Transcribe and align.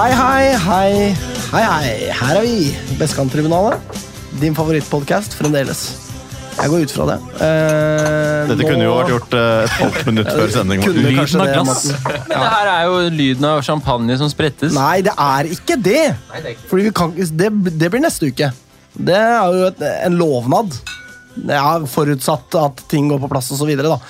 Hei, 0.00 0.12
hei, 0.16 0.44
hei. 0.56 0.92
Hei, 1.52 1.60
hei. 1.60 1.88
Her 2.16 2.38
er 2.38 2.44
vi. 2.46 2.70
Vestkanttribunalet. 2.96 3.98
Din 4.40 4.54
favorittpodkast 4.56 5.34
fremdeles. 5.36 5.82
Jeg 6.56 6.70
går 6.72 6.86
ut 6.86 6.94
fra 6.94 7.06
det. 7.10 7.16
Eh, 7.44 8.46
Dette 8.48 8.62
nå- 8.62 8.68
kunne 8.70 8.86
jo 8.86 8.94
vært 8.96 9.12
gjort 9.12 9.36
eh, 9.36 9.64
et 9.66 9.74
halvt 9.76 10.08
minutt 10.08 10.30
før 10.38 10.54
sending. 10.54 10.86
Lyden 10.96 11.42
av 11.44 11.52
glass. 11.52 11.84
Ja. 11.90 12.14
Men 12.30 12.32
det 12.32 12.48
her 12.54 12.70
er 12.72 12.86
jo 12.88 12.96
lyden 13.18 13.48
av 13.50 13.60
champagne 13.66 14.16
som 14.22 14.32
sprettes. 14.32 14.72
Nei, 14.76 15.02
det 15.04 15.12
er 15.20 15.50
ikke 15.52 15.76
det! 15.76 16.06
Fordi 16.70 16.88
vi 16.88 16.94
kan, 16.96 17.12
det, 17.42 17.52
det 17.84 17.92
blir 17.92 18.04
neste 18.06 18.32
uke. 18.32 18.48
Det 18.96 19.20
er 19.20 19.52
jo 19.52 19.68
et, 19.68 19.84
en 20.08 20.16
lovnad. 20.20 20.80
Ja, 21.44 21.76
forutsatt 21.88 22.56
at 22.62 22.86
ting 22.88 23.12
går 23.12 23.20
på 23.20 23.28
plass 23.36 23.52
og 23.52 23.60
så 23.60 23.68
videre. 23.68 24.00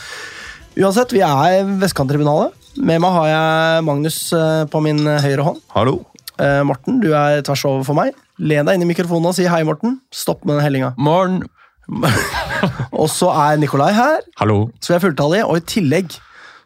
Uansett, 0.79 1.19
vi 1.19 1.27
er 1.27 1.67
Vestkanttribunalet. 1.83 2.55
Med 2.81 3.01
meg 3.03 3.13
har 3.13 3.27
jeg 3.29 3.85
Magnus 3.85 4.19
eh, 4.37 4.65
på 4.73 4.81
min 4.85 5.03
høyre 5.05 5.45
hånd. 5.45 5.61
Hallo. 5.75 5.99
Eh, 6.41 6.63
Morten, 6.65 7.01
du 7.03 7.11
er 7.13 7.43
tvers 7.45 7.65
over 7.69 7.85
for 7.85 7.99
meg. 7.99 8.15
Len 8.41 8.65
deg 8.65 8.79
inn 8.79 8.87
i 8.87 8.89
mikrofonen 8.89 9.29
og 9.29 9.37
si 9.37 9.45
hei, 9.51 9.61
Morten. 9.69 9.99
Stopp 10.15 10.47
med 10.47 10.57
den 10.57 10.65
hellinga. 10.65 10.95
Morn. 11.01 11.43
Og 13.01 13.09
så 13.11 13.29
er 13.35 13.59
Nikolai 13.59 13.91
her, 13.97 14.21
Hallo. 14.39 14.69
så 14.79 14.93
vi 14.93 14.97
er 14.99 15.03
fulltallige. 15.03 15.47
Og 15.51 15.59
i 15.59 15.65
tillegg 15.75 16.17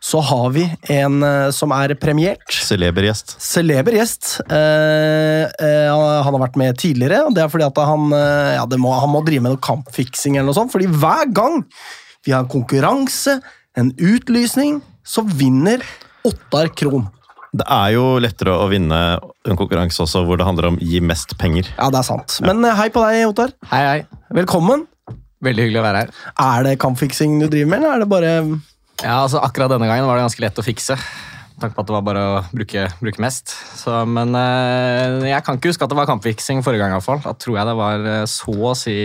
så 0.05 0.21
har 0.21 0.51
vi 0.53 0.67
en 0.93 1.23
eh, 1.25 1.49
som 1.57 1.73
er 1.75 1.95
premiert. 1.99 2.45
Celeber 2.53 3.07
gjest. 3.09 3.35
Celeber 3.41 3.97
gjest. 3.97 4.35
Eh, 4.53 5.49
eh, 5.49 5.91
han 5.91 6.29
har 6.37 6.43
vært 6.45 6.59
med 6.61 6.79
tidligere, 6.79 7.23
og 7.25 7.35
det 7.35 7.43
er 7.43 7.51
fordi 7.51 7.67
at 7.67 7.81
han, 7.89 8.11
eh, 8.15 8.55
ja, 8.59 8.67
det 8.69 8.79
må, 8.83 8.93
han 9.01 9.11
må 9.15 9.25
drive 9.25 9.47
med 9.47 9.57
noe 9.57 9.65
kampfiksing 9.65 10.37
eller 10.37 10.53
noe 10.53 10.59
sånt. 10.61 10.75
Fordi 10.75 10.91
hver 10.93 11.31
gang 11.35 11.63
vi 12.25 12.37
har 12.37 12.45
en 12.45 12.53
konkurranse, 12.53 13.39
en 13.81 13.95
utlysning, 13.97 14.83
så 15.05 15.23
vinner 15.29 15.85
Ottar 16.25 16.71
Krohn. 16.77 17.05
Det 17.55 17.67
er 17.71 17.93
jo 17.95 18.17
lettere 18.19 18.57
å 18.59 18.67
vinne 18.67 18.99
en 19.47 19.59
konkurranse 19.59 20.01
også 20.03 20.25
hvor 20.27 20.41
det 20.41 20.47
handler 20.49 20.73
om 20.73 20.79
gi 20.83 20.99
mest 21.05 21.37
penger. 21.39 21.69
Ja, 21.77 21.87
det 21.93 22.01
er 22.01 22.07
sant. 22.09 22.41
Men 22.43 22.65
eh, 22.67 22.75
hei 22.75 22.89
på 22.91 23.03
deg, 23.05 23.21
Ottar. 23.29 23.53
Hei, 23.71 23.83
hei. 23.87 24.25
Velkommen. 24.35 24.89
Veldig 25.45 25.67
hyggelig 25.69 25.83
å 25.83 25.85
være 25.85 26.01
her. 26.03 26.11
Er 26.41 26.65
det 26.67 26.73
kampfiksing 26.83 27.37
du 27.43 27.47
driver 27.53 27.71
med, 27.71 27.85
eller 27.85 27.95
er 27.95 28.03
det 28.03 28.11
bare 28.11 28.33
Ja, 29.05 29.21
altså 29.21 29.43
Akkurat 29.45 29.71
denne 29.71 29.87
gangen 29.91 30.09
var 30.09 30.19
det 30.19 30.25
ganske 30.25 30.43
lett 30.43 30.59
å 30.59 30.65
fikse. 30.67 30.97
Med 30.97 31.63
tanke 31.63 31.77
på 31.77 31.85
at 31.85 31.91
det 31.93 31.95
var 31.95 32.07
bare 32.09 32.25
å 32.33 32.41
bruke, 32.57 32.89
bruke 32.99 33.23
mest. 33.23 33.55
Så, 33.79 34.01
men 34.11 34.35
eh, 34.41 35.29
jeg 35.29 35.45
kan 35.47 35.61
ikke 35.61 35.71
huske 35.71 35.87
at 35.87 35.93
det 35.93 36.01
var 36.01 36.11
kampfiksing 36.11 36.65
forrige 36.67 36.83
gang. 36.83 36.97
i 36.97 36.99
hvert 36.99 37.07
fall. 37.07 37.23
Da 37.23 37.37
tror 37.39 37.61
jeg 37.61 37.71
det 37.71 37.77
var 37.79 38.11
eh, 38.17 38.25
så 38.31 38.57
å 38.73 38.75
si 38.79 38.97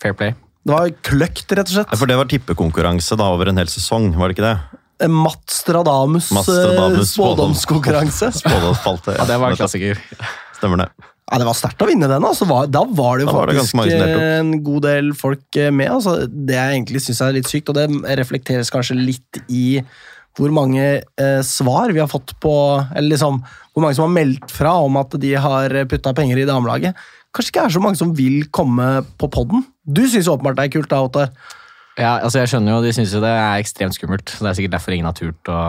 fair 0.00 0.16
play. 0.16 0.32
Det 0.62 0.74
var 0.76 0.92
kløkt, 1.02 1.48
rett 1.50 1.66
og 1.66 1.74
slett. 1.74 1.90
Ja, 1.90 1.98
For 1.98 2.10
det 2.10 2.16
var 2.20 2.28
tippekonkurranse 2.30 3.16
da 3.18 3.30
over 3.34 3.50
en 3.50 3.58
hel 3.58 3.70
sesong, 3.70 4.12
var 4.14 4.30
det 4.30 4.36
ikke 4.38 4.46
det? 4.46 4.80
Eh, 5.02 5.10
Matt 5.10 5.50
Stradamus, 5.50 6.28
eh, 6.30 6.44
Stradamus 6.46 7.14
spådomskonkurranse. 7.16 8.30
Spådomsfalte. 8.38 9.16
Ja, 9.18 9.24
Det 9.26 9.40
var 9.42 9.50
en 9.50 9.56
klassiker. 9.56 9.98
Stemmer 10.58 10.84
det. 10.84 10.88
Ja, 11.32 11.38
Det 11.38 11.46
var 11.48 11.56
sterkt 11.56 11.82
å 11.82 11.88
vinne 11.88 12.08
den. 12.10 12.22
Altså. 12.22 12.46
Da 12.70 12.84
var 12.84 13.18
det 13.18 13.26
jo 13.26 13.32
det 13.32 13.56
faktisk 13.56 13.74
deltok. 13.88 14.20
eh, 14.20 14.38
en 14.38 14.52
god 14.62 14.82
del 14.82 15.12
folk 15.14 15.56
eh, 15.56 15.70
med. 15.70 15.90
Altså. 15.90 16.26
Det 16.28 16.54
jeg 16.54 16.76
egentlig 16.76 17.02
syns 17.02 17.20
er 17.24 17.32
litt 17.32 17.50
sykt, 17.50 17.68
og 17.72 17.74
det 17.74 17.88
reflekteres 18.18 18.70
kanskje 18.70 18.98
litt 18.98 19.42
i 19.48 19.80
hvor 20.38 20.52
mange 20.52 21.02
eh, 21.02 21.40
svar 21.44 21.92
vi 21.92 22.00
har 22.00 22.08
fått 22.08 22.32
på 22.40 22.52
Eller 22.96 23.12
liksom, 23.16 23.42
hvor 23.74 23.82
mange 23.84 23.94
som 23.98 24.06
har 24.06 24.14
meldt 24.24 24.50
fra 24.50 24.72
om 24.80 24.96
at 24.96 25.10
de 25.20 25.34
har 25.34 25.68
putta 25.90 26.14
penger 26.16 26.38
i 26.38 26.46
damelaget. 26.48 26.94
Kanskje 27.32 27.52
ikke 27.54 27.64
er 27.64 27.72
så 27.72 27.80
mange 27.80 27.96
som 27.96 28.12
vil 28.16 28.44
komme 28.52 29.02
på 29.18 29.28
poden. 29.32 29.64
Du 29.88 30.02
syns 30.08 30.28
åpenbart 30.28 30.56
det 30.60 30.66
er 30.68 30.74
kult, 30.78 30.88
da, 30.92 31.00
Ottar. 31.06 31.30
Ja, 31.98 32.14
altså 32.24 32.40
jeg 32.40 32.48
skjønner 32.48 32.72
jo, 32.78 32.82
De 32.86 32.92
syns 32.96 33.10
det 33.12 33.28
er 33.28 33.60
ekstremt 33.60 33.96
skummelt. 33.96 34.28
så 34.32 34.44
Det 34.44 34.50
er 34.50 34.58
sikkert 34.62 34.76
derfor 34.78 34.92
ingen 34.96 35.08
har 35.08 35.16
turt 35.16 35.48
å, 35.52 35.60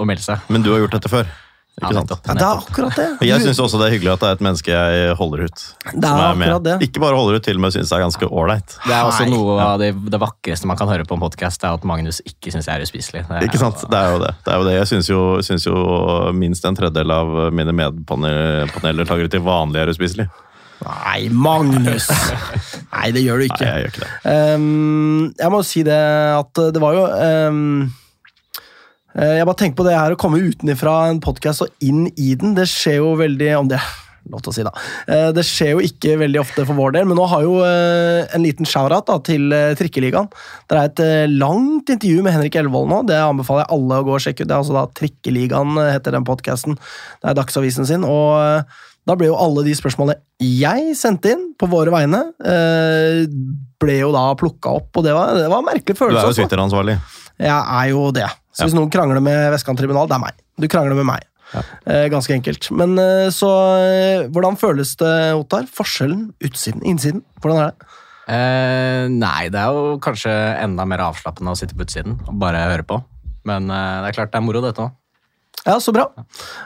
å 0.00 0.04
melde 0.06 0.22
seg. 0.22 0.38
Men 0.50 0.62
du 0.66 0.72
har 0.72 0.80
gjort 0.84 0.96
dette 0.98 1.10
før. 1.10 1.26
Ja, 1.74 1.88
Ikke 1.88 1.94
sant? 1.96 2.06
nettopp, 2.06 2.26
Ja, 2.30 2.34
det 2.38 2.44
er 2.46 2.58
akkurat 2.62 2.94
det. 3.00 3.04
Og 3.18 3.24
Jeg 3.26 3.42
syns 3.42 3.58
også 3.58 3.78
det 3.80 3.86
er 3.88 3.94
hyggelig 3.96 4.12
at 4.12 4.20
det 4.22 4.28
er 4.28 4.36
et 4.36 4.42
menneske 4.46 4.70
jeg 4.70 5.14
holder 5.18 5.40
ut. 5.48 5.62
Det 5.90 6.06
er 6.06 6.20
akkurat 6.28 6.62
det. 6.68 6.74
Ikke 6.86 7.00
bare 7.02 7.16
holder 7.18 7.38
ut, 7.40 7.42
til 7.48 7.58
og 7.58 7.64
med 7.64 7.74
syns 7.74 7.90
jeg 7.90 7.98
er 7.98 8.04
ganske 8.04 8.28
ålreit. 8.30 8.76
Det 8.86 8.94
er 8.94 9.08
også 9.08 9.26
noe 9.32 9.56
av 9.64 9.80
det, 9.82 9.88
det 10.14 10.20
vakreste 10.22 10.70
man 10.70 10.78
kan 10.78 10.86
høre 10.92 11.02
på 11.10 11.18
en 11.18 11.24
podkast, 11.24 11.66
er 11.66 11.74
at 11.74 11.82
Magnus 11.90 12.20
ikke 12.30 12.54
syns 12.54 12.70
jeg 12.70 12.78
er 12.78 12.86
uspiselig. 12.86 13.24
Det 13.26 13.40
er 13.40 13.48
Ikke 13.48 13.58
sant? 13.58 13.82
jo- 13.82 13.90
Det 13.90 13.98
er 14.04 14.12
jo 14.14 14.20
det. 14.22 14.30
det, 14.46 14.52
er 14.54 14.62
jo 14.62 14.68
det. 14.70 14.76
Jeg 14.78 14.86
syns 14.92 15.10
jo, 15.10 15.20
syns 15.42 15.66
jo 15.66 15.74
minst 16.38 16.64
en 16.70 16.78
tredjedel 16.78 17.10
av 17.10 17.34
mine 17.52 17.74
medpaneldeltakere 17.74 19.30
til 19.34 19.42
vanlig 19.42 19.82
er 19.82 19.90
uspiselig. 19.90 20.28
Nei, 20.82 21.28
Magnus! 21.32 22.08
Nei, 22.90 23.10
det 23.14 23.22
gjør 23.24 23.40
du 23.40 23.46
Nei, 23.46 23.50
ikke. 23.52 23.64
jeg 23.68 23.84
gjør 23.84 23.92
ikke 23.92 24.04
det. 24.04 24.12
Um, 24.58 25.34
jeg 25.38 25.52
må 25.54 25.60
si 25.66 25.84
det 25.86 26.00
at 26.40 26.62
det 26.74 26.82
var 26.82 26.96
jo 26.98 27.04
eh, 27.14 27.52
Jeg 29.38 29.46
bare 29.48 29.60
tenker 29.60 29.78
på 29.80 29.86
det 29.86 29.96
her 29.96 30.14
å 30.14 30.20
komme 30.20 30.42
utenfra 30.42 30.96
en 31.12 31.22
podkast 31.24 31.64
og 31.66 31.84
inn 31.86 32.08
i 32.18 32.34
den. 32.38 32.56
Det 32.58 32.66
skjer 32.70 33.00
jo 33.00 33.14
veldig 33.20 33.52
Om 33.62 33.70
det 33.74 33.82
lov 34.32 34.40
til 34.40 34.48
å 34.48 34.54
si, 34.56 34.62
da. 34.64 34.70
Eh, 35.12 35.26
det 35.36 35.42
skjer 35.44 35.74
jo 35.74 35.82
ikke 35.84 36.14
veldig 36.16 36.38
ofte 36.40 36.62
for 36.64 36.78
vår 36.78 36.94
del, 36.96 37.04
men 37.10 37.18
nå 37.20 37.26
har 37.28 37.42
jo 37.44 37.58
eh, 37.60 38.22
en 38.32 38.40
liten 38.40 38.64
shout-out 38.64 39.10
til 39.28 39.52
eh, 39.52 39.74
Trikkeligaen. 39.76 40.30
Det 40.64 40.78
er 40.78 40.88
et 40.88 41.02
eh, 41.04 41.26
langt 41.28 41.92
intervju 41.92 42.22
med 42.24 42.32
Henrik 42.32 42.56
Elvold 42.56 42.88
nå. 42.88 43.02
Det 43.10 43.18
anbefaler 43.20 43.66
jeg 43.66 43.76
alle 43.76 43.98
å 44.00 44.06
gå 44.08 44.14
og 44.16 44.24
sjekke 44.24 44.46
ut. 44.46 44.48
Det 44.48 44.54
er 44.56 44.62
altså 44.62 44.78
da 44.78 44.86
Trikkeligaen 44.96 45.76
eh, 45.76 45.90
heter 45.98 46.16
den 46.16 46.24
podkasten. 46.24 46.78
Det 47.20 47.30
er 47.34 47.36
Dagsavisen 47.36 47.84
sin. 47.90 48.08
og 48.08 48.40
eh, 48.40 48.80
da 49.04 49.16
ble 49.20 49.28
jo 49.28 49.36
alle 49.36 49.64
de 49.66 49.74
spørsmålene 49.76 50.16
jeg 50.44 50.94
sendte 50.98 51.34
inn 51.34 51.44
på 51.60 51.68
våre 51.70 51.92
vegne, 51.92 52.22
eh, 52.44 53.24
ble 53.80 53.98
jo 54.00 54.10
da 54.14 54.30
plukka 54.38 54.72
opp, 54.80 54.90
og 54.96 55.04
det 55.06 55.12
var, 55.16 55.36
det 55.36 55.50
var 55.52 55.60
en 55.60 55.68
merkelig 55.68 55.98
følelse. 55.98 56.16
Du 56.16 56.20
er 56.20 56.24
jo 56.24 56.32
altså. 56.32 56.42
Twitter-ansvarlig. 56.42 56.96
Jeg 57.44 57.52
er 57.52 57.90
jo 57.90 58.08
det. 58.14 58.26
Så 58.54 58.68
hvis 58.68 58.76
noen 58.76 58.92
krangler 58.92 59.22
med 59.24 59.48
Vestkanttribunal, 59.54 60.08
det 60.10 60.16
er 60.16 60.22
meg. 60.22 60.42
Du 60.60 60.68
krangler 60.70 60.98
med 60.98 61.08
meg. 61.10 61.26
Eh, 61.54 62.06
ganske 62.10 62.34
enkelt. 62.34 62.70
Men 62.74 62.96
eh, 62.98 63.28
så 63.34 63.50
Hvordan 64.34 64.56
føles 64.58 64.94
det, 64.98 65.14
Ottar? 65.38 65.68
Forskjellen? 65.70 66.32
Utsiden? 66.42 66.82
Innsiden? 66.86 67.22
Hvordan 67.42 67.60
er 67.60 67.70
det? 67.70 67.92
Eh, 68.24 69.04
nei, 69.12 69.50
det 69.52 69.60
er 69.60 69.76
jo 69.76 69.98
kanskje 70.02 70.32
enda 70.62 70.86
mer 70.88 71.02
avslappende 71.04 71.52
å 71.52 71.58
sitte 71.58 71.76
på 71.76 71.84
utsiden 71.84 72.16
og 72.24 72.38
bare 72.40 72.62
høre 72.70 72.86
på. 72.88 73.02
Men 73.48 73.68
eh, 73.68 73.96
det 74.00 74.10
er 74.12 74.18
klart 74.18 74.32
det 74.32 74.40
er 74.40 74.46
moro, 74.46 74.62
dette 74.64 74.86
òg. 74.86 74.94
Ja, 75.64 75.78
så 75.80 75.94
bra. 75.96 76.08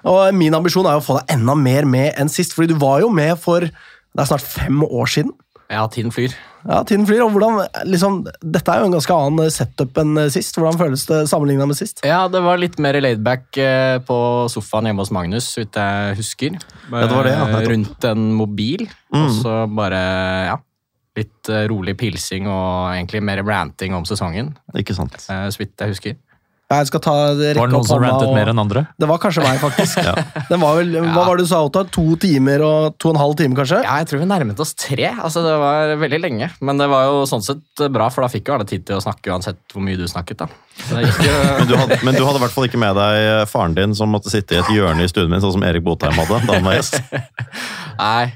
Og 0.09 0.34
min 0.34 0.54
ambisjon 0.59 0.87
er 0.91 0.99
å 0.99 1.04
få 1.04 1.21
deg 1.21 1.37
enda 1.37 1.54
mer 1.59 1.87
med 1.87 2.15
enn 2.19 2.31
sist, 2.32 2.56
fordi 2.56 2.72
du 2.75 2.81
var 2.82 3.03
jo 3.04 3.12
med 3.15 3.37
for 3.38 3.60
det 3.69 4.25
er 4.25 4.26
snart 4.32 4.43
fem 4.43 4.81
år 4.87 5.06
siden. 5.12 5.34
Ja, 5.69 5.82
tiden 5.93 6.10
flyr. 6.15 6.32
Ja, 6.65 6.81
tiden 6.88 7.04
flyr, 7.06 7.21
og 7.27 7.34
hvordan, 7.37 7.60
liksom, 7.87 8.22
Dette 8.43 8.72
er 8.72 8.81
jo 8.81 8.88
en 8.88 8.94
ganske 8.97 9.15
annen 9.15 9.50
setup 9.53 9.98
enn 10.00 10.16
sist. 10.32 10.56
Hvordan 10.59 10.78
føles 10.81 11.04
det 11.06 11.19
sammenligna 11.31 11.66
med 11.69 11.77
sist? 11.78 12.00
Ja, 12.09 12.22
det 12.32 12.41
var 12.43 12.59
litt 12.59 12.78
mer 12.82 12.97
laidback 13.04 13.59
eh, 13.60 13.98
på 14.09 14.16
sofaen 14.50 14.88
hjemme 14.88 15.04
hos 15.04 15.12
Magnus, 15.15 15.50
så 15.54 15.62
vidt 15.62 15.77
jeg 15.78 16.16
husker. 16.19 16.56
Ja, 16.88 17.04
det 17.04 17.12
var 17.15 17.28
det, 17.28 17.34
ja, 17.37 17.47
Eh. 17.60 17.69
Rundt 17.69 18.09
en 18.10 18.25
mobil. 18.41 18.88
Og 19.15 19.28
så 19.43 19.60
bare, 19.71 20.00
ja 20.50 20.56
Litt 21.19 21.48
eh, 21.50 21.65
rolig 21.66 21.97
pilsing 21.98 22.44
og 22.47 22.93
egentlig 22.94 23.21
mer 23.27 23.41
ranting 23.43 23.94
om 23.97 24.04
sesongen, 24.06 24.53
Ikke 24.78 24.94
sant? 24.94 25.16
eh, 25.28 25.48
så 25.50 25.59
vidt 25.59 25.75
jeg 25.82 25.91
husker. 25.94 26.19
Jeg 26.69 26.84
skal 26.91 27.01
ta 27.01 27.12
rekke 27.33 27.56
Var 27.56 27.71
det 27.71 27.73
noen 27.73 27.79
opp 27.81 27.87
som 27.89 28.03
rantet 28.03 28.29
og- 28.29 28.34
mer 28.37 28.51
enn 28.53 28.59
andre? 28.61 28.83
Det 29.01 29.06
var 29.09 29.17
kanskje 29.23 29.41
meg, 29.41 29.56
faktisk. 29.62 30.03
Den 30.51 30.61
var 30.61 30.77
vel, 30.77 30.91
Hva 31.01 31.23
var 31.25 31.39
det 31.39 31.47
du 31.47 31.49
sa, 31.49 31.62
Otta? 31.65 31.87
To 31.97 32.05
timer 32.21 32.61
og 32.67 32.99
to 33.01 33.09
og 33.09 33.15
en 33.17 33.21
halv 33.23 33.37
time, 33.41 33.56
kanskje? 33.56 33.79
Ja, 33.87 33.95
jeg 34.03 34.11
tror 34.11 34.21
vi 34.21 34.27
nærmet 34.29 34.61
oss 34.61 34.75
tre. 34.77 35.09
Altså, 35.17 35.41
Det 35.47 35.55
var 35.62 35.95
veldig 36.03 36.21
lenge. 36.21 36.51
Men 36.61 36.77
det 36.77 36.91
var 36.93 37.07
jo 37.09 37.23
sånn 37.31 37.41
sett 37.47 37.84
bra, 37.89 38.11
for 38.12 38.21
da 38.27 38.28
fikk 38.28 38.51
jo 38.53 38.59
alle 38.59 38.69
tid 38.69 38.84
til 38.84 38.99
å 38.99 39.01
snakke 39.01 39.33
uansett 39.33 39.57
hvor 39.73 39.81
mye 39.87 39.97
du 39.97 40.05
snakket. 40.05 40.45
da. 40.45 40.51
Men 40.93 41.67
du, 41.67 41.75
hadde, 41.75 41.97
men 42.07 42.15
du 42.15 42.23
hadde 42.23 42.39
i 42.39 42.43
hvert 42.45 42.53
fall 42.55 42.69
ikke 42.69 42.78
med 42.78 42.95
deg 42.95 43.49
faren 43.51 43.73
din 43.75 43.97
som 43.99 44.12
måtte 44.15 44.31
sitte 44.31 44.54
i 44.54 44.60
et 44.60 44.69
hjørne 44.71 45.03
i 45.03 45.09
stuen 45.10 45.27
min, 45.33 45.41
sånn 45.42 45.57
som 45.57 45.65
Erik 45.66 45.83
Botheim 45.83 46.15
hadde 46.15 46.39
da 46.47 46.54
han 46.54 46.69
var 46.69 46.77
gjest. 46.78 47.01
Nei, 47.98 48.28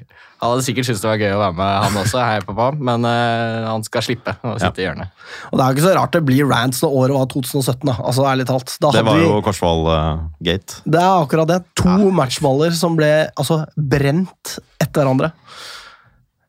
han 0.42 0.50
hadde 0.50 0.64
sikkert 0.66 0.88
syntes 0.88 1.02
det 1.04 1.06
var 1.06 1.20
gøy 1.22 1.32
å 1.36 1.38
være 1.38 1.54
med, 1.54 1.74
han 1.84 1.96
også. 2.00 2.18
Hei, 2.18 2.38
pappa. 2.42 2.64
Men 2.74 3.04
uh, 3.06 3.68
han 3.68 3.84
skal 3.86 4.02
slippe 4.02 4.34
å 4.42 4.56
sitte 4.58 4.82
i 4.82 4.86
hjørnet. 4.88 5.12
Og 5.52 5.54
det 5.54 5.62
er 5.62 5.68
jo 5.68 5.76
ikke 5.76 5.84
så 5.84 5.92
rart 5.94 6.16
det 6.16 6.22
blir 6.26 6.48
rants 6.50 6.82
når 6.82 6.96
året 6.98 7.14
var 7.14 7.28
2017, 7.30 7.76
da. 7.86 7.94
Altså, 8.02 8.24
ærlig 8.26 8.46
talt. 8.50 8.74
Da 8.82 8.90
Det 8.96 9.04
var 9.06 9.20
jo 9.22 9.36
Korsvoll-gate. 9.46 10.80
det 10.82 10.98
er 11.04 11.12
akkurat 11.12 11.52
det. 11.52 11.60
To 11.78 12.10
matchballer 12.18 12.74
som 12.74 12.98
ble 12.98 13.12
altså, 13.30 13.60
brent 13.78 14.56
etter 14.82 15.04
hverandre. 15.04 15.30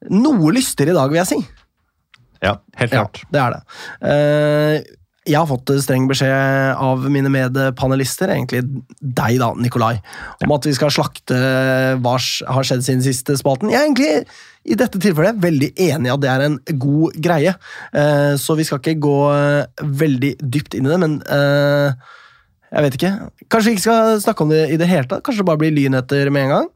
Noe 0.10 0.56
lystigere 0.58 0.96
i 0.96 0.98
dag, 0.98 1.14
vil 1.14 1.22
jeg 1.22 1.30
si. 1.30 1.40
Ja. 2.44 2.58
Helt 2.82 2.98
klart. 2.98 3.22
Ja, 3.22 3.30
det 3.30 3.44
er 3.46 3.54
det. 3.54 3.62
Eh, 4.10 4.98
jeg 5.24 5.40
har 5.40 5.48
fått 5.48 5.72
streng 5.84 6.08
beskjed 6.10 6.80
av 6.84 7.06
mine 7.12 7.32
medpanelister, 7.32 8.32
egentlig 8.34 8.64
deg 9.00 9.38
da, 9.40 9.54
Nikolai, 9.56 9.98
om 10.44 10.52
at 10.56 10.68
vi 10.68 10.74
skal 10.76 10.92
slakte 10.92 11.38
hva 12.04 12.18
som 12.20 12.52
har 12.58 12.68
skjedd 12.68 12.84
siden 12.84 13.06
siste 13.06 13.38
spalten. 13.40 13.72
Jeg 13.72 13.80
er 13.80 13.88
egentlig 13.88 14.42
i 14.64 14.78
dette 14.80 15.00
tilfellet 15.00 15.40
veldig 15.44 15.74
enig 15.90 16.08
i 16.08 16.14
at 16.14 16.24
det 16.24 16.32
er 16.32 16.46
en 16.48 16.60
god 16.80 17.16
greie, 17.24 17.56
Eh, 17.94 18.36
så 18.42 18.56
vi 18.58 18.66
skal 18.66 18.82
ikke 18.82 19.02
gå 19.04 19.18
veldig 20.02 20.34
dypt 20.42 20.76
inn 20.78 20.88
i 20.88 20.92
det, 20.92 21.00
men 21.02 21.18
eh, 21.30 21.94
jeg 22.74 22.86
vet 22.86 22.96
ikke. 22.98 23.12
Kanskje 23.54 23.70
vi 23.70 23.76
ikke 23.78 23.86
skal 23.86 24.22
snakke 24.24 24.46
om 24.46 24.54
det 24.54 24.64
i 24.74 24.80
det 24.82 24.90
hele 24.90 25.06
tatt? 25.10 25.22
Kanskje 25.26 25.44
det 25.44 25.50
bare 25.52 25.62
blir 25.62 25.76
lynheter 25.76 26.32
med 26.34 26.48
en 26.48 26.56
gang? 26.56 26.72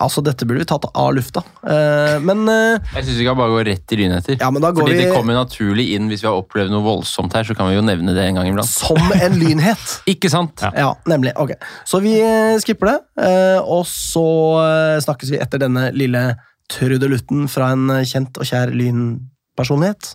Altså, 0.00 0.22
dette 0.24 0.46
burde 0.48 0.62
vi 0.62 0.68
tatt 0.70 0.86
av 0.96 1.10
lufta. 1.14 1.42
Eh, 1.62 2.16
men 2.24 2.42
eh, 2.48 2.78
Jeg 2.96 3.04
syns 3.06 3.18
vi 3.20 3.26
kan 3.28 3.36
bare 3.38 3.52
gå 3.52 3.60
rett 3.68 3.92
i 3.92 3.98
lynheter. 4.00 4.38
Ja, 4.40 4.50
men 4.50 4.62
da 4.64 4.70
går 4.72 4.86
Fordi 4.86 4.96
vi- 4.96 5.04
det 5.04 5.14
kommer 5.14 5.36
naturlig 5.36 5.86
inn 5.96 6.08
hvis 6.08 6.22
vi 6.24 6.28
har 6.30 6.38
opplevd 6.40 6.72
noe 6.72 6.82
voldsomt 6.86 7.32
her, 7.36 7.44
så 7.44 7.54
kan 7.58 7.68
vi 7.68 7.76
jo 7.76 7.82
nevne 7.84 8.14
det 8.16 8.24
en 8.28 8.40
gang 8.40 8.48
iblant. 8.48 8.68
som 8.68 8.96
en 9.12 9.38
lynhet. 9.40 9.84
Ikke 10.14 10.30
sant? 10.32 10.64
Ja, 10.74 10.94
nemlig. 11.06 11.34
Ok. 11.36 11.52
Så 11.84 12.00
vi 12.00 12.16
eh, 12.20 12.56
skipper 12.64 12.94
det, 12.94 12.98
eh, 13.26 13.58
og 13.60 13.84
så 13.90 14.24
eh, 14.64 15.00
snakkes 15.04 15.30
vi 15.34 15.38
etter 15.44 15.58
denne 15.62 15.90
lille 15.92 16.24
trudelutten 16.70 17.48
fra 17.50 17.72
en 17.74 17.88
kjent 18.06 18.38
og 18.40 18.46
kjær 18.46 18.70
lynpersonlighet. 18.72 20.14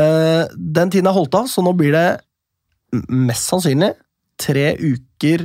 Eh, 0.02 0.44
den 0.58 0.90
tiden 0.90 1.08
er 1.10 1.18
holdt 1.18 1.34
av, 1.38 1.46
så 1.46 1.60
nå 1.66 1.72
blir 1.78 1.94
det 1.94 2.10
mest 3.14 3.46
sannsynlig 3.52 3.92
tre 4.42 4.68
uker 4.82 5.40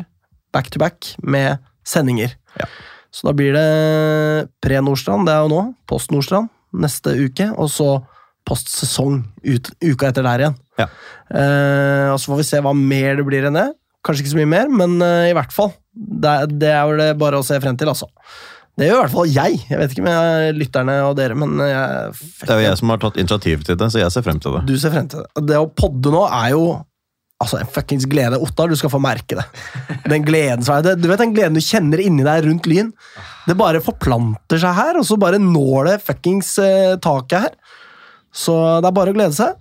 back 0.54 0.66
to 0.70 0.78
back 0.80 1.12
med 1.20 1.58
sendinger. 1.84 2.30
Ja. 2.56 2.66
Så 3.14 3.28
da 3.28 3.34
blir 3.36 3.54
det 3.54 4.48
pre-Nordstrand, 4.64 5.28
det 5.28 5.34
er 5.36 5.44
jo 5.44 5.52
nå. 5.52 5.62
Post-Nordstrand 5.90 6.50
neste 6.74 7.12
uke, 7.14 7.46
og 7.54 7.68
så 7.70 7.88
post-sesong 8.44 9.20
uka 9.46 10.10
etter 10.10 10.26
der 10.26 10.42
igjen. 10.42 10.56
Ja. 10.80 10.88
Eh, 11.30 12.08
og 12.10 12.18
så 12.20 12.32
får 12.32 12.40
vi 12.40 12.46
se 12.48 12.60
hva 12.64 12.72
mer 12.76 13.20
det 13.20 13.26
blir 13.28 13.46
enn 13.48 13.56
det. 13.56 13.68
Kanskje 14.04 14.24
ikke 14.24 14.32
så 14.34 14.40
mye 14.40 14.50
mer, 14.50 14.72
men 14.82 14.98
eh, 15.06 15.30
i 15.30 15.36
hvert 15.36 15.54
fall. 15.54 15.70
Det, 15.94 16.34
det 16.58 16.72
er 16.74 16.82
vel 16.90 17.00
det 17.00 17.12
bare 17.22 17.38
å 17.40 17.46
se 17.46 17.56
frem 17.62 17.78
til, 17.80 17.92
altså. 17.92 18.10
Det 18.74 18.88
gjør 18.88 18.98
i 18.98 19.02
hvert 19.04 19.14
fall 19.14 19.30
jeg. 19.30 19.60
Jeg 19.70 19.78
vet 19.78 19.94
ikke 19.94 20.04
med 20.08 20.58
lytterne 20.58 20.96
og 21.06 21.14
dere, 21.20 21.36
men 21.38 21.54
jeg, 21.62 22.10
Det 22.40 22.50
er 22.50 22.58
jo 22.58 22.66
jeg 22.66 22.80
som 22.80 22.90
har 22.90 23.00
tatt 23.04 23.20
initiativ 23.22 23.62
til 23.68 23.78
det, 23.78 23.88
så 23.94 24.02
jeg 24.02 24.10
ser 24.16 24.26
frem 24.26 24.42
til 24.42 24.58
det. 24.58 24.64
du 24.66 24.74
ser 24.82 24.92
frem 24.96 25.06
til 25.12 25.22
det. 25.22 25.44
Det 25.52 25.60
å 25.62 25.70
podde 25.70 26.10
nå 26.10 26.24
er 26.26 26.50
jo 26.56 26.64
altså 27.44 27.60
en 27.60 27.70
fuckings 27.70 28.06
glede. 28.10 28.40
Ottar, 28.42 28.70
du 28.70 28.76
skal 28.78 28.92
få 28.92 29.00
merke 29.02 29.38
det. 29.38 29.44
Den 30.10 30.24
gleden 30.26 30.64
det. 30.84 30.96
Du 31.02 31.08
vet 31.10 31.20
den 31.22 31.34
gleden 31.36 31.58
du 31.58 31.64
kjenner 31.64 32.02
inni 32.02 32.26
deg 32.26 32.46
rundt 32.46 32.68
Lyn? 32.70 32.92
Det 33.44 33.58
bare 33.58 33.82
forplanter 33.84 34.60
seg 34.60 34.74
her, 34.76 34.98
og 35.00 35.06
så 35.06 35.18
bare 35.20 35.40
når 35.42 35.90
det 35.90 35.98
fuckings 36.06 36.56
eh, 36.62 36.96
taket 37.04 37.46
her. 37.46 37.76
Så 38.34 38.56
det 38.82 38.90
er 38.90 38.96
bare 38.96 39.14
å 39.14 39.16
glede 39.16 39.36
seg. 39.36 39.60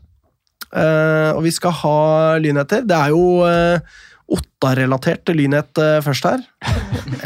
Eh, 0.74 1.30
og 1.36 1.44
vi 1.46 1.54
skal 1.54 1.76
ha 1.84 2.00
lynheter. 2.42 2.88
Det 2.90 2.98
er 2.98 3.14
jo 3.14 3.44
uh, 3.46 4.02
Ottar-relatert 4.34 5.30
lynhet 5.36 5.78
eh, 5.82 6.00
først 6.04 6.26
her. 6.26 6.44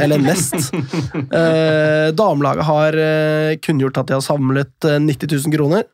Eller 0.02 0.22
nest. 0.22 0.72
Uh, 1.14 2.10
damelaget 2.18 2.66
har 2.68 2.98
eh, 2.98 3.58
kunngjort 3.62 4.02
at 4.02 4.10
de 4.10 4.18
har 4.18 4.26
samlet 4.26 4.88
eh, 4.90 4.98
90 5.04 5.36
000 5.46 5.54
kroner. 5.54 5.86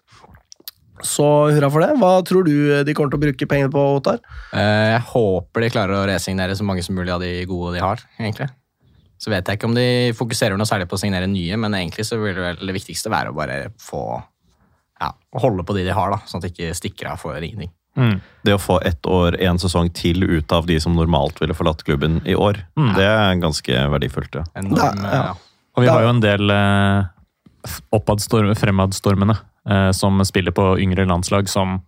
Så 1.02 1.26
hurra 1.52 1.70
for 1.72 1.82
det. 1.82 1.90
Hva 2.00 2.24
tror 2.24 2.44
du 2.46 2.84
de 2.84 2.94
kommer 2.94 3.10
til 3.12 3.20
å 3.20 3.24
bruke 3.26 3.48
penger 3.50 3.70
på, 3.74 3.82
Ottar? 3.98 4.20
Eh, 4.54 4.94
Jeg 4.94 5.02
håper 5.10 5.62
de 5.62 5.70
klarer 5.70 5.96
å 5.98 6.08
resignere 6.08 6.56
så 6.56 6.64
mange 6.64 6.84
som 6.84 6.96
mulig 6.96 7.10
av 7.12 7.20
de 7.22 7.46
gode 7.46 7.74
de 7.74 7.80
har. 7.82 8.00
egentlig. 8.20 8.50
Så 9.20 9.30
vet 9.32 9.46
jeg 9.48 9.58
ikke 9.58 9.66
om 9.70 9.74
de 9.76 10.12
fokuserer 10.14 10.58
noe 10.58 10.68
særlig 10.68 10.88
på 10.92 10.96
å 10.98 11.00
signere 11.00 11.28
nye, 11.28 11.56
men 11.58 11.72
egentlig 11.74 12.06
så 12.06 12.18
vil 12.22 12.36
det 12.36 12.44
vel 12.44 12.68
det 12.68 12.76
viktigste 12.76 13.10
være 13.10 13.32
å 13.32 13.36
bare 13.36 13.72
få 13.80 14.22
ja, 15.02 15.12
holde 15.40 15.64
på 15.66 15.74
de 15.76 15.84
de 15.86 15.92
har, 15.96 16.12
da, 16.12 16.18
sånn 16.28 16.44
at 16.44 16.48
de 16.48 16.52
ikke 16.54 16.76
stikker 16.76 17.10
av 17.12 17.18
for 17.20 17.36
ingenting. 17.36 17.72
Det 18.44 18.54
å 18.56 18.60
få 18.62 18.80
ett 18.84 19.02
år, 19.06 19.36
én 19.40 19.60
sesong 19.62 19.92
til 19.94 20.24
ut 20.24 20.52
av 20.52 20.66
de 20.66 20.80
som 20.80 20.96
normalt 20.96 21.40
ville 21.40 21.54
forlatt 21.54 21.84
klubben 21.86 22.22
i 22.26 22.34
år, 22.36 22.64
det 22.96 23.06
er 23.06 23.36
ganske 23.42 23.74
verdifullt. 23.92 24.34
ja. 24.36 24.44
Enorm, 24.56 24.76
Da- 24.76 24.94
ja. 24.96 25.24
ja. 25.24 25.34
Og 25.76 25.82
vi 25.84 25.86
Da- 25.88 25.94
har 25.94 26.02
jo 26.04 26.10
en 26.10 26.20
del 26.22 26.50
eh, 26.52 27.04
oppadstorm, 27.96 28.52
fremadstormende 28.60 29.38
eh, 29.70 29.90
som 29.96 30.22
spiller 30.26 30.56
på 30.56 30.74
yngre 30.84 31.06
landslag, 31.10 31.50
som 31.50 31.80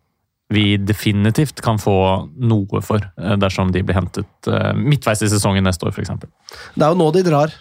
vi 0.53 0.77
definitivt 0.77 1.61
kan 1.65 1.79
få 1.81 1.97
noe 2.37 2.81
for 2.85 3.01
eh, 3.01 3.37
dersom 3.41 3.71
de 3.73 3.81
blir 3.83 3.97
hentet 3.97 4.49
eh, 4.51 4.73
midtveis 4.77 5.23
i 5.25 5.29
sesongen 5.31 5.65
neste 5.65 5.87
år, 5.87 5.95
f.eks. 5.95 6.11
Det 6.75 6.85
er 6.85 6.91
jo 6.93 6.99
nå 6.99 7.09
de 7.15 7.23
drar. 7.25 7.53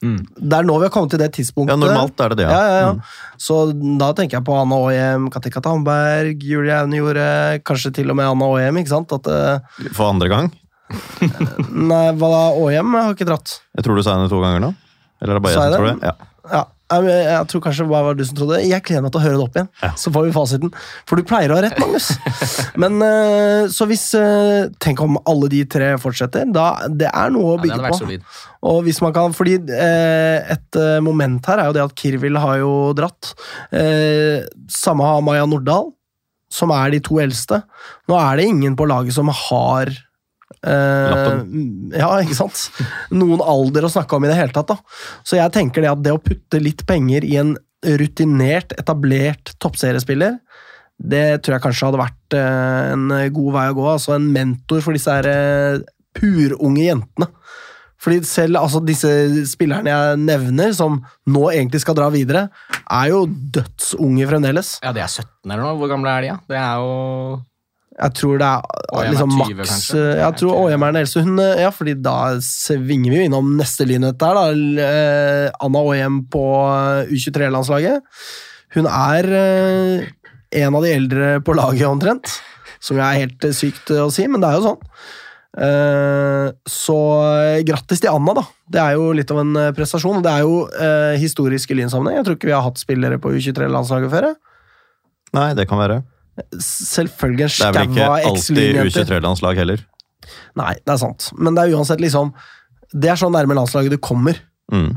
Mm. 0.00 0.20
Det 0.32 0.56
er 0.56 0.64
nå 0.64 0.78
vi 0.80 0.86
har 0.88 0.92
kommet 0.94 1.12
til 1.12 1.20
det 1.20 1.28
tidspunktet. 1.36 1.74
Ja, 1.74 1.80
normalt 1.80 2.20
er 2.24 2.32
det 2.32 2.38
det, 2.40 2.46
Ja, 2.48 2.56
ja. 2.56 2.70
ja, 2.72 2.80
ja. 2.86 2.92
Mm. 2.96 3.36
Så 3.44 3.58
da 4.00 4.08
tenker 4.16 4.38
jeg 4.38 4.46
på 4.46 4.56
Anna 4.56 4.78
Aahjem, 4.80 5.28
Katika 5.34 5.60
Tamberg, 5.64 6.40
Julie 6.40 6.72
Aune 6.78 7.02
gjorde 7.02 7.26
kanskje 7.68 7.92
til 8.00 8.12
og 8.12 8.16
med 8.16 8.30
Anna 8.30 8.48
Aahjem, 8.48 8.80
ikke 8.80 8.94
sant? 8.94 9.12
At, 9.12 9.28
eh, 9.28 9.90
For 9.92 10.08
andre 10.08 10.32
gang. 10.32 10.50
nei, 11.92 12.06
hva 12.16 12.32
da? 12.32 12.42
Aahjem 12.56 12.96
har 12.96 13.12
ikke 13.12 13.28
dratt. 13.28 13.58
Jeg 13.76 13.84
tror 13.86 14.00
du 14.00 14.06
sa 14.06 14.16
henne 14.16 14.32
to 14.32 14.40
ganger 14.40 14.64
nå. 14.64 14.72
Eller 15.20 15.36
er 15.36 15.38
det 15.38 15.44
bare 15.44 15.52
jeg 15.52 15.60
jeg 15.60 15.74
som 15.74 15.76
tror 15.76 15.90
det? 15.90 15.96
det? 16.00 16.08
Ja. 16.08 16.30
Ja, 16.50 16.64
jeg, 16.90 17.46
tror 17.50 17.62
kanskje 17.64 17.84
det 17.86 17.90
var 17.92 18.02
var 18.08 18.16
du 18.18 18.24
som 18.26 18.36
trodde 18.38 18.56
det. 18.58 18.68
Jeg 18.70 18.82
gleder 18.86 19.04
meg 19.04 19.12
til 19.14 19.20
å 19.20 19.24
høre 19.24 19.36
det 19.38 19.44
opp 19.44 19.58
igjen. 19.58 19.68
Ja. 19.82 19.90
Så 20.00 20.12
får 20.14 20.26
vi 20.26 20.32
fasiten. 20.34 20.72
For 21.08 21.20
du 21.20 21.26
pleier 21.28 21.52
å 21.54 21.58
ha 21.58 21.62
rett, 21.64 21.78
Magnus. 21.78 22.08
Men 22.82 22.98
eh, 23.06 23.68
så 23.70 23.86
hvis 23.90 24.08
eh, 24.18 24.66
Tenk 24.82 25.02
om 25.04 25.20
alle 25.30 25.50
de 25.52 25.62
tre 25.70 25.92
fortsetter. 26.02 26.48
Da, 26.50 26.66
det 26.90 27.08
er 27.12 27.30
noe 27.34 27.52
å 27.52 27.54
Ja, 27.54 27.60
det 27.60 27.68
bygge 27.68 27.80
vært 27.86 27.94
på. 27.96 28.00
solid. 28.02 28.26
Og 28.70 28.82
hvis 28.88 29.00
man 29.04 29.14
kan, 29.16 29.32
fordi 29.36 29.54
eh, 29.72 30.50
Et 30.56 30.80
moment 31.06 31.46
her 31.48 31.62
er 31.62 31.70
jo 31.70 31.76
det 31.78 31.86
at 31.86 31.96
Kirvil 31.96 32.36
har 32.42 32.58
jo 32.60 32.74
dratt. 32.98 33.32
Samme 34.70 35.06
har 35.06 35.24
Maja 35.24 35.46
Nordahl, 35.48 35.90
som 36.52 36.72
er 36.74 36.90
de 36.94 37.00
to 37.06 37.20
eldste. 37.22 37.62
Nå 38.10 38.18
er 38.18 38.40
det 38.40 38.48
ingen 38.50 38.76
på 38.78 38.88
laget 38.90 39.14
som 39.16 39.30
har 39.30 39.92
eh, 40.66 41.40
ja, 41.96 42.10
ikke 42.20 42.38
sant? 42.38 42.66
Noen 43.14 43.42
alder 43.44 43.86
å 43.86 43.92
snakke 43.92 44.16
om 44.16 44.26
i 44.26 44.30
det 44.30 44.38
hele 44.38 44.54
tatt. 44.54 44.72
da. 44.72 44.78
Så 45.24 45.38
jeg 45.38 45.54
tenker 45.56 45.84
det 45.84 45.92
at 45.92 46.04
det 46.04 46.14
å 46.14 46.22
putte 46.22 46.62
litt 46.62 46.84
penger 46.88 47.26
i 47.26 47.36
en 47.40 47.56
rutinert, 48.00 48.74
etablert 48.80 49.54
toppseriespiller, 49.62 50.36
det 51.00 51.40
tror 51.40 51.56
jeg 51.56 51.64
kanskje 51.64 51.86
hadde 51.88 52.02
vært 52.02 52.36
eh, 52.36 52.92
en 52.92 53.06
god 53.32 53.52
vei 53.56 53.66
å 53.70 53.76
gå. 53.78 53.86
Altså 53.94 54.16
en 54.18 54.28
mentor 54.34 54.82
for 54.84 54.96
disse 54.96 55.12
her 55.12 55.28
eh, 55.30 55.84
purunge 56.16 56.84
jentene. 56.84 57.30
Fordi 58.00 58.22
selv 58.24 58.56
altså, 58.62 58.80
disse 58.84 59.10
spillerne 59.48 59.92
jeg 59.92 60.20
nevner, 60.22 60.72
som 60.76 61.02
nå 61.28 61.42
egentlig 61.52 61.82
skal 61.82 61.98
dra 61.98 62.08
videre, 62.12 62.46
er 62.88 63.10
jo 63.12 63.26
dødsunge 63.28 64.28
fremdeles. 64.30 64.78
Ja, 64.84 64.94
de 64.96 65.04
er 65.04 65.10
17 65.10 65.28
eller 65.50 65.66
noe. 65.66 65.76
Hvor 65.80 65.92
gamle 65.92 66.14
er 66.14 66.24
de, 66.24 66.32
da? 66.32 66.38
Det 66.48 66.60
er 66.60 66.80
jo 66.80 66.94
Jeg 68.00 68.16
tror 68.16 68.38
det 68.40 68.48
er 68.48 68.80
er 68.98 69.10
liksom 69.12 69.32
maks? 69.36 69.80
Jeg 69.94 70.36
tror 70.40 70.58
Åhjem 70.64 70.84
er 70.84 70.92
den 70.92 71.00
eldste. 71.02 71.24
Hun, 71.26 71.38
eh, 71.42 71.62
ja, 71.64 71.70
fordi 71.74 71.94
da 72.00 72.16
svinger 72.44 73.12
vi 73.12 73.20
jo 73.20 73.26
innom 73.28 73.54
neste 73.58 73.86
lynhet 73.88 74.18
der. 74.20 74.38
da. 74.38 74.44
Eh, 74.86 75.46
Anna 75.60 75.82
Åhjem 75.84 76.22
på 76.32 76.44
eh, 76.64 77.12
U23-landslaget. 77.12 78.02
Hun 78.76 78.86
er 78.86 79.26
en 80.50 80.76
av 80.76 80.84
de 80.84 80.92
eldre 80.94 81.32
på 81.44 81.54
laget, 81.58 81.88
omtrent. 81.88 82.38
Som 82.80 82.96
jo 82.96 83.04
er 83.04 83.26
helt 83.26 83.48
sykt 83.54 83.90
å 83.92 84.08
si, 84.14 84.26
men 84.30 84.40
det 84.40 84.48
er 84.48 84.58
jo 84.58 84.68
sånn. 84.68 84.92
Eh, 85.60 86.46
så 86.70 86.98
grattis 87.66 88.00
til 88.00 88.14
Anna, 88.14 88.36
da. 88.38 88.46
Det 88.70 88.84
er 88.84 88.94
jo 88.96 89.10
litt 89.18 89.34
av 89.34 89.42
en 89.42 89.58
prestasjon. 89.76 90.22
Det 90.24 90.32
er 90.32 90.46
jo 90.46 90.62
historisk 91.20 91.74
i 91.74 91.80
Lyn-sammenheng. 91.80 92.20
Jeg 92.22 92.28
tror 92.28 92.38
ikke 92.38 92.52
vi 92.52 92.56
har 92.56 92.64
hatt 92.64 92.80
spillere 92.80 93.20
på 93.20 93.34
U23-landslaget 93.34 94.14
før. 94.14 94.32
Nei, 95.36 95.50
det 95.58 95.68
kan 95.70 95.82
være. 95.82 96.00
Selvfølgelig 96.60 97.46
en 97.48 97.54
Det 97.58 97.66
er 97.68 97.76
vel 97.76 97.90
ikke 97.90 98.08
alltid. 98.30 98.80
U23-landslag 98.86 99.60
heller. 99.60 99.84
Nei, 100.58 100.74
det 100.78 100.94
er 100.94 101.00
sant. 101.02 101.30
Men 101.38 101.56
det 101.56 101.64
er 101.64 101.76
uansett 101.78 102.02
liksom 102.02 102.32
Det 102.90 103.10
er 103.12 103.18
så 103.18 103.30
nærme 103.30 103.54
landslaget 103.54 103.94
du 103.94 104.00
kommer. 104.02 104.38
Mm. 104.72 104.96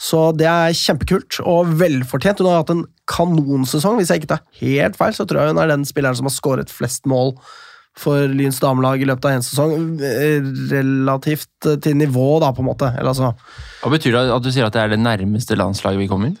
Så 0.00 0.30
det 0.36 0.48
er 0.48 0.76
kjempekult 0.76 1.40
og 1.44 1.72
velfortjent. 1.80 2.40
Hun 2.40 2.48
har 2.48 2.62
hatt 2.62 2.72
en 2.72 2.86
kanonsesong. 3.10 3.98
Hvis 4.00 4.12
jeg 4.12 4.22
ikke 4.22 4.34
tar 4.34 4.44
helt 4.60 4.96
feil, 4.96 5.16
så 5.16 5.26
tror 5.28 5.42
jeg 5.42 5.54
hun 5.54 5.60
er 5.60 5.72
den 5.72 5.84
spilleren 5.88 6.16
som 6.16 6.28
har 6.28 6.34
skåret 6.36 6.72
flest 6.72 7.08
mål 7.10 7.34
for 8.00 8.30
Lyns 8.30 8.60
damelag 8.62 9.02
i 9.02 9.08
løpet 9.08 9.26
av 9.28 9.36
én 9.36 9.44
sesong. 9.44 9.74
Eh, 10.00 10.46
Relativt 10.72 11.68
til 11.84 11.98
nivå, 12.00 12.28
da, 12.40 12.52
på 12.56 12.64
en 12.64 12.70
måte. 12.70 12.92
Eller 12.96 13.12
altså 13.12 13.34
Hva 13.82 13.92
betyr 13.92 14.16
det 14.16 14.22
at 14.36 14.44
du 14.46 14.52
sier 14.52 14.68
at 14.68 14.76
det 14.76 14.84
er 14.84 14.94
det 14.94 15.02
nærmeste 15.02 15.58
landslaget 15.58 16.00
vi 16.00 16.08
kommer? 16.08 16.36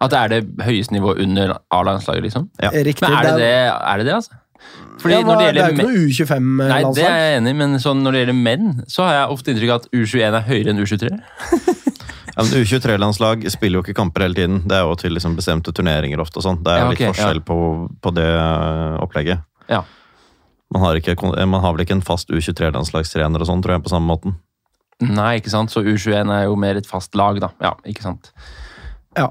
At 0.00 0.10
det 0.12 0.18
er 0.18 0.28
det 0.34 0.40
høyeste 0.66 0.92
nivået 0.92 1.20
under 1.24 1.54
A-landslaget, 1.72 2.22
liksom? 2.26 2.50
Ja. 2.62 2.70
Riktig. 2.70 3.00
Men 3.08 3.16
er 3.16 3.22
det 3.22 3.32
er- 3.32 3.38
det, 3.38 3.54
er 3.92 3.96
det, 4.02 4.06
det 4.06 4.14
altså? 4.14 4.42
Fordi 5.00 5.14
ja, 5.14 5.20
når 5.22 5.36
hva- 5.36 5.40
det 5.46 5.54
det 5.54 5.62
er 5.62 5.68
jo 5.68 5.74
ikke 5.76 5.86
noe 5.86 6.02
U25-landslag. 6.08 6.82
Nei, 6.84 6.92
det 6.96 7.04
er 7.06 7.16
jeg 7.22 7.36
enig 7.40 7.50
i, 7.50 7.56
men 7.60 7.74
sånn, 7.80 8.00
når 8.02 8.12
det 8.12 8.20
gjelder 8.24 8.38
menn, 8.42 8.68
så 8.88 9.04
har 9.06 9.12
jeg 9.14 9.34
ofte 9.36 9.52
inntrykk 9.52 9.70
av 9.74 9.80
at 9.82 9.88
U21 9.92 10.36
er 10.40 10.46
høyere 10.50 10.72
enn 10.74 10.82
U23. 10.84 11.10
Ja, 12.36 12.42
men 12.44 12.52
U23-landslag 12.66 13.46
spiller 13.48 13.78
jo 13.78 13.82
ikke 13.82 13.94
kamper 13.96 14.26
hele 14.26 14.36
tiden. 14.36 14.58
Det 14.68 14.76
er 14.76 14.82
jo 14.84 14.94
til 15.00 15.14
liksom 15.16 15.38
bestemte 15.38 15.72
turneringer 15.72 16.20
ofte. 16.20 16.36
og 16.36 16.44
sånn. 16.44 16.58
Det 16.62 16.68
er 16.74 16.82
Ja, 16.82 16.88
okay, 16.90 17.06
litt 17.06 17.14
forskjell 17.16 17.40
på, 17.48 17.56
på 18.04 18.10
det 18.12 18.26
øh, 18.28 18.98
opplegget. 19.00 19.40
Ja. 19.72 19.78
Man 20.74 20.82
har, 20.84 20.98
ikke, 21.00 21.14
man 21.48 21.62
har 21.64 21.72
vel 21.72 21.86
ikke 21.86 21.96
en 21.96 22.02
fast 22.04 22.28
U23-landslagstrener 22.28 23.40
og 23.40 23.48
sånn, 23.48 23.62
tror 23.64 23.78
jeg, 23.78 23.84
på 23.86 23.92
samme 23.94 24.10
måten. 24.12 24.36
Nei, 25.00 25.38
ikke 25.40 25.48
sant? 25.54 25.72
Så 25.72 25.80
U21 25.80 26.28
er 26.36 26.44
jo 26.50 26.56
mer 26.60 26.76
et 26.76 26.84
fast 26.90 27.16
lag, 27.16 27.40
da. 27.40 27.48
Ja, 27.64 27.72
ikke 27.88 28.04
sant? 28.04 28.28
Ja, 29.16 29.30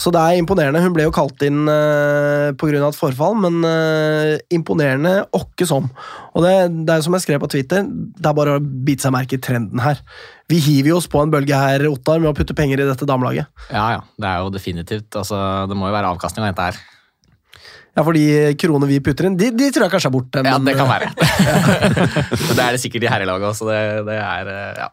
så 0.00 0.10
det 0.14 0.20
er 0.22 0.40
imponerende. 0.40 0.80
Hun 0.80 0.94
ble 0.96 1.04
jo 1.04 1.12
kalt 1.14 1.42
inn 1.44 1.66
uh, 1.68 2.54
pga. 2.56 2.80
et 2.88 2.96
forfall, 2.96 3.36
men 3.42 3.60
uh, 3.68 4.38
imponerende 4.54 5.26
åkke 5.36 5.68
som. 5.68 5.90
Og 6.32 6.46
det, 6.46 6.54
det 6.88 6.94
er 6.94 7.04
som 7.04 7.16
jeg 7.18 7.26
skrev 7.26 7.42
på 7.42 7.50
Twitter, 7.52 7.84
det 7.84 8.30
er 8.30 8.38
bare 8.38 8.56
å 8.56 8.64
bite 8.64 9.04
seg 9.04 9.12
merke 9.12 9.36
i 9.36 9.42
trenden 9.44 9.82
her. 9.84 10.00
Vi 10.48 10.60
hiver 10.62 10.94
jo 10.94 10.98
oss 11.02 11.10
på 11.10 11.20
en 11.20 11.32
bølge 11.32 11.58
her, 11.58 11.84
Ottar, 11.90 12.22
med 12.22 12.32
å 12.32 12.36
putte 12.36 12.56
penger 12.56 12.80
i 12.80 12.88
dette 12.88 13.08
damelaget. 13.08 13.50
Ja, 13.68 13.86
ja. 13.98 14.04
Det 14.16 14.30
er 14.30 14.44
jo 14.44 14.52
definitivt. 14.54 15.10
Altså, 15.12 15.38
det 15.68 15.76
må 15.76 15.90
jo 15.90 15.96
være 15.96 16.16
avkastning 16.16 16.46
av 16.46 16.54
dette 16.54 16.70
her. 16.70 16.84
Ja, 17.96 18.04
for 18.04 18.12
de 18.12 18.52
kroner 18.60 18.88
vi 18.90 19.00
putter 19.00 19.28
inn, 19.28 19.38
de, 19.40 19.48
de 19.56 19.70
tror 19.72 19.86
jeg 19.86 19.94
kanskje 19.94 20.10
er 20.10 20.14
borte. 20.16 20.42
Ja, 20.44 20.58
det 20.60 20.76
kan 20.76 20.84
eh, 20.84 20.96
være. 20.96 21.12
det 22.56 22.60
er 22.60 22.76
det 22.76 22.80
sikkert 22.82 23.06
i 23.06 23.12
herrelaget 23.12 23.52
også. 23.54 23.68
Det, 23.72 23.80
det 24.08 24.18
er 24.20 24.52
eh, 24.52 24.80
ja. 24.84 24.90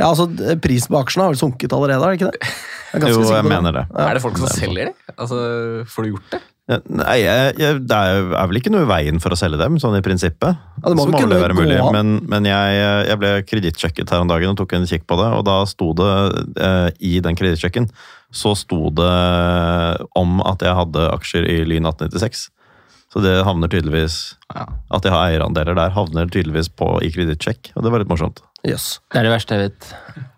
Ja, 0.00 0.08
altså, 0.08 0.24
Prisen 0.64 0.88
på 0.94 1.00
aksjene 1.02 1.26
har 1.26 1.34
vel 1.34 1.40
sunket 1.42 1.74
allerede, 1.76 2.06
er 2.06 2.14
det 2.14 2.20
ikke 2.22 2.30
det? 2.32 2.54
Jeg 2.92 3.12
Jo, 3.12 3.20
jeg 3.28 3.44
mener 3.48 3.72
det. 3.76 3.82
Er 4.04 4.16
det 4.16 4.22
folk 4.24 4.38
som 4.40 4.48
selger 4.52 4.90
de? 4.90 5.12
Altså, 5.16 5.36
Får 5.92 6.06
du 6.06 6.10
gjort 6.14 6.32
det? 6.32 6.40
Ja, 6.70 6.76
Nei, 6.94 7.16
jeg, 7.24 7.54
jeg, 7.58 7.78
Det 7.90 7.96
er 7.98 8.20
er 8.38 8.46
vel 8.48 8.58
ikke 8.60 8.70
noe 8.70 8.84
i 8.86 8.88
veien 8.88 9.18
for 9.20 9.34
å 9.34 9.38
selge 9.38 9.58
dem, 9.60 9.76
sånn 9.82 9.96
i 9.98 10.02
prinsippet. 10.04 10.60
Ja, 10.78 10.84
det 10.86 10.94
må 10.96 11.04
Så 11.04 11.10
vel 11.10 11.14
må 11.16 11.22
kunne 11.24 11.34
det 11.36 11.42
være 11.42 11.56
mulig. 11.58 11.78
an. 11.82 11.96
Men, 11.96 12.12
men 12.30 12.46
jeg, 12.48 12.76
jeg 13.10 13.18
ble 13.20 13.32
kredittsjekket 13.50 14.12
her 14.14 14.22
om 14.24 14.30
dagen 14.30 14.54
og 14.54 14.60
tok 14.60 14.72
en 14.78 14.86
kikk 14.88 15.04
på 15.10 15.18
det, 15.20 15.28
og 15.40 15.44
da 15.48 15.56
sto 15.68 15.90
det 15.98 16.10
eh, 16.62 16.88
i 17.12 17.16
den 17.24 17.36
kredittsjekken 17.38 17.90
så 18.32 18.54
sto 18.56 18.88
det 18.96 19.12
om 20.16 20.38
at 20.48 20.62
jeg 20.64 20.72
hadde 20.78 21.08
aksjer 21.18 21.44
i 21.50 21.58
Lyn 21.68 21.84
1896. 21.90 22.46
Så 23.12 23.20
det 23.20 23.34
havner 23.44 23.68
tydeligvis 23.68 24.14
Ja. 24.54 24.64
At 24.92 25.04
jeg 25.04 25.12
har 25.12 25.26
eierandeler 25.30 25.76
der, 25.76 25.90
havner 25.92 26.28
tydeligvis 26.32 26.68
på 26.72 26.86
i 27.04 27.10
kredittsjekk, 27.12 27.70
og 27.76 27.84
det 27.84 27.92
var 27.92 28.00
litt 28.02 28.08
morsomt. 28.10 28.40
Yes. 28.64 29.00
Det 29.10 29.18
er 29.18 29.26
det 29.26 29.32
verste 29.32 29.56
jeg 29.58 29.62
vet. 29.70 29.86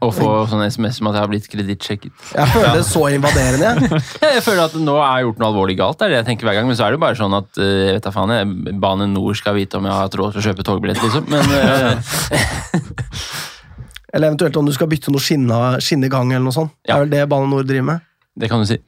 Å 0.01 0.09
få 0.15 0.29
sånn 0.49 0.63
SMS 0.65 0.97
om 1.03 1.11
at 1.11 1.19
jeg 1.19 1.23
har 1.27 1.29
blitt 1.29 1.49
kredittsjekket. 1.53 2.13
Jeg 2.33 2.49
føler 2.55 2.79
det 2.79 2.85
så 2.89 3.03
invaderende, 3.13 3.99
jeg. 4.25 4.43
Føler 4.47 4.63
at 4.65 4.77
nå 4.81 4.95
har 4.97 5.19
jeg 5.21 5.27
gjort 5.29 5.43
noe 5.43 5.51
alvorlig 5.53 5.77
galt, 5.83 5.99
det 6.01 6.07
er 6.07 6.15
det 6.15 6.19
jeg 6.23 6.29
tenker 6.31 6.49
hver 6.49 6.57
gang. 6.57 6.71
Men 6.71 6.79
så 6.79 6.87
er 6.87 6.97
det 6.97 7.03
bare 7.05 7.19
sånn 7.21 7.37
at 7.37 7.61
eh, 7.61 7.75
jeg 7.91 7.99
vet 7.99 8.07
da 8.09 8.15
faen, 8.17 8.33
jeg, 8.39 8.79
Bane 8.87 9.11
Nor 9.13 9.37
skal 9.39 9.59
vite 9.59 9.77
om 9.79 9.85
jeg 9.91 9.93
har 9.95 10.07
hatt 10.07 10.17
råd 10.23 10.33
til 10.35 10.41
å 10.43 10.47
kjøpe 10.49 10.67
togbillett, 10.71 11.03
liksom. 11.05 11.29
Men 11.29 11.53
eh, 11.59 12.15
Eller 14.15 14.31
eventuelt 14.31 14.57
om 14.57 14.67
du 14.67 14.73
skal 14.75 14.89
bytte 14.91 15.11
noe 15.13 15.21
skinnegang 15.83 16.31
eller 16.33 16.45
noe 16.47 16.55
sånt. 16.55 16.73
Det 16.87 16.95
er 16.95 17.03
vel 17.05 17.11
det 17.13 17.25
Bane 17.31 17.51
NOR 17.51 17.67
driver 17.67 17.89
med. 17.93 18.05
det 18.39 18.49
kan 18.51 18.63
du 18.63 18.69
si. 18.71 18.79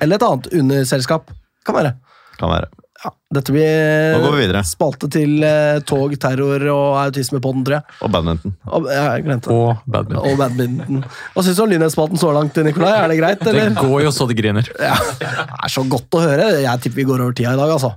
Eller 0.00 0.16
et 0.16 0.24
annet 0.24 0.46
underselskap. 0.56 1.30
Kan 1.66 1.76
være. 1.76 1.96
Kan 2.38 2.48
være. 2.52 2.70
Ja, 3.00 3.10
dette 3.32 3.52
blir 3.54 4.12
Nå 4.12 4.18
går 4.26 4.34
vi 4.36 4.40
videre. 4.42 4.60
spalte 4.68 5.08
til 5.08 5.38
eh, 5.46 5.78
tog, 5.88 6.12
terror 6.20 6.64
og 6.68 6.98
autisme 7.00 7.40
på 7.40 7.52
den, 7.54 7.62
tror 7.64 7.78
jeg. 7.78 7.94
Og 8.04 8.10
badminton. 8.12 8.52
Og, 8.68 8.88
jeg 8.92 9.22
glemte 9.24 9.48
det. 9.48 9.56
Og 9.56 9.86
badminton. 9.94 10.26
Og 10.28 10.36
badminton. 10.42 10.98
Hva 11.32 11.44
syns 11.46 11.56
du 11.56 11.62
om 11.64 11.70
Lynhetsspalten 11.72 12.20
så 12.20 12.34
langt, 12.36 12.60
Nikolai? 12.66 12.90
Er 12.98 13.08
det 13.08 13.16
greit, 13.22 13.40
Det 13.46 13.54
eller? 13.54 13.72
går 13.80 14.04
jo 14.04 14.12
så 14.12 14.26
det 14.28 14.36
griner. 14.42 14.68
Ja, 14.90 14.98
det 15.22 15.30
er 15.32 15.72
så 15.72 15.86
godt 15.88 16.18
å 16.18 16.20
høre. 16.26 16.50
Jeg 16.60 16.84
tipper 16.84 17.00
vi 17.00 17.08
går 17.08 17.24
over 17.24 17.32
tida 17.40 17.54
i 17.56 17.62
dag, 17.62 17.72
altså. 17.78 17.94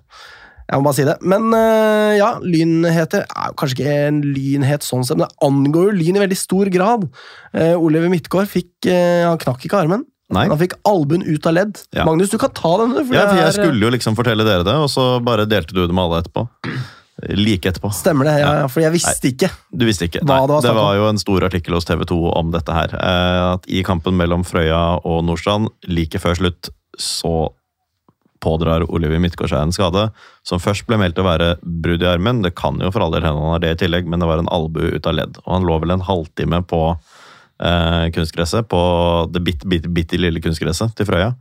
Jeg 0.64 0.80
må 0.80 0.88
bare 0.88 0.96
si 0.96 1.04
det. 1.10 1.18
Men 1.28 1.50
eh, 1.58 2.14
ja, 2.22 2.30
lynheter 2.40 3.26
er 3.28 3.52
jo 3.52 3.58
kanskje 3.60 3.82
ikke 3.82 3.98
en 4.08 4.22
lynhet 4.38 4.88
sånn 4.88 5.04
sett, 5.04 5.20
men 5.20 5.28
det 5.28 5.44
angår 5.44 5.90
jo 5.90 5.98
lyn 6.00 6.16
i 6.16 6.24
veldig 6.24 6.38
stor 6.40 6.72
grad. 6.72 7.04
Eh, 7.52 7.76
Oliver 7.76 8.08
Midtgaard 8.14 8.48
fikk 8.50 8.88
eh, 8.88 9.26
Han 9.28 9.42
knakk 9.44 9.68
ikke 9.68 9.84
armen. 9.84 10.08
Nei. 10.34 10.48
Han 10.50 10.60
fikk 10.60 10.74
albuen 10.90 11.24
ut 11.28 11.46
av 11.50 11.54
ledd. 11.54 11.80
Ja. 11.94 12.06
Magnus, 12.10 12.30
du 12.34 12.38
kan 12.42 12.52
ta 12.58 12.74
den. 12.82 12.94
for 13.06 13.14
Ja, 13.16 13.28
for 13.30 13.38
jeg 13.40 13.48
er- 13.48 13.56
skulle 13.58 13.80
jo 13.86 13.94
liksom 13.94 14.16
fortelle 14.18 14.44
dere 14.48 14.64
det, 14.68 14.74
og 14.76 14.90
så 14.90 15.08
bare 15.24 15.46
delte 15.46 15.74
du 15.74 15.86
det 15.86 15.94
med 15.94 16.04
alle 16.04 16.22
etterpå. 16.24 16.48
Like 17.30 17.70
etterpå. 17.70 17.92
Stemmer 17.94 18.26
det, 18.26 18.40
ja, 18.42 18.54
ja, 18.64 18.68
for 18.68 18.82
jeg 18.82 18.92
visste 18.96 19.30
ikke. 19.30 19.50
Du 19.72 19.86
visste 19.86 20.08
ikke? 20.10 20.24
Nei, 20.26 20.40
det 20.42 20.50
var 20.50 20.62
det 20.66 20.74
var 20.76 20.96
jo 20.98 21.08
en 21.12 21.20
stor 21.22 21.46
artikkel 21.46 21.76
hos 21.78 21.86
TV 21.86 22.04
2 22.10 22.18
om 22.36 22.50
dette 22.52 22.74
her. 22.74 22.90
Eh, 22.98 23.54
At 23.54 23.68
I 23.70 23.84
kampen 23.86 24.18
mellom 24.18 24.44
Frøya 24.44 25.00
og 25.06 25.24
Nordstrand 25.24 25.70
like 25.88 26.18
før 26.20 26.36
slutt 26.36 26.70
så 26.98 27.52
pådrar 28.44 28.84
Oliver 28.92 29.20
Midtgaard 29.24 29.54
seg 29.54 29.62
en 29.64 29.72
skade 29.72 30.12
som 30.44 30.60
først 30.60 30.86
ble 30.90 30.98
meldt 31.00 31.22
å 31.22 31.24
være 31.24 31.54
brudd 31.64 32.04
i 32.04 32.10
armen. 32.12 32.42
Det 32.44 32.56
kan 32.60 32.82
jo 32.82 32.90
for 32.92 33.06
all 33.06 33.14
del 33.16 33.24
hende 33.24 33.40
han 33.40 33.54
har 33.56 33.60
det 33.64 33.72
i 33.78 33.86
tillegg, 33.86 34.06
men 34.10 34.20
det 34.20 34.28
var 34.28 34.42
en 34.42 34.50
albue 34.52 34.96
ut 34.98 35.08
av 35.08 35.16
ledd. 35.16 35.38
Og 35.46 35.54
han 35.54 35.64
lå 35.70 35.80
vel 35.80 35.92
en 35.96 36.04
halvtime 36.10 36.60
på 36.68 36.82
eh, 37.64 38.08
kunstgresset, 38.16 38.68
på 38.72 38.82
det 39.34 39.44
bitte, 39.46 39.70
bitte, 39.70 39.92
bitte 39.94 40.20
lille 40.20 40.44
kunstgresset 40.44 40.96
til 40.98 41.08
Frøya, 41.10 41.34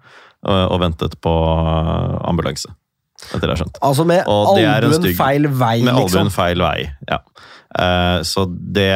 og, 0.43 0.61
og 0.75 0.81
ventet 0.83 1.19
på 1.23 1.33
eh, 1.33 2.21
ambulanse. 2.31 2.73
Etter 3.23 3.45
det 3.47 3.53
jeg 3.53 3.55
har 3.55 3.61
skjønt. 3.63 3.83
Altså 3.87 4.07
med 4.09 4.27
albuen 4.27 5.05
feil 5.19 5.47
vei, 5.47 5.77
Med 5.85 5.95
liksom. 5.95 6.07
albuen 6.07 6.33
feil 6.35 6.65
vei, 6.65 6.79
ja. 7.11 7.21
Eh, 7.73 8.19
så 8.29 8.45
det 8.51 8.91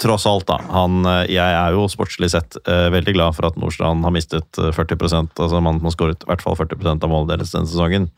Tross 0.00 0.24
alt, 0.28 0.46
da. 0.48 0.58
Han, 0.72 1.00
eh, 1.08 1.24
jeg 1.34 1.56
er 1.56 1.74
jo 1.76 1.86
sportslig 1.92 2.30
sett 2.32 2.56
eh, 2.68 2.86
veldig 2.92 3.16
glad 3.16 3.36
for 3.36 3.48
at 3.48 3.58
Nordstrand 3.60 4.04
har 4.06 4.14
mistet 4.14 4.60
eh, 4.60 4.72
40% 4.76 5.40
altså 5.42 5.60
Man 5.64 5.80
har 5.82 5.94
skåret 5.94 6.24
i 6.24 6.30
hvert 6.30 6.44
fall 6.44 6.56
40% 6.56 7.04
av 7.04 7.12
målet 7.12 7.34
deres 7.34 7.52
denne 7.56 7.68
sesongen. 7.70 8.10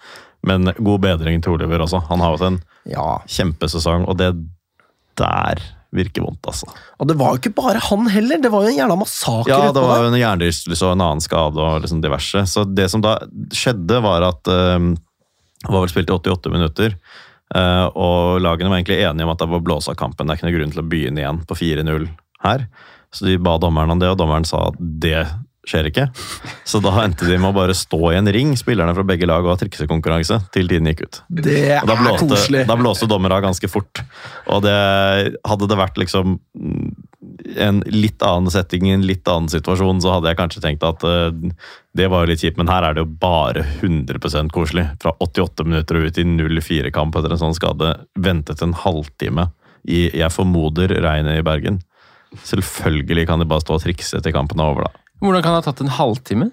Men 0.47 0.71
god 0.77 1.03
bedring 1.03 1.43
til 1.43 1.57
Oliver 1.57 1.83
også. 1.87 2.03
Han 2.11 2.23
har 2.23 2.37
hatt 2.37 2.47
en 2.47 2.61
Ja, 2.89 3.19
kjempesesong, 3.31 4.07
og 4.11 4.19
det 4.21 4.33
der 5.19 5.63
virker 5.95 6.25
vondt, 6.25 6.45
altså. 6.51 6.69
Og 7.01 7.09
det 7.09 7.17
var 7.19 7.33
jo 7.33 7.41
ikke 7.41 7.55
bare 7.57 7.81
han 7.81 8.09
heller. 8.13 8.41
Det 8.43 8.51
var 8.53 8.67
jo 8.67 8.73
en 8.73 8.77
jævla 8.79 8.97
massakre 9.01 9.53
Ja, 9.53 9.71
det 9.73 9.85
var 9.85 10.03
jo 10.03 10.11
en 10.11 10.19
hjernerystelse 10.19 10.85
og 10.85 10.97
en 10.97 11.05
annen 11.07 11.25
skade 11.25 11.63
og 11.65 11.85
liksom 11.85 12.03
diverse. 12.05 12.45
Så 12.51 12.65
det 12.69 12.91
som 12.93 13.05
da 13.05 13.17
skjedde, 13.57 14.03
var 14.05 14.27
at 14.29 14.53
um, 14.53 14.93
det 15.65 15.73
var 15.73 15.87
vel 15.87 15.93
spilt 15.93 16.13
i 16.13 16.17
88 16.19 16.53
minutter. 16.53 16.99
Uh, 17.57 17.89
og 17.97 18.43
lagene 18.45 18.69
var 18.69 18.83
egentlig 18.83 19.01
enige 19.01 19.25
om 19.25 19.33
at 19.33 19.41
det 19.41 19.49
var 19.55 19.65
blåse 19.65 19.93
av 19.93 19.99
kampen. 20.01 20.29
Det 20.29 20.37
er 20.37 20.41
ikke 20.41 20.51
noe 20.51 20.59
grunn 20.59 20.77
til 20.77 20.85
å 20.85 20.89
begynne 20.93 21.25
igjen 21.25 21.43
på 21.49 21.57
4-0 21.57 22.09
her. 22.45 22.69
Så 23.15 23.25
de 23.25 23.39
ba 23.41 23.57
dommeren 23.61 23.95
om 23.95 24.01
det, 24.03 24.11
og 24.13 24.21
dommeren 24.21 24.45
sa 24.47 24.67
at 24.69 24.77
det 24.79 25.25
skjer 25.69 25.91
ikke. 25.91 26.07
Så 26.69 26.81
da 26.85 26.95
endte 27.05 27.29
de 27.29 27.39
med 27.39 27.51
å 27.51 27.57
bare 27.57 27.77
stå 27.77 28.01
i 28.13 28.19
en 28.19 28.31
ring, 28.35 28.55
spillerne 28.59 28.95
fra 28.97 29.07
begge 29.07 29.29
lag, 29.29 29.45
og 29.45 29.55
ha 29.55 29.59
triksekonkurranse 29.61 30.41
til 30.55 30.71
tiden 30.71 30.91
gikk 30.93 31.05
ut. 31.07 31.21
Det 31.29 31.61
Og 31.83 31.91
da 31.91 31.97
er 31.97 32.03
blåste, 32.05 32.31
koselig. 32.33 32.65
da 32.69 32.79
blåste 32.81 33.11
dommer 33.11 33.37
av 33.37 33.45
ganske 33.47 33.71
fort. 33.71 34.03
Og 34.49 34.65
det, 34.65 34.79
hadde 35.49 35.71
det 35.71 35.79
vært 35.79 36.01
liksom 36.01 36.39
en 37.59 37.81
litt 37.87 38.23
annen 38.23 38.51
setting 38.53 38.89
i 38.89 38.95
en 38.95 39.07
litt 39.07 39.29
annen 39.29 39.51
situasjon, 39.51 40.01
så 40.03 40.17
hadde 40.17 40.31
jeg 40.31 40.39
kanskje 40.39 40.63
tenkt 40.65 40.87
at 40.87 41.05
uh, 41.07 41.31
det 41.99 42.09
var 42.11 42.25
jo 42.25 42.33
litt 42.33 42.43
kjipt, 42.45 42.59
men 42.61 42.71
her 42.71 42.87
er 42.87 42.97
det 42.97 43.05
jo 43.05 43.11
bare 43.21 43.65
100% 43.81 44.53
koselig. 44.55 44.87
Fra 45.03 45.15
88 45.25 45.67
minutter 45.67 45.99
og 45.99 46.09
ut 46.09 46.21
i 46.21 46.27
0-4-kamp 46.29 47.19
etter 47.19 47.35
en 47.35 47.43
sånn 47.43 47.57
skade. 47.57 47.95
Ventet 48.19 48.63
en 48.65 48.77
halvtime 48.85 49.49
i, 49.89 50.09
jeg 50.13 50.35
formoder, 50.35 50.95
regnet 51.03 51.41
i 51.41 51.47
Bergen. 51.47 51.83
Selvfølgelig 52.45 53.27
kan 53.29 53.41
de 53.41 53.49
bare 53.49 53.65
stå 53.65 53.79
og 53.79 53.85
trikse 53.85 54.21
til 54.23 54.35
kampen 54.35 54.61
er 54.61 54.73
over, 54.73 54.89
da. 54.89 55.05
Hvordan 55.21 55.43
kan 55.45 55.53
det 55.55 55.61
ha 55.63 55.67
tatt 55.73 55.85
en 55.85 55.95
halvtime? 55.99 56.51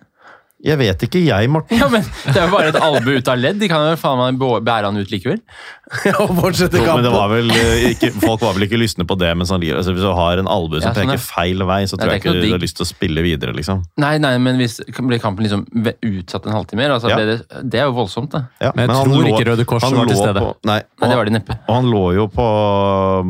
Jeg 0.65 0.79
vet 0.79 1.03
ikke, 1.05 1.19
jeg, 1.21 1.49
Morten. 1.51 1.77
Ja, 1.77 1.85
men 1.91 2.01
Det 2.23 2.39
er 2.39 2.45
jo 2.47 2.53
bare 2.55 2.69
et 2.71 2.77
albue 2.81 3.19
ut 3.19 3.27
av 3.29 3.37
ledd. 3.37 3.57
De 3.61 3.67
kan 3.69 3.83
jo 3.85 3.97
faen 4.01 4.17
meg 4.17 4.39
bære 4.65 4.87
han 4.87 4.95
ut 4.97 5.11
likevel. 5.13 5.41
Og 6.23 6.31
fortsette 6.39 6.79
Jo, 6.79 6.95
men 6.95 7.03
det 7.05 7.11
var 7.13 7.27
vel 7.29 7.51
eh, 7.53 7.83
ikke, 7.91 8.09
Folk 8.23 8.41
var 8.41 8.55
vel 8.55 8.65
ikke 8.65 8.79
lystne 8.81 9.05
på 9.05 9.17
det 9.21 9.29
mens 9.37 9.51
han 9.53 9.61
altså, 9.61 9.93
Hvis 9.93 10.01
du 10.01 10.09
har 10.17 10.41
en 10.41 10.49
albue 10.49 10.79
som 10.81 10.89
Ja, 10.89 10.93
sånn, 10.95 11.11
peker 11.11 11.21
feil 11.21 11.61
vei, 11.69 11.77
så 11.85 11.99
tror 11.99 12.09
det 12.09 12.15
jeg 12.15 12.23
ikke 12.23 12.33
ikke 12.33 12.47
du 12.47 12.55
har 12.55 12.63
lyst 12.63 12.79
til 12.79 12.87
å 12.87 12.89
spille 12.89 13.25
videre, 13.27 13.53
liksom. 13.53 13.83
Nei, 14.01 14.15
nei, 14.23 14.31
men 14.41 14.57
hvis 14.57 14.79
ble 14.97 15.19
kampen 15.21 15.45
liksom 15.45 15.67
utsatt 15.75 16.49
en 16.49 16.57
halvtime, 16.57 16.87
altså 16.95 17.11
Ja. 17.13 17.19
det, 17.21 17.37
det 17.69 17.83
er 17.83 17.85
jo 17.91 17.93
voldsomt, 17.99 18.33
det. 18.33 18.41
Ja, 18.63 18.71
Men 18.73 18.87
jeg 18.87 18.95
men 18.95 18.97
tror 19.11 19.21
lå- 19.27 19.35
ikke 19.35 19.47
Røde 19.51 19.67
Kors 19.69 19.85
var 19.85 20.09
til 20.09 20.17
stede. 20.23 20.41
På, 20.47 20.55
nei, 20.71 20.79
Nei, 21.03 21.11
det 21.11 21.19
var 21.21 21.29
de 21.29 21.35
neppe. 21.37 21.59
og 21.67 21.75
han 21.77 21.91
lå 21.93 22.03
jo 22.17 22.25
på 22.33 22.47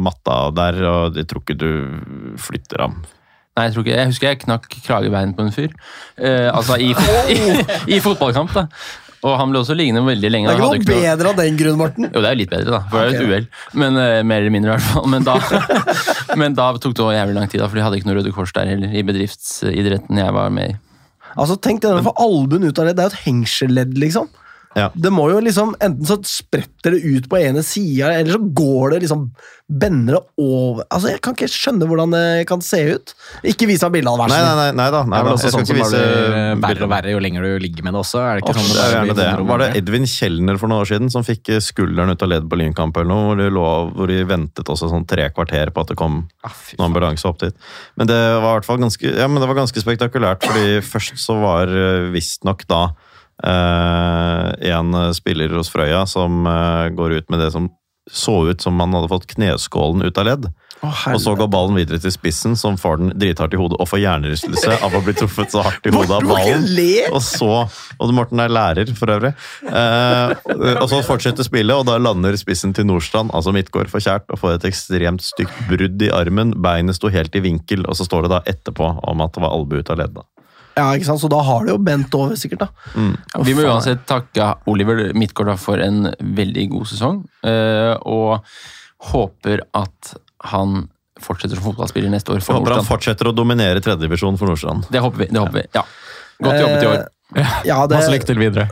matta 0.08 0.40
der, 0.56 0.80
og 0.94 1.20
jeg 1.20 1.28
tror 1.34 1.44
ikke 1.44 1.60
du 1.60 1.70
flytter 2.40 2.86
ham. 2.86 3.02
Nei, 3.56 3.70
jeg 3.70 3.72
tror 3.76 3.86
ikke, 3.86 3.96
jeg 3.96 4.12
husker 4.12 4.28
jeg 4.28 4.38
knakk 4.42 4.66
kragebeinet 4.84 5.38
på 5.38 5.46
en 5.46 5.54
fyr. 5.56 5.74
Eh, 6.20 6.50
altså 6.52 6.76
i, 6.76 6.90
i, 7.36 7.40
i 7.96 8.00
fotballkamp, 8.04 8.52
da. 8.56 8.66
Og 9.26 9.38
han 9.40 9.50
ble 9.50 9.62
også 9.64 9.74
liggende 9.78 10.04
veldig 10.06 10.30
lenge. 10.30 10.52
Det 10.52 10.54
er 10.54 10.76
ikke 10.78 10.92
noe 10.92 11.02
bedre 11.02 11.32
av 11.32 11.40
den 11.40 11.56
grunn, 11.58 11.78
Morten. 11.80 12.10
Jo, 12.12 12.22
det 12.22 12.30
er 12.30 12.36
jo 12.36 12.40
litt 12.44 12.52
bedre, 12.52 12.74
da, 12.76 12.82
for 12.92 13.00
det 13.00 13.06
er 13.06 13.16
jo 13.16 13.16
et 13.16 13.32
uhell. 13.32 13.48
Men 13.82 14.00
eh, 14.02 14.20
Mer 14.28 14.44
eller 14.44 14.54
mindre, 14.54 14.76
i 14.76 14.76
hvert 14.76 14.90
fall. 14.92 15.08
Men 15.10 15.26
da, 15.26 15.38
men 16.42 16.58
da 16.58 16.68
tok 16.76 16.94
det 16.94 17.06
også 17.08 17.16
jævlig 17.16 17.38
lang 17.40 17.50
tid, 17.50 17.64
da, 17.64 17.70
for 17.72 17.80
de 17.80 17.86
hadde 17.86 18.02
ikke 18.02 18.12
noe 18.12 18.18
Røde 18.20 18.34
Kors 18.36 18.54
der 18.56 18.70
heller, 18.70 18.92
i 18.92 19.06
bedriftsidretten 19.08 20.22
jeg 20.22 20.36
var 20.36 20.52
med 20.54 20.76
i. 20.76 20.78
Altså, 21.36 21.58
tenk 21.60 21.82
deg 21.84 21.98
å 21.98 22.04
for 22.06 22.22
albuen 22.28 22.68
ut 22.68 22.80
av 22.80 22.90
det. 22.90 22.98
Det 23.00 23.06
er 23.06 23.10
jo 23.10 23.16
et 23.16 23.24
hengseledd, 23.26 23.96
liksom. 24.04 24.30
Ja. 24.76 24.90
Det 24.92 25.12
må 25.14 25.30
jo 25.32 25.40
liksom, 25.40 25.72
Enten 25.80 26.04
så 26.08 26.18
spretter 26.28 26.96
det 26.98 27.04
ut 27.08 27.30
på 27.32 27.40
ene 27.40 27.62
sida, 27.64 28.10
eller 28.12 28.36
så 28.36 28.42
går 28.60 28.96
det 28.96 29.06
liksom 29.06 29.30
Bender 29.66 30.18
det 30.18 30.22
over 30.44 30.84
Altså, 30.94 31.14
Jeg 31.14 31.22
kan 31.24 31.34
ikke 31.34 31.48
skjønne 31.50 31.88
hvordan 31.90 32.12
det 32.14 32.44
kan 32.50 32.62
se 32.62 32.82
ut. 32.94 33.14
Ikke 33.48 33.66
vis 33.66 33.82
meg 33.88 33.96
bildet 33.96 34.12
av 34.12 34.20
versen. 34.22 34.38
Nei, 34.38 34.52
nei, 34.52 34.66
nei, 34.68 34.74
nei 34.78 34.88
da. 34.94 35.00
Nei, 35.08 35.16
Det 35.16 35.22
er 35.22 35.26
vel 35.26 35.38
også 35.38 35.48
Jeg 35.48 35.54
skal 35.56 35.64
sånn 35.64 35.70
som 35.70 35.80
vise 35.80 36.02
blir 36.02 36.66
verre 36.66 36.86
og 36.86 36.92
verre 36.92 37.14
jo 37.16 37.22
lenger 37.24 37.48
du 37.48 37.64
ligger 37.64 37.88
med 37.88 37.96
det 37.96 38.02
også. 38.04 38.20
Er 38.22 38.38
det 38.38 38.44
ikke 38.44 38.54
Åh, 38.54 38.60
sånn 38.60 38.68
det 38.68 38.84
er 38.84 38.86
det, 38.86 39.00
gjerne 39.00 39.18
det. 39.22 39.48
Var 39.50 39.64
det? 39.64 39.70
Edvin 39.80 40.06
Kjellner 40.12 40.60
for 40.62 40.72
noen 40.72 40.84
år 40.84 40.92
siden 40.92 41.14
som 41.16 41.26
fikk 41.26 41.54
eh, 41.56 41.64
skulderen 41.64 42.14
ut 42.14 42.28
av 42.28 42.32
ledd 42.36 42.46
på 42.52 42.60
Lynkamp 42.62 43.00
eller 43.02 43.10
noe, 43.10 43.26
hvor 43.32 43.42
de, 43.42 43.48
lå, 43.58 43.66
hvor 43.96 44.12
de 44.12 44.20
ventet 44.30 44.74
også 44.76 44.92
sånn 44.92 45.08
tre 45.10 45.32
kvarter 45.34 45.74
på 45.74 45.86
at 45.86 45.96
det 45.96 45.98
kom 46.04 46.22
Ah, 46.46 46.54
noen 46.78 46.92
ambulanse 46.92 47.26
opp 47.26 47.40
dit. 47.42 47.58
Men 47.98 48.12
det 48.12 48.20
var 48.22 48.52
i 48.52 48.60
hvert 48.60 48.68
fall 48.68 48.84
ganske, 48.84 49.16
ja, 49.18 49.26
men 49.32 49.42
det 49.42 49.50
var 49.50 49.58
ganske 49.58 49.82
spektakulært, 49.82 50.46
fordi 50.46 50.78
først 50.86 51.18
så 51.22 51.40
var 51.42 51.72
uh, 51.74 52.12
visstnok 52.14 52.68
da 52.70 52.84
eh, 52.92 53.05
en 53.44 54.96
spiller 55.14 55.52
hos 55.58 55.72
Frøya 55.74 56.06
som 56.08 56.46
eh, 56.48 56.94
går 56.96 57.20
ut 57.20 57.34
med 57.34 57.44
det 57.44 57.52
som 57.56 57.70
så 58.12 58.48
ut 58.48 58.62
som 58.62 58.80
han 58.80 58.94
hadde 58.94 59.10
fått 59.10 59.26
kneskålen 59.34 60.06
ut 60.06 60.18
av 60.18 60.28
ledd. 60.28 60.44
Og 60.86 61.18
så 61.22 61.32
går 61.34 61.48
ballen 61.50 61.78
videre 61.80 61.98
til 61.98 62.14
spissen, 62.14 62.54
som 62.60 62.76
får 62.78 63.00
den 63.00 63.14
drithardt 63.18 63.56
i 63.56 63.58
hodet 63.58 63.80
og 63.82 63.90
får 63.90 64.04
hjernerystelse 64.04 64.76
av 64.86 64.94
å 64.94 65.02
bli 65.02 65.16
truffet 65.18 65.56
så 65.56 65.64
hardt 65.66 65.88
i 65.90 65.94
hodet 65.96 66.20
av 66.20 66.28
ballen. 66.30 66.68
Og 67.10 67.24
så 67.26 67.50
Og 67.98 68.14
Morten 68.14 68.44
er 68.44 68.52
lærer, 68.54 68.92
for 68.94 69.10
øvrig. 69.10 69.32
Eh, 69.66 70.36
og 70.76 70.86
så 70.92 71.02
fortsetter 71.08 71.48
spillet, 71.48 71.74
og 71.74 71.88
da 71.90 71.98
lander 71.98 72.38
spissen 72.38 72.76
til 72.76 72.86
Nordstrand, 72.86 73.34
altså 73.34 73.56
Midtgård, 73.56 73.90
for 73.90 74.04
kjært 74.04 74.30
og 74.30 74.42
får 74.44 74.60
et 74.60 74.70
ekstremt 74.70 75.26
stygt 75.26 75.66
brudd 75.72 76.06
i 76.06 76.12
armen. 76.14 76.54
Beinet 76.62 77.00
sto 77.00 77.10
helt 77.10 77.34
i 77.36 77.44
vinkel, 77.48 77.88
og 77.90 77.98
så 77.98 78.06
står 78.06 78.28
det 78.28 78.36
da 78.36 78.44
etterpå 78.54 78.94
om 79.02 79.26
at 79.26 79.34
det 79.34 79.46
var 79.48 79.56
albue 79.58 79.82
ut 79.82 79.94
av 79.96 80.04
leddet. 80.04 80.30
Ja, 80.76 80.90
ikke 80.96 81.08
sant? 81.08 81.22
Så 81.24 81.30
da 81.32 81.40
har 81.48 81.64
det 81.66 81.72
jo 81.72 81.80
bent 81.80 82.16
over, 82.18 82.36
sikkert. 82.40 82.66
da. 82.66 83.42
Vi 83.48 83.56
må 83.56 83.64
uansett 83.64 84.04
takke 84.10 84.50
Oliver 84.72 85.14
Midtgaard 85.16 85.56
for 85.62 85.80
en 85.80 86.10
veldig 86.20 86.68
god 86.74 86.90
sesong, 86.92 87.22
eh, 87.48 87.94
og 88.04 88.44
håper 89.12 89.64
at 89.78 90.16
han 90.52 90.86
fortsetter 91.22 91.56
som 91.56 91.70
fotballspiller 91.70 92.12
neste 92.12 92.34
år 92.34 92.42
Jeg 92.42 92.50
håper 92.50 92.60
håper 92.60 92.80
han 92.82 92.88
fortsetter 92.88 93.30
å 93.30 93.36
dominere 93.36 93.80
tredjedivisjon 93.80 94.38
for 94.38 94.52
Nordstrand. 94.52 94.90
Det 94.92 95.00
håper 95.04 95.24
vi. 95.24 95.28
det 95.32 95.40
håper 95.42 95.62
vi, 95.62 95.68
ja. 95.78 95.84
Godt 96.44 96.60
jobbet 96.60 96.84
i 96.84 96.90
år. 96.92 96.98
Eh, 97.02 97.12
Ja, 97.66 97.80
det, 97.90 97.98
Masse 97.98 98.12
lykke 98.14 98.28
til 98.30 98.38
videre. 98.40 98.68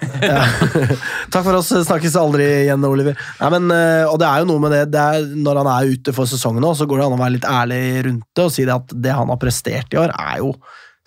Takk 1.33 1.41
for 1.41 1.57
oss. 1.57 1.71
Snakkes 1.87 2.13
aldri 2.19 2.45
igjen, 2.63 2.83
Oliver. 2.85 3.17
Nei, 3.39 3.49
men, 3.55 3.71
eh, 3.73 4.03
og 4.05 4.19
det 4.21 4.27
er 4.29 4.43
jo 4.43 4.49
noe 4.51 4.61
med 4.61 4.75
det, 4.75 4.83
det 4.93 5.01
er, 5.01 5.25
Når 5.47 5.59
han 5.63 5.69
er 5.73 5.89
ute 5.95 6.13
for 6.15 6.29
sesongen 6.29 6.63
nå, 6.63 6.71
så 6.77 6.87
går 6.87 7.01
det 7.01 7.07
an 7.07 7.17
å 7.17 7.21
være 7.23 7.35
litt 7.39 7.49
ærlig 7.49 7.81
rundt 8.07 8.27
det 8.37 8.45
og 8.45 8.53
si 8.53 8.67
det 8.67 8.75
at 8.75 8.93
det 9.07 9.15
han 9.17 9.31
har 9.33 9.41
prestert 9.41 9.95
i 9.95 9.99
år, 10.03 10.13
er 10.13 10.43
jo 10.43 10.53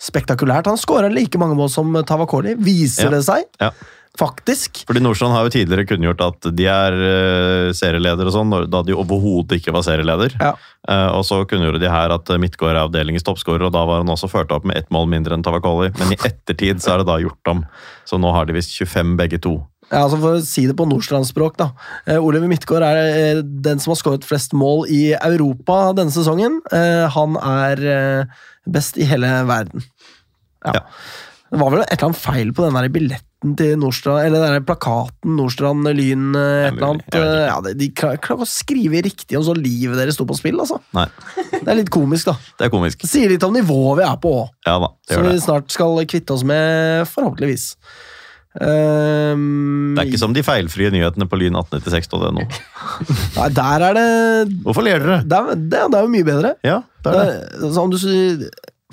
spektakulært. 0.01 0.67
Han 0.69 0.77
skåra 0.79 1.09
like 1.11 1.39
mange 1.41 1.57
mål 1.57 1.69
som 1.73 1.93
Tavakoli, 2.05 2.55
viser 2.59 3.07
Ja. 3.09 3.15
det 3.17 3.23
seg. 3.25 3.45
Ja. 3.61 3.71
Faktisk. 4.17 4.79
Fordi 4.89 5.01
Nordstrand 5.03 5.35
har 5.35 5.45
jo 5.45 5.51
tidligere 5.53 5.85
kunngjort 5.85 6.21
at 6.25 6.47
de 6.57 6.65
er 6.65 6.95
uh, 6.97 7.71
serieleder 7.77 8.25
og 8.25 8.33
sånn, 8.33 8.55
da 8.65 8.81
de 8.81 8.95
overhodet 8.97 9.59
ikke 9.59 9.73
var 9.75 9.85
serieleder. 9.85 10.33
Ja. 10.41 10.55
Uh, 10.89 11.19
og 11.19 11.25
så 11.27 11.43
kunngjorde 11.45 11.77
de 11.83 11.91
her 11.91 12.09
at 12.15 12.31
Midtgård 12.41 12.71
er 12.73 12.81
avdelingens 12.81 13.25
toppskårer, 13.27 13.67
og 13.67 13.75
da 13.75 13.83
var 13.85 14.01
han 14.01 14.09
også 14.09 14.29
ført 14.31 14.53
opp 14.55 14.65
med 14.65 14.79
ett 14.79 14.89
mål 14.89 15.05
mindre 15.11 15.37
enn 15.37 15.45
Tavakoli. 15.45 15.91
Men 15.99 16.15
i 16.15 16.17
ettertid 16.25 16.81
så 16.81 16.95
er 16.95 17.03
det 17.03 17.09
da 17.11 17.19
gjort 17.21 17.51
om. 17.53 17.61
Så 18.09 18.17
nå 18.17 18.33
har 18.33 18.49
de 18.49 18.57
visst 18.57 18.73
25 18.73 19.13
begge 19.21 19.37
to. 19.43 19.59
Ja, 19.87 20.01
altså 20.03 20.17
For 20.19 20.35
å 20.35 20.43
si 20.43 20.65
det 20.67 20.75
på 20.79 20.87
Nordstrandsspråk, 20.89 21.55
da. 21.61 21.69
Eh, 22.07 22.19
Oliver 22.19 22.49
Midtgaard 22.51 22.83
er 22.83 22.97
eh, 23.05 23.43
den 23.43 23.79
som 23.79 23.93
har 23.93 24.01
skåret 24.01 24.25
flest 24.27 24.55
mål 24.57 24.83
i 24.91 25.13
Europa 25.15 25.93
denne 25.95 26.11
sesongen. 26.11 26.59
Eh, 26.75 27.05
han 27.13 27.37
er 27.39 28.27
best 28.67 28.99
i 28.99 29.07
hele 29.07 29.29
verden. 29.47 29.85
Ja. 30.65 30.75
Ja. 30.75 30.83
Det 31.47 31.61
var 31.61 31.71
vel 31.71 31.85
et 31.85 31.93
eller 31.95 32.09
annet 32.09 32.19
feil 32.19 32.49
på 32.51 32.65
den 32.65 32.75
der 32.75 32.89
billetten 32.91 33.53
til 33.55 33.77
Nordstrand, 33.79 34.19
eller 34.25 34.41
den 34.43 34.57
der 34.57 34.65
plakaten 34.67 35.37
Nordstrand 35.37 35.87
Lyn 35.95 36.33
et 36.35 36.73
eller 36.73 36.87
annet. 36.89 37.15
Ja, 37.15 37.55
de 37.63 37.87
klarer 37.95 38.19
ikke 38.19 38.35
å 38.43 38.47
skrive 38.49 38.99
riktig 39.05 39.37
om 39.39 39.45
så 39.47 39.55
livet 39.55 39.95
deres 40.01 40.17
sto 40.19 40.25
på 40.27 40.35
spill, 40.35 40.59
altså. 40.59 40.81
Nei, 40.97 41.05
Det 41.53 41.63
er 41.63 41.79
litt 41.79 41.93
komisk, 41.93 42.27
da. 42.33 42.35
det 42.59 42.67
er 42.67 42.73
komisk. 42.73 42.99
Det 43.05 43.11
sier 43.13 43.31
litt 43.31 43.45
om 43.47 43.55
nivået 43.55 44.01
vi 44.01 44.07
er 44.09 44.19
på 44.19 44.33
òg. 44.41 44.51
Ja 44.67 44.75
da, 44.83 44.91
det 45.07 45.23
vi 45.23 45.37
snart 45.45 45.71
skal 45.71 46.03
kvitte 46.03 46.35
oss 46.35 46.43
med, 46.43 47.07
forhåpentligvis. 47.13 47.69
Um, 48.57 49.93
Det 49.93 50.01
er 50.01 50.09
ikke 50.09 50.21
som 50.21 50.33
de 50.33 50.41
feilfrie 50.45 50.89
nyhetene 50.93 51.27
på 51.29 51.37
lyn1896.no. 51.41 52.47
Nei, 53.37 53.49
der 53.53 53.85
er 53.89 53.97
det 53.97 54.07
Hvorfor 54.65 54.85
ler 54.87 55.03
dere? 55.03 55.19
Det 55.25 55.37
er, 55.37 55.59
det, 55.59 55.83
det 55.93 55.99
er 55.99 56.07
jo 56.07 56.15
mye 56.15 56.27
bedre. 56.27 56.55
Ja, 56.65 56.81
det 57.05 57.13
er 57.13 57.19
det. 57.21 57.37
Det, 57.61 57.69
så 57.75 57.85
om 57.85 57.93
du 57.93 57.99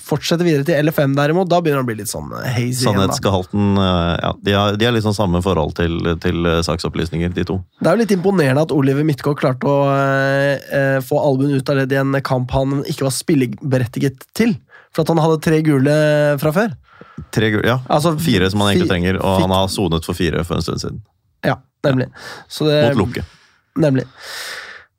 fortsetter 0.04 0.44
videre 0.44 0.66
til 0.66 0.88
LFM, 0.88 1.14
derimot, 1.16 1.48
da 1.48 1.60
begynner 1.62 1.80
det 1.80 1.86
å 1.86 1.88
bli 1.88 1.96
litt 2.02 2.10
sånn 2.10 2.32
hazy. 2.34 2.82
Sannhetsgehalten 2.82 3.78
eh, 3.80 4.14
ja, 4.20 4.32
de, 4.42 4.54
har, 4.58 4.78
de 4.80 4.88
har 4.88 4.98
sånn 5.04 5.16
samme 5.16 5.40
forhold 5.44 5.76
til, 5.78 5.96
til 6.22 6.48
eh, 6.50 6.60
saksopplysninger, 6.66 7.32
de 7.36 7.46
to. 7.48 7.60
Det 7.80 7.88
er 7.88 7.96
jo 7.96 8.02
litt 8.02 8.14
imponerende 8.16 8.66
at 8.66 8.74
Oliver 8.74 9.06
Midtgaard 9.06 9.38
klarte 9.40 9.70
å 9.70 9.78
eh, 9.94 10.58
eh, 10.76 10.98
få 11.04 11.20
albuen 11.22 11.54
ut 11.56 11.72
av 11.72 11.80
ledd 11.80 11.94
i 11.94 12.00
en 12.02 12.18
kamp 12.26 12.52
han 12.56 12.82
ikke 12.90 13.06
var 13.06 13.14
spilleberettiget 13.14 14.26
til. 14.36 14.56
For 14.94 15.04
at 15.04 15.14
han 15.14 15.22
hadde 15.22 15.42
tre 15.42 15.62
gule 15.66 15.94
fra 16.42 16.52
før. 16.54 16.74
Tre, 17.34 17.50
ja, 17.66 17.78
Altså, 17.90 18.14
fire 18.18 18.50
som 18.50 18.60
han 18.64 18.72
egentlig 18.74 18.90
trenger, 18.90 19.20
og 19.22 19.40
han 19.44 19.50
har 19.54 19.70
sonet 19.72 20.04
for 20.06 20.14
fire 20.18 20.44
for 20.46 20.58
en 20.58 20.66
stund 20.66 20.82
siden. 20.82 21.00
Ja, 21.44 21.56
nemlig. 21.86 22.08
Så 22.48 22.66
det, 22.68 22.82
Mot 22.94 23.04
Lukke. 23.06 23.24
Nemlig. 23.80 24.04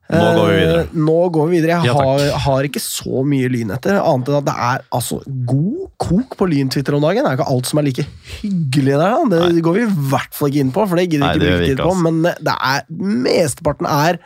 Nå 0.06 0.22
går 0.38 0.50
vi 0.52 0.58
videre. 0.60 0.82
Eh, 0.84 0.90
Nå 1.02 1.30
går 1.34 1.48
vi 1.50 1.56
videre. 1.58 1.78
Jeg 1.82 1.90
Ja, 1.90 1.94
har, 1.98 2.26
har 2.44 2.68
ikke 2.68 2.82
så 2.84 3.24
mye 3.26 3.48
lyn 3.50 3.72
etter, 3.74 3.98
annet 3.98 4.28
enn 4.30 4.36
at 4.38 4.46
det 4.46 4.56
er 4.68 4.84
altså 4.94 5.18
god 5.50 5.88
kok 5.98 6.36
på 6.38 6.48
Lyn-Twitter 6.52 6.94
om 6.94 7.02
dagen. 7.02 7.26
Det 7.26 7.32
er 7.32 7.40
ikke 7.40 7.48
alt 7.56 7.70
som 7.72 7.82
er 7.82 7.88
like 7.88 8.06
hyggelig 8.36 9.00
der. 9.00 9.16
Da. 9.32 9.40
Det 9.50 9.64
går 9.66 9.80
vi 9.80 9.86
i 9.88 9.96
hvert 10.12 10.36
fall 10.38 10.52
ikke 10.52 10.62
inn 10.62 10.74
på, 10.76 10.86
for 10.92 11.02
det 11.02 11.08
gidder 11.10 11.26
vi 11.26 11.40
ikke 11.40 11.56
bruke 11.56 11.72
tid 11.72 11.82
på. 11.82 11.90
Altså. 11.90 12.04
Men 12.06 12.22
det 12.52 12.58
er, 12.70 12.86
mesteparten 13.26 13.90
er 13.90 14.22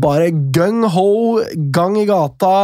bare 0.00 0.30
gung-ho, 0.56 1.08
gang 1.76 1.98
i 2.00 2.06
gata, 2.08 2.56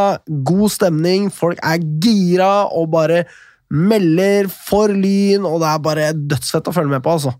god 0.48 0.72
stemning, 0.72 1.28
folk 1.34 1.60
er 1.60 1.82
gira 2.00 2.52
og 2.72 2.88
bare 2.94 3.26
melder 3.70 4.48
for 4.50 4.92
Lyn, 4.92 5.46
og 5.46 5.61
det 5.62 5.70
er 5.70 5.83
bare 5.85 6.12
dødsfett 6.14 6.70
å 6.70 6.74
følge 6.74 6.96
med 6.96 7.04
på, 7.04 7.16
altså. 7.18 7.35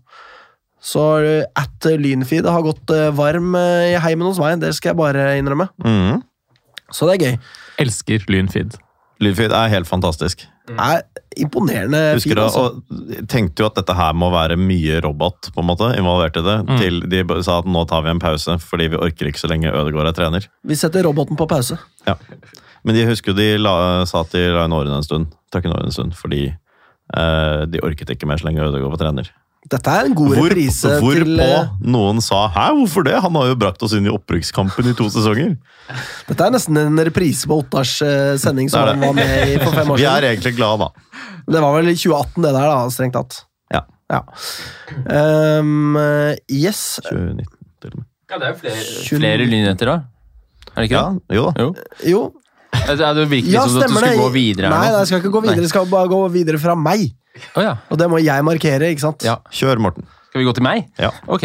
Så 0.81 1.01
eh, 1.21 1.43
at 1.59 1.85
Lynfeed 2.01 2.47
har 2.49 2.63
gått 2.65 2.93
eh, 2.95 3.11
varm 3.13 3.53
eh, 3.57 3.91
i 3.91 3.97
heimen 4.01 4.25
hos 4.31 4.39
meg, 4.41 4.57
det 4.63 4.73
skal 4.77 4.93
jeg 4.93 5.01
bare 5.01 5.27
innrømme. 5.37 5.69
Mm. 5.85 6.23
Så 6.91 7.07
det 7.07 7.17
er 7.17 7.27
gøy. 7.27 7.51
Elsker 7.83 8.25
Lynfeed. 8.31 8.79
Lynfeed 9.21 9.53
er 9.53 9.69
helt 9.69 9.89
fantastisk. 9.89 10.47
Det 10.71 10.77
er 10.81 11.03
imponerende 11.41 11.99
Husker 12.15 12.31
feed, 12.31 12.39
du, 12.39 12.43
altså. 12.43 12.63
og 12.71 13.27
tenkte 13.29 13.63
jo 13.63 13.67
at 13.69 13.77
dette 13.77 13.93
her 13.97 14.15
må 14.17 14.31
være 14.33 14.57
mye 14.59 15.01
robot 15.03 15.51
på 15.53 15.61
en 15.61 15.67
måte, 15.67 15.91
involvert 15.99 16.39
i 16.39 16.43
det, 16.45 16.57
til 16.81 17.01
de 17.11 17.21
sa 17.45 17.59
at 17.61 17.69
nå 17.69 17.83
tar 17.89 18.05
vi 18.05 18.13
en 18.13 18.21
pause 18.23 18.57
fordi 18.63 18.89
vi 18.93 18.99
orker 19.01 19.29
ikke 19.29 19.41
så 19.43 19.49
lenge 19.51 19.69
Ødegaard 19.69 20.11
er 20.11 20.17
trener. 20.17 20.47
Vi 20.67 20.77
setter 20.79 21.05
roboten 21.05 21.39
på 21.39 21.49
pause. 21.49 21.77
Ja. 22.07 22.17
Men 22.83 22.95
de 22.97 23.05
husker 23.09 23.31
jo 23.33 23.37
de 23.37 23.49
la, 23.61 23.73
sa 24.09 24.23
at 24.25 24.31
de 24.33 24.45
la 24.53 24.65
inn 24.65 24.73
årene 24.73 24.97
en 25.01 25.05
stund, 25.05 25.29
trakk 25.53 25.65
inn 25.67 25.75
årene 25.75 25.91
en 25.91 25.95
stund, 25.95 26.15
fordi 26.17 26.47
eh, 26.49 27.61
de 27.69 27.81
orket 27.85 28.09
ikke 28.15 28.25
mer 28.29 28.41
så 28.41 28.47
lenge 28.49 28.63
Ødegaard 28.65 28.95
var 28.95 29.01
trener. 29.03 29.29
Dette 29.69 29.91
er 29.93 30.07
en 30.09 30.15
god 30.17 30.31
Hvor, 30.33 30.47
reprise 30.49 30.89
hvorpå 30.97 31.11
til 31.21 31.35
Hvorpå 31.37 31.89
noen 31.93 32.21
sa 32.25 32.47
'hæ, 32.49 32.63
hvorfor 32.79 33.03
det? 33.05 33.13
Han 33.21 33.35
har 33.37 33.51
jo 33.51 33.55
brakt 33.61 33.83
oss 33.85 33.93
inn 33.93 34.07
i 34.09 34.09
opprykkskampen 34.09 34.89
i 34.89 34.93
to 34.97 35.05
sesonger'. 35.13 35.53
Dette 36.31 36.47
er 36.47 36.55
nesten 36.55 36.77
en 36.81 36.97
reprise 37.05 37.45
på 37.45 37.59
Ottars 37.61 38.01
eh, 38.01 38.37
sending 38.41 38.71
som 38.73 38.81
Det 38.81 38.95
det. 38.95 38.97
han 38.97 39.05
var 39.05 39.13
med 39.13 39.53
i 39.53 39.59
for 39.61 39.71
fem 39.77 39.85
år 39.93 39.97
siden. 39.97 40.01
Vi 40.01 40.09
er 40.09 40.29
egentlig 40.31 40.55
glad 40.57 40.79
da. 40.81 40.89
Det 41.51 41.61
var 41.61 41.77
vel 41.77 41.89
i 41.93 41.95
2018, 41.95 42.41
det 42.41 42.53
der, 42.57 42.67
da, 42.73 42.89
strengt 42.89 43.13
tatt. 43.13 43.43
Ja. 43.71 43.83
Ja. 44.09 44.21
Um, 45.59 45.95
yes. 46.49 46.99
2019, 47.05 47.45
til 47.81 47.93
og 47.93 47.97
med. 48.01 48.07
Ja, 48.31 48.37
det 48.39 48.47
er 48.47 48.51
jo 48.53 48.59
flere, 48.63 48.83
flere 49.19 49.45
lynheter, 49.45 49.85
da. 49.85 49.95
Er 50.71 50.81
det 50.81 50.89
ikke 50.89 50.97
Ja, 50.97 51.09
det? 51.11 51.35
jo 51.37 51.45
da. 51.45 51.53
Jo. 51.61 51.75
Jo, 52.09 52.21
Det 52.71 53.27
virker 53.29 53.51
ja, 53.51 53.65
som 53.67 53.81
at 53.81 53.91
du 53.91 53.97
skulle 53.97 54.15
gå 54.17 54.29
videre 54.33 54.71
Nei, 54.71 54.87
nei, 54.87 55.01
jeg 55.01 55.09
skal 55.09 55.19
ikke 55.21 55.33
gå 55.33 55.43
videre. 55.43 55.65
Jeg 55.65 55.73
skal 55.73 55.91
bare 55.91 56.09
gå 56.11 56.21
videre 56.33 56.59
fra 56.61 56.75
meg. 56.79 57.09
Oh, 57.55 57.61
ja. 57.63 57.75
Og 57.91 57.99
det 57.99 58.07
må 58.11 58.19
jeg 58.21 58.47
markere, 58.47 58.91
ikke 58.91 59.03
sant? 59.03 59.23
ja. 59.27 59.37
Kjør, 59.55 59.81
Morten. 59.83 60.07
Skal 60.31 60.39
vi 60.39 60.47
gå 60.47 60.53
til 60.55 60.63
meg? 60.63 60.85
Ja. 60.95 61.09
Ok. 61.27 61.43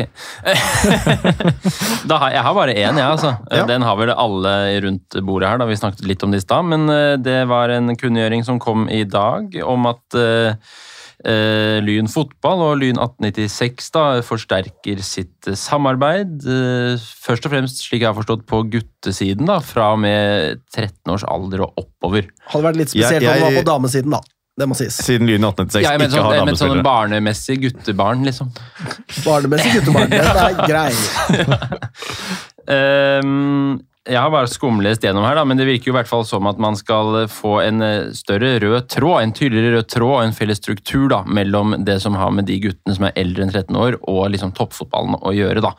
da 2.11 2.19
har, 2.23 2.35
jeg 2.37 2.43
har 2.47 2.53
bare 2.55 2.75
én, 2.77 3.01
jeg, 3.01 3.03
altså. 3.03 3.33
Ja. 3.51 3.65
Den 3.67 3.83
har 3.83 3.97
vel 3.99 4.13
alle 4.15 4.53
rundt 4.85 5.17
bordet 5.27 5.51
her, 5.51 5.59
da 5.59 5.67
vi 5.67 5.79
snakket 5.81 6.07
litt 6.07 6.23
om 6.23 6.31
det 6.31 6.39
i 6.39 6.45
stad. 6.45 6.69
Men 6.71 6.87
eh, 6.95 7.17
det 7.19 7.41
var 7.51 7.75
en 7.75 7.91
kunngjøring 7.99 8.47
som 8.47 8.61
kom 8.63 8.87
i 8.87 9.03
dag 9.11 9.59
om 9.67 9.91
at 9.91 10.19
eh, 10.21 10.55
eh, 11.27 11.81
Lyn 11.83 12.07
fotball 12.13 12.63
og 12.69 12.79
Lyn 12.81 12.97
1896 13.03 13.91
da, 13.97 14.05
forsterker 14.27 15.03
sitt 15.03 15.49
eh, 15.51 15.57
samarbeid. 15.59 16.39
eh, 16.47 16.95
først 17.27 17.47
og 17.49 17.53
fremst, 17.57 17.83
slik 17.83 18.05
jeg 18.05 18.09
har 18.13 18.17
forstått, 18.17 18.47
på 18.47 18.63
guttesiden, 18.71 19.47
da, 19.51 19.59
fra 19.61 19.93
og 19.97 20.01
med 20.05 20.63
13 20.73 21.13
års 21.13 21.25
alder 21.27 21.67
og 21.67 21.83
oppover. 21.83 22.31
Hadde 22.53 22.69
vært 22.71 22.81
litt 22.85 22.95
spesielt 22.95 23.23
Jeg- 23.27 23.43
om 23.43 23.43
det 23.43 23.55
var 23.55 23.63
på 23.63 23.69
damesiden, 23.73 24.11
da. 24.17 24.21
Det 24.57 24.65
må 24.71 24.73
sies. 24.79 24.95
Siden 25.05 25.27
Lyn 25.29 25.45
1896 25.45 25.83
Ja, 25.85 25.91
jeg 25.93 25.99
mener 26.01 26.09
ikke 26.09 26.17
sånn, 26.17 26.25
har 26.25 26.39
damespillere. 26.47 26.77
sånn 26.79 26.87
barnemessig 26.87 27.57
guttebarn, 27.61 28.23
liksom. 28.25 28.53
Barnemessig 29.27 29.73
guttebarn. 29.77 30.09
Den 30.09 30.25
er 30.25 30.55
grei. 30.65 30.93
Ehm, 32.67 33.81
jeg 34.07 34.19
har 34.23 34.31
bare 34.31 34.51
skumlest 34.51 35.03
gjennom 35.05 35.25
her, 35.27 35.37
da, 35.39 35.45
men 35.49 35.59
det 35.59 35.67
virker 35.69 35.91
jo 35.91 35.95
i 35.95 35.97
hvert 35.99 36.11
fall 36.11 36.25
som 36.29 36.47
at 36.47 36.61
man 36.63 36.77
skal 36.79 37.25
få 37.33 37.57
en 37.65 37.83
eh, 37.85 38.11
større 38.17 38.57
rød 38.63 38.89
tråd, 38.93 39.17
en 39.23 39.35
tydeligere 39.37 39.81
rød 39.81 39.89
tråd 39.93 40.15
og 40.15 40.25
en 40.25 40.37
felles 40.37 40.61
struktur 40.63 41.09
da, 41.13 41.23
mellom 41.27 41.75
det 41.87 41.99
som 42.05 42.17
har 42.19 42.33
med 42.35 42.47
de 42.49 42.59
guttene 42.63 42.97
som 42.97 43.09
er 43.09 43.17
eldre 43.19 43.47
enn 43.47 43.53
13 43.53 43.79
år, 43.81 43.99
og 44.09 44.29
liksom 44.35 44.55
toppfotballen 44.57 45.19
å 45.19 45.35
gjøre. 45.35 45.65
da. 45.65 45.73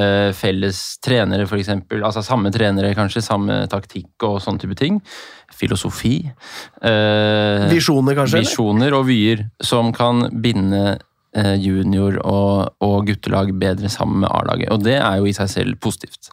Eh, 0.00 0.30
felles 0.36 0.82
trenere, 1.04 1.48
eksempel. 1.54 2.04
Altså 2.06 2.22
samme 2.24 2.52
trenere, 2.54 2.94
kanskje, 2.96 3.22
samme 3.24 3.64
taktikk 3.70 4.26
og 4.26 4.40
sånn 4.44 4.60
type 4.62 4.76
ting. 4.78 5.00
Filosofi. 5.54 6.16
Uh, 6.82 7.68
Visjoner, 7.70 8.16
kanskje? 8.18 8.42
visjoner 8.42 8.94
og 8.96 9.06
vyer 9.06 9.44
som 9.62 9.92
kan 9.94 10.26
binde 10.42 10.98
eh, 11.36 11.54
junior- 11.62 12.20
og, 12.22 12.74
og 12.82 13.08
guttelag 13.08 13.52
bedre 13.60 13.90
sammen 13.92 14.24
med 14.24 14.32
A-laget. 14.34 14.72
Og 14.74 14.82
det 14.84 14.98
er 14.98 15.20
jo 15.20 15.30
i 15.30 15.36
seg 15.36 15.50
selv 15.52 15.78
positivt. 15.82 16.32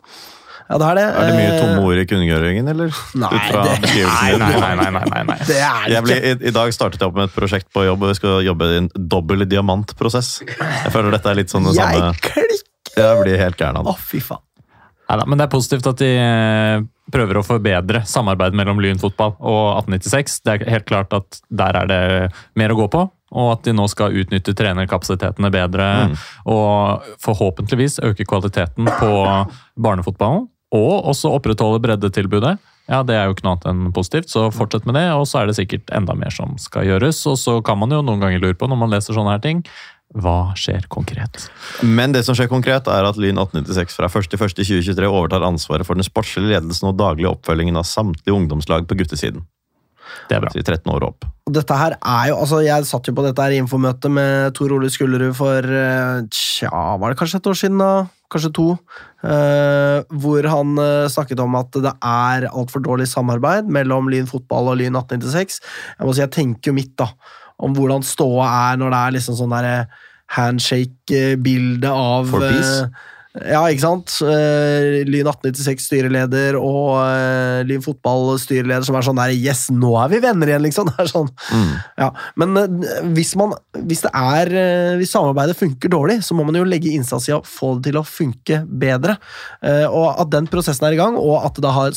Ja, 0.72 0.78
det 0.80 0.88
er 0.88 0.96
det. 0.96 1.04
Er 1.12 1.26
det 1.28 1.34
mye 1.36 1.48
Eh, 1.52 1.60
tomme 1.60 1.82
ord 1.90 2.00
i 2.00 2.06
kunngjøringen, 2.08 2.70
eller? 2.72 2.94
Nei, 3.20 3.32
Ut 3.36 3.48
fra 3.52 3.64
det- 3.66 3.74
beskrivelsen 3.84 4.30
din? 4.32 4.40
Nei, 4.40 4.60
nei, 4.62 4.76
nei. 4.76 4.92
nei, 4.92 5.04
nei, 5.12 5.24
nei. 5.28 5.38
Det 5.50 5.58
er 5.60 5.82
det 5.84 5.92
Jeg 5.98 6.04
ble, 6.06 6.16
ikke. 6.16 6.32
i, 6.46 6.48
I 6.48 6.54
dag 6.56 6.72
startet 6.78 7.00
jeg 7.04 7.10
opp 7.12 7.18
med 7.20 7.28
et 7.28 7.36
prosjekt 7.36 7.68
på 7.76 7.84
jobb, 7.86 8.06
og 8.08 8.14
vi 8.14 8.20
skal 8.22 8.40
jobbe 8.48 8.70
i 8.72 8.78
en 8.80 8.88
dobbel 8.96 9.44
diamantprosess. 9.52 10.32
Jeg 10.48 10.94
føler 10.96 11.12
dette 11.18 11.30
er 11.34 11.36
litt 11.42 11.52
sånn 11.52 11.68
det 11.68 11.76
samme 11.76 12.00
Jeg 12.14 12.24
klikker! 12.32 12.56
Jeg 12.96 13.20
blir 13.24 13.38
helt 13.40 13.58
gæren 13.60 13.78
av 13.82 13.86
det. 13.86 13.92
Å, 13.94 13.98
fy 14.00 14.20
faen. 14.24 14.40
Neida, 15.12 15.26
men 15.28 15.38
det 15.38 15.44
er 15.44 15.52
positivt 15.52 15.88
at 15.92 16.00
de 16.00 16.08
eh, 16.16 16.82
prøver 17.12 17.36
å 17.42 17.44
forbedre 17.44 18.06
samarbeidet 18.08 18.56
mellom 18.56 18.80
Lyn 18.80 19.00
fotball 19.02 19.34
og 19.44 19.84
1896. 19.84 20.38
Det 20.48 20.54
er 20.56 20.70
helt 20.72 20.86
klart 20.88 21.12
at 21.18 21.42
der 21.52 21.76
er 21.82 21.90
det 21.92 22.32
mer 22.56 22.72
å 22.72 22.78
gå 22.80 22.88
på. 22.96 23.10
Og 23.32 23.50
at 23.54 23.64
de 23.64 23.72
nå 23.76 23.86
skal 23.92 24.12
utnytte 24.12 24.52
trenerkapasitetene 24.56 25.52
bedre. 25.52 25.86
Og 26.52 27.04
forhåpentligvis 27.24 28.00
øke 28.04 28.26
kvaliteten 28.28 28.88
på 29.00 29.12
barnefotballen. 29.80 30.48
Og 30.72 31.08
også 31.12 31.34
opprettholde 31.36 31.82
breddetilbudet. 31.84 32.58
Ja, 32.90 33.04
Det 33.04 33.16
er 33.16 33.28
jo 33.28 33.36
ikke 33.36 33.46
noe 33.46 33.56
annet 33.56 33.70
enn 33.70 33.94
positivt, 33.96 34.32
så 34.32 34.50
fortsett 34.52 34.86
med 34.88 34.96
det. 34.96 35.06
Og 35.16 35.28
så 35.30 35.42
er 35.42 35.48
det 35.48 35.56
sikkert 35.60 35.92
enda 35.96 36.16
mer 36.18 36.34
som 36.34 36.58
skal 36.60 36.88
gjøres. 36.88 37.20
Og 37.30 37.38
så 37.40 37.60
kan 37.64 37.80
man 37.80 37.92
jo 37.92 38.02
noen 38.04 38.24
ganger 38.24 38.42
lure 38.44 38.58
på, 38.58 38.68
når 38.68 38.80
man 38.80 38.92
leser 38.92 39.16
sånne 39.16 39.36
her 39.36 39.44
ting, 39.44 39.64
hva 40.12 40.52
skjer 40.60 40.90
konkret? 40.92 41.46
Men 41.88 42.12
det 42.12 42.26
som 42.28 42.36
skjer 42.36 42.50
konkret, 42.52 42.88
er 42.92 43.08
at 43.08 43.20
Lyn 43.20 43.40
1896 43.40 43.96
fra 43.96 44.10
1.1.2023 44.12 45.08
overtar 45.08 45.46
ansvaret 45.48 45.88
for 45.88 45.96
den 45.96 46.08
sportslige 46.08 46.52
ledelsen 46.52 46.90
og 46.90 47.00
daglige 47.00 47.32
oppfølgingen 47.32 47.80
av 47.80 47.88
samtlige 47.88 48.36
ungdomslag 48.36 48.90
på 48.90 48.98
guttesiden. 49.00 49.46
Det 50.28 50.36
er 50.36 50.44
bra. 50.44 50.52
I 50.52 50.64
13 50.64 50.92
år 50.92 51.06
opp. 51.08 51.28
Dette 51.52 51.76
her 51.78 51.96
er 51.96 52.26
jo, 52.32 52.40
altså 52.44 52.60
Jeg 52.66 52.88
satt 52.90 53.08
jo 53.08 53.14
på 53.16 53.24
dette 53.24 53.44
her 53.46 53.56
infomøtet 53.56 54.12
med 54.12 54.52
Tor 54.58 54.74
Ole 54.76 54.90
Skullerud 54.92 55.32
for 55.38 55.64
eh, 55.64 56.26
tja, 56.28 56.98
var 57.00 57.14
det 57.14 57.20
kanskje 57.22 57.40
et 57.40 57.48
år 57.48 57.62
siden? 57.62 57.80
da? 57.80 58.10
Kanskje 58.32 58.54
to. 58.56 58.68
Eh, 59.28 59.98
hvor 60.24 60.48
han 60.48 60.78
eh, 60.80 61.10
snakket 61.12 61.42
om 61.44 61.58
at 61.60 61.76
det 61.84 61.92
er 62.00 62.48
altfor 62.50 62.84
dårlig 62.86 63.10
samarbeid 63.12 63.68
mellom 63.72 64.08
Lyn 64.12 64.30
fotball 64.30 64.72
og 64.72 64.80
Lyn 64.80 64.96
1896. 64.96 65.60
Jeg 65.98 66.08
må 66.08 66.16
si, 66.16 66.24
jeg 66.24 66.34
tenker 66.38 66.72
jo 66.72 66.78
mitt 66.78 66.96
da, 67.00 67.12
om 67.62 67.76
hvordan 67.76 68.06
ståa 68.08 68.48
er 68.72 68.80
når 68.82 68.94
det 68.94 69.02
er 69.02 69.16
liksom 69.18 69.38
sånn 69.42 69.58
der 69.58 69.70
handshake-bilde 70.32 71.92
av 71.92 72.30
For 72.32 72.48
eh, 72.48 73.10
ja, 73.32 73.62
ikke 73.72 73.84
sant? 73.86 74.12
Uh, 74.20 75.06
Lyn 75.08 75.30
1896 75.30 75.86
styreleder 75.88 76.58
og 76.60 76.98
uh, 77.00 77.62
Lyn 77.64 77.84
fotball 77.84 78.36
styreleder 78.42 78.84
som 78.84 78.98
er 79.00 79.06
sånn 79.08 79.22
der 79.22 79.32
Yes, 79.32 79.70
nå 79.72 79.94
er 80.02 80.12
vi 80.12 80.20
venner 80.26 80.52
igjen, 80.52 80.66
liksom. 80.66 80.90
Det 80.92 80.98
er 81.00 81.12
sånn. 81.12 81.30
Ja, 81.96 82.10
men 82.42 82.60
uh, 82.60 82.68
hvis, 83.16 83.32
man, 83.40 83.56
hvis, 83.88 84.04
det 84.04 84.12
er, 84.12 84.52
uh, 84.52 85.00
hvis 85.00 85.16
samarbeidet 85.16 85.56
funker 85.62 85.94
dårlig, 85.94 86.20
så 86.28 86.36
må 86.36 86.44
man 86.48 86.60
jo 86.60 86.68
legge 86.68 86.92
innsats 86.92 87.30
i 87.32 87.38
å 87.38 87.42
få 87.48 87.78
det 87.78 87.92
til 87.94 88.02
å 88.02 88.06
funke 88.08 88.62
bedre. 88.68 89.16
Og 89.62 90.08
at 90.10 90.30
den 90.34 90.48
prosessen 90.52 90.86
er 90.88 90.96
i 90.96 91.00
gang, 91.00 91.16
og 91.20 91.46
at 91.46 91.60
det, 91.64 91.72
har, 91.72 91.96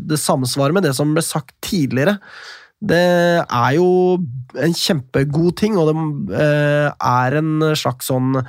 det 0.00 0.18
samsvarer 0.20 0.74
med 0.76 0.86
det 0.86 0.94
som 0.96 1.12
ble 1.12 1.22
sagt 1.24 1.52
tidligere, 1.64 2.16
det 2.84 3.04
er 3.42 3.72
jo 3.76 3.88
en 4.60 4.76
kjempegod 4.76 5.56
ting, 5.60 5.76
og 5.80 5.90
det 5.90 6.44
er 6.44 7.38
en 7.40 7.68
slags 7.78 8.08
sånn 8.10 8.40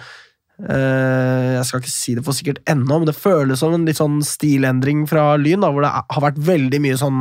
Jeg 0.55 1.63
skal 1.67 1.81
ikke 1.81 1.91
si 1.91 2.13
det 2.15 2.23
for 2.23 2.37
sikkert 2.37 2.61
ennå, 2.71 3.01
men 3.01 3.09
det 3.09 3.17
føles 3.17 3.59
som 3.59 3.73
en 3.75 3.83
litt 3.87 3.99
sånn 3.99 4.21
stilendring 4.23 5.01
fra 5.09 5.33
Lyn, 5.35 5.65
da, 5.65 5.71
hvor 5.73 5.83
det 5.83 5.91
har 5.91 6.23
vært 6.23 6.39
veldig 6.47 6.79
mye 6.85 6.99
sånn 7.01 7.19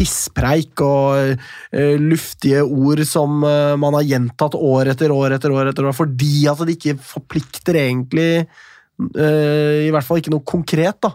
pisspreik 0.00 0.80
og 0.84 1.34
uh, 1.34 1.96
luftige 2.00 2.62
ord 2.64 3.02
som 3.08 3.42
uh, 3.44 3.76
man 3.80 3.96
har 3.98 4.06
gjentatt 4.08 4.56
år 4.56 4.94
etter 4.94 5.12
år 5.12 5.36
etter 5.36 5.52
år, 5.54 5.72
etter 5.72 5.88
år 5.88 5.96
fordi 5.96 6.46
at 6.50 6.62
det 6.64 6.78
ikke 6.78 6.96
forplikter 7.04 7.80
egentlig 7.82 8.30
uh, 8.40 9.76
I 9.84 9.90
hvert 9.92 10.06
fall 10.06 10.22
ikke 10.22 10.32
noe 10.34 10.46
konkret. 10.46 11.00
da. 11.04 11.14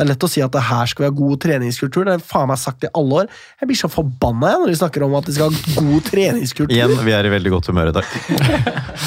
Det 0.00 0.06
er 0.06 0.14
lett 0.14 0.24
å 0.24 0.28
si 0.32 0.40
at 0.40 0.54
det 0.54 0.62
her 0.64 0.88
skal 0.88 1.04
vi 1.04 1.08
ha 1.10 1.12
god 1.12 1.40
treningskultur. 1.44 2.06
Det 2.08 2.14
er 2.16 2.22
faen 2.24 2.48
meg 2.48 2.56
sagt 2.56 2.86
i 2.86 2.90
alle 2.96 3.18
år. 3.22 3.26
Jeg 3.60 3.68
blir 3.68 3.76
så 3.76 3.90
forbanna 3.92 4.54
når 4.62 4.72
de 4.72 4.76
snakker 4.80 5.04
om 5.04 5.16
at 5.18 5.26
de 5.28 5.34
skal 5.36 5.52
ha 5.52 5.74
god 5.76 6.06
treningskultur. 6.06 6.72
Igjen, 6.72 6.94
vi 7.04 7.12
er 7.12 7.28
i 7.28 7.32
veldig 7.34 7.52
godt 7.52 7.68
humør 7.68 7.92
i 7.92 7.96
dag. 7.98 8.08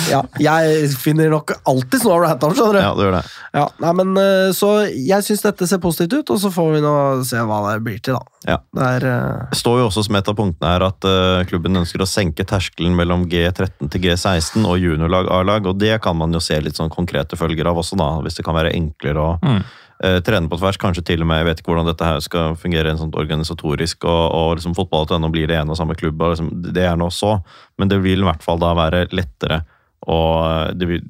Ja, 0.09 0.19
jeg 0.41 0.89
finner 0.99 1.29
nok 1.31 1.53
alltid 1.69 2.03
noe 2.03 2.15
å 2.17 2.21
rante 2.23 2.47
om, 2.47 2.53
skjønner 2.57 2.75
du. 2.75 2.79
Ja, 2.81 2.91
det 2.97 3.05
gjør 3.05 3.15
det. 3.15 3.21
Ja, 3.55 3.63
nei, 3.83 3.91
men 3.99 4.19
eh, 4.19 4.49
Så 4.57 4.69
jeg 4.89 5.25
syns 5.25 5.43
dette 5.45 5.67
ser 5.69 5.79
positivt 5.83 6.15
ut, 6.17 6.33
og 6.33 6.41
så 6.41 6.51
får 6.53 6.71
vi 6.75 6.81
nå 6.83 6.93
se 7.29 7.41
hva 7.47 7.59
det 7.67 7.77
blir 7.85 8.01
til, 8.03 8.17
da. 8.17 8.41
Ja. 8.43 8.57
Det 8.75 8.89
er 8.97 9.05
uh... 9.07 9.53
Står 9.55 9.79
jo 9.79 9.87
også 9.87 10.03
som 10.07 10.17
et 10.19 10.29
av 10.29 10.37
punktene 10.37 10.73
her 10.73 10.85
at 10.89 11.07
uh, 11.07 11.45
klubben 11.47 11.79
ønsker 11.79 12.03
å 12.03 12.09
senke 12.09 12.45
terskelen 12.49 12.97
mellom 12.97 13.25
G13 13.31 13.91
til 13.93 14.03
G16 14.03 14.67
og 14.67 14.81
juniorlag 14.81 15.31
A-lag, 15.31 15.69
og 15.69 15.79
det 15.81 15.95
kan 16.03 16.17
man 16.19 16.35
jo 16.35 16.43
se 16.43 16.59
litt 16.61 16.79
sånn 16.79 16.91
konkrete 16.93 17.39
følger 17.39 17.69
av 17.71 17.79
også, 17.79 17.99
da, 17.99 18.09
hvis 18.25 18.41
det 18.41 18.47
kan 18.47 18.57
være 18.59 18.75
enklere 18.75 19.23
å 19.23 19.31
Mm. 19.43 19.63
Eh, 20.03 20.19
trene 20.25 20.49
på 20.49 20.59
tvers. 20.59 20.79
Kanskje 20.81 21.05
til 21.07 21.23
og 21.23 21.29
med, 21.29 21.41
jeg 21.41 21.49
vet 21.49 21.61
ikke 21.61 21.73
hvordan 21.73 21.89
dette 21.89 22.07
her 22.07 22.23
skal 22.23 22.57
fungere 22.59 22.93
en 22.93 23.01
sånn 23.01 23.13
organisatorisk, 23.19 24.07
og, 24.09 24.23
og 24.33 24.49
liksom 24.57 24.75
fotball.no 24.77 25.31
blir 25.33 25.49
det 25.51 25.59
ene 25.59 25.75
og 25.75 25.79
samme 25.79 25.97
klubb, 25.99 26.21
og 26.21 26.35
liksom, 26.35 26.51
det 26.73 26.87
er 26.89 26.99
nå 26.99 27.09
så, 27.13 27.37
men 27.77 27.91
det 27.91 28.01
vil 28.03 28.23
i 28.23 28.29
hvert 28.29 28.45
fall 28.45 28.61
da 28.61 28.73
være 28.77 29.05
lettere, 29.13 29.63
og 30.09 30.73
eh, 30.73 30.87
vil, 30.89 31.03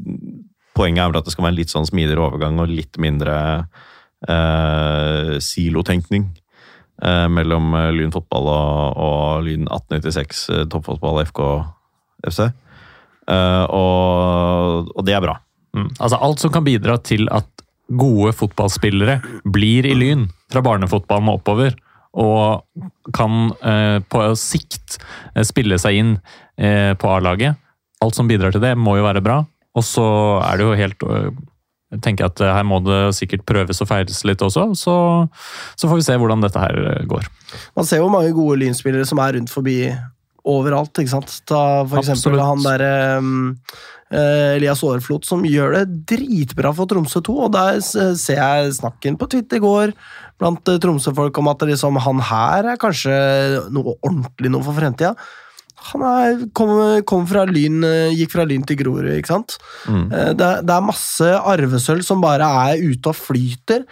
poenget 0.78 1.06
er 1.06 1.12
vel 1.12 1.22
at 1.22 1.28
det 1.28 1.36
skal 1.36 1.48
være 1.48 1.56
en 1.56 1.62
litt 1.62 1.74
sånn 1.74 1.90
smidigere 1.90 2.26
overgang 2.26 2.60
og 2.62 2.72
litt 2.72 2.98
mindre 3.02 3.38
eh, 4.28 5.36
silotenkning 5.44 6.28
eh, 7.04 7.28
mellom 7.30 7.76
Lyn 7.94 8.14
fotball 8.14 8.50
og, 8.50 9.00
og 9.06 9.48
Lyn 9.48 9.70
1896 9.70 10.44
eh, 10.50 10.68
toppfotball 10.74 11.22
FK 11.30 11.42
FC. 12.26 12.48
Eh, 13.30 13.64
og, 13.72 14.92
og 14.94 15.06
det 15.08 15.16
er 15.16 15.24
bra. 15.24 15.38
Mm. 15.78 15.90
Altså 15.98 16.20
Alt 16.22 16.44
som 16.44 16.54
kan 16.54 16.66
bidra 16.66 16.98
til 17.02 17.28
at 17.34 17.63
gode 17.88 18.34
fotballspillere 18.38 19.20
blir 19.44 19.88
i 19.88 19.96
Lyn 19.98 20.28
fra 20.52 20.64
barnefotballen 20.66 21.32
og 21.32 21.42
oppover, 21.42 21.76
og 22.14 22.62
kan 23.18 23.50
eh, 23.66 23.98
på 24.06 24.22
sikt 24.38 25.00
eh, 25.34 25.44
spille 25.48 25.80
seg 25.82 25.98
inn 25.98 26.12
eh, 26.62 26.94
på 26.94 27.10
A-laget. 27.10 27.58
Alt 28.04 28.20
som 28.20 28.30
bidrar 28.30 28.54
til 28.54 28.62
det, 28.64 28.76
må 28.78 28.98
jo 29.00 29.08
være 29.08 29.24
bra. 29.26 29.42
Og 29.74 29.86
så 29.86 30.06
er 30.46 30.60
det 30.60 30.68
jo 30.68 30.78
helt 30.78 31.04
øh, 31.08 31.32
Jeg 31.96 32.02
tenker 32.06 32.30
at 32.30 32.42
eh, 32.42 32.54
her 32.54 32.66
må 32.70 32.80
det 32.86 33.16
sikkert 33.18 33.46
prøves 33.50 33.82
og 33.82 33.90
feires 33.90 34.22
litt 34.30 34.42
også, 34.46 34.70
så, 34.78 34.96
så 35.78 35.90
får 35.90 36.00
vi 36.00 36.06
se 36.06 36.18
hvordan 36.22 36.46
dette 36.46 36.62
her 36.62 36.78
eh, 36.92 37.06
går. 37.10 37.26
Man 37.78 37.90
ser 37.90 38.04
jo 38.04 38.12
mange 38.14 38.34
gode 38.34 38.60
lynspillere 38.62 39.10
som 39.10 39.22
er 39.22 39.40
rundt 39.40 39.54
forbi 39.54 39.80
overalt. 40.50 41.00
ikke 41.00 41.14
sant? 41.14 41.34
Ta 41.50 41.84
for 41.88 42.02
eksempel 42.02 42.40
Absolutt. 42.40 42.48
han 42.50 42.66
derre 42.66 42.94
um, 43.20 43.36
eh, 44.12 44.56
Elias 44.58 44.84
Aareflot, 44.86 45.28
som 45.28 45.46
gjør 45.48 45.78
det 45.78 45.86
dritbra 46.14 46.74
for 46.76 46.90
Tromsø 46.90 47.22
2. 47.24 47.38
og 47.48 47.54
Der 47.56 47.80
ser 47.84 48.40
jeg 48.40 48.74
snakken 48.80 49.20
på 49.20 49.30
Twitter 49.32 49.62
i 49.62 49.64
går 49.64 49.96
blant 50.42 50.68
eh, 50.72 50.82
Tromsø-folk 50.82 51.40
om 51.40 51.54
at 51.54 51.64
liksom, 51.70 52.02
han 52.04 52.20
her 52.32 52.74
er 52.74 52.82
kanskje 52.82 53.16
noe 53.74 53.98
ordentlig 54.02 54.52
noe 54.54 54.66
for 54.66 54.78
fremtida. 54.78 55.14
Han 55.92 56.04
er, 56.08 56.44
kom, 56.56 56.70
kom 57.08 57.26
fra 57.28 57.44
lyn, 57.50 57.82
eh, 57.84 58.16
gikk 58.16 58.36
fra 58.36 58.46
Lyn 58.48 58.64
til 58.68 58.80
Grorud, 58.80 59.10
ikke 59.18 59.34
sant? 59.34 59.58
Mm. 59.88 60.06
Det, 60.40 60.52
det 60.64 60.76
er 60.76 60.86
masse 60.92 61.32
arvesølv 61.40 62.06
som 62.08 62.24
bare 62.24 62.48
er 62.68 62.84
ute 62.84 63.12
og 63.12 63.20
flyter. 63.20 63.84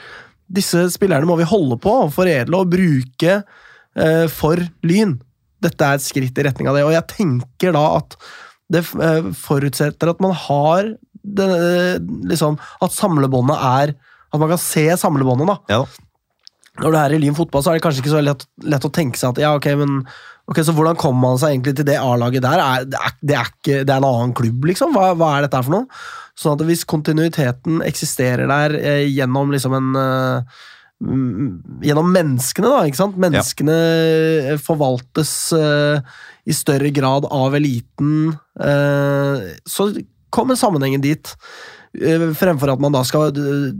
Disse 0.52 0.86
spillerne 0.92 1.28
må 1.28 1.38
vi 1.40 1.48
holde 1.48 1.78
på 1.82 1.92
og 2.06 2.14
foredle 2.16 2.64
og 2.64 2.72
bruke 2.72 3.36
eh, 3.42 4.26
for 4.32 4.62
Lyn. 4.88 5.18
Dette 5.62 5.88
er 5.88 6.00
et 6.00 6.06
skritt 6.06 6.38
i 6.38 6.46
retning 6.48 6.70
av 6.70 6.78
det, 6.78 6.86
og 6.88 6.96
jeg 6.96 7.08
tenker 7.12 7.76
da 7.76 7.84
at 8.00 8.18
det 8.72 8.86
eh, 9.04 9.32
forutsetter 9.36 10.14
at 10.14 10.22
man 10.24 10.34
har 10.48 10.94
det, 11.22 11.46
eh, 11.46 11.98
liksom, 12.32 12.56
At 12.82 12.96
samlebåndet 12.96 13.60
er 13.62 13.92
At 14.32 14.40
man 14.42 14.50
kan 14.50 14.62
se 14.62 14.88
samlebåndet, 14.98 15.52
da. 15.52 15.58
Ja. 15.70 15.84
Når 16.82 16.96
det 16.96 17.02
er 17.02 17.14
i 17.14 17.20
Lyn 17.22 17.36
fotball, 17.36 17.62
så 17.62 17.72
er 17.72 17.78
det 17.78 17.84
kanskje 17.84 18.02
ikke 18.02 18.14
så 18.14 18.22
lett, 18.24 18.46
lett 18.64 18.86
å 18.88 18.94
tenke 18.96 19.20
seg 19.20 19.34
at 19.34 19.42
ja, 19.44 19.50
ok, 19.58 19.68
men 19.76 19.98
ok, 20.48 20.62
så 20.64 20.74
hvordan 20.74 20.98
kommer 21.00 21.34
man 21.34 21.42
seg 21.42 21.52
egentlig 21.52 21.74
til 21.78 21.88
det 21.90 21.98
A-laget 22.00 22.46
der? 22.46 22.64
Er, 22.64 22.86
det, 22.88 23.02
er, 23.02 23.18
det, 23.20 23.36
er 23.36 23.52
ikke, 23.52 23.82
det 23.84 23.92
er 23.92 24.00
en 24.00 24.08
annen 24.08 24.32
klubb, 24.40 24.70
liksom? 24.70 24.96
Hva, 24.96 25.12
hva 25.20 25.34
er 25.36 25.46
dette 25.46 25.62
for 25.68 25.76
noe? 25.76 26.02
Sånn 26.40 26.56
at 26.56 26.64
hvis 26.70 26.86
kontinuiteten 26.88 27.84
eksisterer 27.84 28.48
der 28.50 28.78
eh, 28.80 29.04
gjennom 29.12 29.52
liksom 29.52 29.76
en 29.78 29.92
eh, 30.00 30.64
Gjennom 31.02 32.12
menneskene, 32.14 32.70
da, 32.70 32.84
ikke 32.86 33.00
sant? 33.00 33.18
Menneskene 33.22 33.78
ja. 34.52 34.58
forvaltes 34.62 35.32
uh, 35.58 36.04
i 36.46 36.54
større 36.56 36.94
grad 36.96 37.30
av 37.32 37.58
eliten, 37.58 38.38
Uh, 38.62 39.56
så 39.66 39.88
kommer 40.30 40.60
sammenhengen 40.60 41.02
dit. 41.02 41.32
uh, 41.98 42.28
fremfor 42.38 42.70
at 42.76 42.84
man 42.84 42.94
da 42.94 43.02
skal 43.08 43.32
eh, 43.32 43.72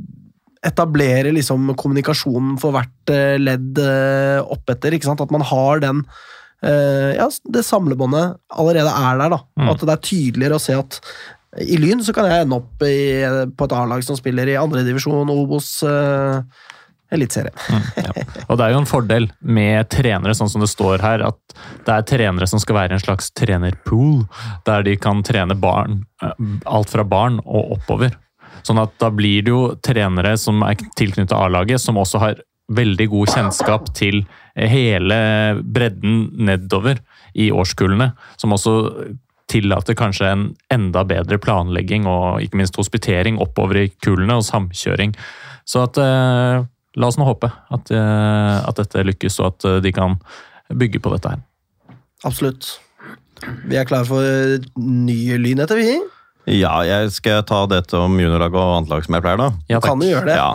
etablere 0.66 1.34
liksom 1.34 1.72
kommunikasjonen 1.78 2.58
for 2.62 2.76
hvert 2.76 3.14
eh, 3.14 3.38
ledd 3.42 3.80
eh, 3.82 4.40
oppetter. 4.42 4.94
ikke 4.94 5.10
sant? 5.10 5.22
At 5.24 5.34
man 5.34 5.46
har 5.46 5.82
den 5.82 6.04
eh, 6.64 7.18
ja, 7.18 7.28
det 7.54 7.66
samlebåndet 7.66 8.38
allerede 8.50 8.94
er 8.94 9.22
der. 9.22 9.36
da. 9.36 9.40
Mm. 9.58 9.72
At 9.74 9.86
det 9.86 9.96
er 9.96 10.04
tydeligere 10.10 10.60
å 10.60 10.64
se 10.64 10.78
at 10.78 11.00
i 11.60 11.76
Lyn 11.82 12.00
så 12.06 12.14
kan 12.16 12.30
jeg 12.30 12.46
ende 12.46 12.62
opp 12.62 12.84
i, 12.88 13.28
på 13.58 13.68
et 13.68 13.74
A-lag 13.76 14.06
som 14.08 14.16
spiller 14.16 14.48
i 14.48 14.60
andredivisjon, 14.60 15.34
Obos, 15.34 15.82
eh, 15.84 16.70
eliteserie. 17.12 17.52
Og 18.48 18.58
det 18.58 18.66
er 18.66 18.74
jo 18.74 18.82
en 18.82 18.90
fordel 18.90 19.30
med 19.42 19.90
trenere, 19.92 20.36
sånn 20.38 20.52
som 20.52 20.64
det 20.64 20.72
står 20.72 21.04
her, 21.04 21.24
at 21.28 21.56
det 21.88 21.96
er 21.96 22.08
trenere 22.08 22.48
som 22.50 22.62
skal 22.62 22.78
være 22.80 22.98
en 22.98 23.04
slags 23.04 23.32
trenerpool, 23.38 24.26
der 24.68 24.86
de 24.88 24.98
kan 25.00 25.24
trene 25.28 25.58
barn, 25.60 26.04
eh, 26.24 26.46
alt 26.66 26.94
fra 26.94 27.06
barn 27.08 27.40
og 27.46 27.78
oppover. 27.78 28.16
Sånn 28.68 28.82
at 28.82 28.94
da 29.02 29.10
blir 29.14 29.44
det 29.46 29.54
jo 29.54 29.64
trenere 29.84 30.36
som 30.38 30.62
er 30.66 30.80
tilknyttet 31.00 31.36
A-laget, 31.38 31.82
som 31.82 32.00
også 32.00 32.22
har 32.22 32.42
veldig 32.72 33.08
god 33.12 33.34
kjennskap 33.34 33.90
til 33.98 34.22
hele 34.56 35.18
bredden 35.64 36.30
nedover 36.48 37.02
i 37.36 37.50
årskullene. 37.52 38.12
Som 38.40 38.56
også 38.56 38.76
tillater 39.52 39.98
kanskje 40.00 40.30
en 40.32 40.44
enda 40.72 41.04
bedre 41.08 41.40
planlegging 41.42 42.08
og 42.08 42.44
ikke 42.44 42.62
minst 42.62 42.78
hospitering 42.80 43.40
oppover 43.44 43.82
i 43.82 43.90
kullene 44.04 44.40
og 44.40 44.48
samkjøring. 44.48 45.16
Så 45.68 45.84
at 45.86 46.00
eh, 46.02 46.64
La 47.00 47.08
oss 47.08 47.18
nå 47.20 47.28
håpe 47.28 47.48
at, 47.48 47.92
eh, 47.96 48.58
at 48.68 48.80
dette 48.82 49.06
lykkes, 49.08 49.40
og 49.40 49.54
at 49.54 49.68
eh, 49.70 49.80
de 49.86 49.94
kan 49.96 50.18
bygge 50.72 51.00
på 51.04 51.14
dette 51.14 51.32
her. 51.32 51.44
Absolutt. 52.28 52.74
Vi 53.70 53.78
er 53.80 53.88
klare 53.90 54.06
for 54.06 54.68
nye 54.78 55.40
lyn 55.42 55.64
etter, 55.64 55.80
vi. 55.80 55.96
Ja, 56.52 56.74
jeg 56.86 57.14
skal 57.16 57.46
ta 57.48 57.64
dette 57.70 57.98
om 57.98 58.20
juniorlaget 58.20 58.60
og 58.60 58.76
annetlaget 58.82 59.08
som 59.08 59.18
jeg 59.18 59.26
pleier, 59.26 59.42
da. 59.42 59.50
Ja, 59.72 59.82
Kan 59.84 60.02
du 60.02 60.08
gjøre 60.10 60.28
det? 60.30 60.38
Ja. 60.38 60.52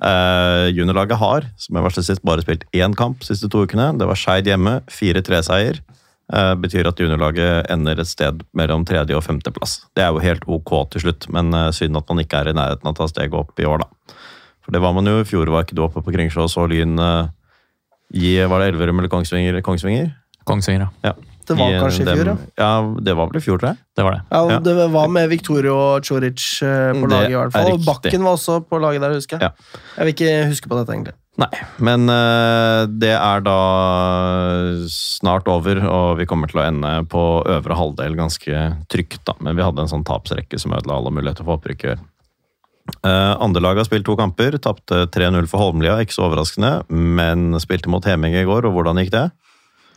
Uh, 0.00 0.70
juniorlaget 0.72 1.20
har, 1.20 1.44
som 1.60 1.76
jeg 1.76 1.84
varslet 1.84 2.06
sist, 2.06 2.22
bare 2.24 2.44
spilt 2.44 2.64
én 2.72 2.94
kamp 2.96 3.20
de 3.20 3.28
siste 3.28 3.50
to 3.52 3.66
ukene. 3.66 3.90
Det 4.00 4.08
var 4.08 4.20
Skeid 4.20 4.48
hjemme, 4.48 4.78
4-3-seier. 4.88 5.82
Eh, 6.30 6.52
betyr 6.62 6.86
at 6.86 7.00
juniorlaget 7.00 7.66
ender 7.74 7.98
et 7.98 8.06
sted 8.06 8.44
mellom 8.54 8.84
tredje- 8.86 9.16
og 9.18 9.24
femteplass. 9.26 9.80
Det 9.98 10.04
er 10.04 10.12
jo 10.14 10.22
helt 10.22 10.44
ok 10.46 10.72
til 10.92 11.02
slutt, 11.02 11.26
men 11.34 11.50
uh, 11.56 11.72
synd 11.74 11.98
at 11.98 12.06
man 12.06 12.22
ikke 12.22 12.38
er 12.38 12.52
i 12.52 12.54
nærheten 12.54 12.86
av 12.86 12.94
å 12.94 12.98
ta 13.00 13.08
steget 13.10 13.34
opp 13.34 13.58
i 13.58 13.66
år, 13.66 13.82
da. 13.82 14.14
For 14.70 14.76
det 14.78 14.84
var 14.84 14.92
man 14.94 15.08
jo 15.10 15.16
i 15.18 15.26
fjor, 15.26 15.50
var 15.50 15.64
ikke 15.66 15.74
du 15.74 15.82
oppe 15.82 15.98
på 15.98 16.12
Kringsjå 16.14 16.44
og 16.46 16.50
så 16.52 16.62
Lyn 16.70 16.94
eh, 17.02 17.30
i 18.14 18.36
Var 18.46 18.62
det 18.62 18.68
Elverum 18.70 19.00
eller 19.02 19.10
Kongsvinger? 19.10 19.58
Kongsvinger? 19.66 20.12
Kongsvinger, 20.46 20.86
ja. 21.02 21.10
Ja. 21.10 21.30
Det 21.50 21.56
var 21.58 21.72
I, 21.74 21.78
kanskje 21.82 22.04
i 22.04 22.14
fjor, 22.14 22.28
ja. 22.30 22.34
ja. 22.60 22.68
Det 23.02 23.14
var 23.18 23.26
vel 23.32 23.40
i 23.40 23.42
fjor, 23.42 23.58
tror 23.58 23.72
jeg. 23.72 23.80
Det 23.98 24.04
var 24.06 24.14
det. 24.14 24.20
Ja, 24.30 24.42
Ja. 24.52 24.58
Det 24.62 24.74
var 24.94 25.08
med 25.10 25.26
Victorio 25.32 25.72
og 25.74 26.06
Choric 26.06 26.44
eh, 26.62 26.92
på 26.94 27.08
Det 27.10 27.16
laget, 27.16 27.32
i 27.32 27.38
hvert 27.40 27.56
fall. 27.56 27.72
Og. 27.72 27.82
Bakken 27.88 28.28
var 28.28 28.36
også 28.38 28.60
på 28.70 28.78
laget 28.78 29.02
der, 29.02 29.16
husker 29.18 29.40
jeg. 29.40 29.50
Ja. 29.50 29.80
Jeg 29.96 30.06
vil 30.06 30.14
ikke 30.14 30.36
huske 30.52 30.70
på 30.70 30.78
dette, 30.78 30.94
egentlig. 30.94 31.16
Nei, 31.40 31.50
men 31.82 32.06
eh, 32.14 32.84
det 33.02 33.12
er 33.16 33.42
da 33.42 33.58
snart 34.94 35.50
over, 35.50 35.82
og 35.82 36.20
vi 36.22 36.28
kommer 36.30 36.50
til 36.52 36.62
å 36.62 36.68
ende 36.68 36.94
på 37.10 37.24
øvre 37.42 37.80
halvdel 37.82 38.14
ganske 38.22 38.62
trygt, 38.92 39.24
da. 39.26 39.34
Men 39.42 39.58
vi 39.58 39.66
hadde 39.66 39.82
en 39.82 39.90
sånn 39.90 40.06
tapsrekke 40.06 40.62
som 40.62 40.78
ødela 40.78 41.00
alle 41.00 41.14
muligheter 41.18 41.42
for 41.42 41.58
opprykk 41.58 41.86
i 41.88 41.92
år. 41.96 42.06
Uh, 43.04 43.60
lag 43.60 43.78
har 43.80 43.86
spilt 43.88 44.06
to 44.08 44.16
kamper, 44.18 44.56
tapte 44.62 45.04
3-0 45.14 45.48
for 45.50 45.62
Holmlia, 45.62 45.98
ikke 46.02 46.16
så 46.16 46.26
overraskende, 46.28 46.80
men 46.88 47.54
spilte 47.62 47.92
mot 47.92 48.04
Heming 48.04 48.36
i 48.36 48.46
går, 48.48 48.68
og 48.68 48.76
hvordan 48.76 49.00
gikk 49.02 49.14
det? 49.14 49.28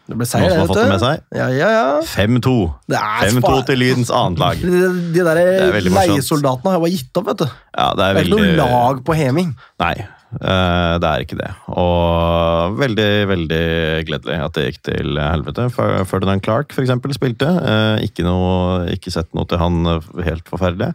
Det 0.04 0.18
ble 0.20 0.26
Noen 0.26 0.28
seier, 0.28 0.50
som 0.52 0.60
har 0.60 0.68
fått 0.68 0.80
det 0.82 0.88
med 0.90 0.98
vet 0.98 1.00
du. 1.00 1.06
seg? 1.06 1.22
Ja, 1.40 1.46
ja, 1.56 1.68
ja. 1.72 1.84
5-2! 2.12 2.56
Er 2.92 3.30
5-2 3.38 3.52
til 3.70 3.80
Lyns 3.80 4.10
annet 4.12 4.42
lag. 4.42 4.60
De, 4.64 4.90
de 5.16 5.24
der 5.24 5.40
er 5.40 5.78
leiesoldatene 5.88 6.74
har 6.74 6.84
bare 6.84 6.92
gitt 6.92 7.22
opp, 7.22 7.30
vet 7.30 7.46
du. 7.46 7.46
Ja, 7.72 7.86
det 7.96 8.10
er 8.10 8.18
Det 8.18 8.26
er 8.26 8.28
ikke 8.28 8.42
noe 8.42 8.58
lag 8.58 9.00
på 9.08 9.16
Heming. 9.16 9.54
Nei, 9.80 9.94
uh, 10.42 11.00
det 11.00 11.08
er 11.14 11.24
ikke 11.24 11.40
det. 11.40 11.50
Og 11.72 12.76
veldig, 12.82 13.10
veldig 13.32 13.64
gledelig 14.10 14.42
at 14.50 14.60
det 14.60 14.68
gikk 14.68 14.84
til 14.90 15.24
helvete. 15.24 15.70
Ferdinand 15.72 16.44
Clark 16.44 16.76
for 16.76 16.84
eksempel 16.84 17.16
spilte. 17.16 17.48
Uh, 17.64 17.96
Ikke, 18.04 18.28
noe, 18.28 18.84
ikke 18.92 19.14
sett 19.14 19.32
noe 19.32 19.48
til 19.48 19.64
han 19.64 19.88
helt 20.20 20.52
forferdelig. 20.52 20.92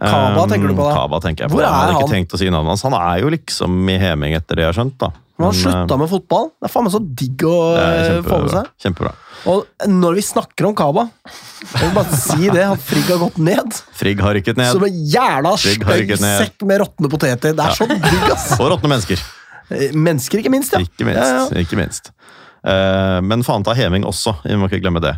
Kaba 0.00 0.46
tenker 0.48 0.70
du 0.70 0.74
på 0.78 0.84
da? 0.86 0.92
Kaba 0.96 1.18
tenker 1.20 1.44
jeg 1.44 1.52
på. 1.52 1.58
Hvor 1.58 1.64
Jeg 1.66 1.72
hadde 1.76 1.92
er 1.92 1.98
ikke 2.00 2.14
tenkt 2.14 2.36
å 2.36 2.40
si 2.40 2.48
navnet 2.52 2.72
hans. 2.74 2.84
Han 2.88 2.96
er 2.96 3.18
jo 3.24 3.32
liksom 3.34 3.90
i 3.92 3.96
Heming 4.00 4.36
etter 4.38 4.56
det 4.56 4.64
jeg 4.64 4.72
har 4.72 4.78
skjønt. 4.78 4.96
da. 5.02 5.10
Men 5.40 5.46
han 5.48 5.56
slutta 5.56 5.96
eh, 5.96 6.00
med 6.02 6.10
fotball. 6.12 6.46
Det 6.60 6.68
er 6.68 6.72
faen 6.72 6.86
meg 6.86 6.92
så 6.94 7.00
digg 7.20 7.44
å 7.48 7.56
er 7.80 7.98
eh, 8.18 8.22
få 8.26 8.38
med 8.44 8.54
seg. 8.54 8.70
kjempebra. 8.84 9.12
Og 9.50 9.88
når 9.88 10.18
vi 10.18 10.24
snakker 10.26 10.66
om 10.68 10.74
Kaba 10.76 11.06
Jeg 11.64 11.80
vil 11.80 11.94
bare 11.96 12.18
si 12.20 12.50
det, 12.52 12.64
at 12.66 12.82
Frigg 12.84 13.08
har 13.08 13.20
gått 13.22 13.38
ned. 13.40 13.78
Frigg 13.96 14.20
har 14.20 14.36
rykket 14.36 14.60
ned. 14.60 14.72
Som 14.76 14.84
en 14.84 14.98
jævla 15.14 15.54
stygg 15.60 16.16
sekk 16.20 16.66
med 16.68 16.82
råtne 16.84 17.12
poteter. 17.12 17.56
Det 17.56 17.66
er 17.70 17.78
så 17.78 17.88
digg, 17.88 18.26
ass! 18.34 18.50
Og 18.58 18.68
råtne 18.74 18.92
mennesker. 18.92 19.24
Eh, 19.70 19.94
Mennesker, 19.96 20.42
ikke 20.42 20.52
minst. 20.52 20.76
ja. 20.76 20.82
Ikke 20.84 21.08
minst. 21.08 21.24
Ja, 21.24 21.44
ja. 21.46 21.64
Ikke 21.64 21.78
minst. 21.80 22.12
Uh, 22.60 23.20
men 23.24 23.40
faen 23.46 23.64
ta 23.64 23.72
Heming 23.72 24.04
også, 24.04 24.34
vi 24.44 24.56
må 24.60 24.68
ikke 24.68 24.82
glemme 24.82 25.00
det. 25.00 25.14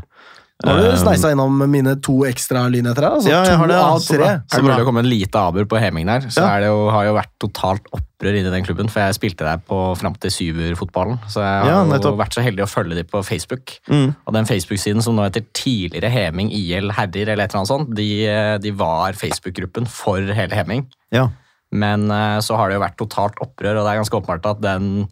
Nå 0.62 0.70
har 0.70 0.78
du 0.78 0.88
Eh, 0.92 0.96
sneisa 1.00 1.32
innom 1.34 1.56
mine 1.70 1.96
to 2.00 2.20
ekstra 2.28 2.68
lynheter 2.70 3.02
her. 3.02 3.16
Altså, 3.18 3.30
Ja, 3.32 3.42
jeg 3.44 3.58
har 3.58 3.66
det, 3.66 3.76
av 3.76 3.94
altså. 3.96 4.14
tre. 4.16 4.28
Er 4.28 4.42
det 4.56 4.62
mulig 4.62 4.82
å 4.82 4.86
komme 4.86 5.00
en 5.02 5.08
lite 5.10 5.34
aber 5.40 5.64
på 5.64 5.80
Heming 5.80 6.06
der, 6.06 6.20
så 6.28 6.42
Ja. 6.42 6.56
er 6.56 6.60
det 6.60 6.68
jo, 6.68 6.90
har 6.90 7.04
jo 7.04 7.14
vært 7.14 7.32
totalt 7.40 7.82
opprør 7.92 8.38
inni 8.38 8.50
den 8.50 8.64
klubben. 8.64 8.88
For 8.88 9.00
jeg 9.00 9.14
spilte 9.18 9.38
der 9.48 9.58
på 9.58 9.96
fram 9.98 10.14
til 10.14 10.30
syverfotballen, 10.30 11.18
så 11.26 11.40
jeg 11.42 11.64
har 11.64 11.66
Ja, 11.66 11.98
jo 11.98 12.16
vært 12.16 12.34
så 12.34 12.42
heldig 12.42 12.62
å 12.62 12.70
følge 12.70 12.94
dem 12.94 13.06
på 13.06 13.24
Facebook. 13.24 13.80
Mm. 13.88 14.14
Og 14.26 14.32
den 14.34 14.44
Facebook-siden 14.46 15.02
som 15.02 15.16
nå 15.16 15.24
heter 15.28 15.44
Tidligere 15.52 16.10
Heming 16.10 16.50
IL 16.52 16.90
Herrer, 16.90 17.28
eller 17.28 17.44
et 17.44 17.54
eller 17.54 17.64
annet 17.64 17.68
sånt, 17.68 17.94
de, 17.94 18.58
de 18.58 18.70
var 18.70 19.12
Facebook-gruppen 19.14 19.86
for 19.88 20.20
hele 20.20 20.54
Heming. 20.54 20.86
Ja. 21.10 21.28
Men 21.72 22.10
eh, 22.10 22.38
så 22.38 22.56
har 22.56 22.68
det 22.68 22.76
jo 22.78 22.84
vært 22.84 22.98
totalt 23.00 23.34
opprør, 23.40 23.78
og 23.80 23.86
det 23.86 23.92
er 23.96 24.00
ganske 24.02 24.20
åpenbart 24.20 24.46
at 24.46 24.60
den 24.60 25.08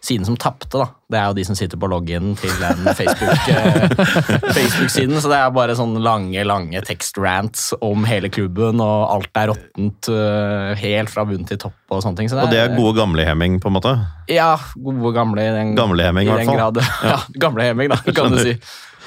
siden 0.00 0.24
som 0.24 0.36
tapte, 0.40 0.78
da, 0.80 0.86
det 1.12 1.18
er 1.20 1.26
jo 1.28 1.34
de 1.36 1.42
som 1.44 1.56
sitter 1.58 1.76
på 1.76 1.88
loggen 1.92 2.30
til 2.40 2.52
den 2.56 2.86
Facebook-siden. 2.96 3.90
Facebook-siden. 4.56 5.20
så 5.20 5.28
det 5.28 5.38
er 5.38 5.50
bare 5.54 5.74
sånne 5.76 6.00
lange, 6.00 6.40
lange 6.48 6.80
tekstrants 6.86 7.70
om 7.84 8.06
hele 8.08 8.30
klubben, 8.32 8.80
og 8.80 9.10
alt 9.12 9.40
er 9.42 9.52
råttent 9.52 10.08
eh, 10.14 10.70
helt 10.80 11.12
fra 11.12 11.26
bunn 11.28 11.44
til 11.48 11.60
topp 11.60 11.76
og 11.92 12.00
sånne 12.04 12.22
ting. 12.22 12.30
Så 12.32 12.40
Og 12.40 12.52
det 12.52 12.62
er 12.62 12.76
gode 12.76 12.94
gamle 12.96 13.26
Heming, 13.28 13.58
på 13.60 13.68
en 13.68 13.76
måte. 13.76 13.92
Ja, 14.30 14.54
gode 14.76 15.12
gamle 15.16 15.44
i 15.44 15.52
den, 15.58 15.74
Gamle 15.76 16.06
Heming, 16.08 16.28
i 16.28 16.30
i 16.30 16.34
hvert 16.38 16.48
fall. 16.48 16.60
grad. 16.62 16.80
Ja, 17.04 17.18
gamle 17.44 17.68
Heming, 17.68 17.92
da, 17.92 18.00
kan 18.16 18.32
du 18.32 18.40
si. 18.48 18.56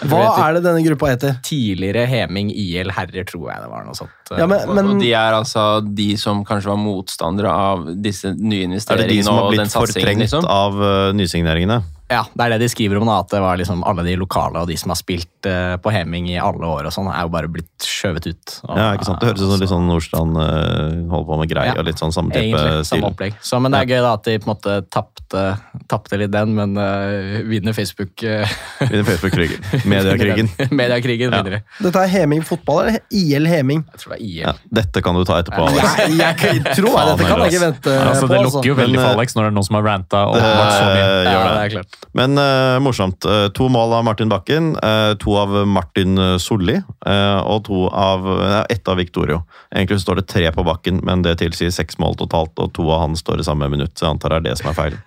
Hva 0.09 0.23
er 0.47 0.57
det 0.57 0.63
denne 0.65 0.83
gruppa 0.85 1.11
heter? 1.13 1.37
Tidligere 1.45 2.05
Heming 2.09 2.51
IL 2.51 2.91
Herrer, 2.95 3.25
tror 3.29 3.49
jeg 3.51 3.63
det 3.63 3.69
var 3.71 3.85
noe 3.87 3.97
sånt. 3.97 4.13
eh, 4.31 4.39
Ja, 4.41 4.47
men, 4.49 4.91
Og 4.93 4.99
de 5.01 5.11
er 5.13 5.37
altså 5.37 5.65
de 5.83 6.09
som 6.17 6.43
kanskje 6.47 6.71
var 6.73 6.79
motstandere 6.81 7.51
av 7.53 7.87
disse 8.01 8.33
nye 8.35 8.65
Er 8.73 9.03
det 9.03 9.09
de 9.09 9.23
som 9.23 9.39
har 9.39 9.51
blitt 9.51 9.73
fortrengt 9.73 10.25
liksom? 10.25 10.45
av 10.49 10.79
uh, 10.81 11.11
nysigneringene? 11.13 11.81
Ja, 12.11 12.25
det 12.35 12.43
er 12.45 12.51
det 12.53 12.57
de 12.61 12.67
skriver 12.69 12.99
om, 12.99 13.07
da, 13.07 13.21
at 13.23 13.31
det 13.31 13.39
var 13.41 13.57
liksom 13.57 13.79
alle 13.87 14.03
de 14.05 14.13
lokale 14.19 14.59
og 14.61 14.67
de 14.69 14.75
som 14.77 14.91
har 14.91 14.97
spilt 14.99 15.47
eh, 15.49 15.77
på 15.81 15.89
Heming 15.95 16.27
i 16.29 16.35
alle 16.37 16.67
år, 16.67 16.85
og 16.89 16.93
sånn, 16.93 17.07
er 17.09 17.23
jo 17.25 17.31
bare 17.33 17.47
blitt 17.49 17.85
skjøvet 17.87 18.27
ut. 18.27 18.55
Og, 18.67 18.73
Ja, 18.77 18.89
ikke 18.97 19.07
sant? 19.07 19.21
Det 19.23 19.29
høres 19.31 19.41
ut 19.41 19.49
som 19.53 19.61
litt 19.63 19.71
sånn 19.71 19.87
Nordstrand 19.87 20.37
uh, 20.37 21.07
holder 21.09 21.27
på 21.31 21.37
med 21.39 21.49
greier 21.53 21.71
Ja, 21.71 21.77
og 21.79 21.87
litt 21.87 22.01
sånn 22.03 22.13
samme 22.13 22.33
type 22.35 22.43
Egentlig, 22.43 22.83
stil. 22.83 22.99
samme 22.99 23.09
opplegg. 23.09 23.37
Så, 23.41 23.59
men 23.63 23.73
det 23.73 23.79
er 23.81 23.89
gøy 23.95 24.03
da 24.05 24.11
at 24.19 24.27
de 24.27 24.35
på 24.43 24.49
en 24.49 24.51
måte 24.51 24.75
tapte, 24.93 25.45
tapte 25.89 26.19
litt 26.21 26.33
den, 26.35 26.53
men 26.59 26.75
uh, 26.77 27.39
vinner 27.49 27.73
Facebook 27.77 28.25
uh, 28.27 28.45
Vinner 28.91 29.07
Facebook-krigen. 29.09 29.63
Mediekrigen. 29.95 30.51
Mediakrigen 30.75 31.31
Ja. 31.33 31.41
vinner 31.41 31.57
de. 31.57 31.61
dette 31.87 32.03
er 32.03 32.13
Heming 32.13 32.43
fotball 32.45 32.83
eller 32.91 32.99
IL 33.15 33.47
Heming? 33.49 33.85
Jeg 33.95 34.03
tror 34.03 34.13
det 34.13 34.19
er 34.19 34.25
IL. 34.27 34.37
Ja, 34.43 34.53
dette 34.81 35.01
kan 35.07 35.17
du 35.17 35.23
ta 35.25 35.39
etterpå, 35.41 35.65
Alex. 35.71 35.97
Jeg, 36.03 36.19
jeg 36.19 36.75
tror 36.75 36.91
jeg, 36.93 37.09
dette 37.15 37.31
kan 37.31 37.45
jeg 37.47 37.55
ikke 37.55 37.65
vente 37.65 37.97
Altså, 38.03 38.27
på. 38.27 38.31
det 38.35 38.39
Altså. 38.43 38.53
lukker 38.59 38.69
jo 38.73 38.77
veldig 38.83 38.99
for 39.01 39.09
eh, 39.09 39.17
Alex 39.17 39.37
når 39.39 39.47
det 39.47 39.51
er 39.53 39.57
noen 39.57 39.67
som 39.71 39.79
har 39.79 39.87
ranta 39.87 40.23
Det 40.35 40.43
så 40.43 40.85
mye. 40.91 41.03
Ja, 41.23 41.39
det. 41.39 41.51
det 41.53 41.63
er 41.63 41.73
klart. 41.77 41.92
Men 42.13 42.37
uh, 42.37 42.79
morsomt. 42.83 43.25
Eh, 43.25 43.47
to 43.57 43.67
mål 43.73 43.93
av 43.97 44.03
Martin 44.05 44.29
Bakken, 44.29 44.75
eh, 44.77 45.15
to 45.17 45.33
av 45.37 45.53
Martin 45.67 46.19
Solli 46.39 46.75
og 46.77 47.63
to 47.65 47.87
av, 47.89 48.27
ett 48.69 48.87
av 48.87 48.99
Victorio. 49.01 49.41
Egentlig 49.73 50.01
står 50.03 50.21
det 50.21 50.27
tre 50.29 50.51
på 50.53 50.65
Bakken, 50.65 51.01
men 51.03 51.23
det 51.25 51.39
tilsier 51.41 51.73
seks 51.73 51.97
mål 52.01 52.15
totalt, 52.21 52.53
og 52.61 52.69
to 52.77 52.85
av 52.93 53.01
han 53.07 53.17
står 53.17 53.41
i 53.41 53.47
samme 53.47 53.69
minutt, 53.71 53.95
så 53.97 54.05
jeg 54.05 54.13
antar 54.13 54.35
det 54.35 54.39
er 54.39 54.45
det 54.45 54.55
som 54.59 54.69
er 54.69 54.77
feil. 54.77 54.99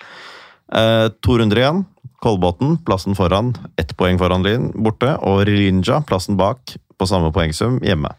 To 1.22 1.38
runder 1.38 1.62
igjen. 1.62 1.84
Kolbotn, 2.24 2.76
plassen 2.84 3.14
foran, 3.14 3.54
ett 3.78 3.94
poeng 3.96 4.18
foran 4.18 4.44
Lyn, 4.44 4.72
borte. 4.74 5.14
Og 5.22 5.44
Rilinja, 5.46 6.02
plassen 6.08 6.36
bak, 6.36 6.74
på 6.98 7.08
samme 7.08 7.30
poengsum, 7.32 7.78
hjemme. 7.86 8.10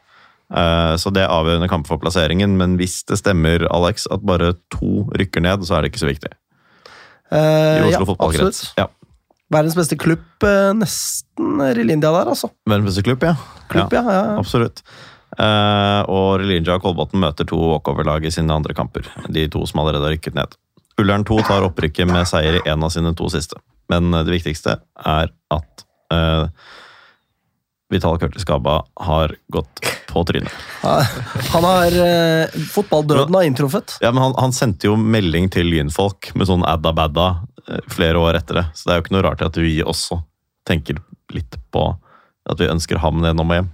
Så 0.98 1.12
det 1.14 1.26
er 1.26 1.34
avgjørende 1.34 1.70
kamp 1.70 1.90
for 1.90 2.00
plasseringen, 2.02 2.56
men 2.58 2.80
hvis 2.80 3.02
det 3.10 3.20
stemmer, 3.20 3.68
Alex, 3.74 4.08
at 4.10 4.26
bare 4.26 4.56
to 4.74 5.10
rykker 5.18 5.44
ned, 5.44 5.68
så 5.68 5.78
er 5.78 5.84
det 5.84 5.94
ikke 5.94 6.06
så 6.08 6.14
viktig. 6.14 6.34
Eh, 7.32 7.40
I 7.40 7.92
ja, 7.92 7.98
Oslo 7.98 8.13
fotballkrets. 8.13 8.72
Ja. 8.78 8.88
Verdens 9.54 9.78
beste 9.80 9.96
klubb, 10.00 10.26
eh, 10.44 10.72
nesten 10.76 11.62
Rilindia 11.78 12.12
der, 12.12 12.34
altså. 12.34 12.52
Verdens 12.68 12.92
beste 12.92 13.06
klubb, 13.08 13.24
ja. 13.24 13.36
Klubb, 13.72 13.94
ja. 13.96 14.04
ja, 14.04 14.24
ja. 14.32 14.40
Absolutt. 14.42 14.84
Uh, 15.38 16.02
og 16.08 16.40
Relinja 16.42 16.78
og 16.78 16.86
Kolbotn 16.86 17.20
møter 17.22 17.46
to 17.46 17.60
walkover-lag 17.60 18.24
i 18.26 18.32
sine 18.34 18.56
andre 18.56 18.74
kamper. 18.74 19.06
De 19.30 19.44
to 19.52 19.66
som 19.68 19.84
allerede 19.84 20.08
har 20.08 20.16
rykket 20.16 20.38
ned. 20.38 20.56
Ullern 20.98 21.26
2 21.28 21.42
tar 21.46 21.66
opprykket 21.68 22.10
med 22.10 22.26
seier 22.30 22.58
i 22.58 22.63
én 22.66 22.84
av 22.84 22.90
sine 22.94 23.12
to 23.18 23.28
siste. 23.30 23.60
Men 23.92 24.10
eh, 24.13 24.24
det 24.26 24.34
viktigste 24.40 24.80
er 24.98 25.34
at 25.54 25.86
uh, 26.13 26.48
Vital 27.93 28.17
Curtis 28.19 28.43
Gaba 28.47 28.82
har 29.08 29.36
gått 29.54 29.80
på 30.10 30.23
trynet. 30.28 30.52
Han 31.54 31.63
har 31.63 31.95
eh, 32.04 32.58
Fotballdøden 32.73 33.36
har 33.36 33.47
inntruffet. 33.47 33.97
Ja, 34.04 34.12
men 34.12 34.23
han, 34.23 34.36
han 34.38 34.56
sendte 34.56 34.89
jo 34.89 34.97
melding 35.00 35.47
til 35.54 35.69
lynfolk 35.71 36.34
med 36.36 36.50
sånn 36.50 36.65
adda-badda 36.67 37.28
eh, 37.67 37.80
flere 37.91 38.19
år 38.19 38.41
etter 38.41 38.62
det. 38.62 38.65
Så 38.76 38.88
det 38.89 38.93
er 38.95 39.00
jo 39.00 39.06
ikke 39.08 39.15
noe 39.17 39.26
rart 39.30 39.45
at 39.47 39.60
vi 39.62 39.78
også 39.84 40.19
tenker 40.67 41.00
litt 41.36 41.56
på 41.71 41.89
at 42.47 42.60
vi 42.60 42.67
ønsker 42.71 43.00
ham 43.04 43.23
gjennom 43.23 43.52
og 43.52 43.62
hjem. 43.62 43.73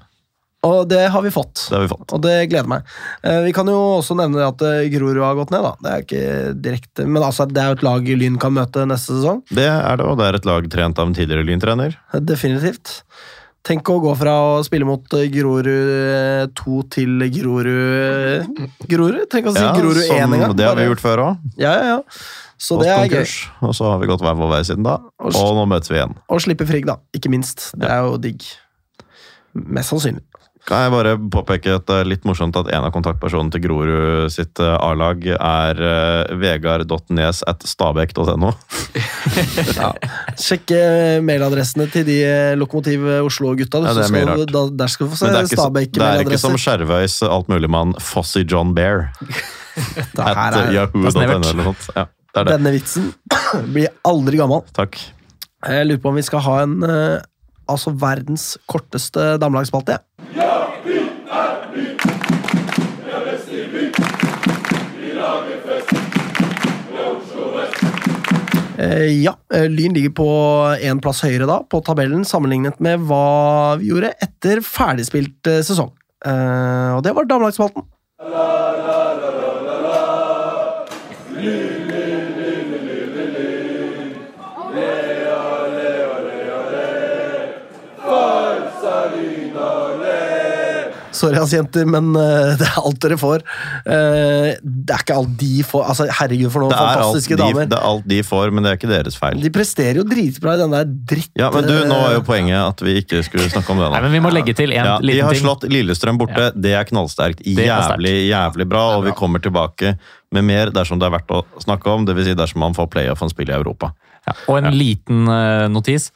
Og 0.63 0.85
det 0.87 1.01
har 1.11 1.19
vi 1.25 1.31
fått. 1.33 1.65
Det 1.67 1.75
har 1.75 1.81
vi 1.83 1.89
fått. 1.91 2.13
Og 2.15 2.21
det 2.23 2.35
gleder 2.53 2.69
meg. 2.71 2.85
Eh, 3.25 3.41
Vi 3.49 3.51
kan 3.55 3.67
jo 3.67 3.79
også 3.97 4.15
nevne 4.15 4.45
at 4.47 4.61
eh, 4.63 4.85
Grorud 4.93 5.19
har 5.25 5.35
gått 5.35 5.51
ned, 5.51 5.65
da. 5.65 5.73
Det 5.83 5.91
er 5.91 6.05
ikke 6.05 6.53
direkte 6.69 7.05
Men 7.09 7.25
altså, 7.25 7.49
det 7.49 7.59
er 7.59 7.73
jo 7.73 7.79
et 7.81 7.83
lag 7.89 8.11
Lyn 8.21 8.37
kan 8.39 8.55
møte 8.55 8.85
neste 8.87 9.17
sesong. 9.17 9.41
Det 9.51 9.65
er 9.67 9.99
det, 9.99 10.05
og 10.07 10.21
det 10.21 10.29
er 10.29 10.37
et 10.39 10.47
lag 10.47 10.69
trent 10.71 11.01
av 11.01 11.09
en 11.09 11.17
tidligere 11.17 11.49
lyntrener. 11.49 11.97
Definitivt. 12.23 13.01
Tenk 13.63 13.87
å 13.87 13.95
gå 14.03 14.11
fra 14.19 14.31
å 14.43 14.63
spille 14.67 14.83
mot 14.87 15.13
eh, 15.15 15.29
Grorud 15.31 15.69
2 16.59 16.79
til 16.91 17.23
Grorud 17.31 18.63
Grorud? 18.91 19.21
Tenk 19.31 19.47
å 19.47 19.53
si 19.55 19.63
Grorud 19.77 20.01
1 20.03 20.17
en 20.25 20.33
gang. 20.41 20.55
Det 20.59 20.65
har 20.67 20.75
vi 20.75 20.87
gjort 20.89 21.03
før 21.03 21.21
òg. 21.29 21.45
Ja, 21.61 21.71
ja, 21.79 21.85
ja. 21.93 21.99
Så 22.63 22.77
det 22.81 22.89
er 22.91 23.07
gøy. 23.11 23.31
Og 23.67 23.71
så 23.75 23.87
har 23.87 24.01
vi 24.03 24.07
gått 24.11 24.21
hver 24.23 24.35
vår 24.39 24.51
vei 24.51 24.61
siden 24.67 24.83
da. 24.87 24.97
Og- 25.19 25.35
Og 25.39 25.55
nå 25.57 25.63
møtes 25.71 25.89
vi 25.91 25.95
igjen. 25.99 26.13
Og 26.29 26.43
slippe 26.43 26.67
Frigg, 26.67 26.85
da. 26.87 26.97
Ikke 27.15 27.31
minst. 27.31 27.71
Det 27.75 27.87
er 27.89 28.03
jo 28.03 28.17
digg. 28.17 28.43
Mest 29.55 29.91
sannsynlig. 29.93 30.23
Kan 30.63 30.79
jeg 30.85 30.91
bare 30.93 31.13
påpeke 31.33 31.73
at 31.75 31.83
det 31.89 31.95
er 31.99 32.07
litt 32.07 32.23
morsomt 32.23 32.55
at 32.55 32.69
en 32.71 32.85
av 32.87 32.91
kontaktpersonene 32.95 33.51
til 33.51 33.63
Grorud 33.65 34.31
sitt 34.31 34.61
eh, 34.63 34.75
A-lag 34.79 35.25
er 35.35 35.81
uh, 35.83 36.35
vegard.nes 36.39 37.41
at 37.51 37.65
stabæk.no. 37.67 38.53
Sjekk 40.45 40.71
eh, 40.77 41.17
mailadressene 41.25 41.89
til 41.91 42.05
de 42.07 42.15
eh, 42.23 42.53
Lokomotiv 42.59 43.03
Oslo-gutta. 43.25 43.81
Ja, 43.83 43.95
det 43.97 44.05
er 44.07 44.15
mye 44.15 44.29
rart. 44.29 44.53
da- 44.55 44.69
Der 44.85 44.93
skal 44.93 45.07
du 45.09 45.11
få 45.11 45.19
se 45.19 45.25
Men 45.27 45.33
det 45.35 45.41
er 45.41 46.23
ikke, 46.23 46.37
er 46.37 46.43
som. 46.45 46.55
Skjervøys 46.63 47.17
altmuligmann 47.27 47.93
Fossy 47.99 48.45
John 48.47 48.71
Bear. 48.77 49.09
Det 49.73 50.21
her 50.21 50.53
er- 50.61 50.71
yahoo.no 50.71 51.11
snevert. 51.11 51.45
eller 51.49 51.63
noe. 51.63 51.75
Ja, 51.97 52.05
det 52.07 52.39
er 52.39 52.43
det. 52.47 52.55
Denne 52.55 52.73
vitsen 52.75 53.11
blir 53.75 53.91
aldri 54.07 54.37
gammel. 54.39 54.63
Takk. 54.77 54.95
Jeg 55.67 55.87
lurer 55.89 56.01
på 56.03 56.11
om 56.11 56.15
vi 56.19 56.23
skal 56.27 56.43
ha 56.45 56.57
en 56.63 56.79
eh, 56.87 57.19
altså 57.67 57.93
verdens 57.99 58.53
korteste 58.69 59.33
damelagsspalte. 59.41 59.97
Jeg. 61.33 61.83
Eh, 68.79 69.23
Ja, 69.23 69.35
eh, 69.53 69.67
Lyn 69.69 69.93
ligger 69.93 70.13
på 70.17 70.27
én 70.81 70.99
plass 71.01 71.21
høyere 71.23 71.47
da, 71.49 71.59
på 71.69 71.81
tabellen, 71.85 72.25
sammenlignet 72.25 72.79
med 72.83 73.05
hva 73.07 73.77
vi 73.79 73.91
gjorde 73.91 74.13
etter 74.25 74.63
ferdigspilt 74.65 75.47
eh, 75.51 75.61
sesong. 75.65 75.91
Eh, 76.25 76.89
Og 76.97 77.03
det 77.05 77.13
var 77.15 77.29
damelagsspalten. 77.29 77.85
Sorry, 91.13 91.37
ass, 91.37 91.53
jenter, 91.53 91.85
men 91.89 92.11
uh, 92.17 92.53
det 92.59 92.67
er 92.67 92.77
alt 92.81 92.99
dere 93.03 93.17
får. 93.21 93.43
Uh, 93.85 94.53
det 94.59 94.95
er 94.95 95.03
ikke 95.05 95.17
alt 95.17 95.35
de 95.39 95.51
får. 95.67 95.85
Altså, 95.93 96.07
herregud, 96.19 96.49
for 96.53 96.65
noen 96.65 96.73
Det 96.73 96.79
fantastiske 96.81 97.37
de, 97.37 97.41
damer. 97.43 97.69
det 97.69 97.77
er 97.77 97.87
alt 97.89 98.07
de 98.09 98.19
får, 98.27 98.53
men 98.53 98.65
det 98.65 98.71
er 98.71 98.79
ikke 98.79 98.91
deres 98.91 99.19
feil. 99.19 99.41
De 99.43 99.51
presterer 99.53 100.01
jo 100.01 100.07
dritbra 100.07 100.57
i 100.57 100.61
den 100.63 100.75
der 100.75 100.89
dritt... 101.13 101.31
Ja, 101.39 101.51
men 101.53 101.67
du, 101.69 101.75
Nå 101.89 101.99
er 102.07 102.17
jo 102.17 102.23
poenget 102.25 102.59
at 102.59 102.83
vi 102.85 102.97
ikke 103.01 103.21
skulle 103.25 103.47
snakke 103.51 103.73
om 103.73 103.81
det 103.81 103.91
Nei, 103.93 104.01
men 104.05 104.15
Vi 104.15 104.21
må 104.23 104.31
legge 104.33 104.55
til 104.57 104.73
en 104.75 104.89
Ja, 104.89 104.97
de 105.01 105.09
liten 105.09 105.27
har 105.27 105.39
slått 105.39 105.67
Lillestrøm 105.69 106.19
borte. 106.21 106.49
Det 106.55 106.73
er 106.77 106.87
knallsterkt. 106.89 107.43
er. 107.45 107.65
Jævlig, 107.67 108.15
jævlig 108.29 108.67
bra. 108.69 108.83
Og 108.97 109.07
vi 109.07 109.15
kommer 109.17 109.43
tilbake 109.43 109.95
med 110.33 110.47
mer 110.47 110.73
dersom 110.73 111.01
det 111.01 111.09
er 111.09 111.15
verdt 111.17 111.35
å 111.35 111.43
snakke 111.63 111.93
om. 111.93 112.07
Dvs. 112.07 112.31
Si 112.31 112.37
dersom 112.39 112.63
man 112.63 112.77
får 112.77 112.89
playoff 112.93 113.23
og 113.25 113.33
spille 113.33 113.53
i 113.53 113.59
Europa. 113.59 113.93
Ja, 114.23 114.35
og 114.47 114.61
en 114.61 114.71
liten 114.75 115.27
uh, 115.27 115.67
notis. 115.71 116.09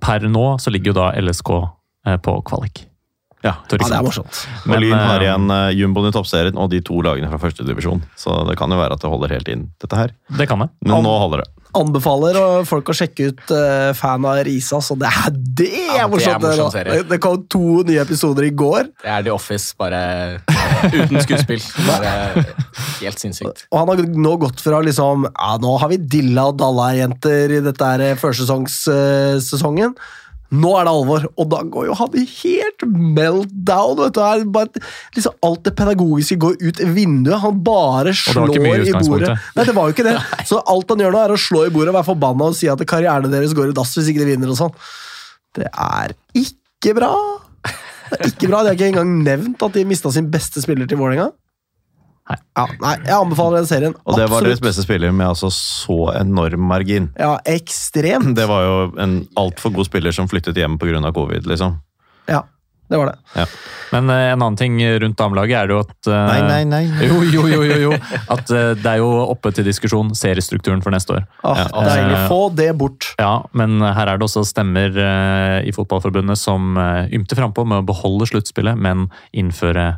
Per 0.00 0.28
nå 0.28 0.46
så 0.60 0.72
ligger 0.72 0.92
jo 0.92 1.00
da 1.00 1.10
LSK 1.20 1.50
eh, 2.08 2.16
på 2.24 2.38
kvalik. 2.48 2.86
Ja, 3.40 3.54
Ja, 3.54 3.54
det 3.70 3.78
er 3.80 4.02
morsomt. 4.04 4.26
morsomt. 4.28 4.66
Og 4.68 4.82
Lyn 4.82 4.92
har 4.98 5.20
eh, 5.22 5.24
igjen 5.24 5.46
uh, 5.48 5.70
jumboen 5.72 6.10
i 6.10 6.12
toppserien 6.12 6.58
og 6.60 6.68
de 6.74 6.82
to 6.84 6.98
lagene 7.06 7.30
fra 7.30 7.38
første 7.40 7.64
divisjon. 7.64 8.02
Så 8.20 8.34
det 8.48 8.58
kan 8.60 8.68
jo 8.72 8.76
være 8.76 8.98
at 8.98 9.00
det 9.00 9.08
holder 9.12 9.32
helt 9.38 9.48
inn, 9.48 9.62
dette 9.80 9.96
her. 9.96 10.12
Det 10.36 10.46
kan 10.50 10.60
det. 10.60 10.68
Men 10.84 11.00
nå 11.06 11.14
holder 11.24 11.44
det. 11.44 11.48
Anbefaler 11.78 12.34
folk 12.66 12.88
å 12.90 12.94
sjekke 12.98 13.28
ut 13.30 13.52
uh, 13.54 13.92
fan 13.94 14.24
av 14.26 14.40
Risa, 14.44 14.80
så 14.82 14.96
det 14.98 15.06
er 15.08 15.30
det 15.60 15.68
Ja, 15.70 15.78
er 15.86 15.86
det 15.94 16.02
er 16.02 16.10
morsomt! 16.10 16.74
det, 16.74 16.84
det, 16.90 17.00
det 17.14 17.20
kom 17.22 17.40
to 17.48 17.62
nye 17.86 18.02
episoder 18.02 18.48
i 18.48 18.52
går, 18.58 18.90
Det 19.04 19.08
er 19.14 19.22
The 19.28 19.32
Office, 19.32 19.72
bare 19.78 20.00
uten 20.90 21.20
skuespill. 21.22 21.62
Bare 21.88 22.12
helt 23.00 23.22
sinnssykt. 23.22 23.64
og 23.70 23.78
han 23.78 23.88
har 23.94 24.02
nå 24.26 24.32
gått 24.42 24.60
fra 24.60 24.80
liksom 24.84 25.28
Ja, 25.30 25.54
nå 25.62 25.76
har 25.80 25.88
vi 25.94 25.96
dilla 26.10 26.48
og 26.50 26.58
dalla 26.60 26.90
jenter 26.98 27.54
i 27.56 27.60
dette 27.64 27.92
her 27.94 28.18
førsesongssesongen. 28.20 29.94
Nå 30.50 30.70
er 30.74 30.86
det 30.86 30.92
alvor, 30.92 31.26
og 31.38 31.46
da 31.52 31.60
går 31.74 31.84
jo 31.86 31.96
han 32.00 32.14
helt 32.18 32.84
meltdown. 32.90 34.00
vet 34.00 34.16
du. 34.16 34.48
Bare, 34.50 34.82
liksom 35.14 35.36
alt 35.46 35.62
det 35.68 35.74
pedagogiske 35.78 36.38
går 36.42 36.56
ut 36.58 36.80
vinduet. 36.96 37.38
Han 37.44 37.60
bare 37.66 38.14
slår 38.18 38.56
i 38.58 38.94
bordet. 38.98 39.36
Nei, 39.54 39.66
det 39.68 39.76
var 39.76 39.86
jo 39.86 39.94
ikke 39.94 40.08
det. 40.08 40.16
Så 40.50 40.58
alt 40.58 40.90
han 40.90 41.04
gjør 41.04 41.14
nå, 41.14 41.20
er 41.22 41.36
å 41.36 41.38
slå 41.38 41.62
i 41.68 41.74
bordet 41.74 41.92
og 41.92 42.00
være 42.00 42.08
forbanna 42.10 42.50
og 42.50 42.58
si 42.58 42.70
at 42.72 42.82
karrieren 42.90 43.30
deres 43.30 43.54
går 43.54 43.70
i 43.70 43.76
dass 43.78 43.94
hvis 43.94 44.10
ikke 44.10 44.24
de 44.24 44.32
vinner 44.32 44.50
og 44.50 44.58
sånn. 44.58 44.74
Det 45.54 45.68
er 45.70 46.16
ikke 46.34 46.96
bra. 46.98 47.12
Det 48.10 48.18
er 48.18 48.32
ikke 48.32 48.50
bra. 48.50 48.64
De 48.64 48.72
har 48.72 48.78
ikke 48.78 48.90
engang 48.90 49.14
nevnt 49.22 49.62
at 49.62 49.78
de 49.78 49.86
mista 49.86 50.10
sin 50.10 50.30
beste 50.34 50.62
spiller 50.64 50.90
til 50.90 50.98
Vålerenga. 50.98 51.30
Nei. 52.30 52.38
Ja, 52.54 52.66
nei, 52.78 52.94
jeg 53.08 53.16
anbefaler 53.16 53.58
den 53.58 53.66
serien. 53.70 53.96
Og 54.06 54.18
det 54.18 54.28
var 54.30 54.46
deres 54.46 54.62
beste 54.62 54.84
spiller 54.86 55.10
med 55.10 55.32
altså 55.32 55.50
så 55.54 55.98
enorm 56.20 56.62
margin. 56.70 57.10
Ja, 57.18 57.34
ekstremt. 57.48 58.36
Det 58.38 58.46
var 58.50 58.66
jo 58.66 58.78
en 59.02 59.20
altfor 59.40 59.74
god 59.74 59.88
spiller 59.90 60.14
som 60.14 60.30
flyttet 60.30 60.58
hjem 60.60 60.78
pga. 60.78 61.00
covid, 61.16 61.48
liksom. 61.50 61.80
Ja, 62.30 62.44
det 62.90 62.98
var 63.00 63.10
det. 63.10 63.46
Men 63.90 64.10
uh, 64.10 64.14
en 64.14 64.42
annen 64.42 64.58
ting 64.58 64.76
rundt 65.02 65.18
damelaget 65.18 65.56
er 65.58 65.70
det 65.70 65.74
jo 65.74 65.80
at 65.82 66.10
uh, 66.10 66.18
Nei, 66.28 66.40
nei, 66.46 66.60
nei. 66.68 66.82
Jo, 67.08 67.18
jo, 67.26 67.46
jo, 67.50 67.62
jo, 67.66 67.78
jo. 67.88 67.98
At 68.30 68.50
uh, 68.54 68.76
det 68.78 68.92
er 68.92 69.00
jo 69.02 69.08
oppe 69.24 69.50
til 69.56 69.66
diskusjon 69.66 70.12
seriestrukturen 70.18 70.82
for 70.84 70.94
neste 70.94 71.18
år. 71.18 71.26
Ah, 71.42 71.64
Ja. 71.64 71.86
Deilig. 71.90 72.20
Få 72.30 72.40
det 72.54 72.68
bort. 72.78 73.10
Ja, 73.18 73.40
men 73.56 73.80
her 73.82 74.12
er 74.12 74.20
det 74.20 74.26
også 74.28 74.44
stemmer 74.46 74.94
i 75.66 75.74
Fotballforbundet 75.74 76.38
som 76.38 76.78
ymter 77.10 77.38
frampå 77.38 77.64
med 77.66 77.82
å 77.82 77.86
beholde 77.90 78.28
sluttspillet, 78.30 78.78
men 78.78 79.08
innføre 79.34 79.96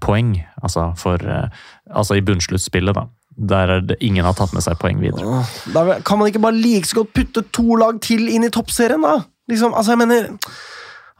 poeng. 0.00 0.36
Altså, 0.62 0.92
for, 1.00 1.20
eh, 1.22 1.48
altså 1.90 2.18
i 2.18 2.24
bunnsluttspillet, 2.24 2.96
da. 2.96 3.06
Der 3.34 3.70
er 3.76 3.80
det 3.82 3.96
ingen 4.00 4.24
har 4.24 4.36
tatt 4.38 4.52
med 4.54 4.62
seg 4.62 4.78
poeng 4.78 5.00
videre. 5.02 5.42
Da 5.74 5.98
kan 6.06 6.20
man 6.20 6.30
ikke 6.30 6.42
bare 6.44 6.54
like 6.54 6.86
så 6.86 7.00
godt 7.00 7.14
putte 7.16 7.42
to 7.52 7.74
lag 7.80 7.98
til 8.04 8.28
inn 8.30 8.46
i 8.46 8.52
toppserien, 8.54 9.02
da? 9.02 9.24
Liksom, 9.50 9.74
altså, 9.74 9.92
jeg 9.92 9.98
mener 9.98 10.28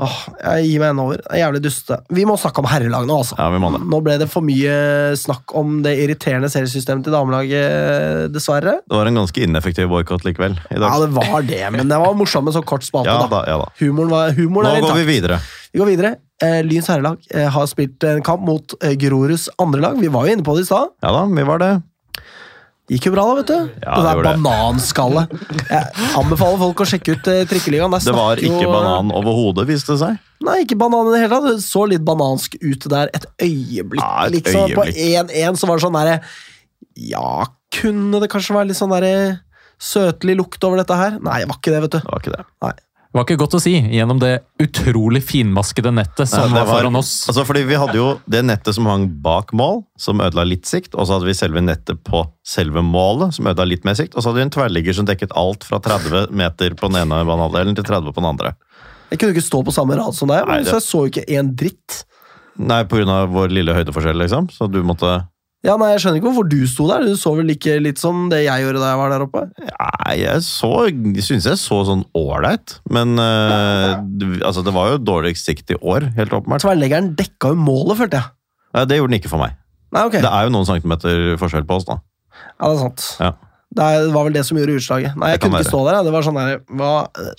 Åh, 0.05 0.17
Jeg 0.45 0.69
gir 0.69 0.83
meg 0.83 0.93
en 0.93 1.01
over. 1.05 1.21
Det 1.23 1.33
er 1.33 1.41
jævlig 1.41 1.63
dustete. 1.65 1.99
Vi 2.17 2.27
må 2.29 2.37
snakke 2.41 2.61
om 2.63 2.69
herrelag 2.69 3.07
nå, 3.09 3.19
altså. 3.25 3.39
Ja, 3.41 3.49
vi 3.55 3.61
må 3.63 3.71
det. 3.75 3.81
Nå 3.93 4.01
ble 4.05 4.17
det 4.21 4.29
for 4.33 4.45
mye 4.45 4.75
snakk 5.21 5.55
om 5.57 5.79
det 5.85 5.95
irriterende 6.05 6.51
seriesystemet 6.53 7.07
til 7.07 7.15
damelaget, 7.17 8.29
dessverre. 8.35 8.79
Det 8.85 8.99
var 8.99 9.11
en 9.11 9.21
ganske 9.23 9.45
ineffektiv 9.47 9.89
boikott 9.93 10.27
likevel 10.27 10.59
i 10.69 10.79
dag. 10.79 10.89
Ja, 10.89 11.01
det 11.07 11.11
var 11.17 11.49
det, 11.49 11.63
men 11.75 11.89
det 11.91 12.01
var 12.05 12.17
morsomt 12.19 12.49
med 12.49 12.57
så 12.57 12.63
kort 12.67 12.85
spalte. 12.87 13.13
Ja 13.13 13.29
da. 13.31 13.45
ja 13.49 13.59
da. 13.63 13.71
Humoren, 13.81 14.13
var, 14.13 14.35
humoren 14.37 14.71
Nå 14.71 14.77
er 14.79 14.87
går 14.89 15.01
vi 15.03 15.09
videre. 15.15 15.41
Vi 15.75 15.81
går 15.83 15.91
videre. 15.91 16.15
Eh, 16.43 16.61
Lyns 16.67 16.89
herrelag 16.91 17.19
eh, 17.35 17.49
har 17.51 17.67
spilt 17.71 18.05
en 18.07 18.23
kamp 18.27 18.43
mot 18.47 18.75
eh, 18.83 18.95
Groruds 18.99 19.49
andre 19.63 19.81
lag. 19.89 19.99
Vi 20.03 20.11
var 20.13 20.27
jo 20.27 20.35
inne 20.37 20.47
på 20.47 20.55
det 20.59 20.67
i 20.67 20.69
stad. 20.71 20.93
Ja 21.03 21.13
da, 21.15 21.25
vi 21.31 21.47
var 21.47 21.63
det. 21.63 21.73
Gikk 22.93 23.07
jo 23.09 23.13
bra, 23.15 23.23
da, 23.25 23.35
vet 23.39 23.49
du. 23.49 23.69
Ja, 23.81 23.95
det 23.97 24.03
det 24.05 24.25
der 24.27 24.41
bananskallet. 24.45 25.31
Jeg 25.71 26.09
anbefaler 26.21 26.59
folk 26.61 26.83
å 26.85 26.87
sjekke 26.91 27.15
ut 27.17 27.29
eh, 27.33 27.45
Trikkeligaen. 27.49 27.95
Det 27.97 28.13
var 28.13 28.37
ikke 28.37 28.61
jo- 28.67 28.75
banan 28.75 29.09
overhodet, 29.17 29.65
viste 29.71 29.95
det 29.95 30.03
seg. 30.03 30.19
Nei, 30.45 30.59
ikke 30.67 30.77
banan 30.77 31.09
i 31.09 31.15
det 31.15 31.23
hele 31.23 31.33
tatt. 31.39 31.47
Det 31.49 31.65
så 31.65 31.87
litt 31.89 32.05
banansk 32.05 32.59
ut 32.61 32.85
der 32.93 33.09
et 33.17 33.25
øyeblikk. 33.41 34.03
Ja, 34.05 34.27
et 34.29 34.37
liksom. 34.37 34.75
På 34.77 34.85
1-1 34.85 35.57
så 35.63 35.71
var 35.71 35.81
det 35.81 35.87
sånn 35.87 35.97
derre 35.97 36.19
Ja, 37.01 37.47
kunne 37.73 38.21
det 38.21 38.29
kanskje 38.31 38.55
være 38.59 38.69
litt 38.69 38.79
sånn 38.79 38.93
derre 38.93 39.41
søtlig 39.81 40.37
lukt 40.39 40.63
over 40.69 40.77
dette 40.83 40.95
her? 41.01 41.17
Nei, 41.25 41.41
det 41.41 41.49
var 41.49 41.57
ikke 41.63 41.73
det, 41.73 41.81
vet 41.87 41.97
du. 41.97 42.01
Det 42.05 42.13
var 42.13 42.21
ikke 42.21 42.37
det. 42.37 42.75
Det 43.15 43.21
var 43.21 43.27
ikke 43.29 43.39
godt 43.45 43.53
å 43.55 43.59
si 43.63 43.73
gjennom 43.95 44.19
det 44.19 44.33
utrolig 44.59 45.21
finmaskede 45.23 45.93
nettet 45.95 46.27
som 46.27 46.49
Nei, 46.51 46.57
var, 46.59 46.65
var 46.67 46.81
foran 46.81 46.97
oss. 46.99 47.13
Altså, 47.31 47.45
fordi 47.47 47.61
Vi 47.69 47.77
hadde 47.79 47.95
jo 47.95 48.07
det 48.27 48.41
nettet 48.43 48.75
som 48.75 48.89
hang 48.91 49.05
bak 49.23 49.53
mål, 49.55 49.85
som 49.95 50.19
ødela 50.19 50.43
litt 50.43 50.67
sikt. 50.67 50.97
Og 50.99 51.07
så 51.07 51.15
hadde 51.15 51.29
vi 51.29 51.37
selve 51.39 51.63
nettet 51.63 52.01
på 52.03 52.25
selve 52.43 52.83
målet, 52.83 53.37
som 53.37 53.47
ødela 53.47 53.69
litt 53.71 53.87
mer 53.87 53.95
sikt. 53.95 54.17
Og 54.17 54.25
så 54.25 54.33
hadde 54.33 54.41
vi 54.41 54.47
en 54.49 54.51
tverrligger 54.57 54.99
som 54.99 55.07
dekket 55.07 55.37
alt 55.39 55.63
fra 55.63 55.79
30 55.79 56.35
meter 56.35 56.75
på 56.75 56.91
den 56.91 57.05
ene 57.05 57.21
banehalvdelen 57.29 57.79
til 57.79 57.87
30 57.87 58.11
på 58.11 58.19
den 58.19 58.31
andre. 58.33 58.57
Jeg 59.13 59.23
kunne 59.23 59.37
ikke 59.37 59.47
stå 59.47 59.63
på 59.63 59.77
samme 59.79 60.01
rad 60.01 60.19
som 60.19 60.35
deg, 60.35 60.43
Nei, 60.43 60.57
men 60.57 60.65
det- 60.67 60.75
så 60.75 60.81
jeg 60.83 60.89
så 60.89 61.05
jo 61.05 61.13
ikke 61.15 61.39
en 61.39 61.55
dritt. 61.55 62.01
Nei, 62.59 62.83
pga. 62.83 63.31
vår 63.31 63.55
lille 63.55 63.79
høydeforskjell, 63.79 64.19
liksom. 64.27 64.51
Så 64.51 64.67
du 64.67 64.83
måtte 64.83 65.29
Ja, 65.65 65.79
nei, 65.81 65.95
Jeg 65.95 66.03
skjønner 66.03 66.21
ikke 66.21 66.29
hvorfor 66.29 66.49
du 66.51 66.59
sto 66.69 66.87
der. 66.91 67.07
Du 67.09 67.17
så 67.17 67.33
vel 67.39 67.49
like 67.49 67.79
litt 67.81 68.01
som 68.01 68.27
det 68.33 68.43
jeg 68.45 68.67
gjorde 68.67 68.83
da 68.83 68.91
jeg 68.93 69.01
var 69.01 69.15
der 69.15 69.25
oppe? 69.25 69.45
Nei, 69.65 70.17
jeg 70.21 70.43
så 70.45 70.73
Syns 71.25 71.49
jeg 71.49 71.61
så 71.61 71.79
sånn 71.89 72.05
ålreit. 72.21 72.77
Men 72.93 73.17
uh, 73.17 73.25
ja, 73.25 73.61
ja. 73.95 73.99
altså, 74.45 74.65
det 74.67 74.75
var 74.77 74.93
jo 74.93 75.01
dårligst 75.01 75.49
sikt 75.49 75.73
i 75.73 75.79
år, 75.81 76.11
helt 76.19 76.37
åpenbart. 76.37 76.65
Tverrleggeren 76.67 77.15
dekka 77.17 77.55
jo 77.55 77.61
målet, 77.65 77.97
følte 78.03 78.21
jeg. 78.21 78.35
Nei, 78.77 78.85
det 78.91 78.99
gjorde 79.01 79.15
den 79.15 79.23
ikke 79.23 79.33
for 79.33 79.41
meg. 79.41 79.57
Nei, 79.95 80.05
ok. 80.11 80.19
Det 80.21 80.31
er 80.31 80.47
jo 80.47 80.53
noen 80.53 80.69
centimeter 80.69 81.25
forskjell 81.41 81.67
på 81.69 81.81
oss, 81.81 81.89
da. 81.89 82.01
Ja, 82.35 82.69
det 82.69 82.75
er 82.75 82.81
sant. 82.83 83.09
Ja. 83.23 83.33
Det 83.75 83.87
det 84.05 84.11
var 84.15 84.25
vel 84.29 84.35
det 84.37 84.45
som 84.47 84.59
gjorde 84.59 84.77
utslaget. 84.79 85.17
Nei, 85.19 85.33
jeg 85.35 85.41
kunne 85.43 85.59
ikke 85.61 85.71
stå 85.73 85.81
der. 85.89 85.97
ja. 85.99 86.03
Det 86.07 86.13
var 86.15 86.23
sånn 86.27 86.37
der, 86.39 86.61
hva 86.79 86.91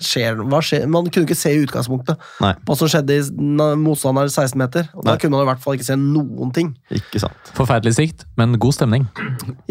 skjer, 0.03 0.41
hva 0.51 0.59
skjer? 0.65 0.85
Man 0.91 1.07
kunne 1.07 1.23
ikke 1.29 1.37
se 1.39 1.53
i 1.55 1.61
utgangspunktet 1.63 2.19
Nei. 2.43 2.53
hva 2.67 2.75
som 2.75 2.89
skjedde 2.91 3.15
i 3.21 3.21
motstander 3.79 4.27
16 4.27 4.59
meter. 4.59 4.89
Og 4.95 5.05
da 5.07 5.13
Nei. 5.15 5.19
kunne 5.23 5.37
man 5.37 5.45
i 5.45 5.49
hvert 5.53 5.63
fall 5.63 5.77
ikke 5.79 5.87
se 5.87 5.95
noen 5.99 6.51
ting. 6.55 6.73
Ikke 6.91 7.21
sant. 7.23 7.53
Forferdelig 7.55 7.95
sikt, 7.97 8.25
men 8.39 8.57
god 8.59 8.75
stemning. 8.75 9.07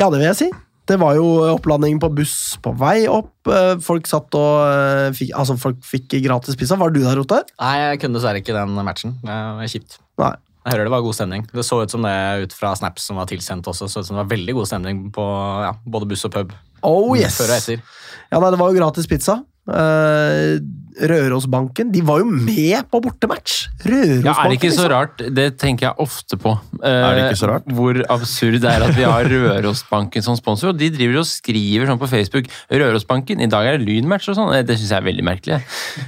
Ja, 0.00 0.08
det 0.08 0.22
vil 0.22 0.30
jeg 0.30 0.40
si. 0.40 0.48
Det 0.84 0.98
var 1.00 1.14
jo 1.16 1.24
opplanding 1.54 1.96
på 2.00 2.10
buss 2.12 2.58
på 2.60 2.72
vei 2.76 3.06
opp. 3.08 3.30
Eh, 3.48 3.76
Folk 3.80 4.04
satt 4.08 4.34
og 4.36 4.64
eh, 4.68 5.12
fikk, 5.16 5.30
altså 5.40 5.54
folk 5.60 5.78
fikk 5.84 6.16
gratis 6.26 6.56
pizza. 6.60 6.76
Var 6.80 6.92
du 6.92 6.98
der, 7.00 7.20
Ottar? 7.22 7.46
Nei, 7.60 7.76
jeg 7.86 8.02
kunne 8.02 8.18
dessverre 8.18 8.42
ikke 8.42 8.52
den 8.56 8.74
matchen. 8.84 9.14
Det 9.24 9.32
var 9.60 9.70
kjipt. 9.72 9.96
Nei. 10.20 10.34
Jeg 10.64 10.72
hører 10.72 10.88
det 10.88 10.92
var 10.94 11.02
god 11.04 11.16
stemning. 11.16 11.42
Det 11.52 11.64
så 11.66 11.82
ut 11.84 11.92
som 11.92 12.04
det 12.06 12.14
ut 12.46 12.54
fra 12.56 12.70
snaps 12.78 13.04
som 13.10 13.18
var 13.20 13.28
tilsendt 13.28 13.66
også. 13.68 13.88
Så 13.92 14.00
ut 14.00 14.08
som 14.08 14.16
det 14.16 14.22
var 14.22 14.30
veldig 14.30 14.54
god 14.56 14.68
stemning 14.70 15.02
på 15.12 15.24
ja, 15.60 15.74
både 15.84 16.08
buss 16.08 16.24
og 16.24 16.32
pub. 16.32 16.54
Oh 16.84 17.12
yes! 17.18 17.36
Før 17.36 17.52
og 17.52 17.58
etter. 17.58 17.82
Ja, 18.30 18.40
nei, 18.40 18.50
Det 18.54 18.60
var 18.62 18.72
jo 18.72 18.78
gratis 18.80 19.08
pizza. 19.10 19.42
Eh, 19.68 20.58
Rørosbanken, 20.94 21.88
de 21.90 22.04
var 22.06 22.20
jo 22.22 22.26
med 22.30 22.84
på 22.92 23.00
bortematch! 23.02 23.64
Rørosbanken, 23.82 24.22
Ja, 24.28 24.34
er 24.44 24.50
det 24.52 24.58
ikke 24.60 24.68
så 24.70 24.84
liksom. 24.84 24.90
rart? 24.92 25.22
Det 25.34 25.46
tenker 25.58 25.88
jeg 25.88 25.96
ofte 26.04 26.36
på. 26.38 26.52
Er 26.84 27.16
det 27.16 27.24
ikke 27.32 27.40
så 27.40 27.48
rart? 27.50 27.64
Eh, 27.66 27.74
Hvor 27.74 27.98
absurd 28.14 28.60
det 28.62 28.70
er 28.70 28.84
at 28.86 28.94
vi 28.94 29.02
har 29.02 29.24
Rørosbanken 29.26 30.22
som 30.22 30.36
sponsor. 30.38 30.68
og 30.70 30.78
De 30.78 30.90
driver 30.94 31.18
og 31.18 31.26
skriver 31.26 31.88
sånn 31.90 31.98
på 31.98 32.06
Facebook 32.08 32.46
'Rørosbanken, 32.70 33.42
i 33.42 33.46
dag 33.50 33.66
er 33.66 33.78
det 33.78 33.88
lynmatch' 33.88 34.28
og 34.30 34.36
sånn. 34.38 34.54
Eh, 34.54 34.62
Det 34.62 34.78
syns 34.78 34.90
jeg 34.94 34.98
er 35.02 35.08
veldig 35.10 35.24
merkelig. 35.24 35.58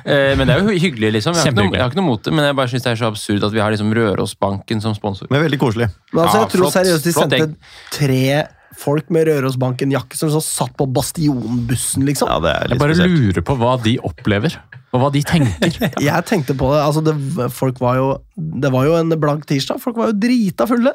Eh, 0.07 0.37
Men 0.37 0.47
det 0.47 0.55
er 0.57 0.61
jo 0.63 0.79
hyggelig, 0.79 1.13
liksom. 1.19 1.35
Jeg 1.35 1.43
har, 1.43 1.51
ikke 1.51 1.65
noe, 1.67 1.73
jeg 1.75 1.83
har 1.83 1.91
ikke 1.91 1.97
noe 2.01 2.07
mot 2.13 2.23
det, 2.23 2.33
men 2.33 2.45
jeg 2.45 2.55
bare 2.55 2.69
syns 2.69 2.83
det 2.85 2.93
er 2.93 2.97
så 3.03 3.11
absurd 3.11 3.43
at 3.43 3.53
vi 3.53 3.59
har 3.59 3.71
liksom 3.73 3.91
Rørosbanken 3.93 4.81
som 4.81 4.95
sponsor. 4.95 5.27
Men 5.31 5.43
veldig 5.43 5.59
koselig. 5.59 5.91
Men 6.13 6.25
altså, 6.29 6.37
Ja, 6.37 6.43
jeg 6.47 6.51
tror 6.55 6.63
flott. 6.71 6.73
seriøst 6.79 7.03
de 7.03 7.13
Flott 7.13 7.31
sendte 7.31 7.39
gjeng. 7.43 7.57
tre 7.91 8.47
folk 8.77 9.09
med 9.15 9.29
Rørosbanken-jakke 9.31 10.19
som 10.19 10.31
så 10.33 10.41
satt 10.45 10.75
på 10.77 10.87
Bastionbussen, 10.93 12.05
liksom. 12.09 12.29
Ja, 12.31 12.41
det 12.45 12.53
er 12.55 12.75
Jeg 12.75 12.81
bare 12.83 12.97
spesielt. 12.97 13.21
lurer 13.21 13.47
på 13.49 13.57
hva 13.61 13.77
de 13.83 13.95
opplever, 14.05 14.57
og 14.93 15.03
hva 15.03 15.11
de 15.13 15.23
tenker. 15.27 15.79
Jeg 16.09 16.27
tenkte 16.29 16.57
på 16.57 16.69
det, 16.75 16.83
altså 16.85 17.03
det, 17.05 17.17
folk 17.53 17.81
var 17.83 17.99
jo 18.01 18.07
Det 18.37 18.71
var 18.73 18.85
jo 18.87 18.95
en 18.99 19.13
blank 19.21 19.47
tirsdag, 19.49 19.81
folk 19.83 19.97
var 20.01 20.13
jo 20.13 20.19
drita 20.23 20.67
fulle! 20.69 20.93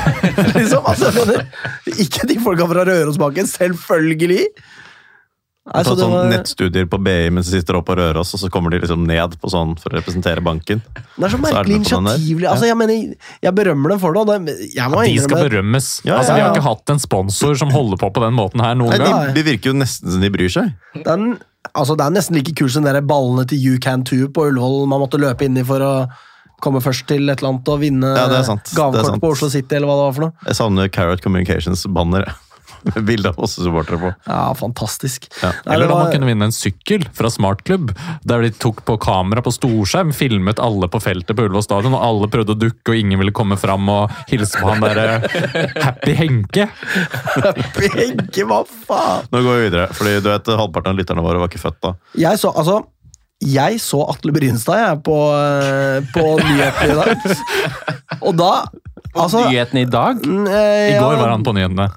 liksom, 0.58 0.86
altså, 0.86 1.10
mener, 1.18 1.44
Ikke 1.98 2.26
de 2.30 2.38
folka 2.42 2.66
fra 2.70 2.86
Rørosbanken, 2.88 3.50
selvfølgelig! 3.50 4.46
Nei, 5.64 5.80
så 5.82 5.94
sånn 5.96 6.10
var- 6.12 6.26
nettstudier 6.28 6.84
på 6.92 6.98
BI 7.02 7.30
mens 7.32 7.48
de 7.48 7.56
sitter 7.58 7.78
oppe 7.78 7.94
på 7.94 7.96
Røros, 7.96 8.34
og 8.36 8.40
så 8.40 8.50
kommer 8.52 8.68
de 8.70 8.80
liksom 8.82 9.06
ned 9.08 9.38
på 9.40 9.48
sånn 9.48 9.70
for 9.80 9.88
å 9.88 9.96
representere 9.96 10.42
banken. 10.44 10.82
Det 11.16 11.24
er 11.24 11.28
så 11.32 11.38
er 11.38 11.40
merkelig 11.40 11.64
der. 11.64 11.74
initiativ. 11.78 12.42
Altså, 12.50 12.66
jeg 12.68 12.76
mener, 12.76 13.14
jeg 13.42 13.54
berømmer 13.54 13.88
dem 13.94 13.98
for 13.98 14.12
det. 14.12 14.20
og 14.20 14.26
det 14.44 14.74
jeg 14.74 14.90
må 14.92 15.02
De 15.06 15.18
skal 15.24 15.38
med. 15.40 15.50
berømmes. 15.50 15.88
Ja, 16.04 16.18
altså, 16.18 16.28
ja, 16.28 16.34
Vi 16.34 16.40
har 16.42 16.52
ikke 16.54 16.62
hatt 16.68 16.90
en 16.90 16.98
sponsor 16.98 17.56
som 17.56 17.70
holder 17.70 17.96
på 17.96 18.12
på 18.12 18.20
den 18.20 18.34
måten 18.34 18.60
her 18.60 18.74
noen 18.74 18.90
Nei, 18.90 18.98
gang. 18.98 19.32
de, 19.32 19.42
de 19.42 19.50
virker 19.56 19.72
jo 19.72 19.72
nesten 19.72 20.10
som 20.12 20.20
de 20.20 20.28
bryr 20.28 20.50
seg. 20.52 20.74
den, 21.02 21.38
altså, 21.74 21.96
det 21.96 22.04
er 22.04 22.10
nesten 22.20 22.34
like 22.36 22.54
kult 22.54 22.70
som 22.70 22.84
de 22.84 23.00
ballene 23.00 23.46
til 23.48 23.56
You 23.58 23.78
Can 23.78 24.04
Too 24.04 24.28
på 24.28 24.50
Ullevål 24.52 24.86
man 24.86 25.00
måtte 25.00 25.18
løpe 25.18 25.42
inn 25.48 25.56
i 25.56 25.62
for 25.64 25.80
å 25.80 26.10
komme 26.60 26.82
først 26.82 27.06
til 27.06 27.28
et 27.30 27.40
eller 27.40 27.54
annet 27.54 27.68
og 27.68 27.80
vinne 27.80 28.14
Ja, 28.16 28.28
gavekort 28.28 29.20
på 29.20 29.30
Oslo 29.32 29.48
City, 29.48 29.76
eller 29.76 29.86
hva 29.88 29.96
det 29.96 30.04
var 30.04 30.12
for 30.12 30.20
noe. 30.28 30.32
Jeg 30.44 30.56
savner 30.56 30.88
Carrot 30.92 31.22
Communications-banner. 31.22 32.24
Bilde 33.08 33.32
av 33.32 33.40
oss 33.40 33.56
supportere 33.56 33.98
på. 33.98 34.12
Ja, 34.26 34.54
fantastisk. 34.58 35.28
Ja. 35.42 35.52
Eller 35.72 35.88
da 35.88 35.98
man 35.98 36.12
kunne 36.12 36.28
vinne 36.28 36.48
en 36.48 36.54
sykkel 36.54 37.06
fra 37.16 37.30
Smartklubb, 37.32 37.92
der 38.22 38.44
de 38.44 38.52
tok 38.52 38.84
på 38.86 38.96
kamera 39.02 39.44
på 39.44 39.52
storskjerm, 39.54 40.12
filmet 40.16 40.62
alle 40.62 40.88
på 40.92 41.00
feltet 41.02 41.36
på 41.36 41.46
Ullevål 41.46 41.66
stadion, 41.66 41.96
og 41.96 42.06
alle 42.06 42.30
prøvde 42.32 42.56
å 42.56 42.60
dukke, 42.60 42.92
og 42.92 43.00
ingen 43.00 43.20
ville 43.22 43.34
komme 43.36 43.58
fram 43.60 43.88
og 43.92 44.14
hilse 44.30 44.60
på 44.60 44.72
han 44.72 44.84
derre 44.84 45.20
Happy 45.84 46.16
Henke. 46.18 46.68
Begge, 47.78 48.48
hva 48.48 48.64
faen? 48.64 49.30
Nå 49.32 49.44
går 49.44 49.60
vi 49.60 49.68
videre, 49.68 49.88
fordi 49.96 50.18
du 50.20 50.32
vet, 50.32 50.56
halvparten 50.64 50.94
av 50.94 51.00
lytterne 51.00 51.24
våre 51.24 51.42
var 51.42 51.52
ikke 51.52 51.64
født 51.64 51.80
da. 51.84 51.96
Jeg 52.26 52.40
så, 52.40 52.52
altså 52.54 52.82
jeg 53.44 53.80
så 53.82 54.00
Atle 54.08 54.32
Brynstad 54.32 54.78
jeg, 54.80 55.00
på, 55.04 55.18
eh, 55.36 56.06
på 56.14 56.24
nyhetene 56.38 56.92
i 56.92 56.98
dag. 57.00 57.24
Og 58.26 58.36
da 58.38 58.52
altså, 59.14 59.44
Nyheten 59.48 59.80
i 59.80 59.86
dag? 59.90 60.20
mm, 60.24 60.46
eh, 60.48 60.88
I 60.90 60.94
ja, 60.96 61.02
går 61.02 61.20
var 61.20 61.32
han 61.34 61.44
på 61.46 61.54
nyhetene. 61.56 61.88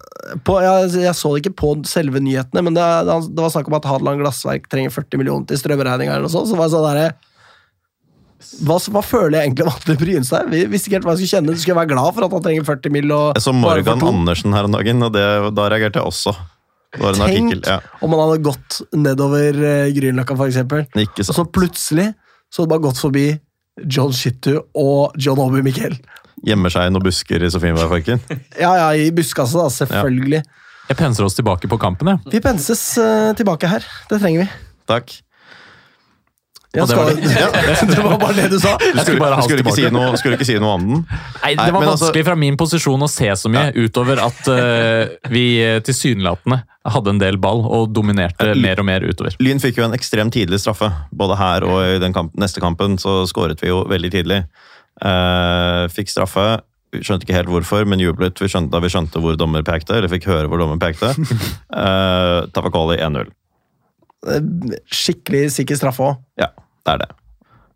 på, 0.46 0.58
jeg, 0.64 0.92
jeg 1.04 1.16
så 1.18 1.32
det 1.34 1.46
ikke 1.46 1.58
på 1.64 1.72
selve 1.90 2.22
nyhetene, 2.24 2.64
men 2.68 2.78
det, 2.78 2.84
det 3.08 3.42
var 3.42 3.54
snakk 3.54 3.72
om 3.72 3.78
at 3.80 3.88
Hadeland 3.90 4.22
Glassverk 4.22 4.68
trenger 4.72 4.94
40 4.94 5.22
millioner 5.22 5.48
til 5.50 5.62
strømregninga. 5.62 6.18
eller 6.18 6.28
noe 6.28 6.34
sånt, 6.34 6.52
Så 6.52 6.60
var 6.60 6.70
jeg 6.70 6.76
sånn 6.76 6.88
derre 6.90 7.10
hva, 8.38 8.76
hva 8.94 9.02
føler 9.02 9.40
jeg 9.40 9.48
egentlig 9.48 9.66
om 9.66 9.72
Atle 9.72 9.96
Brynstad? 9.98 10.52
Vi 10.52 10.60
visste 10.70 10.90
ikke 10.90 11.00
helt 11.00 11.08
hva 11.08 11.16
jeg 11.16 11.24
skulle 11.24 11.40
kjenne. 11.40 11.56
Skulle 11.58 11.74
jeg 11.74 11.80
være 11.80 11.90
glad 11.90 12.14
for 12.14 12.26
at 12.28 12.36
han 12.36 12.44
trenger 12.46 12.68
40 12.68 12.94
mill. 12.94 13.14
Jeg 13.34 13.44
så 13.44 13.54
Morgan? 13.56 14.04
Andersen 14.12 14.54
her 14.54 14.68
om 14.70 14.78
dagen, 14.78 15.02
og 15.08 15.16
det, 15.16 15.26
da 15.58 15.66
reagerte 15.74 16.00
jeg 16.02 16.12
også. 16.12 16.36
Det 16.94 17.02
var 17.02 17.18
en 17.18 17.24
Tenk 17.24 17.34
artikkel. 17.34 17.64
Ja, 17.68 17.80
om 18.06 18.14
han 18.14 18.22
hadde 18.24 18.46
gått 18.46 18.78
nedover 18.96 19.58
uh, 19.58 19.90
Grünerløkka. 19.98 20.38
Og 20.38 21.34
så 21.34 21.46
plutselig 21.50 22.08
så 22.48 22.62
hadde 22.62 22.70
det 22.70 22.74
bare 22.76 22.86
gått 22.86 23.02
forbi 23.02 23.26
John 23.86 24.14
Shittu 24.16 24.54
og 24.58 25.18
John 25.22 25.42
Obi 25.44 25.66
Miquel. 25.66 25.98
Gjemmer 26.46 26.74
seg 26.74 26.90
i 26.90 26.94
noen 26.94 27.06
busker 27.08 27.44
i 27.44 27.50
Sofienbergparken. 27.54 28.22
Ja, 28.64 28.74
ja, 28.78 28.90
i 28.94 29.10
buskaset, 29.16 29.58
da, 29.58 29.70
selvfølgelig. 29.74 30.44
Jeg 30.88 31.00
penser 31.00 31.26
oss 31.28 31.36
tilbake 31.36 31.68
på 31.68 31.80
kampen, 31.82 32.14
jeg. 32.14 32.36
Vi 32.38 32.44
penses 32.44 32.82
uh, 33.02 33.34
tilbake 33.38 33.70
her. 33.70 33.86
Det 34.10 34.22
trenger 34.22 34.46
vi. 34.46 34.52
Takk. 34.88 35.18
Ja, 36.76 36.86
det 36.86 36.96
var 36.96 37.10
skal, 37.10 37.88
det 37.96 38.04
var 38.04 38.18
bare 38.22 38.36
det 38.38 38.48
du 38.52 38.60
sa. 38.60 38.76
Du 38.94 39.00
skulle, 39.02 39.30
du 39.36 39.42
skulle, 39.48 39.64
ikke 39.64 39.76
si 39.76 39.88
noe, 39.94 40.18
skulle 40.20 40.38
ikke 40.38 40.48
si 40.48 40.58
noe 40.62 40.76
om 40.78 40.84
den? 40.86 41.04
Nei, 41.08 41.54
Nei, 41.56 41.66
Det 41.66 41.74
var 41.74 41.82
men 41.82 41.90
altså- 41.90 42.08
vanskelig 42.08 42.26
fra 42.28 42.36
min 42.38 42.58
posisjon 42.60 43.06
å 43.08 43.10
se 43.12 43.30
så 43.40 43.52
mye, 43.52 43.72
utover 43.74 44.22
at 44.22 44.50
uh, 44.52 45.32
vi 45.34 45.46
eh, 45.64 45.80
tilsynelatende 45.86 46.60
hadde 46.88 47.14
en 47.16 47.22
del 47.24 47.40
ball 47.42 47.64
og 47.66 47.90
dominerte 47.96 48.52
Ja, 48.52 48.60
mer 48.62 48.80
og 48.84 48.88
mer 48.88 49.04
utover. 49.04 49.36
Lyn 49.44 49.60
fikk 49.64 49.82
jo 49.82 49.88
en 49.88 49.96
ekstremt 49.98 50.36
tidlig 50.36 50.62
straffe. 50.64 50.92
Både 51.12 51.40
her 51.40 51.66
og 51.68 51.82
i 51.84 51.98
den 52.04 52.16
kamp, 52.16 52.36
neste 52.40 52.64
kampen 52.64 53.00
så 53.02 53.22
skåret 53.28 53.64
vi 53.64 53.72
jo 53.72 53.82
veldig 53.90 54.14
tidlig. 54.14 54.44
Eh, 55.06 55.84
fikk 55.94 56.10
straffe. 56.12 56.48
Vi 56.96 57.04
skjønte 57.04 57.28
ikke 57.28 57.36
helt 57.36 57.52
hvorfor, 57.52 57.84
men 57.90 58.02
jublet 58.02 58.40
vi 58.40 58.50
skjønte, 58.50 58.72
da 58.74 58.82
vi 58.82 58.92
skjønte 58.92 59.22
hvor 59.22 59.36
dommer 59.40 59.66
pekte. 59.68 59.98
Eller 59.98 60.12
fikk 60.12 60.30
høre 60.30 60.48
hvor 60.50 60.62
dommer 60.62 60.80
pekte. 60.82 61.12
Uh, 61.74 62.48
Tavakoli 62.56 62.98
1-0. 63.04 63.34
Eh, 64.32 64.42
Skikkelig 64.88 65.50
sikker 65.58 65.80
straffe 65.80 66.06
òg. 66.08 66.22
Ja, 66.40 66.50
det 66.88 66.96
er 66.96 67.04
det. 67.04 67.12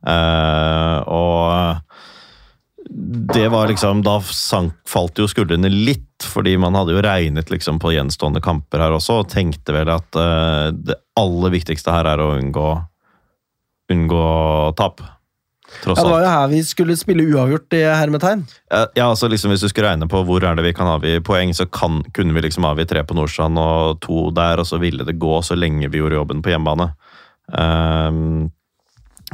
Uh, 0.01 0.97
og 1.11 2.01
det 2.91 3.43
var 3.53 3.69
liksom 3.69 3.99
Da 4.01 4.15
sank, 4.34 4.74
falt 4.89 5.19
jo 5.22 5.28
skuldrene 5.30 5.69
litt, 5.69 6.26
fordi 6.26 6.55
man 6.59 6.74
hadde 6.76 6.95
jo 6.95 7.03
regnet 7.05 7.51
liksom 7.53 7.78
på 7.82 7.93
gjenstående 7.93 8.41
kamper 8.43 8.82
her 8.82 8.95
også, 8.95 9.22
og 9.22 9.30
tenkte 9.32 9.76
vel 9.76 9.91
at 9.93 10.17
uh, 10.17 10.72
det 10.74 10.97
aller 11.19 11.53
viktigste 11.53 11.93
her 11.93 12.09
er 12.15 12.24
å 12.24 12.34
unngå, 12.39 12.69
unngå 13.93 14.26
tap. 14.80 15.03
Tross 15.84 15.97
Ja, 15.97 16.03
det 16.03 16.11
var 16.11 16.24
jo 16.26 16.32
her 16.32 16.47
vi 16.51 16.61
skulle 16.67 16.95
spille 16.99 17.26
uavgjort 17.32 17.74
i 17.78 17.82
hermetegn. 17.88 18.43
Eh, 18.72 18.86
Ja, 18.99 19.09
altså 19.09 19.30
liksom 19.32 19.51
Hvis 19.53 19.63
du 19.65 19.69
skulle 19.72 19.88
regne 19.89 20.07
på 20.11 20.24
hvor 20.28 20.43
er 20.43 20.55
det 20.55 20.65
vi 20.65 20.74
kan 20.78 20.88
avgi 20.91 21.19
poeng, 21.24 21.53
så 21.57 21.65
kan, 21.72 22.01
kunne 22.13 22.34
vi 22.36 22.41
liksom 22.47 22.65
avgi 22.69 22.86
tre 22.89 23.03
på 23.03 23.15
Nordstrand 23.17 23.57
og 23.61 23.99
to 24.03 24.30
der, 24.36 24.59
og 24.59 24.67
så 24.67 24.80
ville 24.82 25.05
det 25.07 25.19
gå 25.19 25.41
så 25.45 25.55
lenge 25.55 25.89
vi 25.89 26.01
gjorde 26.03 26.19
jobben 26.19 26.41
på 26.43 26.53
hjemmebane. 26.53 26.91
Um, 27.51 28.51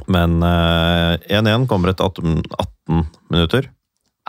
men 0.07 0.43
eh, 0.43 1.17
1-1 1.39 1.67
kommer 1.67 1.89
etter 1.91 2.05
18, 2.05 2.43
18 2.87 3.05
minutter. 3.33 3.69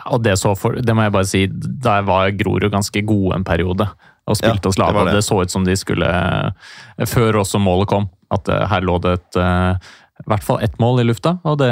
Og 0.09 0.23
det, 0.23 0.37
så 0.39 0.53
for, 0.55 0.77
det 0.79 0.95
må 0.95 1.03
jeg 1.05 1.13
bare 1.13 1.27
si, 1.27 1.41
der 1.83 2.05
var 2.07 2.31
Grorud 2.39 2.71
ganske 2.71 3.01
gode 3.05 3.35
en 3.35 3.43
periode. 3.47 3.89
Og 4.29 4.37
spilte 4.37 4.69
Ja, 4.69 4.69
oss 4.69 4.77
lave, 4.77 5.03
det 5.05 5.11
det. 5.11 5.15
det 5.19 5.25
så 5.25 5.39
ut 5.41 5.51
som 5.51 5.63
de 5.65 5.73
skulle 5.79 6.05
eh, 6.05 7.05
Før 7.09 7.39
også 7.41 7.57
målet 7.61 7.89
kom, 7.89 8.09
at 8.31 8.49
eh, 8.49 8.65
her 8.69 8.85
lå 8.85 8.99
det 9.01 9.15
et 9.17 9.39
eh, 9.41 9.89
i 10.19 10.29
hvert 10.29 10.45
fall 10.45 10.59
ett 10.63 10.75
mål 10.81 11.01
i 11.03 11.07
lufta. 11.07 11.37
Og 11.47 11.57
det, 11.61 11.71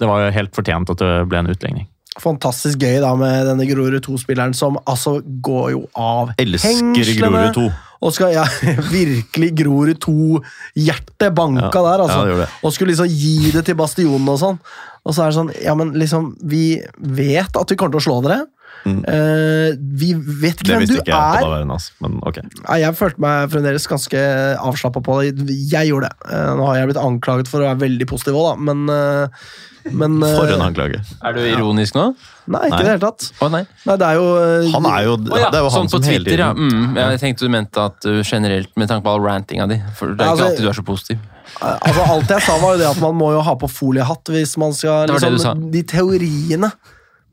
det 0.00 0.08
var 0.10 0.24
jo 0.24 0.34
helt 0.34 0.54
fortjent 0.56 0.90
at 0.92 1.02
det 1.02 1.12
ble 1.30 1.42
en 1.42 1.52
utligning. 1.52 1.86
Fantastisk 2.18 2.82
gøy 2.82 2.98
da 3.04 3.12
med 3.18 3.46
denne 3.46 3.66
Grorud 3.68 4.00
2-spilleren 4.02 4.56
som 4.56 4.78
altså 4.90 5.20
går 5.22 5.68
jo 5.76 5.84
av 5.94 6.32
Elsker 6.40 6.74
hengslene. 6.80 7.30
Grorud 7.30 7.58
2. 7.60 7.66
Og 7.98 8.14
skal 8.14 8.34
ja, 8.34 8.44
virkelig 8.94 9.52
Grorud 9.58 10.00
2-hjertet 10.02 11.34
banka 11.34 11.70
Ja, 11.70 11.84
der, 11.92 12.04
altså. 12.04 12.18
ja, 12.18 12.26
det 12.32 12.44
det. 12.44 12.48
og 12.62 12.74
skulle 12.74 12.94
liksom 12.94 13.10
gi 13.10 13.52
det 13.54 13.64
til 13.66 13.78
Bastionen 13.78 14.28
og 14.34 14.38
sånn. 14.42 14.60
Og 15.06 15.14
så 15.14 15.24
er 15.24 15.30
det 15.30 15.38
sånn, 15.38 15.52
ja, 15.62 15.74
men 15.78 15.94
liksom, 15.98 16.32
vi 16.50 16.78
vet 16.98 17.54
at 17.56 17.70
vi 17.70 17.78
kommer 17.78 17.96
til 17.96 18.02
å 18.02 18.06
slå 18.08 18.18
dere. 18.26 18.42
Mm. 18.88 19.04
Eh, 19.12 19.76
vi 20.00 20.10
vet 20.16 20.60
ikke 20.62 20.68
Det 20.68 20.76
hvem 20.78 20.88
du 20.88 20.96
ikke 20.98 21.14
er. 21.14 21.40
daværende, 21.44 21.76
altså. 21.78 21.92
men 22.04 22.18
ok. 22.26 22.38
Nei, 22.64 22.78
jeg 22.82 22.96
følte 22.98 23.24
meg 23.24 23.52
fremdeles 23.52 23.88
ganske 23.90 24.22
avslappa 24.58 25.02
på 25.04 25.18
det. 25.22 25.48
Jeg 25.72 25.90
gjorde 25.92 26.08
det. 26.10 26.28
Uh, 26.32 26.52
nå 26.58 26.68
har 26.70 26.80
jeg 26.80 26.90
blitt 26.92 27.02
anklaget 27.02 27.50
for 27.50 27.62
å 27.62 27.68
være 27.70 27.82
veldig 27.86 28.08
positiv 28.10 28.38
òg, 28.40 28.48
da, 28.50 28.54
men, 28.70 28.84
uh, 28.88 29.48
men 29.92 30.18
For 30.40 30.50
en 30.56 30.66
anklage. 30.68 31.00
Er 31.24 31.36
du 31.36 31.40
ironisk 31.46 31.96
nå? 31.98 32.10
Nei, 32.48 32.62
ikke 32.70 32.80
i 32.80 32.86
det 32.86 32.92
hele 32.94 33.02
tatt. 33.04 33.28
Å 33.44 33.48
nei. 33.52 33.62
Nei, 33.84 33.96
det 34.00 34.06
er 34.08 34.16
jo 34.16 34.28
Han 34.72 34.86
er 34.88 35.02
jo, 35.04 35.16
ja, 35.36 35.48
det 35.52 35.58
er 35.58 35.64
jo 35.66 35.72
han 35.72 35.74
sånn 35.78 35.90
på 35.92 35.98
som 35.98 36.06
hele 36.08 36.24
Twitter, 36.24 36.42
ja. 36.46 36.52
Mm, 36.56 36.96
jeg 36.96 37.20
tenkte 37.24 37.44
du 37.44 37.52
mente 37.52 37.88
at 37.90 37.98
du 38.04 38.22
generelt, 38.24 38.70
med 38.80 38.88
tanke 38.88 39.04
på 39.04 39.12
all 39.12 39.20
rantinga 39.24 39.66
di 39.68 39.76
For 39.98 40.14
det 40.14 40.24
er 40.24 40.30
Ja, 40.30 40.30
altså- 40.32 40.44
ikke 40.44 40.50
alltid 40.54 40.64
du 40.64 40.70
er 40.72 40.78
så 40.80 40.86
positiv. 40.88 41.18
Altså, 41.58 42.04
alt 42.12 42.28
jeg 42.28 42.44
sa 42.44 42.58
var 42.60 42.74
jo 42.76 42.78
det 42.82 42.86
at 42.88 43.00
man 43.00 43.14
må 43.16 43.32
jo 43.32 43.40
ha 43.42 43.54
på 43.56 43.68
foliehatt 43.72 44.28
hvis 44.32 44.56
man 44.60 44.72
skal 44.76 45.08
Det 45.08 45.16
det 45.20 45.30
liksom, 45.32 45.70
De 45.72 45.82
teoriene 45.82 46.68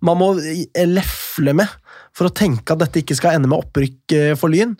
man 0.05 0.19
må 0.21 0.31
lefle 0.37 1.55
med 1.57 1.71
for 2.15 2.29
å 2.29 2.33
tenke 2.35 2.75
at 2.75 2.79
dette 2.85 3.01
ikke 3.01 3.17
skal 3.17 3.35
ende 3.35 3.49
med 3.51 3.59
opprykk 3.59 4.15
eh, 4.15 4.33
for 4.39 4.53
Lyn, 4.53 4.75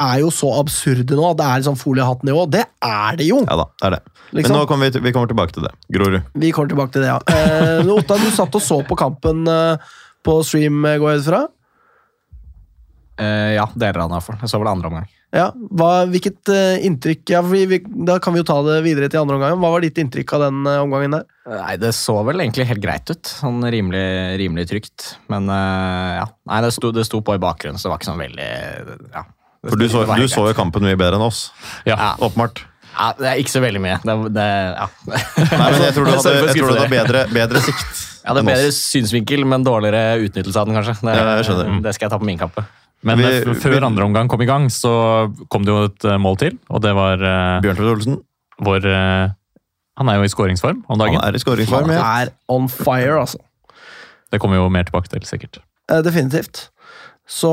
er 0.00 0.20
jo 0.22 0.30
så 0.34 0.48
absurde 0.58 1.14
nå 1.16 1.26
at 1.28 1.38
det 1.38 1.46
er 1.46 1.60
liksom 1.62 1.76
foliehattnivå. 1.78 2.46
Det 2.50 2.64
er 2.82 3.18
det 3.20 3.26
jo! 3.28 3.42
Ja 3.44 3.58
da, 3.60 3.66
det 3.80 3.88
er 3.90 3.96
det. 3.98 4.02
Men 4.34 4.40
Liksom. 4.40 4.56
nå 4.56 4.62
kommer 4.66 4.90
vi, 4.90 5.02
vi 5.04 5.12
kommer 5.14 5.30
tilbake 5.30 5.54
til 5.54 5.66
det. 5.66 5.70
Grorud. 5.94 6.16
Vi 6.42 6.48
kommer 6.54 6.72
tilbake 6.72 6.94
til 6.96 7.04
det, 7.04 7.12
ja. 7.12 7.18
Eh, 7.30 7.92
Otta, 7.98 8.16
du 8.18 8.30
satt 8.34 8.56
og 8.58 8.64
så 8.64 8.80
på 8.88 8.96
kampen 8.98 9.44
eh, 9.50 9.92
på 10.26 10.38
stream, 10.46 10.80
eh, 10.88 10.96
går 10.98 11.12
jeg 11.12 11.22
ut 11.22 11.28
fra? 11.28 11.42
Eh, 13.22 13.52
ja, 13.54 13.68
deler 13.78 14.00
av 14.02 14.08
den 14.08 14.16
iallfall. 14.16 14.40
Jeg 14.42 14.50
så 14.50 14.58
vel 14.62 14.72
andre 14.72 14.90
omgang. 14.90 15.06
Ja, 15.34 15.48
hva, 15.74 15.90
Hvilket 16.06 16.50
uh, 16.52 16.76
inntrykk 16.86 17.32
ja, 17.34 17.40
vi, 17.42 17.64
vi, 17.66 17.80
Da 18.06 18.20
kan 18.22 18.36
vi 18.36 18.42
jo 18.42 18.46
ta 18.46 18.60
det 18.66 18.76
videre 18.84 19.08
til 19.10 19.18
andre 19.24 19.38
omgang. 19.38 19.56
Hva 19.58 19.72
var 19.74 19.82
ditt 19.82 19.98
inntrykk 19.98 20.36
av 20.36 20.44
den 20.46 20.60
uh, 20.68 20.82
omgangen 20.84 21.16
der? 21.16 21.24
Nei, 21.50 21.74
det 21.82 21.90
så 21.98 22.14
vel 22.24 22.44
egentlig 22.44 22.68
helt 22.70 22.82
greit 22.84 23.10
ut. 23.10 23.32
Sånn 23.42 23.58
rimelig, 23.74 24.04
rimelig 24.40 24.68
trygt. 24.70 25.08
Men 25.32 25.50
uh, 25.50 26.20
ja. 26.20 26.28
Nei, 26.50 26.60
det 26.64 26.70
sto, 26.76 26.92
det 26.94 27.06
sto 27.08 27.20
på 27.26 27.34
i 27.34 27.42
bakgrunnen, 27.42 27.80
så 27.80 27.88
det 27.88 27.94
var 27.94 28.00
ikke 28.02 28.12
sånn 28.12 28.22
veldig 28.22 28.52
ja. 29.10 29.24
For 29.64 29.80
du 29.80 29.88
så, 29.88 30.04
du 30.04 30.26
så 30.28 30.46
jo 30.50 30.54
kampen 30.56 30.84
mye 30.84 30.96
bedre 31.00 31.18
enn 31.18 31.26
oss. 31.26 31.48
Ja, 31.88 31.96
Ja. 31.96 32.14
Åpenbart. 32.22 32.66
Ja, 32.94 33.08
det 33.18 33.26
er 33.26 33.40
ikke 33.42 33.50
så 33.50 33.60
veldig 33.64 33.80
mye. 33.82 33.96
Det, 34.06 34.14
det, 34.36 34.42
ja. 34.78 34.84
Nei, 35.10 35.70
men 35.74 35.80
jeg 35.82 35.94
tror 35.96 36.06
du 36.06 36.12
hadde, 36.14 36.34
tror 36.54 36.68
du 36.68 36.76
hadde 36.76 36.90
bedre, 36.92 37.24
bedre 37.34 37.62
sikt. 37.64 38.02
Jeg 38.22 38.28
hadde 38.30 38.44
bedre 38.46 38.70
synsvinkel, 38.76 39.42
men 39.50 39.66
dårligere 39.66 40.20
utnyttelse 40.28 40.62
av 40.62 40.70
den, 40.70 40.78
kanskje. 40.78 40.94
Det, 41.02 41.16
Ja, 41.18 41.32
jeg 41.40 41.48
skjønner. 41.48 41.80
det 41.88 41.94
skal 41.96 42.06
jeg 42.06 42.14
ta 42.14 42.20
på 42.22 42.28
min 42.28 42.38
kappe. 42.38 42.62
Men 43.04 43.18
Vi- 43.18 43.24
eh, 43.24 43.54
før 43.60 43.74
vi- 43.78 43.84
andre 43.86 44.04
omgang 44.04 44.28
kom 44.28 44.40
i 44.42 44.46
gang, 44.48 44.66
så 44.72 44.92
kom 45.52 45.64
det 45.64 45.72
jo 45.74 45.84
et 45.90 46.04
eh, 46.04 46.16
mål 46.18 46.38
til. 46.40 46.58
Og 46.70 46.80
det 46.82 46.94
var 46.96 47.18
Bjørn 47.62 47.76
Tvedt 47.76 47.92
Olsen 47.96 48.20
vår 48.64 48.86
eh, 48.86 49.30
Han 49.98 50.08
er 50.08 50.16
jo 50.18 50.22
i 50.26 50.28
skåringsform 50.32 50.84
om 50.88 50.98
dagen. 50.98 51.20
han 51.20 51.28
er 51.28 51.36
i 51.36 51.42
skåringsform. 51.42 51.90
Han 51.90 52.24
er 52.26 52.32
on 52.48 52.66
fire, 52.68 53.20
altså. 53.20 53.38
Det 54.32 54.40
kommer 54.40 54.56
jo 54.56 54.68
mer 54.68 54.82
tilbake 54.84 55.08
til, 55.08 55.20
sikkert. 55.20 55.58
Eh, 55.88 56.00
Definitivt. 56.02 56.70
Så 57.28 57.48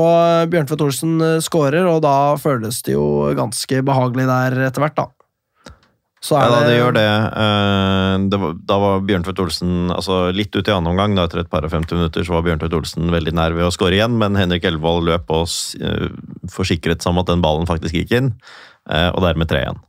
Bjørn 0.50 0.66
Tvedt 0.66 0.82
Olsen 0.84 1.18
skårer, 1.18 1.40
scorer, 1.40 1.86
og 1.88 2.02
da 2.02 2.34
føles 2.36 2.82
det 2.82 2.92
jo 2.94 3.32
ganske 3.38 3.82
behagelig 3.86 4.26
der 4.26 4.66
etter 4.66 4.82
hvert, 4.82 4.94
da. 4.96 5.06
Så 6.22 6.36
Ja, 6.38 6.46
da, 6.46 6.60
det, 6.62 6.70
det 6.70 6.74
gjør 6.78 6.92
det. 6.94 7.06
Eh, 7.42 8.16
det 8.30 8.38
var, 8.38 8.52
da 8.70 8.76
var 8.78 9.00
Bjørntvedt 9.08 9.40
Olsen 9.42 9.90
altså 9.90 10.18
litt 10.30 10.54
ut 10.54 10.68
i 10.68 10.74
annen 10.74 10.92
omgang. 10.92 11.16
Da, 11.18 11.24
etter 11.26 11.42
et 11.42 11.50
par 11.50 11.66
og 11.66 11.72
50 11.74 11.98
minutter 11.98 12.26
så 12.26 12.36
var 12.36 12.44
Bjørntvedt 12.46 12.76
Olsen 12.78 13.10
veldig 13.10 13.32
nær 13.34 13.56
ved 13.58 13.66
å 13.66 13.72
skåre 13.74 13.98
igjen, 13.98 14.14
men 14.20 14.38
Henrik 14.38 14.68
Elvold 14.70 15.08
løp 15.08 15.32
og 15.34 15.50
eh, 15.82 16.12
forsikret 16.52 17.02
seg 17.02 17.10
om 17.10 17.22
at 17.24 17.32
den 17.32 17.42
ballen 17.42 17.66
faktisk 17.66 17.98
gikk 17.98 18.14
inn, 18.20 18.30
eh, 18.86 19.08
og 19.10 19.24
dermed 19.26 19.50
tre 19.50 19.64
igjen. 19.64 19.82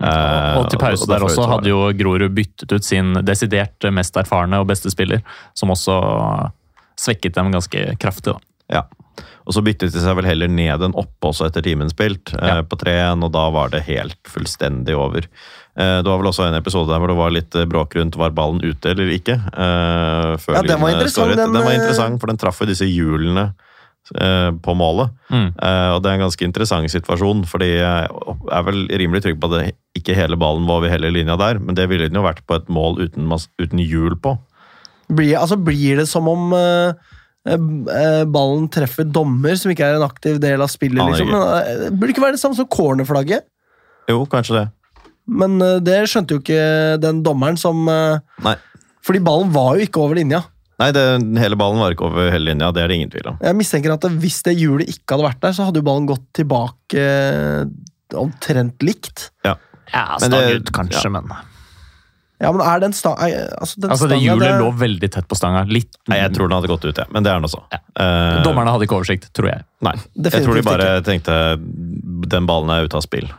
Eh, 0.00 0.58
Og 0.60 0.68
til 0.72 0.80
pause 0.80 1.08
der 1.08 1.24
også 1.24 1.44
hadde 1.48 1.68
jo 1.68 1.80
Grorud 1.96 2.32
byttet 2.36 2.72
ut 2.72 2.84
sin 2.84 3.12
desidert 3.24 3.88
mest 3.92 4.16
erfarne 4.16 4.60
og 4.60 4.68
beste 4.68 4.92
spiller, 4.92 5.24
som 5.56 5.72
også 5.72 5.96
svekket 7.00 7.36
dem 7.36 7.52
ganske 7.52 7.86
kraftig. 8.00 8.32
da. 8.36 8.38
Ja. 8.72 8.84
Og 9.46 9.54
så 9.56 9.62
byttet 9.64 9.92
de 9.94 10.00
seg 10.02 10.14
vel 10.18 10.28
heller 10.28 10.48
ned 10.52 10.84
enn 10.86 10.94
opp 10.98 11.26
også 11.32 11.48
etter 11.48 11.64
timen 11.66 11.90
spilt, 11.90 12.32
eh, 12.38 12.46
Ja. 12.48 12.62
på 12.62 12.76
3-1, 12.78 13.24
og 13.26 13.32
da 13.34 13.48
var 13.50 13.68
det 13.72 13.82
helt 13.88 14.18
fullstendig 14.28 14.94
over. 14.96 15.26
Eh, 15.76 15.98
det 16.02 16.06
var 16.06 16.18
vel 16.20 16.28
også 16.30 16.48
en 16.48 16.58
episode 16.60 16.88
der 16.92 17.00
hvor 17.00 17.08
det 17.08 17.16
var 17.16 17.30
litt 17.32 17.54
eh, 17.56 17.64
bråk 17.64 17.96
rundt 17.96 18.16
var 18.20 18.30
ballen 18.36 18.60
ute 18.62 18.90
eller 18.92 19.08
ikke. 19.14 19.38
eh, 19.52 20.36
Ja, 20.52 20.62
den 20.62 20.80
var 20.80 20.90
eh, 20.90 20.94
interessant, 20.98 21.36
den, 21.36 21.52
Den, 21.52 21.64
var 21.64 21.72
interessant, 21.72 22.20
for 22.20 22.26
den 22.28 22.36
traff 22.42 22.60
jo 22.60 22.66
disse 22.66 22.84
hjulene 22.88 23.52
på 24.12 24.72
målet. 24.76 25.12
Mm. 25.30 25.52
Og 25.94 26.02
det 26.02 26.10
er 26.10 26.16
en 26.18 26.24
ganske 26.26 26.44
interessant 26.44 26.90
situasjon, 26.90 27.44
fordi 27.46 27.68
jeg 27.78 28.08
er 28.50 28.64
vel 28.66 28.80
rimelig 28.90 29.22
trygg 29.22 29.38
på 29.40 29.46
at 29.48 29.54
det, 29.54 29.74
ikke 29.96 30.16
hele 30.18 30.36
ballen 30.36 30.66
var 30.66 30.80
over 30.82 30.90
hele 30.90 31.08
linja 31.14 31.36
der, 31.38 31.60
men 31.62 31.78
det 31.78 31.86
ville 31.88 32.08
den 32.10 32.18
jo 32.18 32.24
vært 32.26 32.42
på 32.44 32.58
et 32.58 32.68
mål 32.68 32.98
uten, 32.98 33.30
uten 33.62 33.78
hjul 33.78 34.16
på. 34.20 34.34
blir, 35.08 35.36
altså, 35.38 35.56
blir 35.56 35.96
det 36.02 36.08
som 36.08 36.26
om 36.28 36.52
eh, 36.56 36.92
ballen 37.42 38.68
treffer 38.70 39.08
dommer, 39.08 39.56
som 39.58 39.72
ikke 39.72 39.88
er 39.88 39.98
en 39.98 40.06
aktiv 40.06 40.38
del 40.42 40.62
av 40.62 40.70
spillet? 40.70 41.02
Liksom. 41.02 41.32
Men, 41.32 41.42
eh, 41.58 41.80
det 41.84 41.90
burde 41.96 42.14
ikke 42.14 42.22
være 42.22 42.36
det 42.36 42.42
samme 42.42 42.58
som 42.58 42.68
cornerflagget. 42.70 43.48
Jo, 44.10 44.22
kanskje 44.30 44.60
det. 44.60 44.64
Men 45.30 45.60
eh, 45.62 45.78
det 45.84 45.98
skjønte 46.10 46.36
jo 46.36 46.42
ikke 46.42 46.62
den 47.02 47.22
dommeren 47.26 47.58
som 47.60 47.86
eh, 47.90 48.22
Nei. 48.46 48.56
Fordi 49.02 49.18
ballen 49.24 49.50
var 49.54 49.76
jo 49.76 49.86
ikke 49.86 50.02
over 50.02 50.18
linja. 50.18 50.44
Nei, 50.78 50.90
det, 50.94 51.02
hele 51.42 51.58
ballen 51.58 51.82
var 51.82 51.94
ikke 51.94 52.06
over 52.08 52.30
hele 52.30 52.52
linja, 52.52 52.70
det 52.74 52.82
er 52.82 52.90
det 52.90 52.98
ingen 52.98 53.10
tvil 53.12 53.32
om. 53.32 53.38
Jeg 53.42 53.58
mistenker 53.58 53.94
at 53.94 54.06
hvis 54.22 54.40
det 54.46 54.54
hjulet 54.58 54.90
ikke 54.90 55.16
hadde 55.16 55.26
vært 55.26 55.40
der, 55.42 55.56
så 55.56 55.66
hadde 55.66 55.82
jo 55.82 55.86
ballen 55.86 56.06
gått 56.10 56.24
tilbake 56.38 57.02
eh, 57.02 58.18
omtrent 58.18 58.82
likt. 58.86 59.28
Ja, 59.46 59.56
ja 59.92 60.04
stang 60.22 60.38
ut 60.38 60.70
kanskje, 60.74 61.06
ja. 61.06 61.14
men 61.18 61.34
Ja, 62.42 62.50
men 62.52 62.62
er 62.66 62.80
den 62.82 62.92
sta... 62.96 63.12
eh, 63.22 63.46
Altså, 63.60 63.78
den 63.80 63.90
Altså, 63.94 64.08
det 64.10 64.18
stanga, 64.18 64.24
hjulet 64.26 64.48
det- 64.48 64.60
lå 64.60 64.70
veldig 64.80 65.10
tett 65.14 65.28
på 65.30 65.38
stanga. 65.38 65.62
Litt 65.70 65.96
Nei, 66.10 66.18
jeg 66.18 66.32
tror 66.34 66.48
den 66.50 66.56
hadde 66.58 66.70
gått 66.72 66.84
ut, 66.88 66.96
jeg. 66.98 67.06
Men 67.14 67.22
det 67.22 67.30
er 67.32 67.38
den 67.40 67.46
også. 67.48 67.62
Eh, 67.72 68.42
Dommerne 68.42 68.72
hadde 68.74 68.88
ikke 68.88 68.98
oversikt, 68.98 69.30
tror 69.36 69.48
jeg. 69.52 69.62
Nei. 69.86 69.94
Jeg 70.26 70.42
tror 70.44 70.58
de 70.58 70.62
bare 70.66 70.88
bare 70.90 71.04
tenkte 71.06 71.36
den 72.32 72.46
ballen 72.50 72.70
er 72.74 72.88
ute 72.88 72.98
av 72.98 73.04
spill. 73.06 73.30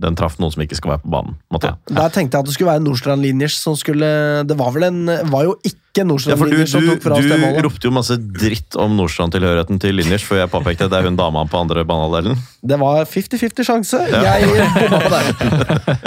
Den 0.00 0.16
traff 0.18 0.38
noen 0.40 0.52
som 0.54 0.62
ikke 0.64 0.78
skal 0.78 0.94
være 0.94 1.02
på 1.04 1.12
banen. 1.12 1.36
Ja. 1.60 1.74
Der 1.90 2.12
tenkte 2.14 2.38
jeg 2.38 2.44
at 2.44 2.48
det 2.48 2.54
skulle 2.54 2.70
være 2.70 2.82
Nordstrand 2.84 3.24
Linjers 3.24 3.58
som 3.60 3.74
skulle 3.78 4.08
Det 4.48 4.56
var 4.56 4.72
vel 4.74 4.86
en 4.86 5.00
var 5.32 5.44
jo 5.48 5.56
ikke 5.66 6.04
Nordstrand 6.06 6.44
Linjers 6.46 6.70
ja, 6.70 6.78
som 6.78 6.86
tok 6.86 7.02
fra 7.04 7.18
oss 7.18 7.26
det 7.26 7.38
målet. 7.40 7.58
Du 7.58 7.66
ropte 7.66 7.88
jo 7.88 7.92
masse 7.94 8.16
dritt 8.20 8.78
om 8.80 8.94
Nordstrand-tilhørigheten 8.98 9.80
til 9.82 9.98
Linjers 9.98 10.24
før 10.26 10.44
jeg 10.44 10.52
påpekte 10.52 10.86
at 10.86 10.94
det 10.94 11.00
er 11.00 11.08
hun 11.10 11.18
dama 11.18 11.42
på 11.50 11.60
andre 11.60 11.84
banehalvdelen. 11.88 12.38
Det 12.70 12.78
var 12.80 13.02
50-50 13.10 13.66
sjanse. 13.66 14.02
Jeg 14.10 14.50
bomma 14.76 15.00
der. 15.14 16.04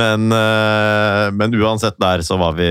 men, 0.00 0.26
eh, 0.36 1.26
men 1.38 1.58
uansett 1.60 2.00
der 2.02 2.24
så 2.26 2.38
var 2.40 2.56
vi, 2.58 2.70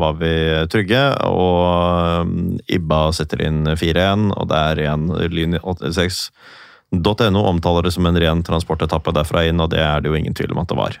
var 0.00 0.16
vi 0.20 0.32
trygge, 0.72 1.04
og 1.28 2.24
um, 2.24 2.56
Ibba 2.70 3.10
setter 3.16 3.44
inn 3.48 3.64
4-1, 3.74 4.30
og 4.36 4.50
det 4.50 4.64
er 4.70 4.82
igjen 4.86 5.10
linje 5.30 5.62
86 5.62 6.24
.no 6.90 7.44
omtaler 7.46 7.86
det 7.86 7.94
som 7.94 8.06
en 8.06 8.18
ren 8.18 8.42
transportetappe 8.46 9.14
derfra 9.14 9.44
inn, 9.46 9.62
og 9.62 9.70
det 9.74 9.82
er 9.84 10.02
det 10.02 10.10
jo 10.10 10.18
ingen 10.18 10.34
tvil 10.34 10.54
om 10.56 10.62
at 10.64 10.70
det 10.72 10.78
var. 10.78 11.00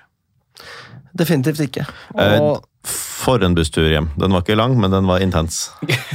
Definitivt 1.16 1.62
ikke. 1.66 1.86
Eh, 2.14 2.38
og... 2.38 2.66
For 3.20 3.42
en 3.44 3.52
busstur 3.52 3.90
hjem. 3.90 4.08
Den 4.16 4.32
var 4.32 4.44
ikke 4.44 4.56
lang, 4.56 4.78
men 4.80 4.94
den 4.94 5.08
var 5.10 5.20
intens. 5.20 5.66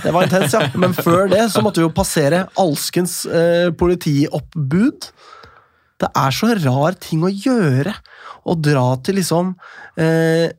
Det 0.01 0.09
var 0.15 0.26
intens, 0.26 0.55
ja. 0.55 0.63
Men 0.73 0.95
før 0.97 1.30
det 1.30 1.43
så 1.53 1.61
måtte 1.61 1.84
vi 1.84 1.86
jo 1.86 1.93
passere 1.93 2.47
alskens 2.57 3.19
eh, 3.30 3.69
politioppbud. 3.78 5.09
Det 6.01 6.09
er 6.09 6.36
så 6.36 6.55
rar 6.63 6.97
ting 6.97 7.21
å 7.28 7.30
gjøre. 7.30 7.93
Å 8.45 8.55
dra 8.57 8.88
til 9.05 9.19
liksom 9.19 9.53
eh, 10.01 10.49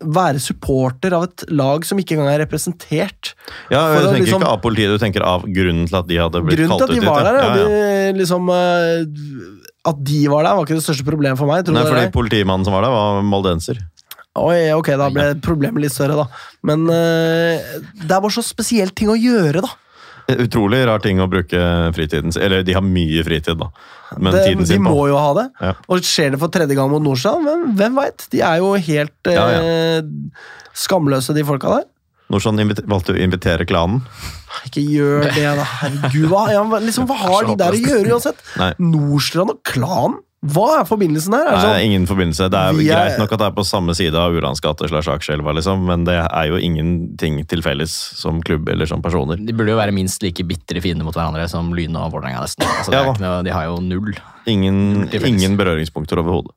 være 0.00 0.40
supporter 0.40 1.12
av 1.12 1.26
et 1.26 1.44
lag 1.52 1.84
som 1.84 1.98
ikke 2.00 2.16
engang 2.16 2.30
er 2.32 2.42
representert. 2.46 3.34
Ja, 3.68 3.82
du 3.84 3.98
jeg 3.98 4.06
tenker 4.06 4.24
liksom- 4.24 4.44
ikke 4.44 4.52
av 4.52 4.62
politiet, 4.64 4.94
du 4.94 4.98
tenker 5.02 5.22
av 5.22 5.44
grunnen 5.44 5.86
til 5.88 5.98
at 5.98 6.06
de 6.08 6.16
hadde 6.16 6.40
blitt 6.40 6.56
kalt 6.56 6.80
ut. 6.80 6.88
Grunnen 6.88 6.88
til 6.88 6.96
at 6.96 7.00
de 7.00 7.06
var 7.06 7.24
der, 7.24 7.36
ja, 7.36 7.54
ja. 7.56 8.12
De, 8.12 8.18
liksom, 8.18 8.48
eh, 8.48 9.66
At 9.82 10.04
de 10.04 10.26
var 10.28 10.44
der, 10.44 10.54
var 10.56 10.64
ikke 10.66 10.76
det 10.76 10.84
største 10.84 11.04
problemet 11.04 11.38
for 11.38 11.46
meg. 11.46 11.64
Tror 11.64 11.72
Nei, 11.72 11.84
fordi 11.88 12.12
politimannen 12.12 12.64
som 12.64 12.74
var 12.74 12.82
der, 12.82 12.90
var 12.92 13.22
moldenser. 13.22 13.78
Oi, 14.36 14.70
ok, 14.76 14.92
da 14.96 15.08
ble 15.10 15.34
problemet 15.42 15.82
litt 15.82 15.92
større, 15.92 16.14
da. 16.14 16.26
Men 16.62 16.84
uh, 16.86 17.58
det 17.98 18.10
er 18.10 18.20
bare 18.20 18.30
så 18.30 18.44
spesielt 18.46 18.94
ting 18.94 19.08
å 19.08 19.16
gjøre, 19.18 19.64
da. 19.64 19.72
Utrolig 20.46 20.82
rar 20.88 21.02
ting 21.02 21.20
å 21.22 21.28
bruke 21.30 21.60
fritiden 21.96 22.34
Eller 22.40 22.64
de 22.66 22.76
har 22.76 22.84
mye 22.84 23.24
fritid, 23.26 23.58
da. 23.60 23.70
Men 24.18 24.34
det, 24.34 24.44
tiden 24.48 24.64
de 24.64 24.66
sin 24.72 24.84
på. 24.84 24.94
må 24.94 25.06
jo 25.10 25.18
ha 25.20 25.30
det. 25.38 25.46
Ja. 25.60 25.72
Og 25.88 26.06
skjer 26.06 26.34
det 26.34 26.40
for 26.42 26.52
tredje 26.52 26.76
gang 26.78 26.90
mot 26.90 27.02
Nordstrand, 27.04 27.46
hvem, 27.46 27.66
hvem 27.78 27.98
veit? 28.00 28.26
De 28.32 28.42
er 28.42 28.58
jo 28.62 28.72
helt 28.74 29.30
Ja, 29.30 29.46
eh, 29.60 30.02
skamløse, 30.74 31.34
de 31.36 31.44
folka 31.46 31.76
der. 31.78 31.86
Nordstrand 32.30 32.62
valgte 32.90 33.14
å 33.14 33.18
invitere 33.18 33.66
klanen. 33.66 34.02
Ikke 34.66 34.82
gjør 34.86 35.28
det, 35.34 35.46
da. 35.58 35.66
Herregud, 35.82 36.26
hva, 36.30 36.44
ja, 36.54 36.64
liksom, 36.82 37.06
hva 37.10 37.18
har 37.18 37.48
de 37.48 37.56
der 37.58 37.74
å 37.74 37.80
gjøre 37.90 38.16
uansett? 38.16 38.42
Nordstrand 38.82 39.54
og 39.54 39.62
klan? 39.66 40.18
Hva 40.40 40.78
er 40.80 40.86
forbindelsen 40.88 41.34
her? 41.36 41.44
Er 41.44 41.50
Nei, 41.50 41.52
det 41.52 41.60
sånn? 41.60 41.74
sånn, 41.74 41.84
ingen 41.84 42.06
forbindelse. 42.08 42.46
Det 42.48 42.58
er 42.60 42.72
Vi 42.72 42.86
er- 42.88 42.96
greit 42.96 43.18
nok 43.20 43.32
at 43.32 43.38
det 43.42 43.46
er 43.50 43.56
på 43.58 43.64
samme 43.68 43.92
side 43.94 44.14
av 44.16 44.32
Urans 44.32 44.60
gate 44.64 44.88
slash 44.88 45.08
Akerselva, 45.12 45.52
liksom, 45.52 45.84
men 45.84 46.04
det 46.08 46.14
er 46.16 46.46
jo 46.48 46.56
ingenting 46.56 47.44
til 47.46 47.60
felles 47.60 47.90
som 47.92 48.40
klubb 48.40 48.66
eller 48.72 48.86
som 48.88 49.02
personer. 49.02 49.36
De 49.36 49.52
burde 49.52 49.68
jo 49.68 49.76
være 49.76 49.92
minst 49.92 50.22
like 50.24 50.40
bitre 50.48 50.80
fiender 50.80 51.04
mot 51.04 51.12
hverandre 51.14 51.44
som 51.52 51.68
Lyn 51.76 51.94
og 52.00 52.12
Vålerenga, 52.14 52.40
nesten. 52.40 52.64
Altså, 52.64 52.92
Ja 52.92 53.04
noe, 53.12 53.42
de 53.44 53.50
har 53.52 53.64
jo 53.68 53.76
null. 53.84 54.14
Ingen, 54.48 54.80
null 55.10 55.26
ingen 55.28 55.58
berøringspunkter 55.60 56.16
overhodet. 56.24 56.54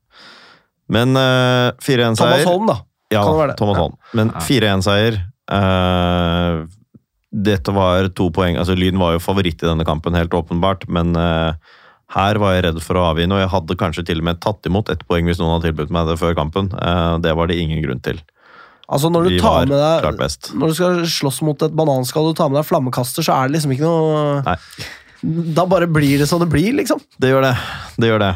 Men 0.87 1.15
uh, 1.17 1.71
4-1-seier 1.83 2.15
Thomas 2.15 2.47
Holm, 2.47 2.67
da. 2.67 2.77
Ja, 3.11 3.23
Kan 3.23 3.33
det 3.33 3.39
være 3.41 3.51
det? 3.51 3.57
Thomas 3.59 3.77
Holm. 3.77 3.97
Men 4.13 4.31
4-1-seier 4.31 5.19
uh, 5.51 6.65
Dette 7.33 7.73
var 7.73 8.07
to 8.15 8.29
poeng. 8.31 8.55
altså 8.61 8.75
Lyn 8.77 8.97
var 9.01 9.15
jo 9.15 9.19
favoritt 9.23 9.63
i 9.63 9.67
denne 9.67 9.83
kampen, 9.87 10.13
helt 10.15 10.29
åpenbart, 10.37 10.87
men 10.87 11.15
eh, 11.17 11.53
her 12.13 12.37
var 12.41 12.53
jeg 12.53 12.65
redd 12.67 12.79
for 12.85 12.99
å 12.99 13.07
avvinne, 13.09 13.33
og 13.33 13.41
jeg 13.41 13.51
hadde 13.53 13.77
kanskje 13.79 14.05
til 14.05 14.21
og 14.21 14.27
med 14.29 14.41
tatt 14.43 14.69
imot 14.69 14.91
ett 14.93 15.01
poeng 15.09 15.25
hvis 15.29 15.39
noen 15.41 15.55
hadde 15.55 15.71
tilbudt 15.71 15.93
meg 15.93 16.11
det 16.11 16.19
før 16.21 16.35
kampen. 16.37 16.69
Eh, 16.77 17.15
det 17.25 17.33
var 17.37 17.49
det 17.49 17.57
ingen 17.61 17.81
grunn 17.85 18.03
til. 18.05 18.21
Altså, 18.93 19.09
når 19.09 19.25
du 19.25 19.29
Vi 19.33 19.39
tar 19.41 19.65
med 19.65 19.79
deg. 19.79 20.27
Når 20.59 20.73
du 20.73 20.75
skal 20.77 20.99
slåss 21.09 21.41
mot 21.47 21.65
et 21.65 21.73
bananskall 21.73 22.27
og 22.29 22.35
du 22.35 22.41
tar 22.41 22.51
med 22.51 22.59
deg 22.59 22.67
flammekaster, 22.67 23.25
så 23.25 23.37
er 23.37 23.49
det 23.49 23.57
liksom 23.57 23.73
ikke 23.73 23.87
noe 23.87 24.43
Nei. 24.45 24.57
Da 25.55 25.63
bare 25.71 25.87
blir 25.87 26.19
det 26.19 26.27
som 26.27 26.41
det 26.41 26.49
blir, 26.51 26.73
liksom. 26.75 26.99
Det 27.15 27.31
gjør 27.31 27.45
det. 27.47 27.53
Det 27.95 28.09
gjør 28.11 28.19
det. 28.25 28.33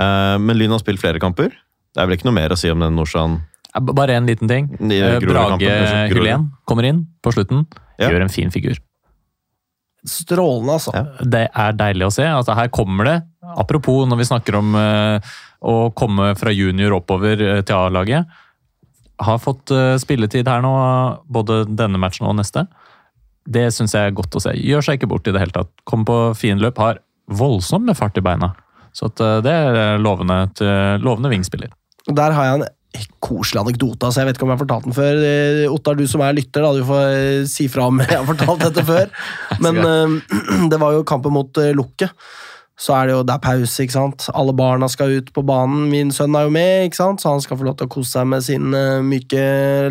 Eh, 0.00 0.36
men 0.40 0.56
Lyn 0.56 0.72
har 0.72 0.80
spilt 0.80 1.02
flere 1.02 1.20
kamper. 1.22 1.52
Det 1.92 2.00
er 2.00 2.08
vel 2.08 2.16
ikke 2.16 2.30
noe 2.30 2.38
mer 2.38 2.54
å 2.54 2.58
si 2.58 2.70
om 2.72 2.80
den 2.80 2.96
Norsan 2.96 3.40
Bare 3.70 4.16
en 4.18 4.26
liten 4.26 4.48
ting. 4.50 4.66
Eh, 4.82 5.20
Brage. 5.22 5.68
Hylén 6.10 6.48
kommer 6.66 6.88
inn 6.88 7.04
på 7.22 7.30
slutten. 7.36 7.68
Ja. 8.00 8.08
Gjør 8.10 8.24
en 8.24 8.32
fin 8.32 8.50
figur. 8.50 8.80
Strålende, 10.06 10.76
altså. 10.78 10.92
Ja. 10.96 11.26
Det 11.36 11.42
er 11.48 11.74
deilig 11.76 12.06
å 12.06 12.12
se. 12.14 12.24
Altså, 12.24 12.54
her 12.56 12.70
kommer 12.72 13.08
det, 13.08 13.16
apropos 13.60 14.06
når 14.08 14.20
vi 14.22 14.28
snakker 14.30 14.56
om 14.60 14.76
eh, 14.78 15.32
å 15.60 15.74
komme 15.96 16.32
fra 16.40 16.54
junior 16.54 16.96
oppover 16.96 17.42
eh, 17.44 17.60
til 17.66 17.76
A-laget. 17.76 18.38
Har 19.20 19.42
fått 19.42 19.72
eh, 19.76 19.98
spilletid 20.00 20.48
her 20.48 20.64
nå, 20.64 20.72
både 21.28 21.62
denne 21.68 22.00
matchen 22.00 22.30
og 22.30 22.38
neste. 22.40 22.64
Det 23.44 23.68
syns 23.74 23.96
jeg 23.96 24.08
er 24.08 24.16
godt 24.16 24.40
å 24.40 24.44
se. 24.46 24.56
Gjør 24.56 24.86
seg 24.86 25.00
ikke 25.00 25.10
bort 25.12 25.28
i 25.28 25.36
det 25.36 25.42
hele 25.42 25.56
tatt. 25.56 25.72
Kommer 25.88 26.08
på 26.08 26.18
fine 26.40 26.64
løp, 26.64 26.80
har 26.80 27.02
voldsomt 27.30 27.88
med 27.88 27.98
fart 27.98 28.16
i 28.16 28.24
beina. 28.24 28.54
Så 28.96 29.10
at, 29.10 29.20
det 29.44 29.52
er 29.52 30.00
lovende, 30.02 30.42
til, 30.58 30.70
lovende 31.04 31.30
vingspiller. 31.30 31.70
Der 32.08 32.34
har 32.34 32.48
jeg 32.48 32.58
en 32.58 32.68
koselig 33.22 33.60
anekdote. 33.60 34.06
altså 34.06 34.20
Jeg 34.20 34.30
vet 34.30 34.38
ikke 34.38 34.46
om 34.46 34.52
jeg 34.52 34.58
har 34.58 34.64
fortalt 34.64 34.86
den 34.88 34.96
før. 34.96 35.22
Eh, 35.30 35.72
Ottar, 35.72 35.98
du 35.98 36.06
som 36.10 36.22
er 36.24 36.36
lytter, 36.36 36.64
da, 36.64 36.72
du 36.74 36.86
får 36.86 37.02
eh, 37.14 37.48
si 37.50 37.68
fra 37.70 37.88
om 37.90 38.00
jeg 38.02 38.12
har 38.12 38.28
fortalt 38.28 38.64
dette 38.66 38.86
før. 38.86 39.10
Men 39.64 39.82
eh, 39.84 40.38
det 40.72 40.80
var 40.82 40.96
jo 40.96 41.06
kampen 41.06 41.34
mot 41.36 41.62
eh, 41.62 41.74
Lukke. 41.76 42.10
Så 42.80 42.94
er 42.96 43.10
det 43.10 43.14
jo 43.18 43.24
det 43.28 43.34
er 43.34 43.44
pause, 43.44 43.84
ikke 43.84 43.92
sant. 43.92 44.26
Alle 44.32 44.54
barna 44.56 44.88
skal 44.88 45.18
ut 45.20 45.28
på 45.36 45.44
banen. 45.44 45.90
Min 45.92 46.10
sønn 46.16 46.34
er 46.38 46.48
jo 46.48 46.54
med, 46.54 46.88
ikke 46.88 47.02
sant? 47.02 47.20
så 47.20 47.34
han 47.34 47.44
skal 47.44 47.60
få 47.60 47.68
lov 47.68 47.76
til 47.76 47.90
å 47.90 47.92
kose 47.92 48.14
seg 48.14 48.30
med 48.32 48.44
sin 48.46 48.72
myke, 49.04 49.42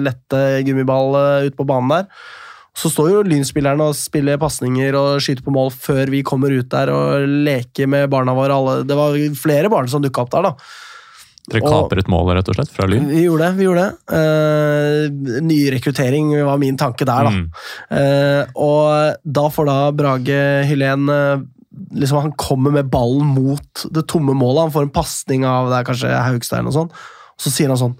lette 0.02 0.39
gummiball 0.66 1.14
ute 1.45 1.54
på 1.54 1.68
banen 1.70 1.93
der. 1.93 2.10
Så 2.80 2.89
står 2.89 3.12
jo 3.12 3.24
Lynspillerne 3.28 3.91
og 3.91 3.97
spiller 3.97 4.39
pasninger 4.41 4.97
og 4.97 5.22
skyter 5.22 5.45
på 5.45 5.54
mål 5.54 5.70
før 5.76 6.10
vi 6.10 6.24
kommer 6.26 6.54
ut 6.54 6.70
der 6.72 6.89
og 6.93 7.30
leker 7.45 7.89
med 7.91 8.10
barna 8.10 8.34
våre. 8.34 8.58
Alle. 8.58 8.88
Det 8.89 8.97
var 8.97 9.18
flere 9.38 9.70
barn 9.70 9.89
som 9.91 10.02
dukka 10.02 10.26
opp 10.26 10.34
der, 10.34 10.50
da. 10.50 10.88
Dere 11.50 11.66
kapret 11.66 12.10
målet, 12.12 12.39
rett 12.39 12.50
og 12.52 12.58
slett, 12.60 12.74
fra 12.74 12.88
Lyn? 12.89 13.08
Vi 13.10 13.24
gjorde 13.26 13.47
det. 13.47 13.60
vi 13.60 13.68
gjorde 13.68 13.86
det. 13.86 14.18
Eh, 14.20 15.39
Nyrekruttering 15.45 16.34
var 16.45 16.60
min 16.62 16.78
tanke 16.78 17.08
der, 17.08 17.30
da. 17.30 17.36
Mm. 17.36 17.47
Uh, 17.89 18.60
og 18.60 19.24
da 19.26 19.45
får 19.54 19.70
da 19.70 19.78
Brage 19.95 20.41
Hylén 20.70 21.10
uh, 21.10 21.41
liksom 21.95 22.18
Han 22.18 22.36
kommer 22.39 22.72
med 22.72 22.89
ballen 22.91 23.34
mot 23.34 23.86
det 23.93 24.06
tomme 24.08 24.36
målet. 24.38 24.68
Han 24.68 24.76
får 24.76 24.88
en 24.88 24.93
pasning 24.93 25.47
av 25.47 25.70
det 25.72 25.80
er 25.80 25.89
kanskje 25.89 26.22
Haugstein 26.28 26.70
og 26.70 26.76
sånn. 26.76 26.93
Og 27.39 27.45
så 27.45 27.54
sier 27.54 27.72
han 27.72 27.80
sånn 27.80 27.95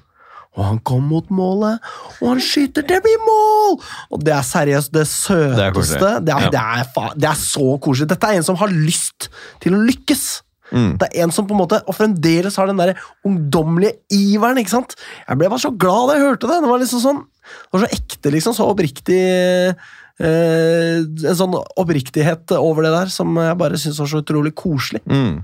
Og 0.58 0.64
han 0.66 0.82
kom 0.84 1.06
mot 1.08 1.30
målet, 1.32 1.80
og 2.20 2.26
han 2.34 2.42
skyter, 2.44 2.84
det 2.84 2.98
blir 3.06 3.20
mål! 3.24 3.78
Og 4.12 4.24
det 4.26 4.34
er 4.36 4.46
seriøst 4.46 4.92
det 4.92 5.06
Det 5.06 5.06
er 5.06 5.12
søteste. 5.14 6.14
Det 6.26 6.36
er, 6.36 6.50
det, 6.52 6.60
er, 6.60 7.14
det 7.16 7.30
er 7.30 7.40
så 7.40 7.78
koselig. 7.80 8.10
Dette 8.10 8.32
er 8.32 8.40
en 8.40 8.48
som 8.48 8.58
har 8.60 8.74
lyst 8.74 9.30
til 9.64 9.78
å 9.78 9.84
lykkes. 9.86 10.26
Mm. 10.72 10.92
Det 11.02 11.10
er 11.10 11.26
en 11.26 11.34
som 11.34 11.48
på 11.50 11.56
en 11.56 11.62
måte, 11.64 11.80
og 11.90 11.98
fremdeles 11.98 12.58
har 12.60 12.70
den 12.70 12.80
der 12.82 12.94
ungdommelige 13.26 13.98
iveren. 14.14 14.60
ikke 14.62 14.74
sant? 14.76 14.96
Jeg 15.28 15.40
ble 15.40 15.50
bare 15.50 15.64
så 15.64 15.74
glad 15.74 16.10
da 16.10 16.18
jeg 16.18 16.28
hørte 16.28 16.50
det. 16.50 16.60
Det 16.64 16.72
var 16.72 16.84
liksom 16.84 17.04
sånn, 17.04 17.22
det 17.26 17.76
var 17.76 17.86
så 17.86 17.92
ekte, 18.00 18.34
liksom. 18.36 18.58
Så 18.58 18.68
oppriktig 18.70 19.20
eh, 19.20 19.88
En 20.20 21.38
sånn 21.40 21.56
oppriktighet 21.56 22.52
over 22.58 22.86
det 22.86 22.92
der 22.96 23.14
som 23.14 23.38
jeg 23.40 23.60
bare 23.62 23.80
syns 23.80 24.02
var 24.04 24.12
så 24.12 24.24
utrolig 24.24 24.54
koselig. 24.58 25.02
Mm. 25.08 25.40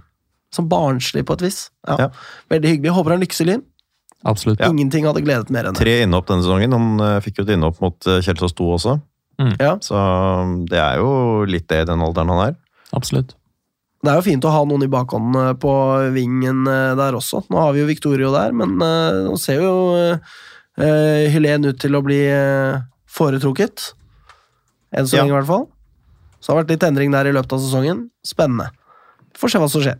Som 0.53 0.67
barnslig 0.71 1.25
på 1.27 1.37
et 1.39 1.47
vis. 1.47 1.61
Ja. 1.87 2.05
Ja. 2.05 2.11
Veldig 2.51 2.75
hyggelig. 2.75 2.93
Håper 2.97 3.15
han 3.15 3.23
lykkes 3.23 3.41
i 3.43 3.49
Lyn. 3.49 3.65
Absolutt. 4.25 4.61
Ingenting 4.65 5.05
hadde 5.05 5.21
gledet 5.21 5.51
mer 5.53 5.67
enn 5.67 5.75
det. 5.75 5.83
Tre 5.83 5.99
innhopp 6.01 6.29
denne 6.29 6.45
sesongen. 6.45 6.73
Han 6.73 7.01
uh, 7.01 7.17
fikk 7.21 7.39
jo 7.39 7.45
et 7.45 7.51
innhopp 7.53 7.81
mot 7.83 8.07
uh, 8.09 8.17
Kjelsås 8.25 8.55
2 8.57 8.69
også. 8.79 8.95
Ja. 9.59 9.75
Så 9.83 9.99
um, 9.99 10.61
det 10.69 10.79
er 10.79 11.01
jo 11.01 11.43
litt 11.49 11.67
det 11.69 11.83
i 11.83 11.87
den 11.89 12.01
alderen 12.01 12.31
han 12.33 12.41
er. 12.47 12.55
Absolutt. 12.95 13.35
Det 14.05 14.11
er 14.13 14.19
jo 14.19 14.25
fint 14.27 14.45
å 14.45 14.51
ha 14.53 14.61
noen 14.69 14.85
i 14.85 14.91
bakhånden 14.91 15.37
eh, 15.41 15.53
på 15.57 15.71
vingen 16.13 16.65
eh, 16.69 16.93
der 16.97 17.17
også. 17.17 17.41
Nå 17.49 17.61
har 17.61 17.73
vi 17.73 17.81
jo 17.81 17.89
Victorio 17.89 18.31
der, 18.35 18.53
men 18.53 18.75
eh, 18.83 19.21
nå 19.25 19.37
ser 19.41 19.63
jo 19.63 19.71
uh, 19.95 20.35
Hylén 21.33 21.65
ut 21.65 21.79
til 21.81 21.97
å 21.97 22.03
bli 22.05 22.19
foretrukket. 23.15 23.93
Enn 24.95 25.07
så 25.07 25.17
Ja. 25.17 25.23
lenge, 25.23 25.33
i 25.33 25.37
hvert 25.39 25.49
fall. 25.49 25.65
Så 26.37 26.51
det 26.51 26.53
har 26.53 26.59
vært 26.61 26.73
litt 26.75 26.85
endring 26.89 27.15
der 27.15 27.31
i 27.31 27.33
løpet 27.33 27.55
av 27.55 27.63
sesongen. 27.63 28.03
Spennende. 28.27 28.69
Får 29.39 29.53
se 29.55 29.61
hva 29.63 29.69
som 29.71 29.81
skjer. 29.85 29.97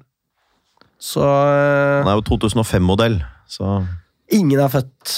Så 1.01 1.24
Han 1.24 2.12
er 2.12 2.20
jo 2.20 2.26
2005-modell, 2.30 3.18
så 3.51 3.80
ingen 4.32 4.62
er 4.62 4.72
født 4.72 5.16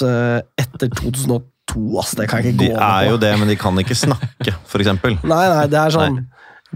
etter 0.58 0.90
2002, 0.94 1.84
ass. 2.00 2.14
Det 2.18 2.26
kan 2.30 2.42
jeg 2.42 2.54
ikke 2.54 2.58
De 2.62 2.70
gå 2.70 2.78
med 2.78 2.82
er 2.88 3.10
jo 3.10 3.20
det, 3.20 3.34
men 3.38 3.52
de 3.52 3.56
kan 3.60 3.78
ikke 3.82 3.98
snakke, 3.98 4.56
for 4.70 4.82
eksempel. 4.82 5.18
Nei, 5.22 5.44
nei, 5.52 5.66
det 5.70 5.78
er 5.80 5.94
sånn 5.94 6.22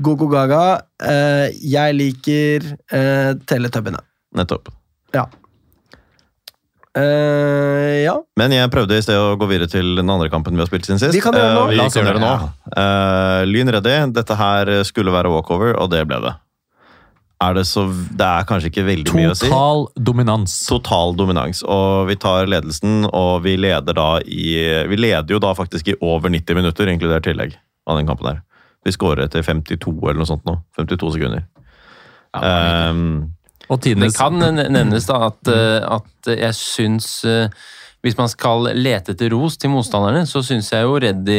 Gogo 0.01 0.29
Gaga. 0.33 0.83
eh, 1.05 1.53
jeg 1.69 1.95
liker 1.99 2.65
uh, 2.95 3.35
Teletubbiene. 3.45 4.01
Nettopp. 4.37 4.71
Ja. 5.13 5.27
Eh, 6.93 8.05
ja. 8.05 8.15
Men 8.37 8.53
jeg 8.53 8.69
prøvde 8.73 8.99
i 8.99 9.05
sted 9.05 9.17
å 9.17 9.37
gå 9.41 9.49
videre 9.49 9.71
til 9.71 9.95
den 9.97 10.11
andre 10.13 10.29
kampen 10.33 10.57
vi 10.57 10.61
har 10.65 10.69
spilt 10.69 10.89
siden 10.89 11.01
sist. 11.01 11.15
Vi 11.17 11.23
kan 11.25 11.37
gjøre 11.37 11.49
det 11.49 11.57
nå. 11.57 11.67
Eh, 11.73 11.77
La 11.81 11.89
oss 11.89 11.97
gjøre 11.97 12.15
det 12.19 12.25
nå. 12.25 12.33
Eh, 12.83 13.43
Lyn 13.49 13.73
ready. 13.77 13.95
Dette 14.13 14.37
her 14.37 14.73
skulle 14.89 15.15
være 15.15 15.33
walkover, 15.33 15.77
og 15.81 15.93
det 15.93 16.05
ble 16.09 16.21
det. 16.25 16.35
Er 17.43 17.57
det 17.57 17.65
så 17.67 17.89
Det 17.91 18.23
er 18.23 18.45
kanskje 18.47 18.69
ikke 18.71 18.85
veldig 18.87 19.15
mye 19.17 19.33
å 19.33 19.39
si. 19.39 19.49
Total 19.49 19.87
dominans. 19.97 20.55
Total 20.69 21.17
dominans. 21.19 21.65
Og 21.65 22.07
vi 22.13 22.17
tar 22.23 22.47
ledelsen, 22.47 23.09
og 23.09 23.43
vi 23.49 23.57
leder 23.59 23.97
da 23.99 24.11
i 24.23 24.53
Vi 24.89 25.01
leder 25.01 25.33
jo 25.33 25.41
da 25.43 25.55
faktisk 25.59 25.89
i 25.91 25.99
over 26.01 26.31
90 26.31 26.61
minutter, 26.61 26.93
inkludert 26.93 27.27
tillegg, 27.27 27.57
av 27.89 27.99
den 27.99 28.07
kampen 28.07 28.35
her. 28.35 28.43
Vi 28.83 28.95
skårer 28.95 29.27
etter 29.27 29.45
52 29.47 29.95
eller 30.03 30.23
noe 30.23 30.29
sånt 30.29 30.45
nå. 30.49 30.57
52 30.79 31.15
sekunder. 31.17 31.47
Um, 32.33 33.33
Og 33.69 33.81
Det 33.85 34.13
kan 34.17 34.41
nevnes 34.41 35.07
da 35.09 35.29
at, 35.29 35.49
eh, 35.53 35.81
at 35.85 36.33
jeg 36.33 36.57
syns 36.57 37.25
eh, 37.29 37.53
Hvis 38.03 38.17
man 38.19 38.31
skal 38.33 38.73
lete 38.75 39.13
etter 39.13 39.31
ros 39.31 39.59
til 39.61 39.71
motstanderne, 39.71 40.25
så 40.27 40.43
syns 40.43 40.73
jeg 40.73 40.83
jo 40.83 40.97
Reddy 40.99 41.39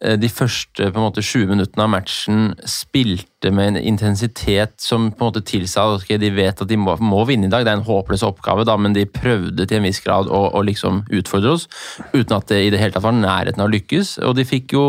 eh, 0.00 0.16
de 0.16 0.30
første 0.32 0.86
på 0.88 0.96
en 0.96 1.04
måte 1.04 1.20
20 1.20 1.50
minuttene 1.50 1.84
av 1.84 1.90
matchen 1.92 2.54
spilte 2.64 3.52
med 3.52 3.74
en 3.74 3.82
intensitet 3.92 4.78
som 4.80 5.10
på 5.12 5.20
en 5.20 5.28
måte 5.28 5.44
tilsa 5.44 5.84
at 5.84 6.00
okay, 6.00 6.16
de 6.16 6.32
vet 6.32 6.62
at 6.62 6.70
de 6.70 6.78
må, 6.80 6.96
må 7.04 7.20
vinne 7.28 7.50
i 7.50 7.52
dag. 7.52 7.66
Det 7.66 7.74
er 7.74 7.82
en 7.82 7.84
håpløs 7.90 8.24
oppgave, 8.24 8.64
da, 8.64 8.78
men 8.80 8.96
de 8.96 9.04
prøvde 9.04 9.68
til 9.68 9.82
en 9.82 9.84
viss 9.90 10.00
grad 10.00 10.32
å, 10.32 10.46
å 10.56 10.64
liksom 10.64 11.04
utfordre 11.12 11.58
oss, 11.58 11.68
uten 12.14 12.38
at 12.38 12.48
det 12.48 12.62
i 12.64 12.72
det 12.72 12.80
hele 12.80 12.96
tatt 12.96 13.04
var 13.04 13.18
nærheten 13.18 13.60
av 13.60 13.68
å 13.68 13.74
lykkes. 13.76 14.16
Og 14.24 14.38
de 14.40 14.48
fikk 14.48 14.78
jo 14.78 14.86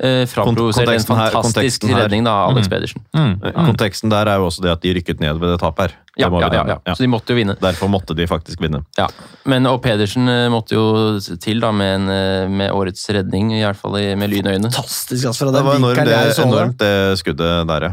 eh, 0.00 0.22
en 0.22 0.26
fantastisk 0.28 1.84
her- 1.84 2.02
redning 2.04 2.24
da, 2.24 2.30
av 2.46 2.50
Alex 2.56 2.68
Pedersen. 2.68 3.02
mm. 3.14 3.34
Konteksten 3.66 4.10
der 4.10 4.26
er 4.26 4.36
jo 4.40 4.46
også 4.48 4.62
det 4.62 4.70
at 4.72 4.80
de 4.82 4.94
rykket 4.94 5.20
ned 5.20 5.38
ved 5.40 5.52
det 5.52 5.60
tapet 5.60 5.80
her. 5.90 5.98
Det 6.12 6.22
Ja, 6.22 6.28
ja, 6.28 6.48
ja, 6.52 6.78
ja. 6.86 6.94
Så 6.94 7.00
de 7.04 7.08
måtte 7.08 7.32
jo 7.32 7.36
vinne. 7.36 7.54
Derfor 7.60 7.88
måtte 7.88 8.14
de 8.14 8.26
faktisk 8.28 8.60
vinne. 8.60 8.82
Ja, 8.98 9.06
men 9.48 9.64
og 9.66 9.80
Pedersen 9.82 10.28
eh, 10.28 10.48
måtte 10.52 10.72
jo 10.76 11.18
til 11.40 11.60
da 11.60 11.70
med, 11.72 11.94
en, 12.02 12.08
eh, 12.08 12.48
med 12.48 12.70
årets 12.72 13.06
redning, 13.08 13.52
i 13.56 13.62
hvert 13.64 13.76
fall 13.80 13.96
i- 13.96 14.14
med 14.14 14.28
lynøyne. 14.30 14.68
Fantastisk, 14.72 15.24
altså, 15.26 15.46
det, 15.48 15.54
Det 15.54 15.64
var 15.64 15.76
enormt, 15.76 15.96
det, 15.96 16.36
det. 16.36 16.38
enormt 16.44 16.78
det 16.78 17.18
skuddet 17.18 17.66
der, 17.68 17.82
ja. 17.88 17.92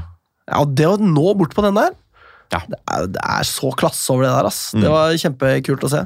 Ja, 0.51 0.65
det 0.65 0.85
å 0.87 0.97
nå 0.99 1.33
bort 1.37 1.53
på 1.55 1.61
den 1.63 1.75
der 1.75 1.91
Ja. 2.51 2.59
det, 2.67 2.79
er, 2.91 3.07
det 3.07 3.21
er 3.23 3.43
så 3.43 3.69
klasse 3.77 4.09
over 4.11 4.23
det 4.23 4.31
der, 4.33 4.45
ass. 4.47 4.73
Mm. 4.73 4.81
Det 4.81 4.89
var 4.89 5.11
kjempekult 5.13 5.83
å 5.85 5.89
se. 5.89 6.05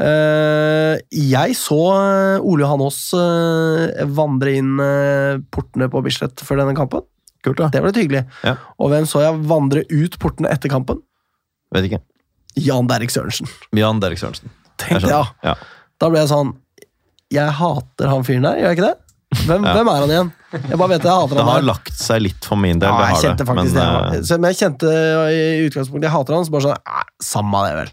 Eh, 0.00 0.96
jeg 1.12 1.56
så 1.58 1.78
eh, 1.92 2.40
Ole 2.46 2.64
Johan 2.64 2.84
Aas 2.86 3.00
eh, 3.16 4.04
vandre 4.16 4.54
inn 4.56 4.70
portene 5.52 5.90
på 5.92 6.00
Bislett 6.06 6.40
før 6.46 6.62
denne 6.62 6.76
kampen. 6.78 7.04
Kult, 7.44 7.56
da. 7.60 7.68
Det 7.72 7.80
var 7.80 7.92
litt 7.92 8.00
hyggelig. 8.02 8.22
Ja. 8.44 8.54
Og 8.80 8.90
hvem 8.92 9.06
så 9.08 9.22
jeg 9.24 9.42
vandre 9.48 9.82
ut 9.88 10.16
portene 10.20 10.50
etter 10.52 10.72
kampen? 10.72 11.00
Vet 11.74 11.86
ikke. 11.88 12.00
Jan 12.60 12.88
Derrik 12.90 13.12
Sørensen. 13.14 13.48
Jan 13.76 14.00
Derek 14.02 14.20
Sørensen. 14.20 14.50
Tenkte 14.80 15.04
jeg, 15.06 15.12
ja. 15.12 15.22
Ja. 15.44 15.54
Da 16.00 16.08
ble 16.08 16.22
jeg 16.22 16.30
sånn 16.30 16.54
Jeg 17.30 17.52
hater 17.58 18.08
han 18.08 18.22
fyren 18.24 18.46
der, 18.48 18.56
gjør 18.58 18.70
jeg 18.72 18.78
ikke 18.78 18.86
det? 18.88 18.96
Hvem, 19.46 19.64
Ja. 19.68 19.72
hvem 19.76 19.88
er 19.92 20.00
han 20.02 20.10
igjen? 20.14 20.30
Jeg 20.56 20.78
bare 20.80 20.88
vet 20.90 21.04
jeg 21.06 21.12
hater 21.14 21.36
Det 21.36 21.42
han 21.44 21.50
har 21.52 21.60
der. 21.60 21.66
lagt 21.68 21.92
seg 22.00 22.22
litt 22.24 22.48
for 22.48 22.58
min 22.58 22.80
del. 22.82 22.88
Ja, 22.90 22.96
det 22.98 23.10
jeg 23.12 23.22
kjente 23.28 23.44
det. 23.44 23.46
faktisk 23.52 23.76
Men, 23.76 24.16
det. 24.24 24.38
men 24.40 24.48
jeg 24.50 24.58
kjente 24.64 24.94
i 25.36 25.42
utgangspunktet 25.68 26.08
jeg 26.08 26.14
hater 26.16 26.34
han, 26.34 26.44
så 26.48 26.54
bare 26.56 26.64
sånn 26.66 27.04
Samme 27.22 27.60
det, 27.68 27.74
vel. 27.78 27.92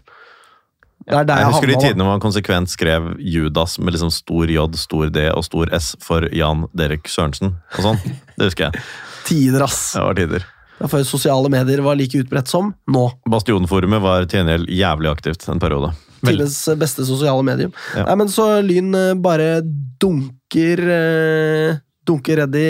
Det 1.08 1.16
er 1.16 1.28
der 1.28 1.40
jeg 1.40 1.46
jeg 1.46 1.54
husker 1.54 1.70
de 1.72 1.78
tidene 1.80 2.04
hvor 2.04 2.16
han 2.16 2.22
konsekvent 2.22 2.72
skrev 2.72 3.08
Judas 3.18 3.78
med 3.80 3.94
liksom 3.96 4.10
stor 4.12 4.50
J, 4.52 4.66
stor 4.76 5.12
D 5.14 5.24
og 5.32 5.44
stor 5.46 5.72
S 5.78 5.94
for 6.04 6.28
Jan 6.36 6.66
Derek 6.76 7.08
Sørensen 7.08 7.54
og 7.78 7.80
sånn. 7.86 8.02
Det 8.36 8.50
husker 8.50 8.68
jeg. 8.68 8.84
Tider, 9.28 9.64
ass. 9.64 9.80
Det 9.96 10.04
var 10.04 10.16
tider. 10.16 10.44
Det 10.78 10.84
var 10.84 10.92
før 10.92 11.02
sosiale 11.08 11.50
medier 11.52 11.82
var 11.84 11.98
like 11.98 12.20
utbredt 12.22 12.48
som 12.48 12.70
nå. 12.88 13.08
Bastionforumet 13.28 14.00
var 14.04 14.28
til 14.28 14.40
gjengjeld 14.40 14.70
jævlig 14.72 15.10
aktivt 15.10 15.48
en 15.50 15.60
periode. 15.60 15.90
Tidenes 16.22 16.60
beste 16.78 17.04
sosiale 17.08 17.44
medium. 17.46 17.74
Ja. 17.96 18.06
Nei, 18.08 18.16
men 18.22 18.30
så 18.32 18.46
Lyn 18.64 18.94
eh, 18.96 19.12
bare 19.18 19.60
dunker 20.00 20.82
eh, 20.94 21.78
Dunker 22.08 22.40
Reddy 22.42 22.68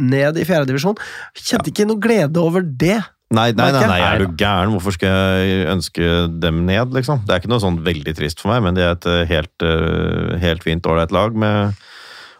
ned 0.00 0.38
i 0.40 0.46
fjerdedivisjon. 0.48 0.96
Kjente 1.36 1.72
ikke 1.72 1.86
noe 1.88 2.00
glede 2.02 2.40
over 2.40 2.64
det. 2.64 3.00
Nei, 3.28 3.50
nei, 3.52 3.68
nei, 3.74 3.82
nei, 3.90 3.98
er 4.00 4.22
du 4.22 4.30
gæren? 4.40 4.72
Hvorfor 4.72 4.94
skal 4.96 5.10
jeg 5.12 5.66
ønske 5.68 6.06
dem 6.40 6.62
ned, 6.64 6.94
liksom? 6.96 7.20
Det 7.26 7.34
er 7.34 7.42
ikke 7.42 7.50
noe 7.52 7.60
sånn 7.60 7.82
veldig 7.84 8.14
trist 8.16 8.40
for 8.40 8.54
meg, 8.54 8.62
men 8.64 8.78
de 8.78 8.86
er 8.86 8.94
et 8.94 9.08
eh, 9.10 9.24
helt, 9.28 9.52
eh, 9.68 10.38
helt 10.40 10.64
fint, 10.64 10.88
ålreit 10.88 11.12
lag 11.12 11.36
med 11.36 11.76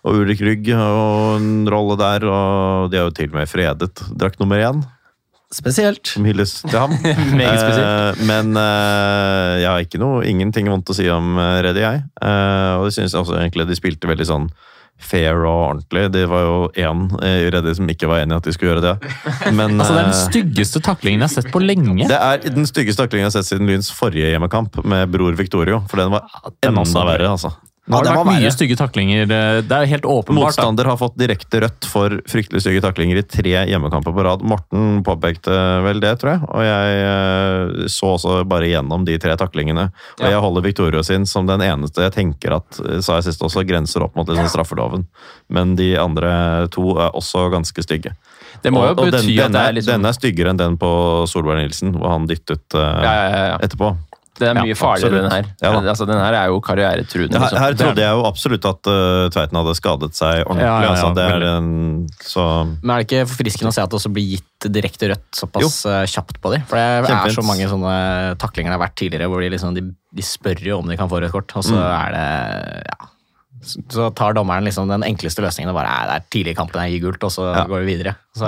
og 0.06 0.20
Ulrik 0.22 0.40
Rygg 0.46 0.70
og 0.76 1.40
en 1.40 1.66
rolle 1.68 1.98
der, 2.00 2.24
og 2.30 2.92
de 2.92 3.00
er 3.00 3.08
jo 3.08 3.16
til 3.16 3.32
og 3.32 3.40
med 3.40 3.50
fredet 3.50 3.90
drakt 4.16 4.40
nummer 4.40 4.62
én, 4.62 4.80
Spesielt. 5.52 6.04
som 6.12 6.26
hylles 6.28 6.58
til 6.60 6.76
ham. 6.76 6.92
Meget 7.38 7.60
spesielt. 7.62 8.20
Eh, 8.20 8.24
men 8.28 8.52
eh, 8.60 9.52
jeg 9.62 9.68
har 9.70 9.84
ikke 9.84 10.00
noe, 10.00 10.24
ingenting 10.28 10.68
vondt 10.68 10.92
å 10.92 10.96
si 10.96 11.08
om 11.12 11.38
Reddy, 11.38 11.80
jeg. 11.80 12.02
Eh, 12.20 12.72
og 12.76 12.88
det 12.88 12.94
synes 12.98 13.14
jeg 13.14 13.22
også 13.22 13.38
egentlig 13.38 13.68
de 13.70 13.78
spilte 13.78 14.10
veldig 14.10 14.28
sånn 14.28 14.50
fair 14.98 15.44
og 15.46 15.60
ordentlig. 15.68 16.04
Det 16.12 16.24
var 16.30 16.42
jo 16.44 16.56
én 16.74 17.04
i 17.24 17.50
Reddy 17.54 17.74
som 17.78 17.88
ikke 17.90 18.08
var 18.10 18.22
enig 18.24 18.34
i 18.34 18.40
at 18.40 18.48
de 18.48 18.54
skulle 18.56 18.74
gjøre 18.74 18.84
det. 18.84 19.12
Men, 19.58 19.78
Altså, 19.78 19.94
det 19.94 20.00
er 20.00 20.08
den 20.08 20.14
eh, 20.14 20.24
styggeste 20.24 20.82
taklingen 20.84 21.22
jeg 21.22 21.28
har 21.28 21.34
sett 21.36 21.52
på 21.54 21.62
lenge. 21.62 22.08
det 22.10 22.18
er 22.18 22.42
den 22.48 22.68
styggeste 22.68 23.04
taklingen 23.04 23.28
jeg 23.28 23.32
har 23.32 23.38
sett 23.38 23.52
siden 23.52 23.70
Lyns 23.70 23.92
forrige 23.94 24.32
hjemmekamp 24.32 24.80
med 24.84 25.08
bror 25.14 25.38
Victorio. 25.38 25.82
For 25.90 26.02
den 26.02 26.12
var 26.14 26.26
enda 26.66 27.04
verre, 27.12 27.30
altså. 27.36 27.54
Nå 27.88 27.96
har 27.96 28.04
Ja, 28.04 28.10
det 28.10 28.12
det 28.12 28.20
vært 28.20 28.42
mye 28.42 28.52
stygge 28.52 28.76
taklinger. 28.76 29.28
Det 29.28 29.76
er 29.78 29.86
helt 29.88 30.04
åpenbart. 30.04 30.52
Motstander 30.52 30.84
har 30.90 30.98
fått 31.00 31.16
direkte 31.16 31.62
rødt 31.64 31.88
for 31.88 32.18
fryktelig 32.28 32.60
stygge 32.60 32.82
taklinger 32.84 33.20
i 33.20 33.24
tre 33.24 33.54
hjemmekamper 33.70 34.12
på 34.12 34.24
rad. 34.26 34.44
Morten 34.44 35.00
påpekte 35.06 35.54
vel 35.86 36.02
det, 36.04 36.12
tror 36.20 36.34
jeg. 36.34 36.42
Og 36.52 36.66
jeg 36.66 36.98
eh, 37.08 37.88
så 37.88 38.12
også 38.18 38.36
bare 38.48 38.68
gjennom 38.68 39.06
de 39.08 39.16
tre 39.22 39.36
taklingene. 39.40 39.88
Og 40.20 40.26
Ja. 40.26 40.34
jeg 40.36 40.44
holder 40.44 40.66
Victoria 40.68 41.02
sin 41.02 41.24
som 41.26 41.48
den 41.48 41.64
eneste 41.64 42.04
jeg 42.04 42.12
tenker 42.12 42.58
at 42.60 42.80
eh, 42.84 43.00
sa 43.00 43.18
jeg 43.18 43.30
sist 43.30 43.42
også, 43.42 43.64
grenser 43.68 44.04
opp 44.04 44.16
mot 44.16 44.28
liksom 44.28 44.52
straffeloven. 44.52 45.06
Men 45.48 45.74
de 45.76 45.94
andre 45.96 46.68
to 46.68 46.92
er 46.98 47.16
også 47.16 47.48
ganske 47.50 47.82
stygge. 47.82 48.12
Det 48.62 48.72
må 48.72 48.84
jo 48.84 48.92
og, 48.92 49.04
den, 49.06 49.22
bety 49.22 49.38
at 49.40 49.54
det 49.54 49.62
er 49.62 49.74
liksom 49.76 49.94
denne 49.96 50.10
er 50.10 50.16
styggere 50.16 50.52
enn 50.52 50.60
den 50.60 50.76
på 50.80 50.90
Solberg 51.30 51.62
Nilsen, 51.62 51.94
hvor 51.96 52.10
han 52.16 52.26
dyttet 52.28 52.74
uh, 52.74 53.02
ja. 53.04 53.58
etterpå. 53.62 53.92
Det 54.38 54.46
er 54.48 54.54
mye 54.54 54.70
Ja, 54.70 54.76
farligere, 54.78 55.22
den 55.24 55.32
her. 55.34 55.46
Ja 55.62 55.70
altså, 55.80 56.06
den 56.06 56.18
her 56.22 56.32
er 56.38 56.46
jo 56.52 56.60
karrieretruende. 56.62 57.34
Her, 57.38 57.48
Liksom. 57.48 57.58
her 57.58 57.74
trodde 57.80 58.02
jeg 58.04 58.14
jo 58.14 58.24
absolutt 58.28 58.64
at 58.70 58.90
uh, 58.90 59.28
Tveiten 59.34 59.58
hadde 59.58 59.74
skadet 59.78 60.10
seg 60.14 60.44
ordentlig. 60.46 60.66
Ja, 60.68 60.76
ja, 60.78 60.82
ja, 60.84 60.90
altså, 60.94 61.10
det 61.18 61.24
er 61.34 61.46
en, 61.56 62.06
så 62.22 62.44
Men 62.82 62.90
er 62.94 63.02
det 63.02 63.08
ikke 63.08 63.26
forfriskende 63.32 63.72
å 63.72 63.74
se 63.74 63.82
at 63.82 63.90
det 63.90 63.98
også 63.98 64.12
blir 64.14 64.28
gitt 64.36 64.68
direkte 64.78 65.10
rødt 65.12 65.28
såpass 65.42 65.62
jo. 65.84 65.92
kjapt 66.14 66.40
på 66.42 66.52
dem? 66.54 66.62
For 66.70 66.78
det 66.78 67.10
er 67.18 67.34
så 67.34 67.42
mange 67.46 67.66
sånne 67.70 67.94
taklinger 68.38 68.70
det 68.72 68.78
har 68.78 68.86
vært 68.86 68.96
tidligere, 69.02 69.28
hvor 69.30 69.42
de, 69.42 69.50
liksom, 69.54 69.74
de, 69.74 69.82
de 70.14 70.22
spør 70.22 70.62
jo 70.70 70.78
om 70.78 70.88
de 70.88 70.96
kan 70.98 71.10
få 71.10 71.20
rødt 71.22 71.34
kort, 71.34 71.52
og 71.58 71.66
så 71.66 71.78
er 71.78 72.14
det 72.14 72.26
ja. 72.88 72.98
Så- 73.60 73.82
Så 73.90 74.04
tar 74.14 74.34
dommeren 74.38 74.62
liksom 74.62 74.86
den 74.88 75.02
enkleste 75.02 75.42
løsningen 75.42 75.72
og 75.72 75.74
bare 75.74 75.90
"Nei, 75.90 76.06
det 76.06 76.14
er 76.14 76.26
tidlig 76.30 76.52
i 76.54 76.58
kampen, 76.60 76.78
jeg 76.86 76.92
gir 77.00 77.10
gult, 77.10 77.24
og 77.26 77.30
så 77.34 77.48
Ja. 77.56 77.64
går 77.66 77.84
vi 77.84 77.96
videre. 77.96 78.14
Så, 78.36 78.46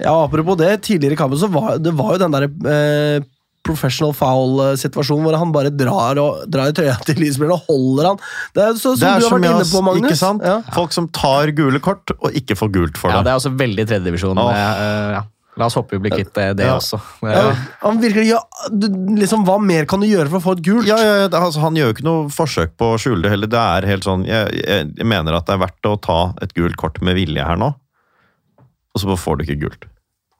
Ja, 0.00 0.10
apropos 0.26 0.56
det, 0.58 0.82
tidligere 0.82 1.12
i 1.12 1.16
kampen 1.16 1.38
så 1.38 1.48
var 1.48 1.78
det 1.78 1.94
var 1.94 2.12
jo 2.12 2.18
den 2.18 2.30
der 2.34 2.44
eh, 2.44 3.20
professional 3.64 4.14
foul-situasjon 4.16 5.22
hvor 5.24 5.36
han 5.40 5.52
bare 5.54 5.72
drar, 5.74 6.20
og, 6.20 6.44
drar 6.50 6.72
i 6.72 6.76
trøya 6.76 6.96
til 7.06 7.20
Lisbjørn 7.22 7.54
og 7.56 7.68
holder 7.68 8.10
han. 8.12 8.24
Det 8.56 8.64
er 8.64 8.72
så, 8.78 8.94
som 8.94 9.00
Det 9.00 9.10
er 9.10 9.22
du 9.22 9.26
har 9.26 9.30
som 9.30 9.38
vært 9.38 9.52
inne 9.52 9.68
på, 9.70 9.84
Magnus. 9.88 10.08
Ikke 10.10 10.20
sant? 10.20 10.44
Ja. 10.44 10.56
Folk 10.76 10.96
som 10.96 11.08
tar 11.14 11.54
gule 11.56 11.80
kort 11.84 12.14
og 12.18 12.36
ikke 12.36 12.58
får 12.60 12.74
gult 12.74 13.00
for 13.00 13.10
det. 13.10 13.20
ja, 13.20 13.22
det. 13.26 13.32
er 13.32 13.40
også 13.42 13.54
veldig 13.64 13.86
tredjedivisjon. 13.90 14.40
Oh. 14.40 14.50
Uh, 14.52 15.14
ja. 15.18 15.22
La 15.54 15.68
oss 15.68 15.76
håpe 15.78 15.94
vi 15.94 16.02
blir 16.02 16.16
kvitt 16.16 16.38
eh, 16.42 16.50
det 16.58 16.66
Ja. 16.66 16.74
også. 16.80 16.98
Ja, 17.30 17.44
han 17.84 18.00
virker 18.02 18.24
ja, 18.26 18.40
du, 18.74 18.88
liksom, 19.20 19.44
Hva 19.46 19.60
mer 19.62 19.86
kan 19.86 20.02
du 20.02 20.08
gjøre 20.08 20.26
for 20.32 20.40
å 20.40 20.44
få 20.48 20.56
et 20.58 20.64
gult? 20.66 20.88
Ja, 20.88 20.96
ja, 20.98 21.28
altså, 21.30 21.62
Han 21.62 21.78
gjør 21.78 21.92
jo 21.92 21.94
ikke 21.94 22.06
noe 22.08 22.26
forsøk 22.34 22.74
på 22.80 22.90
å 22.94 22.98
skjule 22.98 23.22
det 23.22 23.30
heller. 23.36 23.50
Det 23.52 23.62
er 23.62 23.86
helt 23.92 24.06
sånn, 24.06 24.26
jeg, 24.26 24.64
jeg 24.66 25.06
mener 25.06 25.38
at 25.38 25.46
det 25.46 25.54
er 25.54 25.62
verdt 25.62 25.90
å 25.90 25.94
ta 26.02 26.20
et 26.42 26.54
gult 26.58 26.74
kort 26.80 26.98
med 27.06 27.14
vilje 27.20 27.46
her 27.46 27.60
nå, 27.60 27.70
og 27.70 29.02
så 29.02 29.14
får 29.18 29.38
du 29.38 29.46
ikke 29.46 29.60
gult. 29.62 29.86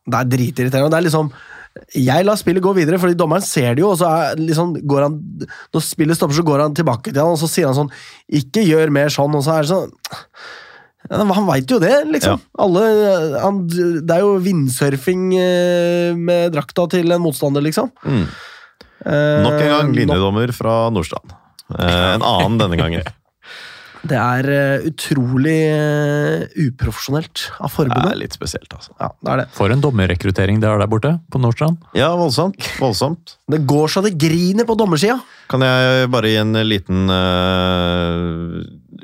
Det 0.05 0.19
er 0.19 0.33
dritirriterende. 0.35 0.91
Det 0.93 0.99
er 0.99 1.07
liksom 1.07 1.31
jeg 1.95 2.27
lar 2.27 2.39
spillet 2.39 2.63
gå 2.63 2.73
videre, 2.77 3.01
fordi 3.03 3.17
dommeren 3.19 3.43
ser 3.43 3.75
det 3.75 3.83
jo, 3.83 3.91
og 3.95 3.99
så 3.99 4.11
er, 4.11 4.39
liksom, 4.39 4.77
går 4.87 5.09
han 5.09 5.17
Når 5.75 5.83
spillet 5.83 6.19
stopper, 6.19 6.37
så 6.39 6.45
går 6.47 6.63
han 6.63 6.77
tilbake 6.77 7.11
til 7.11 7.19
han, 7.19 7.35
og 7.35 7.41
så 7.41 7.49
sier 7.51 7.67
han 7.67 7.75
sånn 7.75 7.91
'Ikke 8.31 8.63
gjør 8.63 8.93
mer 8.95 9.11
sånn', 9.11 9.35
og 9.35 9.43
så 9.43 9.57
er 9.59 9.67
det 9.67 9.73
sånn 9.73 9.91
Han 11.35 11.49
veit 11.51 11.69
jo 11.69 11.81
det, 11.83 12.07
liksom. 12.09 12.41
Alle, 12.59 12.85
han, 13.43 13.59
det 13.69 14.15
er 14.15 14.23
jo 14.23 14.39
vindsurfing 14.41 15.27
eh, 15.37 16.15
med 16.17 16.55
drakta 16.55 16.87
til 16.95 17.13
en 17.13 17.21
motstander, 17.21 17.61
liksom. 17.61 17.91
Mm. 18.07 18.25
Eh, 19.05 19.43
Nok 19.45 19.59
en 19.59 19.73
gang 19.75 19.93
linjedommer 19.99 20.55
fra 20.57 20.89
Nordstrand. 20.95 21.35
Eh, 21.77 22.15
en 22.15 22.25
annen 22.25 22.57
denne 22.63 22.81
gangen. 22.81 23.05
Det 24.05 24.17
er 24.21 24.49
eh, 24.53 24.87
utrolig 24.91 25.57
eh, 25.73 26.45
uprofesjonelt 26.67 27.47
av 27.57 27.73
forbundet. 27.73 28.05
Det 28.05 28.13
er 28.13 28.21
litt 28.21 28.37
spesielt, 28.37 28.69
altså. 28.77 28.93
Ja, 29.01 29.09
det 29.17 29.33
er 29.33 29.41
det. 29.41 29.47
For 29.57 29.73
en 29.73 29.85
dommerrekruttering 29.85 30.61
det 30.61 30.69
er 30.69 30.83
der 30.83 30.91
borte, 30.93 31.15
på 31.33 31.41
Nordstrand. 31.41 31.81
Ja, 31.97 32.11
voldsomt. 32.19 32.69
Voldsomt. 32.83 33.39
Det 33.51 33.63
går 33.69 33.93
så 33.95 34.03
det 34.05 34.15
griner 34.21 34.69
på 34.69 34.77
dommersida. 34.77 35.17
Kan 35.49 35.65
jeg 35.65 36.11
bare 36.13 36.33
gi 36.33 36.37
en 36.41 36.61
liten 36.69 37.13
uh, 37.13 38.61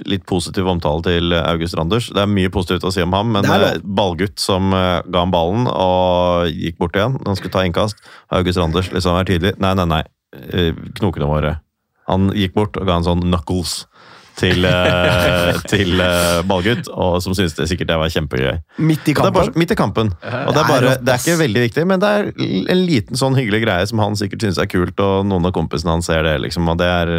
litt 0.08 0.26
positiv 0.28 0.68
omtale 0.68 1.04
til 1.08 1.36
August 1.38 1.78
Randers? 1.80 2.10
Det 2.12 2.20
er 2.20 2.30
mye 2.36 2.52
positivt 2.52 2.84
å 2.88 2.92
si 2.92 3.04
om 3.04 3.16
ham, 3.16 3.32
men 3.36 3.48
Det 3.48 3.56
er 3.56 3.80
ballgutt 3.84 4.40
som 4.40 4.72
uh, 4.76 5.00
ga 5.08 5.24
ham 5.24 5.32
ballen 5.32 5.68
og 5.70 6.52
gikk 6.52 6.80
bort 6.80 7.00
igjen 7.00 7.16
når 7.20 7.32
han 7.32 7.40
skulle 7.40 7.56
ta 7.56 7.64
innkast. 7.68 8.04
August 8.36 8.60
Randers 8.60 8.92
liksom 8.92 9.16
er 9.16 9.32
tydelig. 9.32 9.56
Nei, 9.64 9.74
nei, 9.80 9.88
nei. 9.96 10.04
Knokene 11.00 11.26
våre. 11.26 11.56
Han 12.10 12.30
gikk 12.34 12.56
bort 12.56 12.76
og 12.78 12.86
ga 12.88 12.98
en 12.98 13.06
sånn 13.06 13.24
knuckles 13.24 13.84
til, 14.40 14.64
eh, 14.64 15.58
til 15.70 16.00
eh, 16.00 16.40
ballgutt, 16.48 16.88
og 16.90 17.18
som 17.24 17.34
syntes 17.36 17.56
det 17.58 17.68
sikkert 17.70 17.90
det 17.92 17.98
var 18.00 18.12
kjempegøy. 18.14 18.54
Midt 18.88 19.10
i 19.12 19.16
kampen? 19.16 19.34
Bare, 19.36 19.54
midt 19.60 19.74
i 19.74 19.78
kampen. 19.78 20.12
Og 20.16 20.54
det 20.54 20.54
Det 20.54 20.62
er, 20.62 20.70
bare, 20.70 20.94
det 21.00 21.12
er 21.14 21.20
ikke 21.24 21.40
veldig 21.42 21.66
viktig, 21.66 21.84
men 21.90 22.00
det 22.02 22.14
er 22.14 22.30
en 22.74 22.80
liten 22.86 23.20
sånn 23.20 23.36
hyggelig 23.38 23.64
greie 23.66 23.90
som 23.90 24.02
han 24.02 24.16
sikkert 24.18 24.46
syns 24.46 24.60
er 24.62 24.70
kult, 24.70 24.96
og 25.04 25.28
noen 25.28 25.50
av 25.50 25.54
kompisene 25.56 25.92
hans 25.96 26.08
ser 26.10 26.24
det, 26.26 26.38
liksom. 26.46 26.68
Og 26.72 26.80
det 26.80 26.88
er, 26.88 27.12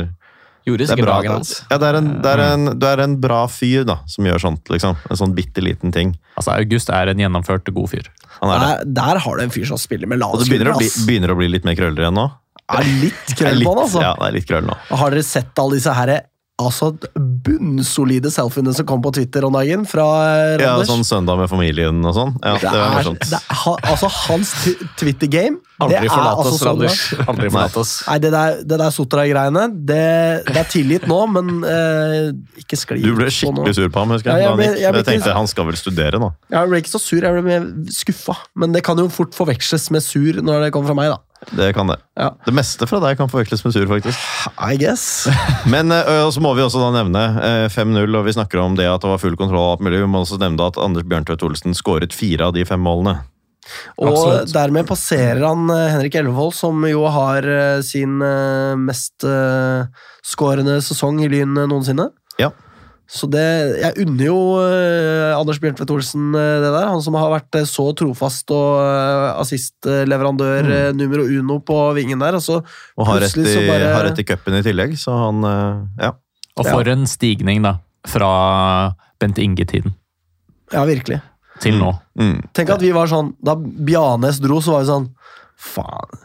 Gjorde 0.67 0.86
er 0.86 0.91
sikkert 0.91 1.07
bra. 1.07 1.19
dagen 1.22 1.38
hans. 1.39 1.53
Ja, 1.69 1.78
det 1.82 1.88
er, 1.91 1.99
en, 2.01 2.09
det, 2.22 2.34
er 2.34 2.43
en, 2.47 2.67
du 2.78 2.86
er 2.89 3.05
en 3.05 3.15
bra 3.22 3.43
fyr, 3.49 3.86
da, 3.89 3.99
som 4.09 4.28
gjør 4.30 4.43
sånt, 4.47 4.74
liksom. 4.74 4.97
En 5.09 5.22
sånn 5.24 5.38
bitte 5.38 5.63
liten 5.65 5.93
ting. 5.95 6.15
Altså, 6.36 6.53
August 6.57 6.91
er 6.93 7.13
en 7.13 7.22
gjennomført 7.22 7.69
god 7.74 7.89
fyr. 7.93 8.11
Han 8.41 8.51
er 8.53 8.61
det. 8.61 8.67
Der, 8.67 8.93
der 9.01 9.24
har 9.26 9.38
du 9.38 9.45
en 9.45 9.53
fyr 9.53 9.65
som 9.69 9.80
spiller 9.82 10.09
med 10.09 10.22
Og 10.22 10.26
lave 10.26 10.43
det 10.43 10.51
begynner 10.53 10.74
å, 10.74 10.78
bli, 10.82 10.91
begynner 11.07 11.34
å 11.34 11.38
bli 11.39 11.49
litt 11.53 11.65
mer 11.67 11.78
krøller 11.78 12.05
igjen 12.07 12.17
nå. 12.17 12.28
Er 12.72 12.88
litt 13.01 13.34
krøll 13.39 13.65
på 13.65 13.74
han, 13.74 13.82
altså. 13.86 14.03
Ja, 14.03 14.11
det 14.17 14.28
er 14.30 14.36
litt 14.38 14.47
krøll 14.49 14.67
nå. 14.69 14.78
Har 15.01 15.11
dere 15.13 15.26
sett 15.28 15.59
alle 15.59 15.80
disse 15.82 15.95
her 15.97 16.13
altså 16.70 16.91
bunnsolide 17.45 18.32
selfiene 18.34 18.74
som 18.76 18.86
kom 18.89 19.01
på 19.03 19.12
Twitter 19.16 19.45
om 19.47 19.53
dagen 19.55 19.84
fra 19.89 20.05
Randers. 20.59 20.64
Ja, 20.64 20.76
sånn 20.88 21.03
søndag 21.07 21.39
med 21.41 21.49
familien 21.51 21.99
og 22.07 22.14
sånn. 22.18 22.34
Ja, 22.43 22.53
det 22.62 22.72
var 22.72 22.93
morsomt. 22.97 23.26
det 23.32 23.39
er, 23.39 23.88
altså, 23.91 24.09
hans 24.28 24.53
Twitter-game 24.99 25.57
det 25.82 25.86
Aldri 25.88 25.97
er 26.05 26.12
forlat 26.14 26.38
altså 26.38 26.51
oss, 26.53 26.59
så. 26.62 26.70
Randers. 26.70 26.99
Aldri 27.32 27.47
forlat 27.49 27.78
oss. 27.82 27.93
Nei, 28.07 28.18
det 28.22 28.32
der, 28.36 28.59
det 28.70 28.78
der 28.84 28.93
Sotra-greiene, 28.93 29.64
det, 29.91 30.01
det 30.51 30.59
er 30.62 30.70
tilgitt 30.70 31.07
nå, 31.09 31.18
men 31.34 31.49
eh, 31.66 32.30
ikke 32.62 32.78
skli 32.78 33.01
Du 33.01 33.16
ble 33.18 33.32
skikkelig 33.34 33.74
sur 33.80 33.89
på 33.89 34.03
ham, 34.03 34.14
husker 34.14 34.30
Ja, 34.36 34.38
jeg. 34.38 34.45
jeg 34.51 34.59
ble- 34.59 34.68
jeg 34.70 34.82
Jeg 34.86 34.93
ble 34.95 35.01
jeg 35.01 35.09
tenkte 35.09 35.34
han 35.39 35.49
skal 35.49 35.66
vel 35.72 35.80
studere 35.82 36.22
nå. 36.22 36.30
Jeg 36.53 36.70
ble 36.70 36.84
ikke 36.84 36.93
så 36.93 37.01
sur, 37.01 37.26
jeg 37.26 37.34
ble 37.39 37.43
mer 37.47 37.66
skuffa. 37.91 38.38
Men 38.62 38.76
det 38.78 38.84
kan 38.86 38.99
jo 39.01 39.07
fort 39.09 39.34
forveksles 39.38 39.89
med 39.95 40.05
sur 40.05 40.41
når 40.45 40.68
det 40.68 40.72
kommer 40.76 40.93
fra 40.93 40.99
meg, 41.01 41.09
da. 41.16 41.20
Det 41.50 41.72
kan 41.74 41.89
det. 41.89 41.98
Ja. 42.20 42.30
Det 42.46 42.54
meste 42.54 42.86
fra 42.89 43.00
deg 43.02 43.18
kan 43.18 43.30
forveksles 43.32 43.64
med 43.66 43.74
sur, 43.74 43.88
faktisk. 43.89 44.20
I 44.62 44.78
guess. 44.80 45.26
Men 45.74 45.92
eh, 45.96 46.30
så 46.32 46.44
må 46.44 46.54
vi 46.58 46.64
også 46.64 46.84
da 46.84 46.92
nevne 47.00 47.26
eh, 47.42 47.66
5-0, 47.74 48.06
og 48.20 48.28
vi 48.28 48.36
snakker 48.38 48.62
om 48.62 48.78
det 48.78 48.88
at 48.89 49.02
det 49.02 49.10
var 49.12 49.22
full 49.22 49.38
kontroll. 49.39 49.64
og 49.66 49.74
alt 49.76 49.86
mulig. 49.88 50.04
Vi 50.04 50.12
må 50.14 50.22
også 50.22 50.39
nevne 50.42 50.70
at 50.70 50.80
Anders 50.82 51.08
Bjørntvedt 51.10 51.46
Olsen 51.48 51.78
skåret 51.78 52.16
fire 52.16 52.50
av 52.50 52.56
de 52.58 52.66
fem 52.68 52.82
målene. 52.82 53.20
Og 54.02 54.10
Absolutt. 54.10 54.54
dermed 54.56 54.88
passerer 54.89 55.44
han 55.46 55.70
eh, 55.74 55.89
Henrik 55.96 56.18
Elvevold, 56.22 56.54
som 56.58 56.86
jo 56.89 57.06
har 57.10 57.46
eh, 57.46 57.82
sin 57.86 58.22
eh, 58.26 58.78
mest 58.80 59.26
skårende 60.26 60.80
sesong 60.86 61.22
i 61.24 61.30
Lyn 61.32 61.58
eh, 61.58 61.70
noensinne. 61.70 62.10
Ja. 62.42 62.52
Så 63.12 63.28
det, 63.28 63.41
jeg 63.82 64.05
unner 64.05 64.24
jo 64.30 64.36
eh, 64.64 65.34
Anders 65.36 65.57
Bjørntvedt 65.59 65.89
Olsen 65.91 66.30
eh, 66.32 66.62
det 66.64 66.70
der. 66.72 66.86
Han 66.88 67.01
som 67.03 67.18
har 67.20 67.28
vært 67.34 67.57
eh, 67.59 67.66
så 67.68 67.89
trofast 67.99 68.53
og 68.55 68.78
uh, 68.80 69.34
assistleverandør 69.41 70.62
Mm. 70.64 70.72
eh, 70.78 70.91
numero 70.95 71.26
uno 71.28 71.57
på 71.59 71.76
vingen 71.97 72.22
der. 72.24 72.38
Og 72.39 72.64
Og 72.95 73.07
har 73.09 73.20
rett 73.26 73.36
i, 73.36 73.43
så 73.43 73.66
bare- 73.68 73.91
har 73.93 74.05
rett 74.07 74.22
i 74.24 74.24
cupen 74.24 74.55
i 74.55 74.64
tillegg, 74.64 74.95
så 74.97 75.12
han 75.26 75.43
eh, 75.43 76.05
Ja. 76.07 76.14
Og 76.57 76.66
for 76.68 76.88
en 76.88 77.03
stigning, 77.07 77.62
da. 77.64 77.78
Fra 78.07 78.32
Bent 79.20 79.38
Inge-tiden 79.38 79.93
Ja, 80.74 80.86
virkelig. 80.88 81.20
til 81.59 81.76
nå. 81.78 81.91
Mm. 82.18 82.39
Tenk 82.53 82.70
at 82.74 82.82
vi 82.82 82.91
var 82.95 83.07
sånn 83.12 83.36
Da 83.43 83.53
Bjanes 83.55 84.39
dro, 84.41 84.57
så 84.64 84.72
var 84.72 84.82
vi 84.82 84.89
sånn 84.89 85.09
Faen. 85.62 86.24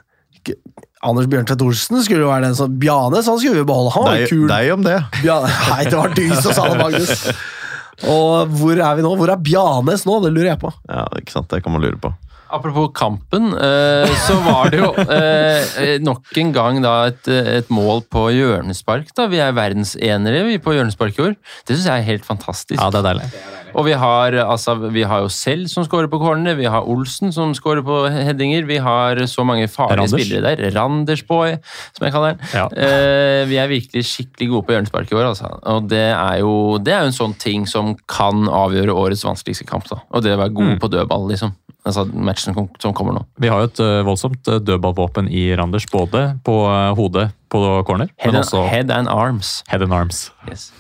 Anders 1.04 1.26
Bjørntvedt 1.28 1.62
Olsen 1.66 2.00
skulle 2.02 2.24
jo 2.24 2.30
være 2.32 2.46
den 2.48 2.54
som 2.56 2.72
Bjanes 2.80 3.26
han 3.28 3.38
skulle 3.38 3.60
vi 3.60 3.66
beholde. 3.68 3.92
Han 3.94 4.06
var 4.08 4.16
jo 4.22 4.28
kul. 4.30 4.46
deg 4.48 4.70
om 4.72 4.82
det. 4.86 4.96
Bja- 5.20 5.42
Nei, 5.70 5.82
det 5.84 5.96
var 5.98 6.14
du 6.16 6.24
som 6.40 6.52
sa 6.56 6.68
det, 6.72 6.78
Magnus. 6.80 7.26
Og 8.12 8.50
hvor 8.60 8.76
er 8.76 8.96
vi 8.98 9.04
nå? 9.04 9.12
Hvor 9.16 9.30
er 9.32 9.40
Bjanes 9.40 10.02
nå? 10.08 10.18
Det 10.24 10.32
lurer 10.34 10.50
jeg 10.54 10.60
på. 10.60 10.72
Ja, 10.88 11.04
ikke 11.20 11.32
sant? 11.36 11.48
Det 11.52 11.62
kan 11.64 11.72
man 11.76 11.84
lure 11.84 11.96
på. 12.00 12.10
Apropos 12.50 12.92
kampen, 12.94 13.48
eh, 13.58 14.06
så 14.26 14.36
var 14.44 14.70
det 14.70 14.78
jo 14.78 14.92
eh, 15.02 15.96
nok 16.04 16.30
en 16.38 16.52
gang 16.54 16.78
da 16.84 16.92
et, 17.10 17.26
et 17.28 17.70
mål 17.74 18.04
på 18.12 18.28
hjørnespark. 18.30 19.08
da. 19.18 19.26
Vi 19.32 19.40
er 19.42 19.52
verdensenere 19.56 20.44
vi 20.46 20.58
på 20.62 20.74
hjørnespark 20.76 21.18
i 21.18 21.24
år. 21.30 21.34
Det 21.66 21.74
syns 21.76 21.88
jeg 21.90 22.00
er 22.04 22.06
helt 22.06 22.24
fantastisk. 22.28 22.78
Ja, 22.80 22.90
det 22.94 23.00
er 23.02 23.08
deilig. 23.10 23.30
Og 23.76 23.84
vi 23.84 23.92
har, 23.98 24.32
altså, 24.46 24.76
vi 24.94 25.02
har 25.04 25.20
jo 25.20 25.28
selv 25.28 25.66
som 25.68 25.84
scorer 25.84 26.06
på 26.08 26.16
cornerne, 26.22 26.54
vi 26.56 26.64
har 26.70 26.86
Olsen 26.88 27.32
som 27.34 27.50
scorer 27.58 27.82
på 27.84 27.98
headinger, 28.08 28.64
vi 28.64 28.78
har 28.80 29.18
så 29.28 29.44
mange 29.44 29.66
farlige 29.68 29.98
Randers. 30.06 30.14
spillere 30.14 30.54
der. 30.56 30.70
Randersboy, 30.78 31.58
som 31.98 32.06
jeg 32.06 32.14
kaller 32.14 32.38
den. 32.38 32.46
Ja. 32.56 32.64
Eh, 32.72 33.42
vi 33.50 33.58
er 33.60 33.68
virkelig 33.68 34.06
skikkelig 34.08 34.48
gode 34.54 34.68
på 34.70 34.76
hjørnespark 34.78 35.12
i 35.12 35.18
år, 35.18 35.26
altså. 35.34 35.50
Og 35.74 35.90
det 35.92 36.06
er, 36.14 36.38
jo, 36.40 36.54
det 36.78 36.94
er 36.94 37.04
jo 37.04 37.10
en 37.12 37.18
sånn 37.20 37.36
ting 37.42 37.66
som 37.68 37.92
kan 38.08 38.46
avgjøre 38.48 38.94
årets 38.96 39.26
vanskeligste 39.28 39.66
kamp. 39.68 39.84
da. 39.92 40.00
Og 40.14 40.24
det 40.24 40.32
å 40.38 40.40
være 40.46 40.54
god 40.56 40.72
Mm. 40.76 40.78
på 40.82 40.88
dødball, 40.90 41.28
liksom. 41.34 41.52
Altså 41.86 42.02
matchen 42.10 42.56
som, 42.82 42.94
kommer 42.96 43.14
nå. 43.14 43.22
Vi 43.38 43.50
har 43.50 43.62
jo 43.62 43.68
et 43.70 43.82
eh, 43.84 44.00
voldsomt 44.06 44.48
eh, 44.50 44.58
dødballvåpen 44.58 45.28
i 45.30 45.48
Randers, 45.58 45.86
både 45.92 46.24
på 46.46 46.56
eh, 46.66 46.90
hodet 46.98 47.28
på 47.52 47.60
corner, 47.86 48.10
Head, 48.18 48.32
men 48.32 48.40
and, 48.40 48.44
også 48.44 48.64
head 48.66 48.90
and 48.90 49.08
arms. 49.08 49.60
head 49.70 49.84
and 49.86 49.94
arms. 49.94 50.32
Yes. 50.50 50.72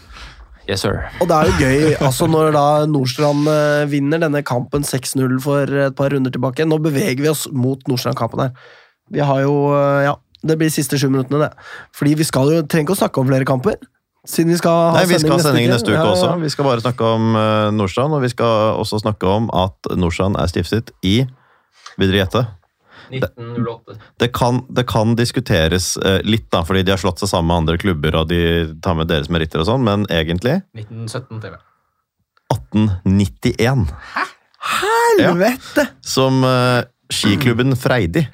yes, 0.66 0.82
sir. 0.82 1.04
Og 1.22 1.30
det 1.30 1.36
er 1.36 1.52
jo 1.52 1.54
gøy 1.62 1.94
altså 2.08 2.26
når 2.26 2.50
da 2.56 2.66
Nordstrand 2.90 3.46
vinner 3.92 4.24
denne 4.26 4.42
kampen 4.42 4.82
6-0 4.82 5.38
for 5.44 5.78
et 5.86 5.94
par 5.96 6.10
runder 6.10 6.34
tilbake. 6.34 6.66
Nå 6.66 6.80
beveger 6.82 7.22
vi 7.22 7.30
oss 7.30 7.46
mot 7.54 7.86
Nordstrand-kampen 7.86 8.48
her. 8.48 8.70
Vi 9.14 9.22
har 9.22 9.44
jo 9.46 9.54
Ja, 10.02 10.16
det 10.42 10.58
blir 10.58 10.66
de 10.66 10.74
siste 10.74 10.98
sju 10.98 11.06
minuttene, 11.06 11.46
det. 11.46 11.68
Fordi 11.94 12.18
vi 12.18 12.26
skal 12.26 12.50
jo 12.50 12.64
trenger 12.66 12.88
ikke 12.88 12.98
å 12.98 13.02
snakke 13.04 13.22
om 13.22 13.30
flere 13.30 13.46
kamper. 13.46 13.78
Siden 14.26 14.50
vi 14.52 14.58
skal 14.58 14.74
ha 14.74 14.92
Nei, 14.96 15.06
Vi 15.10 15.18
skal 15.22 15.36
ha 15.36 15.42
sending 15.44 15.68
neste 15.70 15.92
uke 15.92 15.96
Ja, 15.96 16.04
ja, 16.04 16.12
også. 16.12 16.28
ja. 16.32 16.36
Vi 16.42 16.50
skal 16.52 16.66
bare 16.68 16.82
snakke 16.82 17.08
om 17.16 17.36
uh, 17.38 17.70
Nordstrand, 17.74 18.16
og 18.16 18.24
vi 18.24 18.30
skal 18.32 18.76
også 18.82 19.00
snakke 19.04 19.28
om 19.30 19.48
at 19.54 19.90
Nordstrand 19.96 20.38
er 20.40 20.50
stiftet 20.50 20.90
i 21.06 21.20
Vil 21.96 22.10
dere 22.10 22.24
gjette? 22.24 22.46
1908. 23.06 23.94
Det 24.18 24.32
kan, 24.34 24.64
det 24.74 24.82
kan 24.90 25.14
diskuteres 25.18 25.92
uh, 26.02 26.18
litt, 26.26 26.48
da, 26.50 26.64
fordi 26.66 26.82
de 26.82 26.90
har 26.90 26.98
slått 26.98 27.22
seg 27.22 27.30
sammen 27.30 27.52
med 27.52 27.62
andre 27.62 27.78
klubber 27.78 28.18
og 28.18 28.32
de 28.32 28.40
tar 28.82 28.98
med 28.98 29.06
deres 29.12 29.30
meritter 29.30 29.62
og 29.62 29.68
sånn, 29.68 29.84
men 29.86 30.08
egentlig 30.10 30.56
1917 30.74 31.44
TV. 31.44 31.54
1891. 32.50 33.86
Hæ? 34.16 34.26
Helvete! 34.66 35.86
Som 36.02 36.42
uh, 36.42 36.82
skiklubben 37.12 37.76
Freidi. 37.78 38.24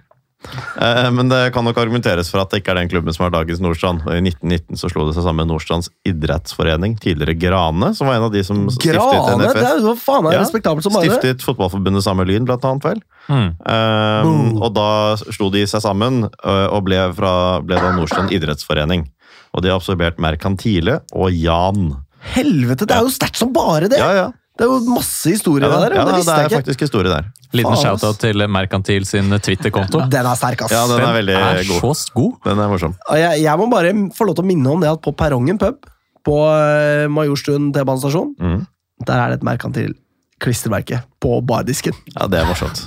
Eh, 0.77 1.09
men 1.15 1.31
det 1.31 1.41
kan 1.55 1.65
nok 1.67 1.79
argumenteres 1.79 2.31
for 2.33 2.43
at 2.43 2.53
det 2.53 2.63
ikke 2.63 2.75
er 2.75 2.81
den 2.83 2.91
klubben 2.93 3.15
som 3.15 3.27
er 3.27 3.33
dagens 3.35 3.63
Nordstrand. 3.63 4.03
Og 4.07 4.17
I 4.17 4.23
1919 4.25 4.81
så 4.81 4.91
slo 4.93 5.07
det 5.09 5.15
seg 5.17 5.27
sammen 5.27 5.45
med 5.45 5.53
Nordstrands 5.53 5.91
idrettsforening, 6.09 6.99
tidligere 7.03 7.37
Grane, 7.39 7.93
som 7.99 8.11
var 8.11 8.19
en 8.19 8.29
av 8.29 8.35
de 8.35 8.45
som 8.47 8.65
stiftet 8.73 8.99
Grane! 8.99 9.39
NFF. 9.41 9.59
Det 9.59 9.71
er 9.71 9.87
jo 9.87 9.95
faen 10.01 10.29
er 10.29 10.37
Ja, 10.37 10.43
respektabelt 10.45 10.87
som 10.87 10.97
bare. 10.97 11.09
Stiftet 11.09 11.47
Fotballforbundet 11.47 12.07
sammen 12.07 12.25
med 12.25 12.33
Lyn, 12.33 12.49
blant 12.49 12.67
annet, 12.69 12.87
vel. 12.91 13.03
Mm. 13.31 13.49
Um, 13.63 14.61
og 14.61 14.71
da 14.77 14.89
slo 15.23 15.51
de 15.55 15.65
seg 15.71 15.85
sammen, 15.85 16.25
øh, 16.27 16.69
og 16.75 16.87
ble, 16.89 17.01
fra, 17.17 17.35
ble 17.65 17.79
da 17.79 17.95
Nordstrand 17.97 18.35
idrettsforening. 18.35 19.07
Og 19.53 19.65
de 19.65 19.71
har 19.71 19.81
absorbert 19.81 20.21
Merkantile 20.23 21.01
og 21.13 21.35
Jan. 21.37 21.93
Helvete, 22.33 22.87
det 22.87 22.97
er 22.97 23.05
jo 23.05 23.13
sterkt 23.13 23.41
som 23.41 23.53
bare 23.55 23.91
det! 23.91 23.99
Ja, 24.01 24.13
ja. 24.17 24.29
Det 24.63 24.69
er 24.69 24.71
jo 24.71 24.93
masse 24.95 25.33
historie 25.35 25.67
ja, 25.67 25.71
der, 25.75 25.95
ja 25.99 26.03
det 26.07 26.13
det 26.23 26.35
er 26.37 26.45
ikke. 26.47 26.59
faktisk 26.61 26.85
historie 26.87 27.11
der. 27.11 27.25
Liten 27.59 27.75
shout-out 27.81 28.21
til 28.23 28.45
Merkantil 28.47 29.05
sin 29.09 29.27
Twitter-konto. 29.43 30.05
Den 30.13 30.29
er 30.31 30.39
sterk, 30.39 30.63
ass. 30.63 30.71
Ja, 30.73 30.85
den 30.87 31.03
er 31.03 31.17
veldig 31.19 31.35
er 31.35 31.65
god. 31.67 31.97
så 31.99 32.13
god. 32.15 32.37
Den 32.47 32.63
er 32.63 32.71
morsom. 32.71 32.95
Jeg, 33.19 33.43
jeg 33.43 33.59
må 33.59 33.67
bare 33.73 33.91
få 34.15 34.29
lov 34.29 34.39
til 34.39 34.47
å 34.47 34.51
minne 34.53 34.71
om 34.71 34.85
det 34.85 34.93
at 34.93 35.03
på 35.03 35.11
Perrongen 35.19 35.59
pub 35.59 35.83
på 36.23 36.37
eh, 36.47 37.09
Majorstuen 37.11 37.73
T-banestasjon, 37.75 38.37
Mm. 38.39 38.61
der 39.09 39.19
er 39.25 39.33
det 39.35 39.41
et 39.41 39.47
merkantil 39.51 39.97
klistremerke 40.43 41.01
på 41.23 41.41
bardisken. 41.47 41.95
Ja, 42.15 42.29
det 42.31 42.39
er 42.41 42.47
morsomt. 42.47 42.85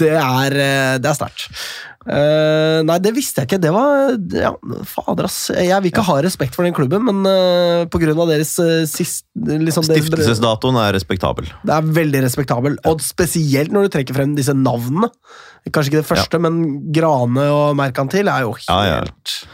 Det 0.00 0.10
er, 0.16 0.56
eh, 0.56 0.96
det 1.00 1.12
er 1.12 1.16
sterkt. 1.20 1.50
Eh, 2.06 2.80
nei, 2.86 2.96
det 3.02 3.10
visste 3.16 3.42
jeg 3.42 3.48
ikke. 3.50 3.58
Det 3.64 3.72
var 3.74 4.14
ja, 4.38 4.52
Fader, 4.86 5.26
ass. 5.26 5.50
Jeg 5.50 5.74
vil 5.82 5.90
ikke 5.90 6.04
ha 6.06 6.16
respekt 6.24 6.54
for 6.54 6.66
den 6.66 6.76
klubben, 6.76 7.02
men 7.08 7.26
uh, 7.26 7.82
på 7.90 8.00
grunn 8.02 8.22
av 8.22 8.30
deres 8.30 8.52
uh, 8.62 8.84
sist 8.86 9.26
liksom, 9.34 9.88
Stiftelsesdatoen 9.88 10.78
er 10.84 10.94
respektabel. 10.94 11.50
Det 11.66 11.74
er 11.74 11.90
veldig 11.98 12.22
respektabel, 12.28 12.78
og 12.86 13.02
spesielt 13.04 13.74
når 13.74 13.88
du 13.88 13.96
trekker 13.96 14.18
frem 14.18 14.36
disse 14.38 14.54
navnene. 14.54 15.10
Kanskje 15.66 15.90
ikke 15.90 16.04
det 16.04 16.10
første, 16.12 16.42
men 16.42 16.62
Grane 16.94 17.48
og 17.50 17.74
Merkantil 17.78 18.30
er 18.30 18.46
jo 18.46 18.54
helt 18.54 18.70
Ja, 18.70 19.00
ja. 19.02 19.46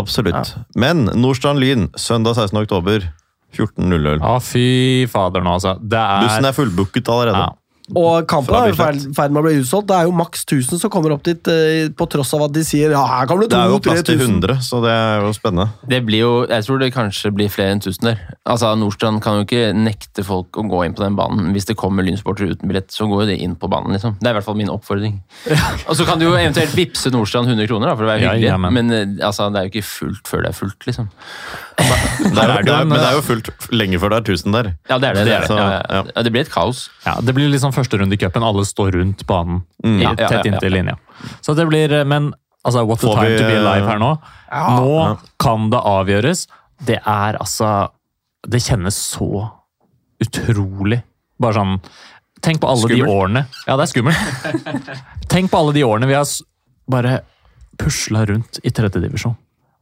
Absolutt. 0.00 0.54
Men 0.78 1.08
Nordstrand 1.18 1.60
Lyn, 1.60 1.90
søndag 1.98 2.38
16. 2.38 2.62
oktober 2.62 3.04
14.00. 3.52 4.20
Ja, 4.22 4.36
fy 4.40 5.06
fader 5.10 5.42
nå, 5.44 5.56
altså. 5.58 5.74
Det 5.82 5.98
er, 5.98 6.24
Bussen 6.24 6.46
er 6.48 6.56
fullbooket 6.56 7.10
allerede. 7.10 7.48
Og 7.96 8.26
kampen 8.32 8.54
er 8.54 8.70
i 8.70 8.74
ferd 9.16 9.32
med 9.34 9.40
å 9.40 9.44
bli 9.46 9.54
utsolgt. 9.62 9.88
Det 9.90 9.96
er 9.96 10.04
jo 10.08 10.12
maks 10.14 10.44
1000 10.46 10.80
som 10.82 10.90
kommer 10.92 11.14
opp 11.16 11.22
dit, 11.26 11.48
eh, 11.50 11.88
på 11.96 12.06
tross 12.10 12.32
av 12.36 12.44
at 12.46 12.52
de 12.54 12.62
sier 12.66 12.90
ja, 12.94 13.02
her 13.06 13.26
kommer 13.26 13.46
det 13.48 13.50
Det 13.54 13.58
er 13.60 13.72
jo 13.74 13.78
plass 13.82 14.02
til 14.06 14.18
2000-3000. 14.18 14.34
100, 14.40 14.58
så 14.66 14.80
det 14.84 14.92
er 14.94 15.24
jo 15.26 15.32
spennende. 15.36 15.68
Det 15.90 16.00
blir 16.06 16.20
jo, 16.24 16.32
jeg 16.50 16.66
tror 16.66 16.78
det 16.84 16.90
kanskje 16.94 17.32
blir 17.34 17.48
flere 17.52 17.74
enn 17.74 17.82
1000 17.82 18.06
der. 18.10 18.20
Altså, 18.46 18.70
Nordstrand 18.78 19.22
kan 19.24 19.40
jo 19.40 19.46
ikke 19.48 19.72
nekte 19.74 20.24
folk 20.26 20.60
å 20.60 20.66
gå 20.70 20.84
inn 20.86 20.94
på 20.94 21.02
den 21.04 21.16
banen. 21.18 21.50
Hvis 21.54 21.66
det 21.70 21.76
kommer 21.80 22.06
lynsportere 22.06 22.54
uten 22.54 22.68
billett, 22.70 22.90
så 22.94 23.08
går 23.10 23.24
jo 23.24 23.30
det 23.32 23.38
inn 23.42 23.56
på 23.56 23.68
banen. 23.70 23.92
liksom. 23.96 24.16
Det 24.20 24.28
er 24.30 24.34
i 24.34 24.38
hvert 24.38 24.46
fall 24.48 24.58
min 24.60 24.70
oppfordring. 24.72 25.20
Og 25.88 25.96
så 25.98 26.06
kan 26.06 26.18
du 26.20 26.26
jo 26.28 26.34
eventuelt 26.36 26.74
vippse 26.76 27.10
Nordstrand 27.14 27.48
100 27.50 27.66
kroner 27.70 27.90
da, 27.90 27.96
for 27.96 28.04
å 28.06 28.12
være 28.12 28.24
hyggelig, 28.28 28.48
ja, 28.50 28.56
men- 28.58 28.74
men 28.74 28.90
eh, 29.18 29.26
altså, 29.26 29.50
det 29.52 29.58
er 29.60 29.68
jo 29.68 29.72
ikke 29.74 29.86
fullt 29.90 30.26
før 30.30 30.42
det 30.46 30.48
er 30.54 30.58
fullt, 30.60 30.86
liksom. 30.86 31.08
Det 31.80 32.42
er, 32.44 32.62
det 32.62 32.72
er, 32.74 32.84
men 32.84 32.94
det 32.98 33.06
er 33.08 33.14
jo 33.16 33.22
fullt 33.24 33.48
lenge 33.72 33.98
før 34.02 34.12
det 34.12 34.18
er 34.20 34.34
1000 34.34 34.52
der. 34.56 34.68
Ja, 34.90 34.98
det 35.02 35.08
er 35.10 35.14
det. 35.18 35.24
det, 35.26 35.34
er. 35.38 35.46
Så, 35.48 35.56
Ja, 35.56 36.02
ja, 36.14 36.22
det 36.26 36.32
blir 36.34 36.44
et 36.44 36.50
kaos. 36.52 36.82
Ja, 37.06 37.14
det 37.24 37.34
blir 37.36 37.48
liksom 37.52 37.72
første 37.74 37.98
runde 38.00 38.14
i 38.14 38.20
cupen. 38.20 38.44
Alle 38.46 38.64
står 38.68 38.92
rundt 38.98 39.24
banen, 39.26 39.62
Mm. 39.84 40.00
tett 40.16 40.20
ja, 40.20 40.30
ja. 40.36 40.42
inntil 40.52 40.72
linja. 40.76 40.96
Så 41.40 41.54
det 41.56 41.66
blir 41.68 42.04
Men 42.04 42.32
altså, 42.64 42.84
what 42.86 43.02
a 43.04 43.14
time 43.14 43.28
vi, 43.30 43.38
to 43.38 43.44
be 43.48 43.56
alive 43.56 43.86
her 43.88 43.98
nå. 43.98 44.10
Nå 44.52 44.92
Ja. 45.00 45.16
kan 45.38 45.70
det 45.70 45.80
avgjøres. 45.80 46.46
Det 46.84 46.98
er 47.06 47.36
altså 47.40 47.88
Det 48.48 48.60
kjennes 48.64 48.94
så 48.96 49.50
utrolig 50.20 51.02
Bare 51.40 51.54
sånn 51.54 51.74
Tenk 52.40 52.60
på 52.62 52.68
alle 52.72 52.88
de 52.88 53.02
årene 53.04 53.42
Ja, 53.66 53.76
det 53.76 53.84
er 53.84 53.90
skummelt. 53.90 54.16
Tenk 55.32 55.50
på 55.52 55.58
alle 55.60 55.74
de 55.76 55.82
årene 55.84 56.08
vi 56.08 56.14
har 56.16 56.24
bare 56.90 57.20
pusla 57.78 58.24
rundt 58.26 58.58
i 58.64 58.70
tredjedivisjon. 58.74 59.36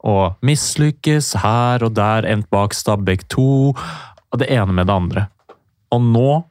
Og 0.06 0.36
mislykkes 0.46 1.32
her 1.42 1.82
og 1.82 1.94
der, 1.96 2.26
endt 2.30 2.50
bak 2.50 2.74
Stabæk 2.74 3.26
2, 3.28 3.74
og 4.32 4.38
det 4.38 4.46
ene 4.54 4.72
med 4.72 4.86
det 4.86 4.94
andre. 4.94 5.26
Og 5.92 6.02
nå 6.04 6.44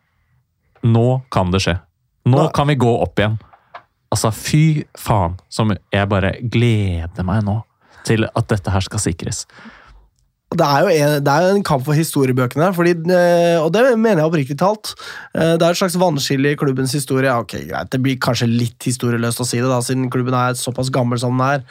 Nå 0.87 1.21
kan 1.33 1.49
det 1.51 1.59
skje. 1.63 1.73
Nå 2.29 2.37
Nå- 2.37 2.51
kan 2.53 2.67
vi 2.69 2.75
gå 2.75 2.91
opp 3.01 3.17
igjen. 3.19 3.39
Altså, 4.13 4.29
fy 4.31 4.83
faen, 4.95 5.33
som 5.49 5.71
jeg 5.91 6.07
bare 6.09 6.35
gleder 6.41 7.25
meg 7.25 7.41
nå 7.43 7.57
til 8.05 8.23
at 8.29 8.47
dette 8.47 8.71
her 8.71 8.79
skal 8.85 8.99
sikres. 9.01 9.41
Det 10.55 10.63
er 10.63 10.85
jo 10.85 10.91
en, 10.95 11.23
det 11.25 11.31
er 11.33 11.49
en 11.51 11.63
kamp 11.67 11.83
for 11.83 11.97
historiebøkene, 11.97 12.69
fordi, 12.73 12.93
eh, 13.11 13.57
og 13.59 13.67
det 13.75 13.81
mener 13.99 14.21
jeg 14.21 14.29
oppriktig 14.29 14.55
talt. 14.57 14.93
Eh, 15.35 15.57
Det 15.59 15.61
er 15.61 15.73
et 15.75 15.79
slags 15.81 15.97
vannskille 15.99 16.53
i 16.53 16.55
klubbens 16.55 16.93
historie. 16.95 17.29
Ok, 17.35 17.57
greit, 17.67 17.89
Det 17.91 17.99
blir 18.01 18.15
kanskje 18.17 18.47
litt 18.47 18.79
historieløst 18.87 19.41
å 19.43 19.45
si 19.45 19.59
det, 19.59 19.67
da, 19.67 19.81
siden 19.83 20.09
klubben 20.09 20.33
er 20.33 20.55
såpass 20.55 20.89
gammel 20.89 21.19
som 21.19 21.35
den 21.37 21.45
er, 21.59 21.63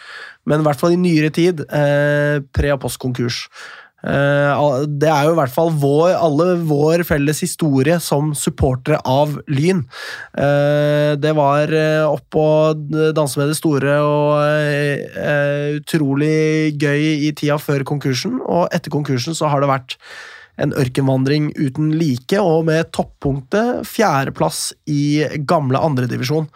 men 0.45 0.61
i 0.61 0.63
hvert 0.63 0.79
fall 0.79 0.93
i 0.93 1.01
nyere 1.01 1.33
tid. 1.33 1.65
Eh, 1.71 2.41
pre- 2.53 2.75
og 2.75 2.81
postkonkurs. 2.85 3.49
Det 4.07 5.09
er 5.11 5.27
jo 5.27 5.33
i 5.35 5.39
hvert 5.41 5.51
fall 5.51 5.73
vår, 5.83 6.13
alle 6.15 6.45
vår 6.69 7.03
felles 7.09 7.41
historie 7.43 7.99
som 8.03 8.31
supportere 8.39 9.01
av 9.03 9.35
Lyn. 9.51 9.83
Eh, 10.39 11.17
det 11.19 11.33
var 11.35 11.73
oppå 12.07 12.37
opp 12.37 12.39
å 12.39 13.13
danse 13.17 13.39
med 13.41 13.51
det 13.51 13.59
store 13.59 13.99
og 14.05 14.31
eh, 14.45 15.05
eh, 15.21 15.77
utrolig 15.81 16.77
gøy 16.79 17.27
i 17.29 17.33
tida 17.37 17.59
før 17.61 17.85
konkursen, 17.89 18.41
og 18.43 18.69
etter 18.75 18.93
konkursen 18.93 19.37
så 19.37 19.51
har 19.53 19.63
det 19.63 19.71
vært 19.71 19.97
en 20.63 20.73
ørkenvandring 20.73 21.51
uten 21.59 21.93
like, 21.99 22.39
og 22.41 22.65
med 22.71 22.89
toppunktet 22.97 23.85
fjerdeplass 23.89 24.71
i 24.89 25.27
gamle 25.49 25.81
andredivisjon. 25.85 26.49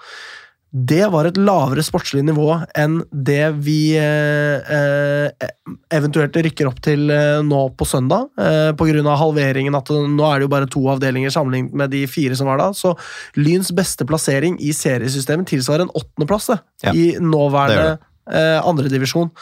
Det 0.70 1.02
var 1.10 1.26
et 1.26 1.38
lavere 1.40 1.82
sportslig 1.82 2.22
nivå 2.28 2.46
enn 2.78 3.00
det 3.10 3.42
vi 3.66 3.96
eh, 3.98 4.68
eh, 4.70 5.48
eventuelt 5.90 6.36
rykker 6.46 6.68
opp 6.70 6.78
til 6.84 7.10
eh, 7.10 7.40
nå 7.42 7.62
på 7.74 7.88
søndag, 7.88 8.28
eh, 8.38 8.70
av 8.70 9.18
halveringen. 9.18 9.74
at 9.74 9.90
Nå 9.90 10.28
er 10.28 10.38
det 10.38 10.46
jo 10.46 10.52
bare 10.52 10.70
to 10.70 10.84
avdelinger 10.92 11.34
sammenlignet 11.34 11.74
med 11.74 11.90
de 11.90 12.04
fire 12.06 12.38
som 12.38 12.46
var 12.46 12.62
da. 12.62 12.70
Så 12.70 12.94
Lyns 13.34 13.72
beste 13.74 14.06
plassering 14.06 14.60
i 14.62 14.70
seriesystemet 14.70 15.50
tilsvarer 15.50 15.88
en 15.88 15.94
åttendeplass 15.94 16.52
Ja, 16.84 16.94
i 16.94 17.16
nåværende 17.18 17.98
eh, 18.30 18.62
andredivisjon. 18.62 19.34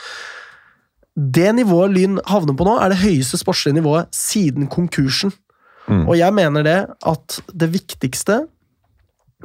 Det 1.12 1.52
nivået 1.52 1.92
Lyn 1.92 2.20
havner 2.24 2.56
på 2.56 2.64
nå, 2.64 2.78
er 2.80 2.94
det 2.94 3.02
høyeste 3.02 3.36
sportslige 3.36 3.76
nivået 3.82 4.08
siden 4.16 4.68
konkursen. 4.72 5.34
Mm. 5.88 6.06
Og 6.06 6.16
jeg 6.16 6.32
mener 6.36 6.64
det 6.64 6.78
at 6.88 7.40
det 7.52 7.68
viktigste 7.74 8.46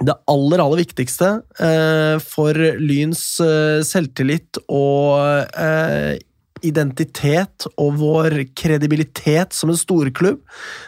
det 0.01 0.13
aller, 0.29 0.57
aller 0.57 0.79
viktigste 0.81 1.27
eh, 1.61 2.15
for 2.23 2.57
Lyns 2.81 3.23
eh, 3.43 3.83
selvtillit 3.85 4.57
og 4.65 5.21
eh, 5.53 6.17
identitet 6.65 7.67
og 7.75 7.99
vår 7.99 8.39
kredibilitet 8.57 9.53
som 9.53 9.69
en 9.69 9.77
storklubb, 9.77 10.39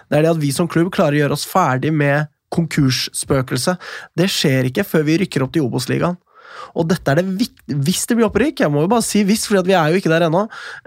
det 0.09 0.17
er 0.17 0.25
det 0.25 0.33
at 0.33 0.41
vi 0.41 0.51
som 0.55 0.69
klubb 0.71 0.89
klarer 0.95 1.19
å 1.19 1.21
gjøre 1.23 1.37
oss 1.37 1.45
ferdig 1.49 1.91
med 1.93 2.31
konkursspøkelset. 2.55 3.81
Det 4.17 4.29
skjer 4.31 4.69
ikke 4.69 4.87
før 4.87 5.05
vi 5.07 5.19
rykker 5.21 5.43
opp 5.43 5.53
til 5.53 5.67
Obos-ligaen. 5.67 6.17
Og 6.79 6.87
dette 6.87 7.11
er 7.11 7.19
det 7.19 7.49
Hvis 7.67 8.05
det 8.07 8.15
blir 8.15 8.29
opprykk, 8.29 8.63
jeg 8.63 8.71
må 8.71 8.85
jo 8.85 8.91
bare 8.91 9.03
si 9.05 9.25
hvis, 9.27 9.45
for 9.49 9.59
vi 9.65 9.75
er 9.75 9.91
jo 9.91 9.99
ikke 9.99 10.11
der 10.11 10.27
ennå, 10.29 10.45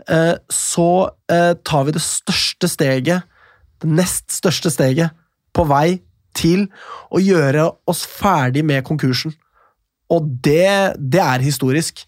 eh, 0.08 0.34
så 0.50 1.10
eh, 1.30 1.54
tar 1.60 1.84
vi 1.86 1.94
det 1.94 2.02
største 2.02 2.70
steget, 2.70 3.26
det 3.84 3.90
nest 3.92 4.32
største 4.32 4.72
steget, 4.72 5.14
på 5.52 5.66
vei 5.68 6.00
til 6.36 6.66
å 7.14 7.20
gjøre 7.22 7.68
oss 7.88 8.04
ferdig 8.08 8.64
med 8.66 8.84
konkursen. 8.86 9.34
Og 10.12 10.28
det, 10.44 10.98
det 10.98 11.20
er 11.20 11.44
historisk. 11.44 12.04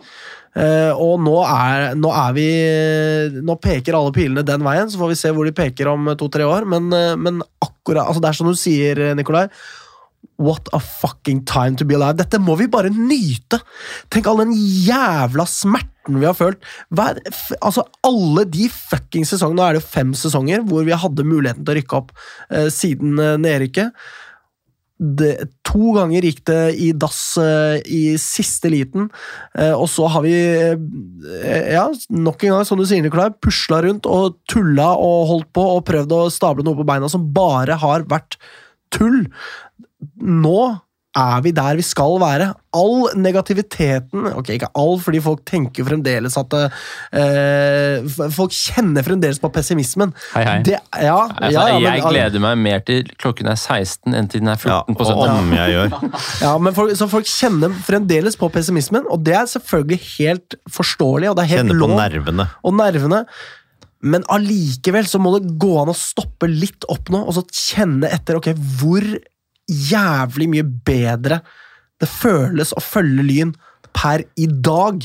Uh, 0.50 0.90
og 0.98 1.20
nå 1.22 1.36
er, 1.46 1.92
nå 1.94 2.08
er 2.10 2.32
vi 2.34 2.46
Nå 3.46 3.54
peker 3.62 3.94
alle 3.94 4.10
pilene 4.10 4.42
den 4.42 4.64
veien, 4.66 4.88
så 4.90 4.98
får 4.98 5.12
vi 5.12 5.18
se 5.20 5.30
hvor 5.30 5.46
de 5.46 5.54
peker 5.54 5.92
om 5.92 6.10
to-tre 6.18 6.48
år. 6.48 6.66
Men, 6.68 6.88
uh, 6.90 7.14
men 7.14 7.38
akkurat 7.62 8.08
altså 8.08 8.24
Det 8.24 8.32
er 8.32 8.40
som 8.40 8.50
du 8.50 8.58
sier, 8.58 9.04
Nikolai. 9.18 9.46
What 10.40 10.70
a 10.72 10.80
fucking 10.80 11.44
time 11.44 11.76
to 11.76 11.84
be 11.84 11.96
alive. 11.98 12.16
Dette 12.16 12.40
må 12.40 12.56
vi 12.56 12.68
bare 12.72 12.88
nyte! 12.92 13.60
Tenk 14.12 14.28
all 14.28 14.40
den 14.40 14.54
jævla 14.56 15.44
smerten 15.48 16.16
vi 16.16 16.28
har 16.28 16.36
følt. 16.36 16.64
Hver, 16.96 17.20
altså 17.60 17.84
Alle 18.06 18.46
de 18.48 18.70
fucking 18.72 19.28
sesongene, 19.28 19.60
nå 19.60 19.68
er 19.68 19.78
det 19.78 19.84
fem 19.84 20.14
sesonger 20.16 20.64
hvor 20.68 20.88
vi 20.88 20.96
hadde 20.96 21.28
muligheten 21.28 21.66
til 21.66 21.74
å 21.74 21.78
rykke 21.80 22.00
opp 22.00 22.16
eh, 22.48 22.70
siden 22.72 23.20
eh, 23.20 23.36
nedrykket. 23.40 23.92
det, 25.00 25.32
to 25.64 25.94
ganger 25.96 26.24
gikk 26.28 26.42
det 26.50 26.60
i 26.76 26.90
dass 26.92 27.20
eh, 27.40 27.80
i 27.88 28.02
siste 28.20 28.68
liten, 28.72 29.08
eh, 29.56 29.72
og 29.72 29.88
så 29.88 30.08
har 30.12 30.24
vi 30.26 30.34
eh, 30.36 31.70
ja, 31.72 31.86
nok 32.12 32.44
en 32.44 32.56
gang, 32.56 32.66
som 32.68 32.80
du 32.80 32.84
sier, 32.84 33.00
Nikolai, 33.04 33.30
pusla 33.40 33.80
rundt 33.86 34.08
og 34.10 34.36
tulla 34.50 34.92
og 35.00 35.30
holdt 35.32 35.50
på 35.56 35.64
og 35.78 35.86
prøvd 35.88 36.16
å 36.16 36.22
stable 36.32 36.66
noe 36.66 36.76
på 36.78 36.86
beina 36.88 37.08
som 37.12 37.30
bare 37.32 37.80
har 37.80 38.04
vært 38.10 38.36
tull. 38.92 39.22
Nå 40.20 40.61
er 41.18 41.40
vi 41.42 41.51
der 41.51 41.74
vi 41.74 41.82
skal 41.82 42.20
være. 42.22 42.44
All 42.78 43.09
negativiteten 43.18 44.28
Ok, 44.30 44.53
ikke 44.55 44.68
all, 44.78 44.92
fordi 45.03 45.18
folk 45.24 45.40
tenker 45.48 45.82
fremdeles 45.88 46.36
at 46.38 46.55
eh, 46.55 48.07
Folk 48.30 48.55
kjenner 48.55 49.03
fremdeles 49.03 49.40
på 49.42 49.51
pessimismen. 49.53 50.12
Hei, 50.36 50.44
hei. 50.46 50.57
Det, 50.68 50.76
ja, 51.03 51.16
Altså, 51.26 51.51
ja, 51.51 51.64
ja, 51.66 51.78
men- 51.80 51.98
jeg 51.98 52.05
gleder 52.14 52.44
meg 52.44 52.59
mer 52.62 52.84
til 52.86 53.11
klokken 53.18 53.51
er 53.51 53.59
16 53.59 54.14
enn 54.14 54.28
til 54.30 54.40
den 54.44 54.53
er 54.55 54.57
14 54.62 54.70
Ja, 54.70 54.82
på 54.94 55.09
søndag. 55.09 55.38
om 55.42 55.51
jeg 55.59 55.74
gjør. 55.74 55.98
Ja, 56.46 56.53
men 56.59 56.74
folk, 56.78 56.94
så 56.96 57.09
folk 57.11 57.26
kjenner 57.26 57.74
fremdeles 57.90 58.38
på 58.38 58.48
pessimismen, 58.55 59.03
og 59.11 59.24
det 59.26 59.34
er 59.34 59.51
selvfølgelig 59.51 60.01
helt 60.20 60.55
forståelig. 60.70 61.30
og 61.32 61.36
det 61.36 61.42
er 61.44 61.51
helt 61.57 61.66
Kjenner 61.66 61.80
på 61.80 61.88
lov, 61.90 61.98
nervene. 61.98 62.48
og 62.62 62.74
nervene. 62.78 63.24
Men 64.03 64.22
allikevel 64.32 65.05
så 65.11 65.18
må 65.20 65.34
det 65.36 65.59
gå 65.61 65.74
an 65.82 65.90
å 65.92 65.96
stoppe 65.98 66.46
litt 66.48 66.86
opp 66.88 67.11
nå, 67.12 67.18
og 67.26 67.34
så 67.36 67.42
kjenne 67.53 68.09
etter 68.09 68.38
ok, 68.38 68.55
hvor 68.80 69.05
jævlig 69.70 70.50
mye 70.52 70.68
bedre 70.86 71.40
det 72.00 72.08
føles 72.08 72.72
å 72.76 72.82
følge 72.82 73.24
Lyn 73.26 73.52
per 73.96 74.24
i 74.40 74.46
dag. 74.48 75.04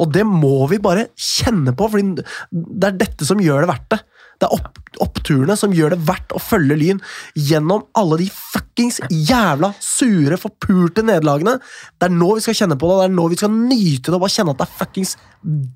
Og 0.00 0.12
det 0.12 0.24
må 0.28 0.66
vi 0.70 0.80
bare 0.82 1.08
kjenne 1.16 1.74
på, 1.76 1.88
for 1.90 2.02
det 2.50 2.90
er 2.90 2.98
dette 3.00 3.28
som 3.28 3.40
gjør 3.42 3.64
det 3.64 3.70
verdt 3.72 3.90
det. 3.94 4.00
Det 4.40 4.48
er 4.48 4.54
opp, 4.56 4.80
oppturene 5.04 5.56
som 5.58 5.74
gjør 5.74 5.94
det 5.94 6.00
verdt 6.08 6.34
å 6.34 6.42
følge 6.42 6.76
Lyn 6.78 7.00
gjennom 7.34 7.84
alle 7.98 8.18
de 8.22 8.28
fuckings 8.32 9.00
jævla 9.10 9.72
sure, 9.82 10.38
forpulte 10.40 11.04
nederlagene. 11.06 11.56
Det 11.98 12.08
er 12.08 12.14
nå 12.14 12.32
vi 12.36 12.44
skal 12.44 12.58
kjenne 12.60 12.78
på 12.80 12.90
det, 12.90 12.98
det 13.00 13.08
er 13.08 13.16
nå 13.16 13.28
vi 13.32 13.40
skal 13.40 13.54
nyte 13.54 14.10
det 14.10 14.18
og 14.18 14.24
bare 14.24 14.36
kjenne 14.36 14.54
at 14.54 14.60
det 14.62 14.66
er 14.66 14.76
fuckings 14.80 15.16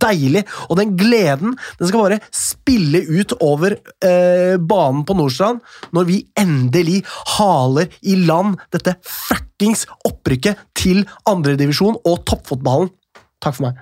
deilig. 0.05 0.45
Og 0.69 0.81
den 0.81 0.95
gleden 0.99 1.57
den 1.79 1.91
skal 1.91 2.05
bare 2.05 2.21
spille 2.35 3.03
ut 3.09 3.35
over 3.45 3.79
eh, 3.79 4.55
banen 4.59 5.05
på 5.09 5.17
Nordstrand 5.19 5.63
når 5.97 6.09
vi 6.09 6.23
endelig 6.39 7.03
haler 7.39 7.91
i 8.03 8.17
land 8.29 8.59
dette 8.75 8.99
fuckings 9.07 9.87
opprykket 10.09 10.69
til 10.79 11.05
andredivisjon 11.29 12.01
og 12.05 12.25
toppfotballen. 12.29 12.93
Takk 13.39 13.55
for 13.55 13.69
meg. 13.69 13.79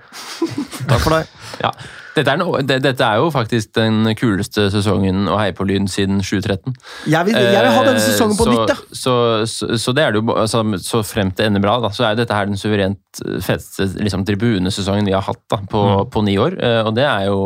Takk 0.85 1.01
for 1.01 1.15
deg. 1.17 1.31
Ja. 1.63 1.71
Dette, 2.17 2.33
er 2.33 2.39
no, 2.41 2.47
det, 2.65 2.79
dette 2.83 3.05
er 3.05 3.21
jo 3.21 3.27
faktisk 3.33 3.71
den 3.77 4.09
kuleste 4.17 4.67
sesongen 4.73 5.27
å 5.29 5.37
heie 5.39 5.53
på 5.57 5.67
Lyn 5.69 5.85
siden 5.91 6.17
2013. 6.23 6.73
Jeg 7.13 7.29
vil, 7.29 7.37
jeg 7.37 7.61
vil 7.61 7.71
ha 7.77 7.83
denne 7.85 8.01
Eh, 8.01 8.07
sesongen 8.09 8.37
på 8.39 8.47
så, 8.49 8.55
nytt, 8.55 8.73
ja. 8.73 8.77
Så, 9.03 9.13
så, 9.53 9.69
så 9.85 9.93
det 9.97 10.03
er 10.07 10.15
det 10.17 10.23
jo, 10.23 10.33
altså, 10.33 10.63
så 10.83 11.03
frem 11.05 11.29
til 11.31 11.43
det 11.45 11.49
ender 11.51 11.63
bra, 11.63 11.77
da, 11.85 11.93
så 11.93 12.07
er 12.07 12.15
jo 12.15 12.23
dette 12.23 12.35
her 12.37 12.49
den 12.49 12.57
suverent 12.59 13.23
feteste 13.45 13.87
liksom, 14.01 14.25
tribunesesongen 14.27 15.07
vi 15.07 15.15
har 15.15 15.25
hatt 15.29 15.43
da, 15.53 15.61
på, 15.71 15.85
på 16.13 16.25
ni 16.27 16.35
år. 16.41 16.57
eh, 16.59 16.81
Og 16.89 16.93
det 16.97 17.05
er 17.07 17.29
jo 17.29 17.39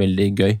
veldig 0.00 0.28
gøy. 0.40 0.58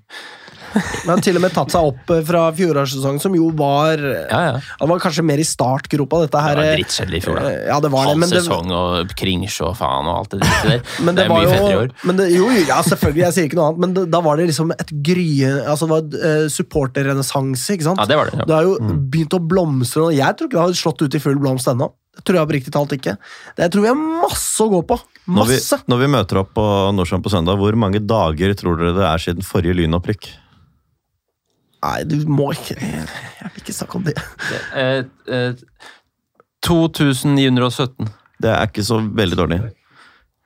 Men 0.74 1.12
har 1.14 1.22
til 1.24 1.38
og 1.38 1.44
med 1.44 1.54
tatt 1.54 1.72
seg 1.74 1.88
opp 1.90 2.12
eh, 2.14 2.22
fra 2.26 2.44
fjorårssesongen, 2.56 3.20
som 3.22 3.36
jo 3.36 3.50
var 3.56 4.00
Ja, 4.02 4.40
ja. 4.48 4.54
Det 4.60 4.88
var 4.90 5.02
kanskje 5.02 5.24
mer 5.26 5.40
i 5.42 5.46
startgropa, 5.46 6.24
dette 6.24 6.40
Det 6.40 6.58
var 6.58 6.62
eh, 6.62 6.74
drittkjedelig 6.78 7.20
i 7.20 7.24
fjor, 7.24 7.40
da. 7.40 7.54
Ja, 7.70 7.78
det 7.84 7.90
var 7.94 8.08
det, 8.08 8.14
Halv 8.14 8.22
men 8.22 8.34
det, 8.34 8.42
sesong 8.42 8.74
og 8.74 9.14
kringsj 9.18 9.60
og 9.68 9.74
faen 9.78 10.10
og 10.10 10.20
alt 10.20 10.36
det 10.36 10.42
dritet 10.42 10.70
der. 10.70 10.84
men 11.06 11.18
det, 11.18 11.24
det 11.24 11.26
er 11.26 11.34
mye 11.34 11.50
fettere 11.50 11.72
i 11.72 11.80
år. 11.80 11.96
men 12.04 12.20
det, 12.20 12.28
Jo, 12.34 12.50
ja, 12.58 12.78
selvfølgelig, 12.90 13.24
jeg 13.24 13.38
sier 13.38 13.50
ikke 13.50 13.60
noe 13.60 13.70
annet, 13.70 13.82
men 13.86 13.96
det, 13.98 14.06
da 14.14 14.22
var 14.24 14.40
det 14.40 14.48
liksom 14.52 14.74
et 14.76 14.94
grye... 15.10 15.52
Altså, 15.64 15.88
det 15.88 15.94
var 15.94 16.30
uh, 16.44 16.46
supporterrenessanse, 16.52 17.76
ikke 17.76 17.88
sant? 17.90 18.02
Ja, 18.02 18.08
det 18.10 18.20
var 18.20 18.30
det. 18.30 18.40
Ja. 18.42 18.48
Det 18.50 18.58
har 18.58 18.70
jo 18.70 18.94
begynt 19.12 19.36
å 19.36 19.42
blomstre, 19.42 20.08
og 20.08 20.16
jeg 20.16 20.38
tror 20.38 20.50
ikke 20.50 20.58
det 20.58 20.64
har 20.64 20.80
slått 20.84 21.04
ut 21.04 21.18
i 21.18 21.22
full 21.22 21.38
blomst 21.42 21.70
ennå. 21.70 21.90
Det 22.14 22.22
tror 22.22 22.38
jeg 22.38 22.46
oppriktig 22.46 22.72
talt 22.74 22.94
ikke. 22.94 23.16
Det 23.58 23.66
tror 23.74 23.88
jeg 23.88 23.98
masse 23.98 24.62
å 24.62 24.70
gå 24.70 24.80
på. 24.86 24.98
Når 25.34 25.48
vi, 25.50 25.58
når 25.90 26.00
vi 26.02 26.08
møter 26.14 26.40
opp 26.42 26.52
på 26.54 26.64
Nordstrand 26.94 27.24
på 27.24 27.32
søndag, 27.32 27.58
hvor 27.58 27.74
mange 27.80 28.02
dager 28.04 28.54
tror 28.58 28.78
dere 28.78 28.94
det 28.96 29.06
er 29.08 29.22
siden 29.22 29.46
forrige 29.46 29.78
lynopprykk? 29.80 30.28
Nei, 31.84 32.04
du 32.08 32.16
må 32.32 32.46
ikke 32.54 32.78
Jeg 32.80 33.50
vil 33.52 33.60
ikke 33.60 33.74
snakke 33.76 33.98
om 33.98 34.04
det. 34.06 34.14
Eh, 34.72 35.02
eh, 35.28 35.64
2917. 36.64 38.08
Det 38.40 38.50
er 38.50 38.68
ikke 38.70 38.84
så 38.86 39.00
veldig 39.04 39.36
dårlig. 39.42 39.58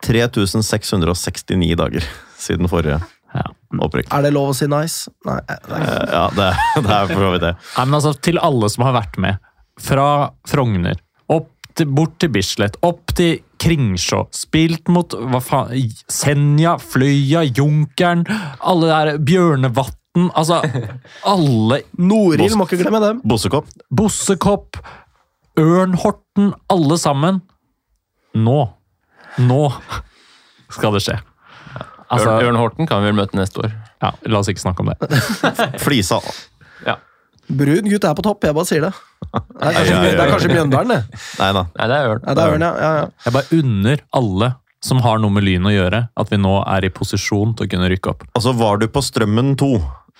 3669 0.06 1.76
dager 1.78 2.04
siden 2.38 2.68
forrige 2.70 3.00
Ja. 3.34 3.42
opprykk. 3.84 4.08
Er 4.14 4.22
det 4.24 4.32
lov 4.32 4.50
å 4.50 4.56
si 4.56 4.66
nice? 4.70 5.10
Nei. 5.26 5.38
er. 5.48 5.58
Eh, 5.68 6.12
Ja, 6.12 6.28
det, 6.32 6.48
det 6.82 6.94
er 6.96 7.06
for 7.10 7.20
så 7.26 7.32
vidt 7.34 7.42
det. 7.44 7.54
Nei, 7.76 7.84
men 7.84 7.94
altså, 8.00 8.12
til 8.24 8.38
alle 8.40 8.70
som 8.72 8.84
har 8.86 8.94
vært 8.96 9.18
med, 9.20 9.36
fra 9.78 10.30
Frogner, 10.48 10.96
opp 11.28 11.50
til, 11.76 11.86
bort 11.86 12.16
til 12.18 12.32
Bislett, 12.34 12.78
opp 12.82 13.12
til 13.14 13.38
Kringsjå, 13.60 14.24
spilt 14.34 14.88
mot 14.88 15.12
hva 15.12 15.40
faen, 15.44 15.92
Senja, 16.10 16.76
Fløya, 16.80 17.44
Junkeren, 17.58 18.24
alle 18.64 18.88
der 18.90 19.18
Bjørnevatn, 19.22 19.94
altså 20.38 20.60
alle 21.28 21.80
Norild, 21.98 22.56
må 22.58 22.66
ikke 22.68 22.80
glemme 22.82 23.00
dem. 23.04 23.20
Bossekopp. 23.28 23.70
Bossekopp, 23.90 24.78
Ørnhorten, 25.58 26.52
alle 26.70 26.98
sammen. 27.00 27.40
Nå, 28.38 28.58
nå 29.42 29.62
skal 30.74 30.94
det 30.98 31.02
skje. 31.06 31.16
Altså, 32.08 32.30
Ørn, 32.32 32.46
Ørn 32.54 32.56
Horten 32.62 32.88
kan 32.88 33.02
vi 33.02 33.10
vel 33.10 33.18
møte 33.18 33.36
neste 33.36 33.60
år. 33.66 33.72
ja, 34.00 34.12
la 34.32 34.38
oss 34.40 34.48
ikke 34.48 34.62
snakke 34.62 34.84
om 34.84 34.92
det. 34.94 35.18
Flisa. 35.84 36.20
Brun 37.48 37.86
gutt 37.88 38.04
er 38.04 38.12
på 38.12 38.22
topp, 38.26 38.42
jeg 38.44 38.52
bare 38.52 38.68
sier 38.68 38.82
det. 38.84 38.90
Det 39.24 39.38
er 39.40 39.72
kanskje, 39.72 39.84
Ja, 39.88 39.98
ja, 39.98 40.00
ja. 40.04 40.08
det 40.12 40.20
er 40.24 40.30
kanskje 40.34 40.48
Mjøndalen, 40.52 40.90
det. 40.92 41.20
Nei 41.40 41.46
da. 41.56 41.62
Nei, 41.78 41.86
det 41.88 41.96
er 41.96 42.08
Ørn. 42.10 42.18
Nei, 42.26 42.34
det 42.36 42.42
er 42.44 42.50
Ørn, 42.52 42.64
ja. 42.66 42.72
ja, 42.76 42.90
ja. 42.98 43.06
Jeg 43.24 43.34
bare 43.38 43.58
unner 43.62 44.02
alle 44.20 44.48
som 44.84 45.00
har 45.02 45.22
noe 45.22 45.32
med 45.32 45.46
Lyn 45.46 45.64
å 45.66 45.72
gjøre, 45.72 46.00
at 46.12 46.28
vi 46.32 46.38
nå 46.38 46.52
er 46.68 46.84
i 46.84 46.90
posisjon 46.92 47.54
til 47.56 47.64
å 47.64 47.70
kunne 47.72 47.88
rykke 47.88 48.12
opp. 48.12 48.26
Altså, 48.36 48.52
var 48.60 48.76
du 48.82 48.84
på 48.92 49.00
Strømmen 49.02 49.54
2, 49.58 49.70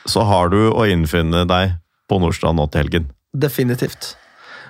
så 0.07 0.23
har 0.29 0.49
du 0.53 0.61
å 0.71 0.87
innfinne 0.89 1.45
deg 1.49 1.77
på 2.09 2.19
Nordstrand 2.23 2.57
nå 2.61 2.69
til 2.71 2.85
helgen. 2.85 3.11
Definitivt. 3.37 4.15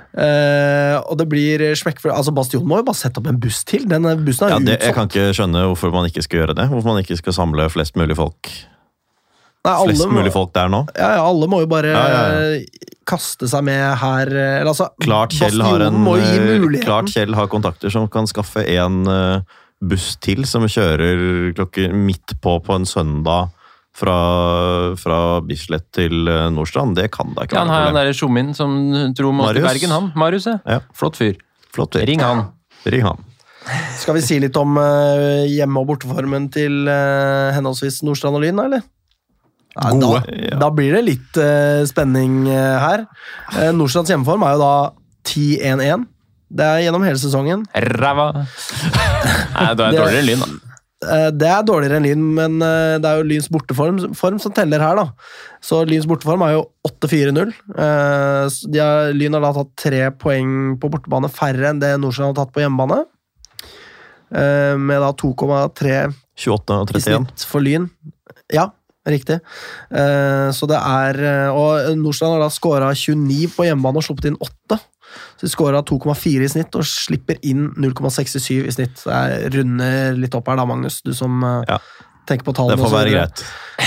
Uh, 0.09 0.97
og 1.05 1.19
det 1.21 1.27
blir 1.29 1.61
smekkfull 1.77 2.15
Altså, 2.15 2.33
Bastion 2.33 2.65
må 2.67 2.79
jo 2.81 2.85
bare 2.87 2.97
sette 2.97 3.21
opp 3.21 3.29
en 3.29 3.37
buss 3.39 3.61
til. 3.69 3.85
Den 3.91 4.07
bussen 4.25 4.47
er 4.49 4.55
Ja, 4.55 4.59
det, 4.65 4.79
jeg 4.81 4.97
kan 4.97 5.07
ikke 5.11 5.27
skjønne 5.37 5.67
hvorfor 5.69 5.93
man 5.93 6.09
ikke 6.09 6.25
skal 6.25 6.41
gjøre 6.41 6.57
det. 6.57 6.65
Hvorfor 6.73 6.95
man 6.95 7.03
ikke 7.05 7.19
skal 7.21 7.37
samle 7.37 7.69
flest 7.71 7.99
mulig 8.01 8.17
folk 8.19 8.51
Nei, 9.67 9.75
Flest 9.85 10.07
må, 10.07 10.15
mulig 10.17 10.33
folk 10.33 10.53
der 10.55 10.71
nå. 10.73 10.85
ja, 10.97 11.11
ja, 11.19 11.23
alle 11.27 11.49
må 11.51 11.59
jo 11.61 11.69
bare 11.69 11.91
Ja, 11.93 12.03
ja, 12.09 12.83
kaste 13.11 13.49
seg 13.51 13.65
med 13.67 13.83
her. 14.01 14.31
eh, 14.33 14.61
Eller, 14.63 14.71
altså, 14.71 14.87
Klart 15.03 15.35
Kjell, 15.37 15.61
en, 15.61 15.99
må 16.07 16.15
jo 16.17 16.25
gi 16.25 16.57
eh, 16.57 16.85
klart 16.87 17.11
Kjell 17.13 17.35
har 17.37 17.51
kontakter 17.53 17.93
som 17.93 18.07
kan 18.09 18.27
skaffe 18.31 18.65
en 18.79 19.03
buss 19.79 20.13
til 20.25 20.47
som 20.49 20.65
kjører 20.67 21.53
klokken 21.59 21.95
midt 22.07 22.39
på 22.43 22.57
på 22.65 22.79
en 22.81 22.87
søndag 22.89 23.53
fra, 23.99 24.17
fra 25.01 25.19
Bislett 25.47 25.89
til 25.97 26.29
eh, 26.31 26.45
Nordstrand. 26.55 26.95
Det 26.99 27.09
kan 27.15 27.33
da 27.35 27.47
ikke 27.47 27.57
Ja, 27.59 27.65
han 27.65 27.73
være 27.73 27.75
han 27.75 27.83
noe 27.83 27.89
problem. 27.89 27.99
derre 28.03 28.19
tjommien 28.19 28.53
som 28.57 28.77
dro 29.19 29.33
med 29.35 29.49
til 29.51 29.63
Marius. 29.63 29.67
Bergen, 29.73 29.95
han. 29.97 30.11
Marius, 30.19 30.47
ja. 30.51 30.59
Ja. 30.67 30.81
Flott 30.95 31.19
fyr. 31.19 31.35
Flott. 31.75 31.99
Ring 32.09 32.23
han. 32.25 32.45
Ring 32.87 33.03
han. 33.07 33.25
Skal 33.99 34.15
vi 34.17 34.23
si 34.25 34.39
litt 34.41 34.57
om 34.57 34.79
eh, 34.81 35.45
hjemme- 35.51 35.83
og 35.83 35.91
borteformen 35.91 36.47
til 36.55 36.87
eh, 36.89 37.51
henholdsvis 37.59 38.01
Nordstrand 38.07 38.39
og 38.39 38.47
Lyn, 38.47 38.63
eller? 38.65 38.87
Gode. 39.79 40.23
Da, 40.27 40.57
da 40.59 40.69
blir 40.75 40.95
det 40.97 41.03
litt 41.07 41.37
spenning 41.87 42.49
her. 42.51 43.05
Uh, 43.53 43.69
Nordstrands 43.77 44.11
hjemmeform 44.11 44.43
er 44.49 44.57
jo 44.57 44.63
da 44.65 44.71
10-1-1. 45.29 46.07
Det 46.59 46.65
er 46.67 46.81
gjennom 46.83 47.05
hele 47.07 47.21
sesongen. 47.21 47.63
Ræva! 47.77 48.25
Nei, 49.55 49.69
det 49.79 49.85
er 49.85 49.93
Det- 49.93 50.01
dårligere 50.01 50.23
enn 50.25 50.27
Lyn, 50.33 50.43
da. 50.43 50.49
Eh, 51.07 51.29
Det 51.31 51.47
er 51.47 51.63
dårligere 51.63 52.01
enn 52.01 52.07
Lyn, 52.09 52.23
men 52.35 52.57
eh, 52.65 52.97
det 52.99 53.07
er 53.07 53.21
jo 53.21 53.27
Lyns 53.29 53.47
borteform 53.55 54.01
form 54.19 54.41
som 54.43 54.55
teller 54.55 54.83
her, 54.83 54.99
da. 54.99 55.05
Så 55.63 55.85
Lyns 55.87 56.09
borteform 56.11 56.43
er 56.47 56.57
jo 56.57 56.65
8-4-0. 56.89 57.53
Eh, 57.79 59.13
Lyn 59.15 59.37
har 59.39 59.45
da 59.47 59.53
tatt 59.61 59.71
tre 59.79 60.03
poeng 60.19 60.75
på 60.81 60.91
bortebane 60.91 61.31
færre 61.31 61.71
enn 61.71 61.83
det 61.83 61.93
Nordstrand 62.03 62.35
har 62.35 62.41
tatt 62.43 62.55
på 62.57 62.65
hjemmebane. 62.65 63.05
Med 64.29 64.99
da 65.01 65.09
2,3 65.17 66.11
28 66.37 66.75
og 66.77 66.91
i 66.91 66.99
31. 67.01 67.01
snitt 67.01 67.45
for 67.49 67.65
Lyn. 67.65 67.87
Ja, 68.53 68.67
riktig. 69.09 69.39
Så 69.89 70.69
det 70.69 70.77
er 70.77 71.49
Og 71.49 71.97
Nordstrand 71.97 72.37
har 72.37 72.43
da 72.45 72.51
skåra 72.53 72.91
29 72.93 73.49
på 73.57 73.65
hjemmebane 73.65 74.03
og 74.03 74.05
sluppet 74.05 74.29
inn 74.29 74.37
8. 74.37 74.77
Så 75.39 75.47
de 75.47 75.53
skåra 75.53 75.83
2,4 75.87 76.45
i 76.45 76.51
snitt 76.51 76.75
og 76.79 76.85
slipper 76.89 77.39
inn 77.47 77.69
0,67 77.79 78.67
i 78.67 78.75
snitt. 78.75 78.99
Så 79.01 79.11
jeg 79.15 79.53
runder 79.57 80.15
litt 80.19 80.35
opp 80.39 80.49
her 80.51 80.59
da, 80.61 80.67
Magnus, 80.69 81.01
du 81.07 81.13
som 81.15 81.43
eh, 81.47 81.65
Ja. 81.69 81.79
tenker 82.29 82.45
på 82.45 82.53
tallene. 82.59 82.77
Det 82.77 82.85
får 82.85 82.93
være 82.97 83.13
greit. 83.15 83.45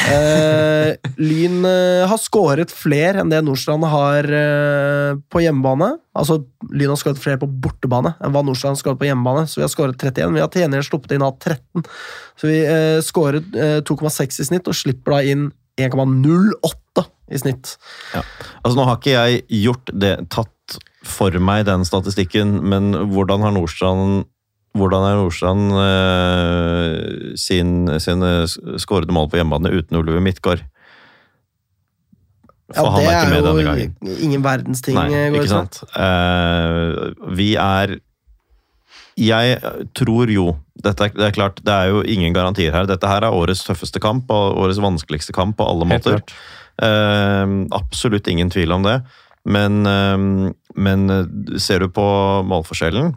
Eh, 0.09 1.11
Lyn 1.21 1.59
eh, 1.67 2.07
har 2.09 2.17
skåret 2.17 2.71
flere 2.73 3.21
enn 3.21 3.29
det 3.29 3.41
Nordstrand 3.45 3.85
har 3.91 4.25
eh, 4.25 5.19
på 5.29 5.43
hjemmebane. 5.43 5.91
Altså, 6.17 6.39
Lyn 6.71 6.89
har 6.93 6.97
skåret 6.97 7.21
flere 7.21 7.37
på 7.41 7.49
bortebane 7.61 8.15
enn 8.17 8.33
hva 8.33 8.41
Nordstrand 8.47 8.77
har 8.77 8.81
skåret 8.81 9.01
på 9.03 9.09
hjemmebane. 9.11 9.45
Så 9.51 9.59
vi 9.61 9.65
har 9.67 9.73
skåret 9.73 9.99
31. 10.01 10.33
Vi 10.33 10.41
har 10.41 10.49
til 10.53 10.63
gjengjeld 10.65 10.87
sluppet 10.89 11.13
inn 11.17 11.25
av 11.27 11.35
13. 11.37 11.85
Så 12.41 12.49
vi 12.49 12.59
skåret 13.05 13.53
eh, 13.53 13.79
2,6 13.85 14.41
i 14.41 14.47
snitt 14.49 14.71
og 14.71 14.79
slipper 14.79 15.19
da 15.19 15.21
inn 15.35 15.49
1,08 15.81 16.80
i 17.31 17.39
snitt. 17.41 17.75
Altså, 18.15 18.75
nå 18.77 18.85
har 18.89 18.99
ikke 18.99 19.15
jeg 19.15 19.43
gjort 19.63 19.91
det, 19.93 20.15
tatt 20.33 20.77
for 21.07 21.33
meg 21.41 21.65
den 21.65 21.85
statistikken, 21.87 22.59
men 22.69 22.91
hvordan 23.13 23.41
har 23.47 23.55
Nordstrand 23.55 24.25
hvordan 24.77 25.03
er 25.03 25.17
Nordstrand 25.19 25.73
eh, 25.83 27.33
sin, 27.35 27.71
sine 27.99 28.29
skårede 28.79 29.11
mål 29.11 29.27
på 29.31 29.35
hjemmebane 29.41 29.71
uten 29.75 29.97
Oliver 29.99 30.23
Midtgaard? 30.23 30.61
Ja, 32.71 32.77
For 32.85 32.93
han 32.93 33.01
det 33.01 33.09
er 33.09 33.17
ikke 33.17 33.25
er 33.25 33.33
med 33.33 33.43
denne 33.43 33.63
jo 33.65 33.67
gangen. 33.67 34.21
ingen 34.23 34.45
verdens 34.45 34.81
ting. 34.85 34.95
Nei, 34.95 35.09
går 35.33 35.41
ikke 35.41 35.51
sant. 35.51 35.81
Eh, 35.91 37.33
vi 37.35 37.49
er 37.59 37.97
Jeg 39.19 39.57
tror 39.97 40.31
jo 40.31 40.53
dette 40.81 41.03
er, 41.03 41.11
Det 41.17 41.25
er 41.27 41.35
klart, 41.35 41.59
det 41.67 41.73
er 41.73 41.89
jo 41.91 41.99
ingen 42.07 42.33
garantier 42.33 42.71
her. 42.71 42.87
Dette 42.87 43.07
her 43.11 43.25
er 43.27 43.35
årets 43.35 43.65
tøffeste 43.67 43.99
kamp 44.01 44.31
og 44.31 44.55
årets 44.63 44.79
vanskeligste 44.81 45.35
kamp 45.35 45.57
på 45.59 45.67
alle 45.67 45.85
Helt 45.91 45.99
måter. 46.07 46.21
klart. 46.23 46.31
Eh, 46.81 47.57
absolutt 47.77 48.27
ingen 48.31 48.49
tvil 48.49 48.71
om 48.73 48.83
det. 48.87 49.01
Men, 49.43 49.85
eh, 49.85 50.53
men 50.75 51.09
eh, 51.09 51.57
ser 51.59 51.79
du 51.81 51.89
på 51.89 52.05
målforskjellen 52.45 53.15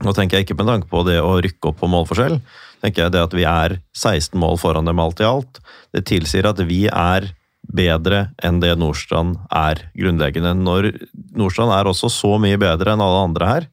Nå 0.00 0.12
tenker 0.16 0.38
jeg 0.38 0.46
ikke 0.46 0.56
med 0.56 0.68
tanke 0.70 0.88
på 0.88 1.02
det 1.04 1.18
å 1.20 1.34
rykke 1.44 1.68
opp 1.68 1.82
på 1.82 1.88
målforskjell. 1.92 2.38
tenker 2.80 3.02
jeg 3.04 3.12
det 3.12 3.20
at 3.20 3.34
Vi 3.36 3.44
er 3.44 3.80
16 3.92 4.38
mål 4.40 4.56
foran 4.56 4.86
dem 4.88 4.98
alt 5.02 5.20
i 5.20 5.28
alt. 5.28 5.60
Det 5.92 6.06
tilsier 6.08 6.48
at 6.48 6.62
vi 6.64 6.86
er 6.88 7.34
bedre 7.68 8.30
enn 8.42 8.62
det 8.62 8.72
Nordstrand 8.80 9.36
er 9.52 9.82
grunnleggende. 9.92 10.54
Når 10.56 10.88
Nordstrand 11.36 11.74
er 11.76 11.90
også 11.90 12.08
så 12.08 12.38
mye 12.40 12.56
bedre 12.56 12.94
enn 12.94 13.04
alle 13.04 13.26
andre 13.26 13.50
her, 13.50 13.68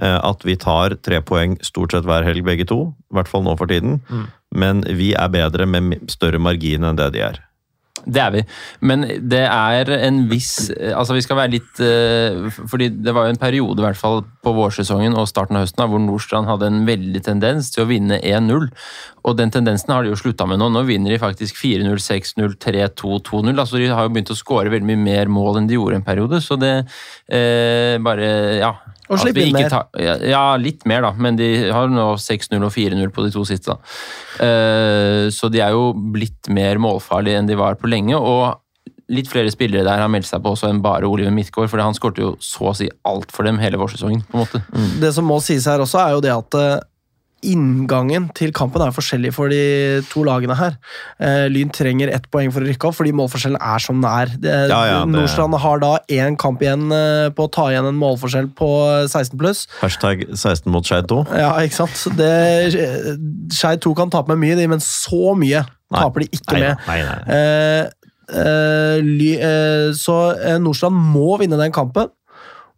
eh, 0.00 0.20
at 0.22 0.46
vi 0.46 0.54
tar 0.54 0.94
tre 1.02 1.20
poeng 1.20 1.58
stort 1.60 1.90
sett 1.90 2.06
hver 2.06 2.22
helg 2.22 2.44
begge 2.46 2.68
to. 2.70 2.94
I 3.10 3.18
hvert 3.18 3.32
fall 3.32 3.42
nå 3.42 3.56
for 3.58 3.66
tiden. 3.66 4.00
Mm. 4.08 4.28
Men 4.54 4.84
vi 4.86 5.10
er 5.18 5.28
bedre 5.28 5.66
med 5.66 6.06
større 6.08 6.38
margin 6.38 6.86
enn 6.86 7.02
det 7.02 7.10
de 7.16 7.26
er. 7.32 7.42
Det 8.04 8.20
er 8.20 8.32
vi. 8.34 8.42
Men 8.84 9.06
det 9.30 9.42
er 9.48 9.90
en 9.96 10.24
viss 10.30 10.68
Altså, 10.74 11.16
vi 11.16 11.22
skal 11.24 11.38
være 11.38 11.54
litt 11.54 11.80
uh, 11.80 12.50
Fordi 12.70 12.90
det 12.92 13.14
var 13.16 13.26
jo 13.28 13.34
en 13.34 13.40
periode, 13.40 13.80
i 13.80 13.86
hvert 13.86 14.00
fall 14.00 14.22
på 14.44 14.52
vårsesongen 14.56 15.16
og 15.16 15.28
starten 15.30 15.56
av 15.56 15.64
høsten, 15.64 15.84
hvor 15.88 16.02
Nordstrand 16.02 16.50
hadde 16.50 16.68
en 16.68 16.82
veldig 16.88 17.22
tendens 17.24 17.70
til 17.72 17.84
å 17.84 17.88
vinne 17.88 18.18
1-0. 18.20 18.68
Og 19.24 19.38
den 19.38 19.52
tendensen 19.54 19.94
har 19.94 20.04
de 20.04 20.12
jo 20.12 20.18
slutta 20.20 20.44
med 20.48 20.60
nå. 20.60 20.68
Nå 20.72 20.84
vinner 20.84 21.14
de 21.14 21.20
faktisk 21.22 21.56
4-0, 21.62 21.96
6-0, 22.04 22.56
3-2, 22.60 23.20
2-0. 23.24 23.54
Altså, 23.54 23.80
de 23.80 23.88
har 23.88 24.04
jo 24.04 24.12
begynt 24.12 24.34
å 24.34 24.36
skåre 24.36 24.72
veldig 24.72 24.90
mye 24.90 25.04
mer 25.04 25.32
mål 25.32 25.62
enn 25.62 25.70
de 25.70 25.78
gjorde 25.78 26.02
en 26.02 26.06
periode, 26.06 26.42
så 26.44 26.60
det 26.60 26.74
uh, 26.84 27.96
bare 28.04 28.32
Ja. 28.60 28.74
Og 29.10 29.18
slippe 29.20 29.42
inn 29.44 29.52
mer. 29.52 29.68
tar- 29.68 29.88
ja, 30.24 30.56
litt 30.56 30.86
mer, 30.86 31.02
da. 31.02 31.12
Men 31.12 31.36
de 31.36 31.70
har 31.70 31.88
nå 31.88 32.14
6-0 32.16 32.62
og 32.64 32.72
4-0 32.72 33.10
på 33.12 33.24
de 33.26 33.30
to 33.30 33.44
siste. 33.44 33.66
da. 33.74 34.44
Eh, 34.44 35.28
Så 35.30 35.50
de 35.52 35.60
er 35.60 35.70
jo 35.76 35.92
blitt 35.94 36.48
mer 36.48 36.76
målfarlige 36.80 37.38
enn 37.38 37.46
de 37.46 37.54
var 37.56 37.74
på 37.76 37.88
lenge. 37.90 38.14
Og 38.18 38.60
litt 39.12 39.28
flere 39.28 39.50
spillere 39.52 39.84
der 39.84 40.00
har 40.00 40.08
meldt 40.08 40.24
seg 40.30 40.40
på 40.42 40.54
også 40.54 40.70
enn 40.70 40.80
bare 40.84 41.04
Oliver 41.04 41.30
Midtgaard. 41.30 41.68
For 41.68 41.78
han 41.84 41.92
skårte 41.94 42.22
jo 42.24 42.36
så 42.40 42.70
å 42.70 42.76
si 42.76 42.88
alt 43.04 43.30
for 43.30 43.44
dem 43.44 43.58
hele 43.58 43.76
vårsesongen. 43.76 44.24
på 44.30 44.38
en 44.40 44.46
måte. 44.46 44.62
Det 45.00 45.12
som 45.12 45.26
må 45.28 45.40
sies 45.42 45.64
her 45.66 45.78
også, 45.84 46.00
er 46.00 46.12
jo 46.16 46.20
det 46.24 46.32
at 46.32 46.54
eh, 46.54 46.80
inngangen 47.50 48.30
til 48.36 48.52
kampen 48.56 48.82
er 48.84 48.92
forskjellig 48.96 49.32
for 49.36 49.52
de 49.52 50.02
to 50.10 50.22
lagene 50.26 50.56
her. 50.58 50.76
Eh, 51.20 51.44
Lyn 51.52 51.70
trenger 51.74 52.10
ett 52.14 52.26
poeng 52.32 52.50
for 52.54 52.64
å 52.64 52.68
rykke 52.68 52.88
opp, 52.88 52.96
fordi 52.98 53.12
målforskjellen 53.16 53.60
er 53.60 53.78
som 53.84 54.00
den 54.00 54.10
er. 54.10 54.26
Det, 54.40 54.54
Ja, 54.70 54.80
ja, 54.88 54.98
det- 55.04 55.12
Nordstrand 55.14 55.54
har 55.60 55.78
da 55.84 55.98
én 56.08 56.36
kamp 56.38 56.60
igjen 56.64 56.90
eh, 56.92 57.28
på 57.30 57.46
å 57.48 57.52
ta 57.52 57.68
igjen 57.70 57.86
en 57.88 57.98
målforskjell 58.00 58.48
på 58.54 58.70
16 59.08 59.38
pluss. 59.38 59.66
Hashtag 59.80 60.24
16 60.34 60.70
mot 60.72 60.84
Skeid 60.84 61.06
2. 61.08 61.22
Ja, 61.36 61.52
ikke 61.60 61.78
sant? 61.84 61.96
Skeid 63.54 63.80
2 63.84 63.94
kan 63.96 64.10
tape 64.12 64.34
med 64.34 64.40
mye, 64.42 64.68
men 64.68 64.80
så 64.82 65.34
mye 65.38 65.64
Nei. 65.64 66.00
taper 66.00 66.24
de 66.24 66.28
ikke 66.32 66.56
Nei, 66.56 66.60
med. 66.60 66.76
nei, 66.88 66.98
nei. 67.02 67.18
Eh, 67.36 67.86
eh, 68.40 68.98
ly, 69.04 69.30
eh, 69.38 69.88
så 69.96 70.18
eh, 70.38 70.58
Nordstrand 70.62 70.96
må 70.96 71.38
vinne 71.42 71.58
den 71.60 71.72
kampen. 71.74 72.10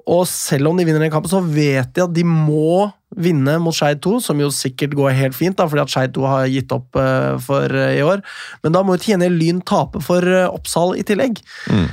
Og 0.06 0.22
selv 0.30 0.68
om 0.70 0.76
de 0.78 0.84
vinner 0.86 1.02
den 1.02 1.10
kampen, 1.10 1.30
så 1.32 1.40
vet 1.42 1.92
de 1.96 2.04
at 2.04 2.12
de 2.14 2.22
må 2.22 2.92
vinne 3.14 3.58
mot 3.62 3.74
Skeid 3.74 4.00
2, 4.04 4.18
som 4.24 4.40
jo 4.42 4.48
sikkert 4.54 4.96
går 4.98 5.14
helt 5.16 5.36
fint, 5.36 5.56
da, 5.58 5.68
fordi 5.70 5.84
at 5.84 5.92
Skeid 5.92 6.16
2 6.16 6.26
har 6.26 6.48
gitt 6.50 6.74
opp 6.74 6.98
uh, 6.98 7.36
for 7.42 7.70
uh, 7.70 7.92
i 7.94 8.02
år. 8.04 8.24
Men 8.64 8.74
da 8.74 8.82
må 8.82 8.96
jo 8.96 9.04
til 9.06 9.38
Lyn 9.38 9.62
tape 9.66 10.02
for 10.04 10.26
uh, 10.26 10.48
Oppsal 10.50 10.96
i 10.98 11.06
tillegg. 11.06 11.40
Mm. 11.70 11.86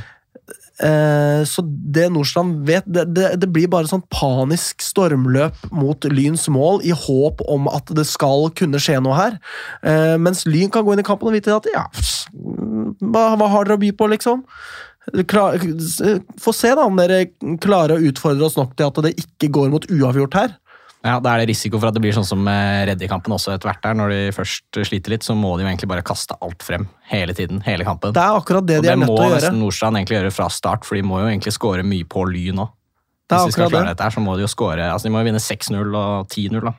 Så 1.47 1.61
det 1.95 2.07
Nordstrand 2.11 2.65
vet, 2.67 2.83
det, 2.89 3.03
det, 3.15 3.27
det 3.39 3.47
blir 3.55 3.69
bare 3.71 3.87
sånn 3.87 4.01
panisk 4.11 4.81
stormløp 4.83 5.69
mot 5.71 6.03
Lyns 6.11 6.47
mål, 6.51 6.81
i 6.83 6.91
håp 6.91 7.43
om 7.45 7.69
at 7.71 7.93
det 7.95 8.03
skal 8.09 8.49
kunne 8.57 8.81
skje 8.81 8.97
noe 9.05 9.15
her. 9.15 9.37
Mens 10.19 10.41
Lyn 10.49 10.73
kan 10.73 10.83
gå 10.83 10.95
inn 10.95 11.03
i 11.03 11.05
kampen 11.07 11.29
og 11.29 11.37
vite 11.37 11.53
at 11.55 11.69
ja, 11.71 11.85
pss, 11.93 12.25
hva, 12.33 13.29
hva 13.37 13.51
har 13.53 13.69
dere 13.69 13.77
å 13.77 13.83
by 13.85 13.93
på, 13.95 14.09
liksom? 14.11 14.43
Klar, 15.29 15.61
Få 16.41 16.55
se 16.57 16.73
da 16.73 16.89
om 16.89 16.99
dere 16.99 17.25
klarer 17.63 17.97
å 17.97 18.09
utfordre 18.09 18.49
oss 18.49 18.57
nok 18.59 18.73
til 18.75 18.89
at 18.89 19.01
det 19.05 19.15
ikke 19.19 19.53
går 19.55 19.71
mot 19.77 19.87
uavgjort 19.93 20.41
her. 20.41 20.57
Ja, 21.03 21.19
Da 21.19 21.33
er 21.35 21.39
det 21.45 21.49
risiko 21.49 21.79
for 21.79 21.87
at 21.89 21.93
det 21.97 22.01
blir 22.01 22.13
sånn 22.15 22.23
som 22.25 22.45
reddikampen 22.47 22.87
Reddy-kampen 22.87 23.33
også 23.35 23.51
etter 23.53 23.67
hvert. 23.69 23.81
der. 23.83 23.93
Når 23.99 24.09
de 24.09 24.19
først 24.31 24.63
sliter 24.87 25.09
litt, 25.11 25.21
så 25.23 25.35
må 25.35 25.57
de 25.57 25.63
jo 25.65 25.69
egentlig 25.69 25.89
bare 25.91 26.01
kaste 26.01 26.37
alt 26.41 26.63
frem 26.63 26.87
hele 27.11 27.33
tiden. 27.33 27.61
hele 27.65 27.83
kampen. 27.83 28.13
Det 28.13 28.21
er 28.23 28.39
akkurat 28.39 28.65
det 28.65 28.77
Og 28.77 28.83
de 28.83 28.87
det 28.87 28.93
er 28.93 29.01
nødt 29.01 29.07
til 29.07 29.17
å 29.17 29.27
gjøre. 29.29 29.39
Det 29.41 29.51
nesten 29.51 29.59
Nordstrand 29.59 29.97
egentlig 29.97 30.17
gjøre 30.21 30.31
fra 30.31 30.47
start, 30.49 30.85
for 30.85 30.95
de 30.95 31.01
må 31.03 31.19
jo 31.19 31.27
egentlig 31.27 31.51
score 31.53 31.83
mye 31.83 32.05
på 32.07 32.23
Lyn 32.31 32.55
nå. 32.55 32.69
Det 33.27 33.35
er 33.35 33.39
Hvis 33.39 33.45
de 33.45 33.51
skal 33.51 33.65
akkurat 33.65 33.71
klare 33.71 33.85
det. 33.87 33.97
dette 33.97 34.03
her, 34.03 34.11
så 34.11 34.23
må 34.23 34.35
de 34.35 34.41
jo 34.43 34.47
score, 34.47 34.79
altså 34.79 35.03
de 35.03 35.09
må 35.09 35.19
jo 35.19 35.27
vinne 35.31 35.43
6-0 35.43 35.95
og 35.95 36.27
10-0. 36.29 36.61
da. 36.63 36.73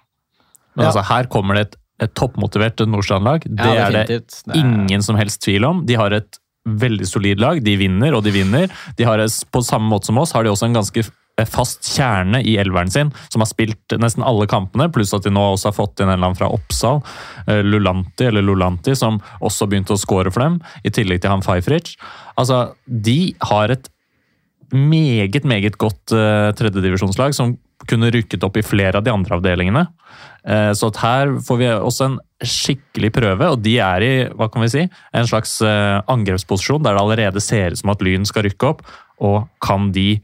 Men 0.76 0.84
Ja. 0.86 0.90
altså, 0.90 1.04
her 1.04 1.24
kommer 1.24 1.54
det 1.54 1.60
et, 1.66 1.76
et 2.00 2.14
toppmotivert 2.14 2.76
Nordstrand-lag. 2.88 3.40
Det 3.44 3.58
Ja, 3.64 3.86
er 3.86 3.90
det 3.92 4.08
definitivt. 4.08 4.42
Det 4.46 4.56
er- 4.56 4.60
ingen 4.64 5.02
som 5.02 5.16
helst 5.16 5.40
tvil 5.42 5.64
om. 5.68 5.84
De 5.86 5.94
har 5.94 6.12
et 6.12 6.38
veldig 6.66 7.06
solid 7.06 7.38
lag. 7.38 7.62
De 7.62 7.76
vinner, 7.76 8.14
og 8.14 8.24
de 8.24 8.30
vinner. 8.32 8.70
De 8.96 9.04
har, 9.04 9.18
på 9.18 9.60
samme 9.62 9.86
måte 9.88 10.06
som 10.06 10.16
oss 10.18 10.32
har 10.32 10.42
de 10.44 10.48
også 10.50 10.64
en 10.64 10.72
ganske 10.74 11.10
fast 11.42 11.88
kjerne 11.96 12.38
i 12.46 12.54
elveren 12.62 12.90
sin, 12.90 13.10
som 13.32 13.42
har 13.42 13.50
spilt 13.50 13.96
nesten 13.98 14.22
alle 14.26 14.46
kampene, 14.50 14.86
pluss 14.94 15.14
at 15.16 15.26
de 15.26 15.32
nå 15.34 15.42
også 15.54 15.72
har 15.72 15.76
fått 15.76 15.98
inn 15.98 16.06
en 16.06 16.14
eller 16.14 16.30
annen 16.30 16.38
fra 16.38 16.50
Oppsal, 16.54 17.02
eh, 17.48 17.62
Lulanti, 17.66 18.28
eller 18.28 18.44
Lulanti, 18.46 18.94
som 18.98 19.18
også 19.40 19.66
begynte 19.70 19.96
å 19.96 20.00
score 20.00 20.30
for 20.30 20.46
dem, 20.46 20.60
i 20.86 20.92
tillegg 20.94 21.24
til 21.24 21.34
han 21.34 21.42
Fajfric. 21.42 21.96
Altså, 22.38 22.68
de 22.86 23.34
har 23.50 23.74
et 23.74 23.90
meget, 24.74 25.44
meget 25.46 25.76
godt 25.78 26.14
uh, 26.16 26.50
tredjedivisjonslag 26.56 27.34
som 27.36 27.52
kunne 27.90 28.08
rykket 28.10 28.42
opp 28.46 28.56
i 28.58 28.64
flere 28.64 28.98
av 28.98 29.04
de 29.06 29.12
andre 29.12 29.36
avdelingene. 29.36 29.84
Uh, 30.42 30.72
så 30.74 30.90
her 30.98 31.36
får 31.44 31.60
vi 31.60 31.70
også 31.74 32.08
en 32.08 32.18
skikkelig 32.44 33.12
prøve, 33.14 33.50
og 33.54 33.62
de 33.64 33.76
er 33.82 34.04
i 34.04 34.12
hva 34.34 34.48
kan 34.50 34.64
vi 34.64 34.72
si, 34.72 34.84
en 35.14 35.30
slags 35.30 35.56
uh, 35.62 36.00
angrepsposisjon 36.10 36.82
der 36.84 36.96
det 36.96 37.04
allerede 37.04 37.44
ser 37.44 37.74
ut 37.74 37.82
som 37.82 37.94
at 37.94 38.02
Lyn 38.04 38.26
skal 38.28 38.48
rykke 38.48 38.72
opp. 38.74 38.84
Og 39.22 39.44
kan 39.62 39.92
de 39.94 40.16
eh, 40.16 40.22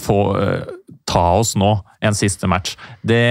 få 0.00 0.18
eh, 0.40 0.68
ta 1.08 1.24
oss 1.40 1.54
nå 1.58 1.72
en 2.04 2.16
siste 2.16 2.48
match? 2.50 2.76
Det 3.02 3.24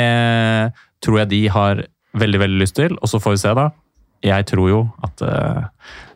tror 1.03 1.23
jeg 1.23 1.31
de 1.33 1.41
har 1.51 1.85
veldig 2.19 2.41
veldig 2.43 2.61
lyst 2.61 2.77
til, 2.77 2.97
og 3.01 3.09
så 3.09 3.21
får 3.21 3.35
vi 3.35 3.41
se, 3.43 3.53
da. 3.57 3.69
Jeg 4.23 4.47
tror 4.51 4.69
jo 4.69 4.81
at, 5.03 5.23
eh, 5.27 5.63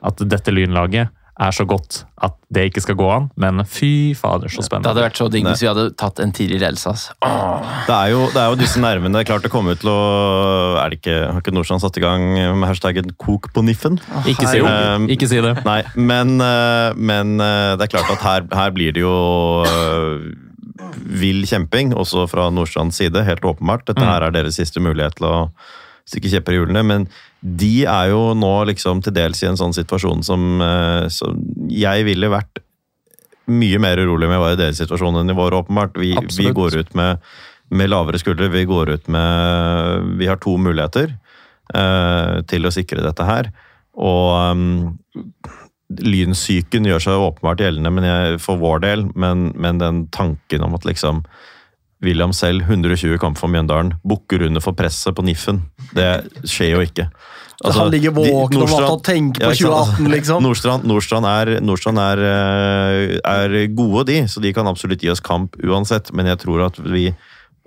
at 0.07 0.23
dette 0.32 0.53
Lynlaget 0.53 1.13
er 1.40 1.52
så 1.54 1.66
godt 1.70 2.00
at 2.26 2.34
det 2.50 2.64
ikke 2.72 2.82
skal 2.82 2.96
gå 2.98 3.08
an, 3.14 3.28
men 3.38 3.62
fy 3.70 4.14
fader, 4.18 4.50
så 4.50 4.64
spennende. 4.66 4.88
Det 4.88 4.94
hadde 4.96 5.04
vært 5.06 5.20
så 5.20 5.28
digg 5.30 5.46
hvis 5.46 5.62
vi 5.62 5.68
hadde 5.70 5.84
tatt 6.00 6.18
en 6.24 6.32
tidlig 6.34 6.58
ledelse. 6.64 6.90
Altså. 6.90 7.14
Det 7.86 7.94
er, 7.94 8.08
jo, 8.10 8.24
det 8.34 8.42
er 8.42 8.48
jo 8.50 8.58
disse 8.58 8.82
nervene. 8.82 9.14
Det 9.14 9.22
er 9.22 9.30
klart 9.30 9.46
det 9.46 9.52
kommer 9.54 9.78
ut 9.78 9.84
til 9.84 9.92
å 9.94 10.00
er 10.82 10.90
det 10.90 10.98
ikke, 11.02 11.18
Har 11.34 11.42
ikke 11.44 11.54
Norsan 11.54 11.80
satt 11.84 11.98
i 11.98 12.02
gang 12.02 12.26
med 12.58 12.66
hashtaggen 12.68 13.12
'kok 13.14 13.52
på 13.54 13.62
niffen'? 13.68 14.00
Ikke 14.26 14.48
si, 14.50 14.60
Um, 14.66 15.06
ikke 15.08 15.28
si 15.30 15.40
det. 15.42 15.64
Nei, 15.66 15.84
men, 15.96 16.42
eh, 16.42 16.94
men 16.98 17.40
eh, 17.40 17.76
det 17.78 17.86
er 17.86 17.94
klart 17.98 18.10
at 18.12 18.22
her, 18.26 18.48
her 18.52 18.72
blir 18.72 18.92
det 18.94 19.02
jo 19.06 19.64
eh, 19.64 20.34
vill 21.22 21.46
kjemping, 21.46 21.94
også 21.94 22.28
fra 22.30 22.50
Nordstrands 22.50 22.98
side. 22.98 23.24
Helt 23.24 23.42
åpenbart. 23.46 23.86
Dette 23.86 24.02
Mm. 24.02 24.10
her 24.10 24.22
er 24.24 24.32
deres 24.32 24.56
siste 24.58 24.80
mulighet 24.80 25.16
til 25.16 25.28
å 25.28 25.50
stikke 26.08 26.32
kjepper 26.32 26.55
i 26.55 26.62
hjulene. 26.62 26.84
Men 26.88 27.08
de 27.41 27.86
er 27.86 28.12
jo 28.14 28.32
nå 28.38 28.53
liksom 28.72 29.03
til 29.05 29.16
dels 29.16 29.43
i 29.43 29.49
en 29.49 29.60
sånn 29.60 29.76
situasjon 29.76 30.24
som, 30.26 30.47
eh, 30.62 31.08
som 31.14 31.38
Jeg 31.70 32.08
ville 32.08 32.32
vært 32.32 32.64
mye 33.47 33.80
mer 33.80 33.99
urolig 34.03 34.28
med 34.28 34.41
være 34.41 34.58
i 34.58 34.62
deres 34.63 34.82
situasjon 34.82 35.21
enn 35.21 35.32
i 35.32 35.38
vår, 35.38 35.55
åpenbart. 35.63 35.97
Vi, 36.00 36.12
vi 36.36 36.51
går 36.51 36.82
ut 36.82 36.96
med, 37.00 37.24
med 37.70 37.89
lavere 37.89 38.20
skuldre. 38.20 38.51
Vi 38.51 38.66
går 38.67 38.92
ut 38.96 39.08
med 39.08 40.17
Vi 40.20 40.28
har 40.28 40.39
to 40.43 40.58
muligheter 40.59 41.13
uh, 41.75 42.43
til 42.47 42.67
å 42.67 42.74
sikre 42.74 43.05
dette 43.05 43.28
her. 43.28 43.51
Og 43.97 44.51
um, 44.51 44.66
lynsyken 45.88 46.88
gjør 46.88 47.04
seg 47.04 47.24
åpenbart 47.24 47.63
gjeldende 47.63 47.93
men 47.93 48.08
jeg, 48.08 48.39
for 48.43 48.59
vår 48.59 48.84
del, 48.84 49.05
men, 49.16 49.51
men 49.55 49.79
den 49.79 50.05
tanken 50.12 50.66
om 50.66 50.75
at 50.75 50.88
liksom 50.88 51.24
William 52.04 52.34
selv, 52.36 52.67
120 52.67 53.17
kamp 53.21 53.39
for 53.39 53.50
Mjøndalen, 53.50 53.96
bukker 54.05 54.43
under 54.46 54.62
for 54.62 54.78
presset 54.78 55.16
på 55.17 55.25
Niffen. 55.25 55.63
Det 55.96 56.12
skjer 56.47 56.76
jo 56.76 56.84
ikke. 56.86 57.08
Altså, 57.58 57.80
han 57.82 57.89
ligger 57.89 58.14
våken 58.14 58.62
og 58.62 59.00
tenker 59.05 59.42
på 59.42 59.47
Ja, 59.50 59.55
ikke 59.55 59.72
2018, 59.72 60.12
liksom. 60.14 60.43
Nordstrand, 60.46 60.84
Nordstrand, 60.86 61.26
er, 61.26 61.54
Nordstrand 61.66 62.01
er, 62.04 62.22
eh, 62.22 63.16
er 63.18 63.55
gode, 63.74 64.05
de, 64.12 64.20
så 64.30 64.43
de 64.43 64.51
kan 64.54 64.70
absolutt 64.70 65.01
gi 65.01 65.09
oss 65.09 65.24
kamp 65.26 65.58
uansett. 65.66 66.14
Men 66.14 66.30
jeg 66.30 66.43
tror 66.46 66.68
at 66.68 66.78
vi 66.78 67.09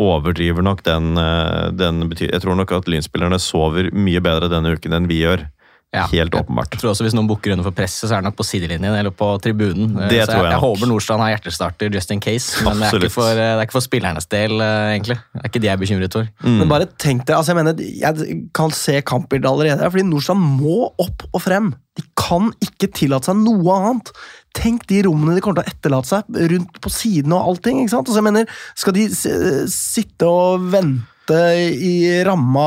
overdriver 0.01 0.63
nok 0.63 0.85
den, 0.87 1.19
eh, 1.19 1.71
den 1.75 2.07
Jeg 2.17 2.41
tror 2.41 2.55
nok 2.55 2.73
at 2.73 2.87
lynspillerne 2.87 3.41
sover 3.43 3.91
mye 3.93 4.23
bedre 4.23 4.49
denne 4.49 4.77
uken 4.79 4.95
enn 4.95 5.11
vi 5.11 5.25
gjør. 5.25 5.49
Ja. 5.91 6.05
Helt 6.07 6.31
åpenbart. 6.39 6.71
Jeg 6.71 6.79
tror 6.85 6.93
også 6.93 7.03
Hvis 7.03 7.15
noen 7.19 7.27
booker 7.27 7.51
under 7.51 7.67
for 7.67 7.75
presset, 7.75 8.07
så 8.07 8.15
er 8.15 8.21
det 8.23 8.29
nok 8.29 8.37
på 8.39 8.45
sidelinjen 8.47 8.95
eller 8.95 9.11
på 9.11 9.27
tribunen. 9.43 9.97
Eh, 9.99 10.09
Det 10.13 10.21
så 10.23 10.31
tror 10.31 10.45
jeg 10.45 10.53
jeg, 10.53 10.55
nok. 10.55 10.63
håper 10.63 10.87
Nordstrand 10.87 11.21
har 11.25 11.33
hjertestarter 11.35 11.91
just 11.97 12.13
in 12.15 12.21
case. 12.23 12.63
Men 12.63 12.79
det 12.79 12.87
er, 12.93 12.99
ikke 13.01 13.11
for, 13.11 13.27
eh, 13.33 13.35
det 13.35 13.59
er 13.59 13.65
ikke 13.67 13.75
for 13.75 13.87
spillernes 13.89 14.29
del, 14.31 14.55
eh, 14.63 14.93
egentlig. 14.95 15.17
Det 15.19 15.41
er 15.43 15.49
ikke 15.51 15.61
de 15.61 15.67
jeg 15.67 15.75
er 15.75 15.83
bekymret 15.83 16.13
for. 16.15 16.29
Mm. 16.47 16.59
Men 16.61 16.69
bare 16.69 16.87
tenk 16.97 17.25
deg, 17.27 17.35
altså 17.41 17.51
jeg 17.51 17.59
mener, 17.59 17.75
jeg 17.83 18.39
kan 18.55 18.71
se 18.71 19.01
kampbildet 19.03 19.51
allerede, 19.51 19.91
fordi 19.91 20.07
Nordstrand 20.07 20.47
må 20.63 20.93
opp 21.03 21.27
og 21.35 21.43
frem. 21.43 21.73
De 21.99 22.03
kan 22.17 22.53
ikke 22.63 22.93
tillate 22.95 23.25
seg 23.27 23.37
noe 23.43 23.75
annet. 23.81 24.13
Tenk 24.55 24.87
de 24.87 25.03
rommene 25.03 25.35
de 25.35 25.41
kommer 25.43 25.59
til 25.65 25.67
å 25.67 25.75
etterlate 25.75 26.07
seg 26.07 26.23
rundt 26.55 26.81
på 26.81 26.91
sidene 26.95 27.35
og 27.35 27.49
allting. 27.57 27.83
ikke 27.83 27.91
sant? 27.97 28.07
Altså 28.07 28.23
jeg 28.23 28.31
mener, 28.31 28.47
Skal 28.79 28.93
de 28.95 29.09
s- 29.11 29.75
sitte 29.75 30.23
og 30.23 30.71
vente 30.71 31.03
i 31.37 31.93
ramma 32.27 32.67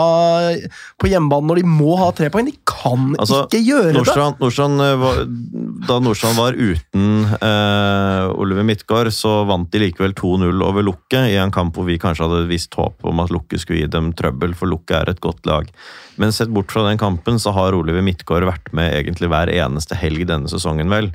på 1.02 1.10
hjemmebane 1.12 1.50
når 1.50 1.62
de 1.62 1.66
må 1.68 1.96
ha 2.00 2.10
tre 2.16 2.30
poeng? 2.34 2.48
De 2.50 2.56
kan 2.70 3.14
Altså, 3.20 3.44
ikke 3.48 3.62
gjøre 3.64 3.90
det! 3.92 3.96
Nordstrand, 3.98 4.40
Nordstrand 4.42 4.84
eh, 4.86 4.94
var, 5.02 5.22
da 5.90 5.98
Nordstrand 6.04 6.40
var 6.40 6.58
uten 6.58 7.36
eh, 7.38 8.32
Oliver 8.44 8.68
Midtgaard, 8.68 9.12
så 9.16 9.42
vant 9.50 9.70
de 9.74 9.84
likevel 9.86 10.16
2-0 10.20 10.64
over 10.66 10.86
Lukke 10.86 11.26
i 11.32 11.38
en 11.42 11.54
kamp 11.54 11.78
hvor 11.78 11.88
vi 11.90 12.00
kanskje 12.02 12.28
hadde 12.28 12.44
et 12.46 12.52
visst 12.54 12.76
håp 12.80 13.04
om 13.10 13.24
at 13.24 13.34
Lukke 13.34 13.60
skulle 13.62 13.84
gi 13.84 13.92
dem 13.92 14.14
trøbbel, 14.18 14.56
for 14.58 14.72
Lukke 14.72 14.98
er 15.02 15.12
et 15.14 15.22
godt 15.24 15.46
lag. 15.50 15.70
Men 16.22 16.34
sett 16.36 16.52
bort 16.54 16.72
fra 16.74 16.86
den 16.88 17.02
kampen, 17.02 17.40
så 17.42 17.54
har 17.56 17.76
Oliver 17.78 18.06
Midtgaard 18.06 18.48
vært 18.50 18.74
med 18.78 18.94
egentlig 18.94 19.32
hver 19.34 19.52
eneste 19.54 19.98
helg 19.98 20.28
denne 20.30 20.52
sesongen, 20.52 20.92
vel. 20.94 21.12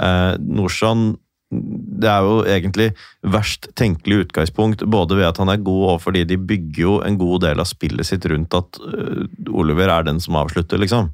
Eh, 0.00 0.32
Nordstrand 0.40 1.16
det 1.52 2.08
er 2.08 2.24
jo 2.24 2.36
egentlig 2.48 2.88
verst 3.34 3.68
tenkelig 3.78 4.26
utgangspunkt, 4.26 4.84
både 4.88 5.18
ved 5.18 5.28
at 5.28 5.40
han 5.42 5.52
er 5.52 5.60
god 5.64 5.84
og 5.94 6.02
fordi 6.06 6.24
de 6.28 6.38
bygger 6.40 6.82
jo 6.82 6.94
en 7.04 7.18
god 7.20 7.44
del 7.44 7.60
av 7.60 7.68
spillet 7.68 8.08
sitt 8.08 8.24
rundt 8.30 8.56
at 8.56 8.80
uh, 8.80 9.24
Oliver 9.52 9.92
er 9.92 10.08
den 10.08 10.20
som 10.22 10.38
avslutter, 10.40 10.80
liksom. 10.80 11.12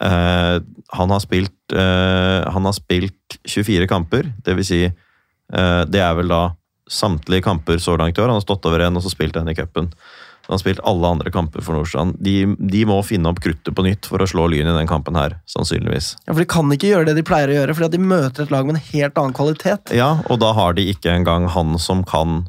Uh, 0.00 0.58
han, 0.96 1.12
har 1.12 1.22
spilt, 1.22 1.54
uh, 1.76 2.42
han 2.50 2.66
har 2.66 2.76
spilt 2.76 3.38
24 3.44 3.86
kamper, 3.90 4.32
det 4.44 4.56
vil 4.58 4.66
si 4.66 4.80
eh, 4.84 5.82
Det 5.90 6.00
er 6.00 6.14
vel 6.16 6.30
da 6.32 6.42
samtlige 6.90 7.44
kamper 7.44 7.78
så 7.80 7.96
langt 7.96 8.18
i 8.18 8.22
år. 8.22 8.30
Han 8.30 8.38
har 8.38 8.44
stått 8.44 8.66
over 8.68 8.82
en 8.84 8.98
og 8.98 9.04
så 9.04 9.12
spilt 9.12 9.36
en 9.36 9.48
i 9.48 9.56
cupen. 9.56 9.90
Han 10.46 10.54
har 10.54 10.60
spilt 10.60 10.80
alle 10.84 11.08
andre 11.08 11.30
kamper 11.32 11.64
for 11.64 11.76
Nordstrand. 11.76 12.18
De, 12.20 12.34
de 12.58 12.84
må 12.88 12.98
finne 13.06 13.30
opp 13.30 13.40
kruttet 13.44 13.72
på 13.76 13.84
nytt 13.86 14.08
for 14.10 14.20
å 14.20 14.28
slå 14.28 14.46
Lyn 14.52 14.68
i 14.68 14.76
den 14.76 14.90
kampen 14.90 15.16
her, 15.16 15.38
sannsynligvis. 15.50 16.14
Ja, 16.26 16.32
for 16.34 16.42
De 16.42 16.48
kan 16.54 16.72
ikke 16.74 16.90
gjøre 16.90 17.08
det 17.08 17.18
de 17.20 17.26
pleier 17.26 17.52
å 17.52 17.56
gjøre, 17.60 17.76
fordi 17.78 17.88
at 17.88 17.96
de 17.96 18.02
møter 18.12 18.44
et 18.44 18.52
lag 18.52 18.68
med 18.68 18.76
en 18.76 18.88
helt 18.90 19.20
annen 19.22 19.36
kvalitet. 19.36 19.94
Ja, 19.96 20.10
og 20.28 20.42
da 20.44 20.52
har 20.56 20.76
de 20.76 20.84
ikke 20.92 21.14
engang 21.16 21.48
han 21.54 21.78
som 21.80 22.04
kan 22.08 22.44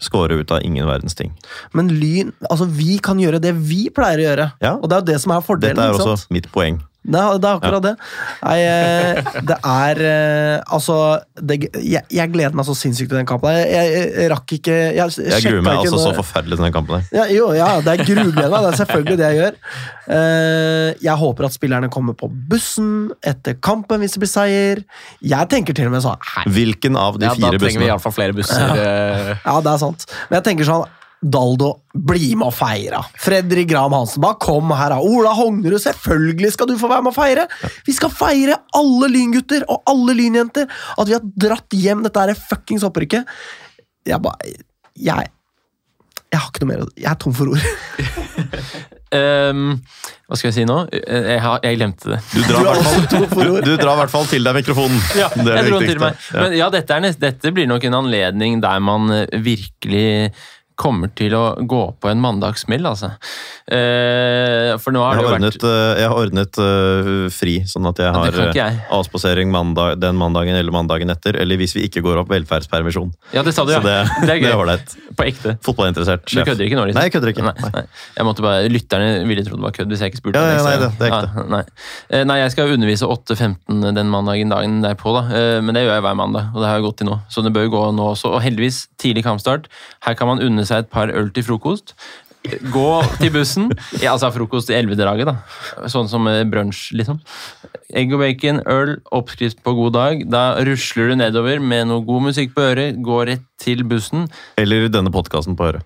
score 0.00 0.38
ut 0.40 0.50
av 0.50 0.62
ingen 0.64 0.86
verdens 0.88 1.14
ting. 1.18 1.34
Men 1.76 1.90
Lyn, 1.92 2.32
altså 2.48 2.64
vi 2.64 2.98
kan 3.04 3.20
gjøre 3.20 3.40
det 3.42 3.52
vi 3.58 3.88
pleier 3.94 4.22
å 4.22 4.28
gjøre. 4.28 4.46
Ja. 4.64 4.76
Og 4.78 4.88
det 4.88 4.96
er 4.96 5.02
jo 5.02 5.10
det 5.12 5.18
som 5.24 5.34
er 5.34 5.44
fordelen. 5.44 5.76
Dette 5.76 5.90
er 5.90 5.98
også 5.98 6.16
sant? 6.16 6.30
mitt 6.32 6.48
poeng. 6.54 6.80
Det 7.00 7.16
er, 7.16 7.38
det 7.40 7.48
er 7.48 7.56
akkurat 7.56 7.84
det. 7.86 7.92
Nei, 8.44 8.56
eh, 8.60 9.30
det 9.48 9.56
er 9.64 10.00
eh, 10.04 10.74
Altså 10.76 10.96
det, 11.40 11.56
jeg, 11.80 12.02
jeg 12.12 12.32
gleder 12.34 12.52
meg 12.58 12.66
så 12.68 12.74
sinnssykt 12.76 13.08
til 13.08 13.16
den 13.16 13.28
kampen. 13.28 13.56
Jeg, 13.56 13.70
jeg, 13.72 14.10
jeg 14.20 14.28
rakk 14.34 14.52
ikke 14.58 14.76
Jeg, 14.98 15.14
gruer 15.46 15.64
meg 15.64 15.78
ikke 15.80 15.88
altså 15.94 16.02
så 16.02 16.12
forferdelig 16.18 16.58
til 16.60 16.66
den 16.68 16.74
kampen 16.76 17.06
ja, 17.16 17.24
jo, 17.32 17.48
ja, 17.56 17.70
det 17.80 17.94
er 17.94 18.04
grugleda. 18.04 18.60
Det 18.66 18.68
er 18.74 18.78
selvfølgelig 18.82 19.16
det 19.22 19.30
jeg 19.30 19.40
gjør. 19.40 19.58
Eh, 20.18 20.88
jeg 21.08 21.16
håper 21.24 21.48
at 21.48 21.56
spillerne 21.56 21.88
kommer 21.92 22.16
på 22.20 22.28
bussen 22.52 22.92
etter 23.26 23.56
kampen 23.64 24.04
hvis 24.04 24.16
det 24.18 24.24
blir 24.26 24.32
seier. 24.34 24.84
Jeg 25.24 25.50
tenker 25.52 25.76
til 25.76 25.88
og 25.88 25.96
med 25.96 26.04
sånn 26.04 26.20
Hvilken 26.52 27.00
av 27.00 27.16
de 27.20 27.28
Ja, 27.28 27.32
da 27.34 27.40
trenger 27.48 27.58
trenger 27.64 27.64
vi 27.64 27.66
bussene? 27.80 27.90
iallfall 27.94 28.16
flere 28.20 28.36
busser. 28.36 28.76
eh, 28.76 29.36
Ja, 29.48 29.56
det 29.64 29.72
er 29.76 29.82
sant. 29.88 30.04
Men 30.28 30.40
jeg 30.42 30.50
tenker 30.52 30.68
sånn 30.68 30.84
Daldo, 31.20 31.74
bli 31.92 32.30
med 32.40 32.46
og 32.48 32.54
feire. 32.56 33.02
Fredrik 33.20 33.68
Graham 33.68 33.92
Hansen, 33.92 34.22
bare 34.24 34.38
kom 34.40 34.70
her. 34.72 34.94
da. 34.94 35.00
Ola 35.04 35.34
Hognerud, 35.36 35.76
selvfølgelig 35.82 36.54
skal 36.54 36.70
du 36.70 36.78
få 36.80 36.88
være 36.88 37.04
med 37.04 37.12
og 37.12 37.18
feire! 37.18 37.44
Vi 37.84 37.92
skal 37.92 38.08
feire 38.14 38.56
alle 38.78 39.10
lyngutter 39.12 39.66
og 39.68 39.82
alle 39.90 40.14
lynjenter! 40.16 40.64
At 40.96 41.10
vi 41.10 41.18
har 41.18 41.26
dratt 41.44 41.76
hjem 41.76 42.06
dette 42.06 42.24
her 42.24 42.32
fuckings 42.40 42.86
opprykket. 42.88 43.28
Jeg 44.08 44.22
bare 44.24 44.54
Jeg 44.96 45.28
Jeg 46.32 46.40
har 46.40 46.48
ikke 46.48 46.64
noe 46.64 46.70
mer 46.72 46.84
å 46.86 46.88
Jeg 46.96 47.10
er 47.12 47.18
tom 47.20 47.34
for 47.36 47.52
ord. 47.52 47.60
um, 49.12 49.74
hva 50.30 50.38
skal 50.38 50.48
jeg 50.48 50.56
si 50.56 50.64
nå? 50.64 50.76
Eh, 50.94 51.26
Jeg, 51.34 51.40
har, 51.44 51.60
jeg 51.66 51.76
glemte 51.82 52.14
det. 52.14 52.20
Du 52.32 52.40
drar 52.48 52.60
i 52.62 52.64
hvert 52.64 52.86
fall- 52.86 53.50
du, 53.50 53.60
du 53.66 53.74
drar 53.76 53.92
i 53.92 54.00
hvert 54.04 54.14
fall 54.14 54.24
til 54.30 54.46
deg 54.48 54.56
mikrofonen. 54.56 55.02
Ja, 55.20 55.28
det 55.36 55.52
er 55.52 55.68
jeg 55.68 55.98
det. 56.00 56.12
Men 56.32 56.56
ja, 56.56 56.70
dette, 56.72 56.96
er 56.96 57.18
dette 57.28 57.52
blir 57.52 57.68
nok 57.68 57.84
en 57.90 57.98
anledning 58.00 58.60
der 58.64 58.80
man 58.80 59.10
eh, 59.18 59.26
virkelig 59.36 60.32
kommer 60.80 61.10
til 61.18 61.34
å 61.36 61.42
gå 61.68 61.80
på 62.00 62.08
en 62.10 62.20
mandagssmell, 62.22 62.86
altså. 62.88 63.12
Eh, 63.70 64.72
for 64.80 64.94
nå 64.94 65.02
har 65.04 65.14
Jeg 65.14 65.20
det 65.20 65.26
har 65.26 65.26
jo 65.26 65.34
vært 65.34 65.44
ordnet, 65.44 65.64
eh, 65.68 66.00
jeg 66.00 66.08
har 66.10 66.20
ordnet 66.20 66.60
uh, 66.60 67.28
fri, 67.34 67.54
sånn 67.68 67.86
at 67.90 68.00
jeg 68.02 68.14
har 68.16 68.38
jeg. 68.56 68.56
eh, 68.64 68.78
avspasering 68.96 69.52
mandag, 69.52 69.98
den 70.02 70.16
mandagen 70.18 70.56
eller 70.58 70.74
mandagen 70.74 71.12
etter. 71.12 71.36
Eller 71.40 71.60
hvis 71.60 71.74
vi 71.76 71.84
ikke 71.88 72.02
går 72.04 72.22
opp 72.22 72.32
velferdspermisjon. 72.32 73.12
Ja, 73.36 73.44
det 73.46 73.54
sa 73.56 73.64
du, 73.68 73.72
ja. 73.74 73.80
Så 73.82 73.86
det, 73.86 73.98
Det 74.30 74.36
er 74.38 74.42
det 74.48 74.54
ålreit. 74.56 74.96
På 75.18 75.26
ekte. 75.28 75.56
Fotballinteressert 75.66 76.24
Du 76.30 76.40
kødder 76.46 76.64
ikke 76.66 76.78
nå? 76.80 76.86
liksom? 76.88 76.98
Nei, 77.00 77.06
jeg 77.08 77.14
kødder 77.16 77.32
ikke. 77.34 77.44
Nei, 77.46 77.72
nei. 77.76 77.84
Jeg 78.16 78.28
måtte 78.30 78.44
bare, 78.46 78.68
Lytterne 78.72 79.10
ville 79.28 79.44
trodd 79.46 79.60
det 79.60 79.66
var 79.68 79.76
kødd 79.76 79.92
hvis 79.94 80.04
jeg 80.04 80.12
ikke 80.14 80.22
spurte. 80.22 80.40
Ja, 80.40 80.56
ja, 80.56 80.64
nei, 80.66 80.76
det- 80.80 80.92
det 80.98 81.06
er 81.06 81.14
ekte. 81.14 81.30
Ja, 81.36 81.46
nei. 81.56 82.24
Nei, 82.30 82.38
jeg 82.40 82.54
skal 82.56 82.74
undervise 82.74 83.06
8.15 83.10 83.94
den 84.00 84.10
mandagen 84.12 84.48
dagen 84.54 84.80
derpå, 84.84 85.12
da. 85.18 85.22
Men 85.60 85.76
det 85.76 85.84
gjør 85.84 85.96
jeg 85.98 86.04
hver 86.06 86.16
mandag, 86.18 86.50
og 86.54 86.62
det 86.62 86.68
har 86.70 86.78
jeg 86.80 86.86
gått 86.88 86.98
til 87.02 87.10
nå. 87.10 87.20
Så 87.30 87.44
det 87.44 87.52
bør 87.54 87.68
gå 87.72 87.82
nå 87.96 88.10
også. 88.14 88.32
Og 88.34 88.40
heldigvis 88.44 88.86
tidlig 89.00 89.24
kampstart. 89.26 89.66
Her 90.06 90.14
kan 90.18 90.30
man 90.30 90.40
unne 90.44 90.64
seg 90.70 90.84
et 90.84 90.92
par 90.92 91.12
øl 91.12 91.30
til 91.34 91.46
frokost. 91.46 91.94
Gå 92.72 92.88
til 93.20 93.32
bussen. 93.34 93.68
Ja, 94.00 94.14
altså 94.14 94.30
frokost 94.32 94.70
i 94.72 94.76
elvedraget, 94.78 95.28
da. 95.28 95.84
Sånn 95.92 96.08
som 96.08 96.24
eh, 96.30 96.40
brunsj, 96.48 96.94
liksom. 96.96 97.18
Egg 97.92 98.14
og 98.16 98.22
bacon, 98.22 98.62
øl, 98.70 98.94
oppskrift 99.12 99.60
på 99.66 99.74
god 99.76 99.96
dag. 99.98 100.22
Da 100.30 100.44
rusler 100.64 101.12
du 101.12 101.18
nedover 101.20 101.60
med 101.60 101.90
noe 101.90 102.04
god 102.06 102.30
musikk 102.30 102.54
på 102.56 102.64
øret, 102.70 103.00
går 103.04 103.26
rett 103.34 103.46
til 103.60 103.84
bussen. 103.88 104.24
Eller 104.60 104.88
denne 104.88 105.12
podkasten 105.12 105.58
på 105.58 105.68
øret. 105.68 105.84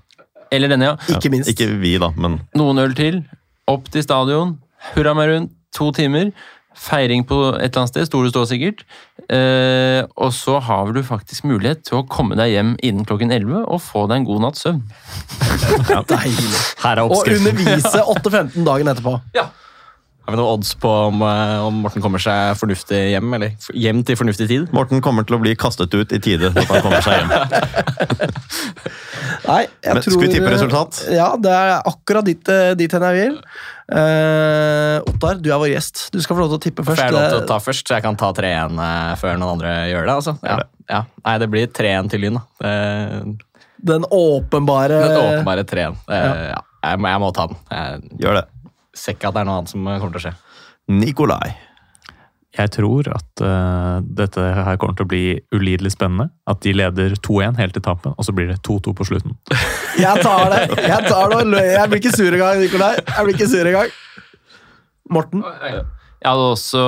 Eller 0.55 0.71
denne, 0.71 0.93
ja. 0.93 1.17
Ikke 1.17 1.33
minst. 1.33 1.51
Ikke 1.51 1.67
vi, 1.81 1.97
da, 1.99 2.13
men 2.15 2.39
Noen 2.55 2.79
øl 2.85 2.95
til. 2.95 3.25
Opp 3.71 3.91
til 3.91 4.05
stadion. 4.07 4.59
Hurra 4.95 5.17
meg 5.19 5.33
rundt. 5.33 5.55
To 5.75 5.89
timer. 5.91 6.31
Feiring 6.79 7.25
på 7.27 7.39
et 7.57 7.73
eller 7.73 7.81
annet 7.83 7.91
sted. 7.97 8.07
Store 8.07 8.31
stå 8.31 8.45
sikkert. 8.53 8.85
Eh, 9.33 10.03
og 10.21 10.33
så 10.37 10.59
har 10.61 10.93
du 10.93 11.01
faktisk 11.07 11.47
mulighet 11.49 11.85
til 11.89 12.03
å 12.03 12.07
komme 12.11 12.37
deg 12.39 12.53
hjem 12.53 12.75
innen 12.85 13.07
klokken 13.09 13.33
11 13.33 13.65
og 13.65 13.81
få 13.81 14.05
deg 14.11 14.21
en 14.21 14.29
god 14.29 14.45
natts 14.47 14.65
søvn. 14.67 14.83
Deilig. 16.11 16.63
Her 16.85 17.01
er 17.01 17.05
Og 17.09 17.25
undervise 17.25 17.39
undervise 17.41 18.05
8.15 18.05 18.67
dagen 18.67 18.93
etterpå. 18.93 19.19
Har 20.25 20.33
vi 20.33 20.39
noen 20.41 20.55
odds 20.57 20.71
på 20.81 20.89
om, 21.11 21.21
eh, 21.21 21.59
om 21.67 21.83
Morten 21.85 22.01
kommer 22.01 22.23
seg 22.23 22.55
fornuftig 22.57 22.97
hjem? 23.13 23.35
Eller 23.37 23.51
hjem 23.77 23.99
til 24.09 24.17
fornuftig 24.17 24.47
tid? 24.49 24.71
Morten 24.73 25.03
kommer 25.05 25.27
til 25.29 25.37
å 25.37 25.41
bli 25.43 25.53
kastet 25.61 25.93
ut 25.93 26.15
i 26.17 26.21
tide 26.25 26.49
når 26.55 26.65
han 26.71 26.81
kommer 26.87 27.05
seg 27.05 27.19
hjem. 27.21 27.29
Nei, 29.45 29.61
jeg 29.85 29.93
Men 29.93 30.01
tror 30.01 30.15
skal 30.17 30.23
vi 30.25 30.31
tippe 30.33 30.53
resultat? 30.55 31.03
Ja, 31.13 31.29
det 31.37 31.53
er 31.53 31.75
akkurat 31.91 32.25
dit, 32.25 32.49
eh, 32.49 32.73
dit 32.81 32.93
hen 32.97 33.05
jeg 33.11 33.19
vil. 33.21 33.37
Uh, 33.85 34.97
Ottar, 35.13 35.37
du 35.45 35.51
er 35.53 35.59
vår 35.61 35.75
gjest. 35.75 36.07
Du 36.15 36.17
skal 36.25 36.39
få 36.39 36.47
lov 36.47 36.55
til 36.55 36.57
å 36.57 36.63
tippe 36.65 36.85
Får 36.87 36.95
først. 36.97 37.03
jeg 37.05 37.13
lov 37.13 37.27
til 37.35 37.41
å 37.43 37.49
ta 37.51 37.59
først, 37.61 37.85
så 37.85 37.99
jeg 37.99 38.05
kan 38.07 38.17
ta 38.17 38.31
3-1 38.33 38.79
eh, 38.81 39.11
før 39.21 39.37
noen 39.37 39.59
andre 39.59 39.75
gjør 39.93 40.07
det? 40.09 40.15
altså? 40.15 40.35
Ja. 40.41 40.57
Ja. 40.89 41.03
Nei, 41.27 41.35
det 41.45 41.51
blir 41.53 41.69
3-1 41.69 42.09
til 42.15 42.25
Lyn, 42.25 42.41
da. 42.41 42.45
Uh, 42.65 43.35
Den 43.85 44.07
åpenbare 44.09 45.03
Den 45.05 45.21
åpenbare 45.21 45.67
3-1. 45.69 46.01
Uh, 46.09 46.17
Ja. 46.55 46.63
Jeg, 46.85 46.99
må- 47.01 47.09
jeg 47.13 47.21
må 47.21 47.29
ta 47.33 47.47
den. 47.49 47.57
Jeg 47.73 48.19
Gjør 48.25 48.35
det. 48.41 48.45
Ser 48.95 49.17
ikke 49.17 49.31
at 49.31 49.37
det 49.37 49.45
er 49.45 49.49
noe 49.49 49.61
annet 49.61 49.73
som 49.75 49.87
kommer 49.87 50.17
til 50.17 50.21
å 50.21 50.25
skje. 50.27 50.35
Nikolai. 50.95 51.55
Jeg 52.55 52.71
tror 52.71 53.09
at 53.11 53.43
uh, 53.43 53.99
dette 54.05 54.39
her 54.39 54.77
kommer 54.79 54.95
til 54.95 55.07
å 55.07 55.11
bli 55.11 55.25
ulidelig 55.55 55.95
spennende. 55.97 56.29
At 56.47 56.61
de 56.63 56.75
leder 56.77 57.17
2-1 57.19 57.59
helt 57.59 57.75
til 57.75 57.83
tampen, 57.83 58.15
og 58.15 58.27
så 58.27 58.35
blir 58.37 58.53
det 58.53 58.61
2-2 58.67 58.95
på 58.95 59.07
slutten. 59.09 59.35
Jeg 60.05 60.23
tar 60.23 60.53
det! 60.53 60.63
Jeg 60.85 61.09
tar 61.09 61.33
det 61.33 61.41
og 61.41 61.51
løy, 61.51 61.67
Jeg 61.73 61.91
blir 61.91 62.03
ikke 62.03 62.15
sur 62.15 62.31
engang, 62.31 62.63
Nikolai. 62.63 62.95
Jeg 63.01 63.27
blir 63.27 63.35
ikke 63.35 63.51
sur 63.51 63.71
engang. 63.71 63.93
Morten? 65.15 65.43
Jeg 66.25 66.31
hadde 66.31 66.47
også 66.55 66.85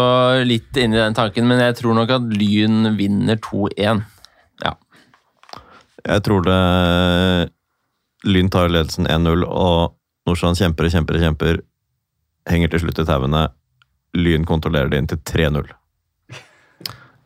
litt 0.48 0.78
inni 0.80 0.96
den 0.96 1.16
tanken, 1.16 1.44
men 1.50 1.60
jeg 1.60 1.76
tror 1.82 1.96
nok 1.98 2.14
at 2.14 2.30
Lyn 2.30 2.94
vinner 2.96 3.36
2-1. 3.44 4.00
Ja. 4.64 4.72
Jeg 6.06 6.22
tror 6.24 6.46
det 6.46 6.60
Lyn 8.26 8.48
tar 8.50 8.72
ledelsen 8.72 9.10
1-0, 9.10 9.44
og 9.44 9.96
Nordstrand 10.26 10.58
kjemper 10.58 10.88
og 10.88 10.94
kjemper 10.94 11.18
og 11.18 11.26
kjemper. 11.26 11.60
Henger 12.46 12.72
til 12.72 12.84
slutt 12.84 13.02
i 13.02 13.06
tauene. 13.08 13.46
Lyn 14.16 14.46
kontrollerer 14.48 14.90
det 14.92 15.02
inn 15.02 15.08
til 15.10 15.22
3-0. 15.26 15.70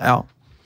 Ja. 0.01 0.21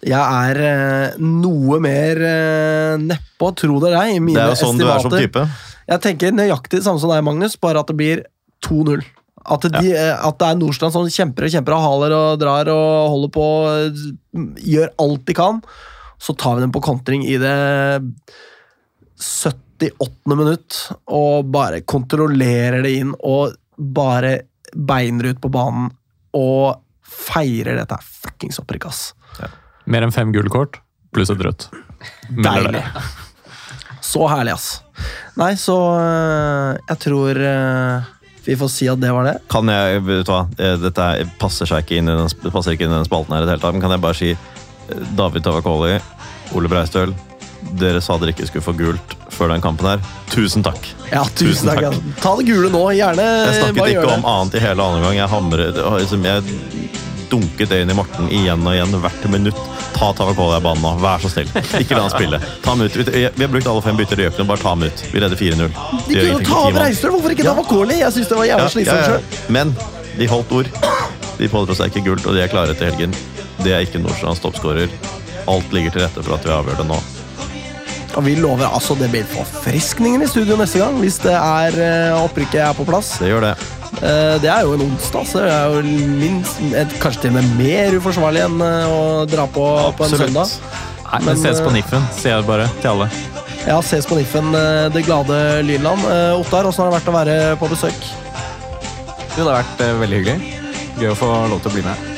Jeg 0.04 0.20
er 0.20 0.58
eh, 0.60 1.14
noe 1.22 1.78
mer 1.80 2.18
uh, 2.20 2.94
nedpå, 3.00 3.48
tro 3.56 3.78
det 3.80 3.88
eller 3.88 4.02
ei, 4.02 4.18
mine 4.20 4.36
Det 4.36 4.42
er 4.42 4.52
jo 4.52 4.58
sånn 4.60 4.80
du 4.80 4.84
er 4.84 5.00
som 5.00 5.14
type. 5.14 5.44
Jeg 5.88 6.02
tenker 6.04 6.34
nøyaktig 6.36 6.82
samme 6.84 7.00
som 7.00 7.12
deg, 7.12 7.24
Magnus, 7.24 7.56
bare 7.60 7.80
at 7.80 7.88
det 7.88 7.96
blir 7.96 8.24
2-0. 8.66 9.00
At, 9.44 9.66
de, 9.68 9.90
ja. 9.92 10.14
at 10.24 10.38
det 10.40 10.46
er 10.48 10.56
Nordstrand 10.56 10.94
som 10.94 11.08
kjemper 11.12 11.44
og 11.44 11.52
kjemper 11.52 11.76
og 11.76 11.82
haler 11.84 12.14
og 12.16 12.38
drar 12.40 12.70
og 12.72 13.10
holder 13.12 13.32
på 13.34 13.48
eh, 13.68 14.04
Gjør 14.72 14.94
alt 15.04 15.26
de 15.28 15.36
kan. 15.36 15.60
Så 16.20 16.36
tar 16.40 16.56
vi 16.56 16.64
dem 16.64 16.72
på 16.72 16.84
kontring 16.84 17.26
i 17.28 17.36
det 17.40 17.56
78. 19.20 20.32
minutt 20.32 20.78
og 21.12 21.50
bare 21.52 21.82
kontrollerer 21.84 22.84
det 22.86 22.94
inn 23.02 23.12
og 23.20 23.52
bare 23.76 24.36
beiner 24.74 25.32
ut 25.32 25.40
på 25.42 25.50
banen 25.54 25.90
og 26.34 26.80
feirer 27.04 27.76
dette 27.78 27.98
fuckings 28.02 28.58
opprykket, 28.62 28.88
ass. 28.90 29.50
Mer 29.86 30.06
enn 30.06 30.14
fem 30.14 30.32
gullkort 30.34 30.80
pluss 31.14 31.30
et 31.30 31.42
rødt. 31.44 31.68
Deilig. 32.42 32.80
Så 34.04 34.24
herlig, 34.28 34.54
ass. 34.56 34.80
Nei, 35.38 35.52
så 35.58 35.74
øh, 35.98 36.78
jeg 36.88 36.98
tror 37.04 37.38
øh, 37.38 38.08
vi 38.44 38.56
får 38.60 38.70
si 38.74 38.88
at 38.90 39.00
det 39.02 39.12
var 39.14 39.24
det. 39.28 39.36
Kan 39.52 39.70
jeg, 39.72 40.02
vet 40.06 40.26
du 40.26 40.32
hva, 40.32 40.42
eh, 40.58 40.74
dette 40.82 41.06
er- 41.20 41.30
passer 41.40 41.66
seg 41.70 41.84
ikke 41.86 42.00
inn 42.02 42.10
i 42.12 42.16
den, 42.18 42.50
passer 42.52 42.74
ikke 42.74 42.84
inn 42.88 42.92
i 42.92 42.98
den 42.98 43.06
spalten 43.08 43.34
her 43.36 43.44
i 43.44 43.48
det 43.48 43.54
hele 43.54 43.62
tatt, 43.64 43.76
men 43.76 43.84
kan 43.84 43.94
jeg 43.94 44.02
bare 44.04 44.18
si 44.18 44.32
eh, 44.34 45.04
David 45.16 45.46
Tavakoli, 45.46 45.96
Ole 46.58 46.70
Breistøl, 46.72 47.14
dere 47.80 48.02
sa 48.04 48.18
dere 48.20 48.34
ikke 48.34 48.46
skulle 48.50 48.66
få 48.66 48.74
gult 48.76 49.14
før 49.36 49.52
den 49.54 49.62
kampen 49.64 49.88
her. 49.92 50.04
Tusen 50.32 50.64
takk. 50.66 50.86
Ja, 51.10 51.24
tusen, 51.34 51.50
Tusen 51.52 51.70
takk. 51.70 51.84
takk. 51.90 52.20
Ta 52.22 52.34
det 52.40 52.46
gule 52.48 52.70
nå, 52.72 52.84
gjerne. 52.96 53.24
Jeg 53.48 53.60
snakket 53.60 53.94
ikke 53.96 54.12
om 54.18 54.28
annet 54.34 54.58
i 54.58 54.62
hele 54.64 54.86
andre 54.88 55.04
gang. 55.08 55.18
Jeg 55.20 55.32
hamret, 55.34 55.80
liksom, 56.00 56.24
jeg 56.24 56.90
dunket 57.30 57.70
det 57.72 57.80
inn 57.82 57.90
i 57.90 57.96
Morten 57.96 58.28
igjen 58.30 58.62
og 58.66 58.74
igjen 58.76 58.92
hvert 59.02 59.24
minutt. 59.32 59.58
Ta 59.94 60.10
Tavakoli 60.16 60.58
i 60.58 60.62
banen 60.64 60.82
nå, 60.82 60.92
vær 61.02 61.22
så 61.22 61.30
snill. 61.30 61.50
Ikke 61.80 61.96
la 61.96 62.04
han 62.06 62.12
spille. 62.12 62.40
Ta 62.62 62.74
ham 62.74 62.82
ut. 62.84 62.96
Vi 63.14 63.24
har 63.28 63.50
brukt 63.52 63.68
alle 63.70 63.82
fem 63.84 63.98
bytter 63.98 64.22
i 64.22 64.26
økene, 64.28 64.46
bare 64.50 64.62
ta 64.62 64.74
ham 64.74 64.82
ut. 64.86 65.04
Vi 65.12 65.22
redder 65.22 65.38
4-0. 65.38 65.74
De 66.08 66.18
kunne 66.18 66.46
ta 66.46 66.60
av. 66.68 66.78
Reistøl, 66.82 67.14
hvorfor 67.14 67.34
ikke 67.34 67.46
ta 67.46 67.54
Makoli? 67.58 68.00
Jeg 68.02 68.16
syns 68.18 68.30
det 68.30 68.38
var 68.40 68.50
jævlig 68.50 68.70
slitsomt 68.74 69.00
ja, 69.00 69.08
sjøl. 69.12 69.28
ja. 69.38 69.44
Men 69.56 69.74
de 70.18 70.30
holdt 70.30 70.54
ord. 70.60 70.70
De 71.38 71.50
pådrar 71.50 71.78
seg 71.78 71.90
ikke 71.94 72.04
gult, 72.10 72.26
og 72.30 72.36
de 72.36 72.42
er 72.44 72.50
klare 72.52 72.74
til 72.78 72.90
helgen. 72.90 73.14
Det 73.64 73.72
er 73.74 73.86
ikke 73.86 74.02
Nordstrands 74.02 74.42
toppskårer. 74.42 74.90
Alt 75.50 75.74
ligger 75.74 75.94
til 75.94 76.04
rette 76.06 76.22
for 76.22 76.36
at 76.36 76.46
vi 76.46 76.52
avgjør 76.54 76.82
det 76.82 76.86
nå. 76.90 76.98
Og 78.14 78.24
vi 78.26 78.36
lover 78.38 78.68
altså 78.68 78.94
det 78.98 79.08
blir 79.10 79.24
forfriskninger 79.26 80.22
i 80.22 80.28
studio 80.30 80.56
neste 80.60 80.78
gang, 80.78 80.98
hvis 81.02 81.16
det 81.24 81.34
er 81.34 81.74
øh, 81.74 82.24
opprykket 82.24 82.60
er 82.62 82.76
på 82.78 82.86
plass. 82.86 83.16
Det 83.18 83.32
gjør 83.32 83.48
det. 83.48 83.54
Eh, 84.02 84.34
Det 84.42 84.50
er 84.50 84.62
jo 84.66 84.74
en 84.76 84.84
onsdag, 84.86 85.26
så 85.30 85.42
det 85.42 85.52
er 85.52 85.74
jo 85.74 85.82
minst, 86.22 86.60
et, 86.74 86.94
kanskje 87.02 87.24
til 87.26 87.34
og 87.34 87.38
med 87.40 87.54
mer 87.58 87.96
uforsvarlig 87.98 88.44
enn 88.46 88.58
eh, 88.62 88.94
å 88.94 89.00
dra 89.30 89.46
på 89.50 89.66
på 89.98 90.06
en 90.06 90.14
søndag. 90.14 90.50
Nei, 91.04 91.20
Men, 91.20 91.28
men 91.32 91.42
ses 91.42 91.62
på 91.62 91.70
eh, 91.70 91.76
Niffen, 91.78 92.06
sier 92.18 92.36
jeg 92.36 92.46
bare 92.48 92.68
til 92.80 92.92
alle. 92.94 93.10
Ja, 93.64 93.78
ses 93.82 94.06
på 94.06 94.18
Niffen, 94.18 94.50
eh, 94.58 94.86
det 94.94 95.04
glade 95.06 95.40
Lynland. 95.66 96.06
Eh, 96.10 96.40
Ottar, 96.40 96.66
åssen 96.70 96.84
har 96.84 96.92
det 96.92 96.98
vært 97.00 97.10
å 97.12 97.16
være 97.18 97.38
på 97.60 97.70
besøk? 97.70 98.10
Jo, 99.34 99.42
det 99.42 99.48
har 99.50 99.62
vært 99.62 99.86
eh, 99.86 99.96
veldig 100.04 100.20
hyggelig. 100.22 100.60
Gøy 101.00 101.10
å 101.10 101.18
få 101.18 101.32
lov 101.50 101.62
til 101.64 101.72
å 101.72 101.74
bli 101.78 101.86
med. 101.86 102.10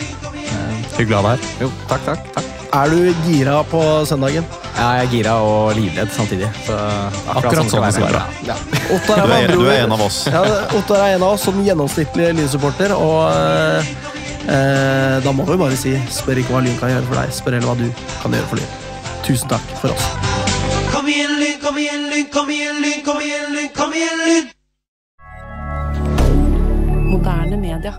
Hyggelig 0.96 1.16
å 1.16 1.22
ha 1.22 1.24
deg 1.28 1.32
her. 1.36 1.64
Jo, 1.66 1.72
takk, 1.88 2.04
takk. 2.08 2.28
takk. 2.36 2.55
Er 2.76 2.90
du 2.92 3.14
gira 3.24 3.62
på 3.64 3.80
søndagen? 4.04 4.44
Ja, 4.76 4.88
jeg 4.98 5.06
er 5.06 5.08
gira 5.08 5.34
og 5.40 5.70
livredd 5.78 6.10
samtidig. 6.12 6.48
Så 6.66 6.74
Akkurat 7.32 7.70
sånn 7.70 7.84
det 7.86 7.92
skal 7.96 8.10
være. 8.10 8.24
Ja. 8.44 8.56
Ottar 8.92 9.22
Du 9.22 9.32
er, 9.32 9.44
er, 9.46 9.52
du 9.56 9.62
er 9.64 9.84
en 9.86 9.94
av 9.96 10.02
oss. 10.04 10.18
Ja, 10.28 10.42
Ottar 10.76 11.00
er 11.06 11.14
en 11.16 11.24
av 11.24 11.38
oss 11.38 11.46
som 11.48 11.56
gjennomsnittlig 11.64 12.26
Lyn-supporter, 12.36 12.92
og 12.92 13.32
eh, 13.32 13.88
eh, 14.52 15.14
da 15.24 15.32
må 15.32 15.46
vi 15.48 15.56
bare 15.62 15.78
si 15.80 15.94
spør 16.12 16.42
ikke 16.42 16.52
hva 16.52 16.60
Lyn 16.66 16.76
kan 16.82 16.92
gjøre 16.92 17.08
for 17.08 17.16
deg, 17.22 17.32
spør 17.38 17.56
heller 17.56 17.70
hva 17.70 17.78
du 17.80 17.88
kan 18.20 18.36
gjøre 18.36 18.50
for 18.50 18.60
Lyn. 18.60 18.74
Tusen 19.24 19.54
takk 19.54 19.72
for 19.80 19.96
oss. 19.96 20.10
Kom 20.92 21.08
igjen, 21.08 21.32
Lyn, 21.40 21.56
kom 21.62 21.80
igjen, 21.80 22.04
Lyn, 22.12 22.28
kom 22.34 22.52
igjen, 22.52 22.82
Lyn, 22.84 23.00
kom 23.08 23.24
igjen, 23.24 23.48
Lyn, 23.56 23.72
kom 23.80 23.96
igjen, 23.96 24.20
Lyn! 24.26 24.52
Moderne 27.08 27.56
media. 27.56 27.96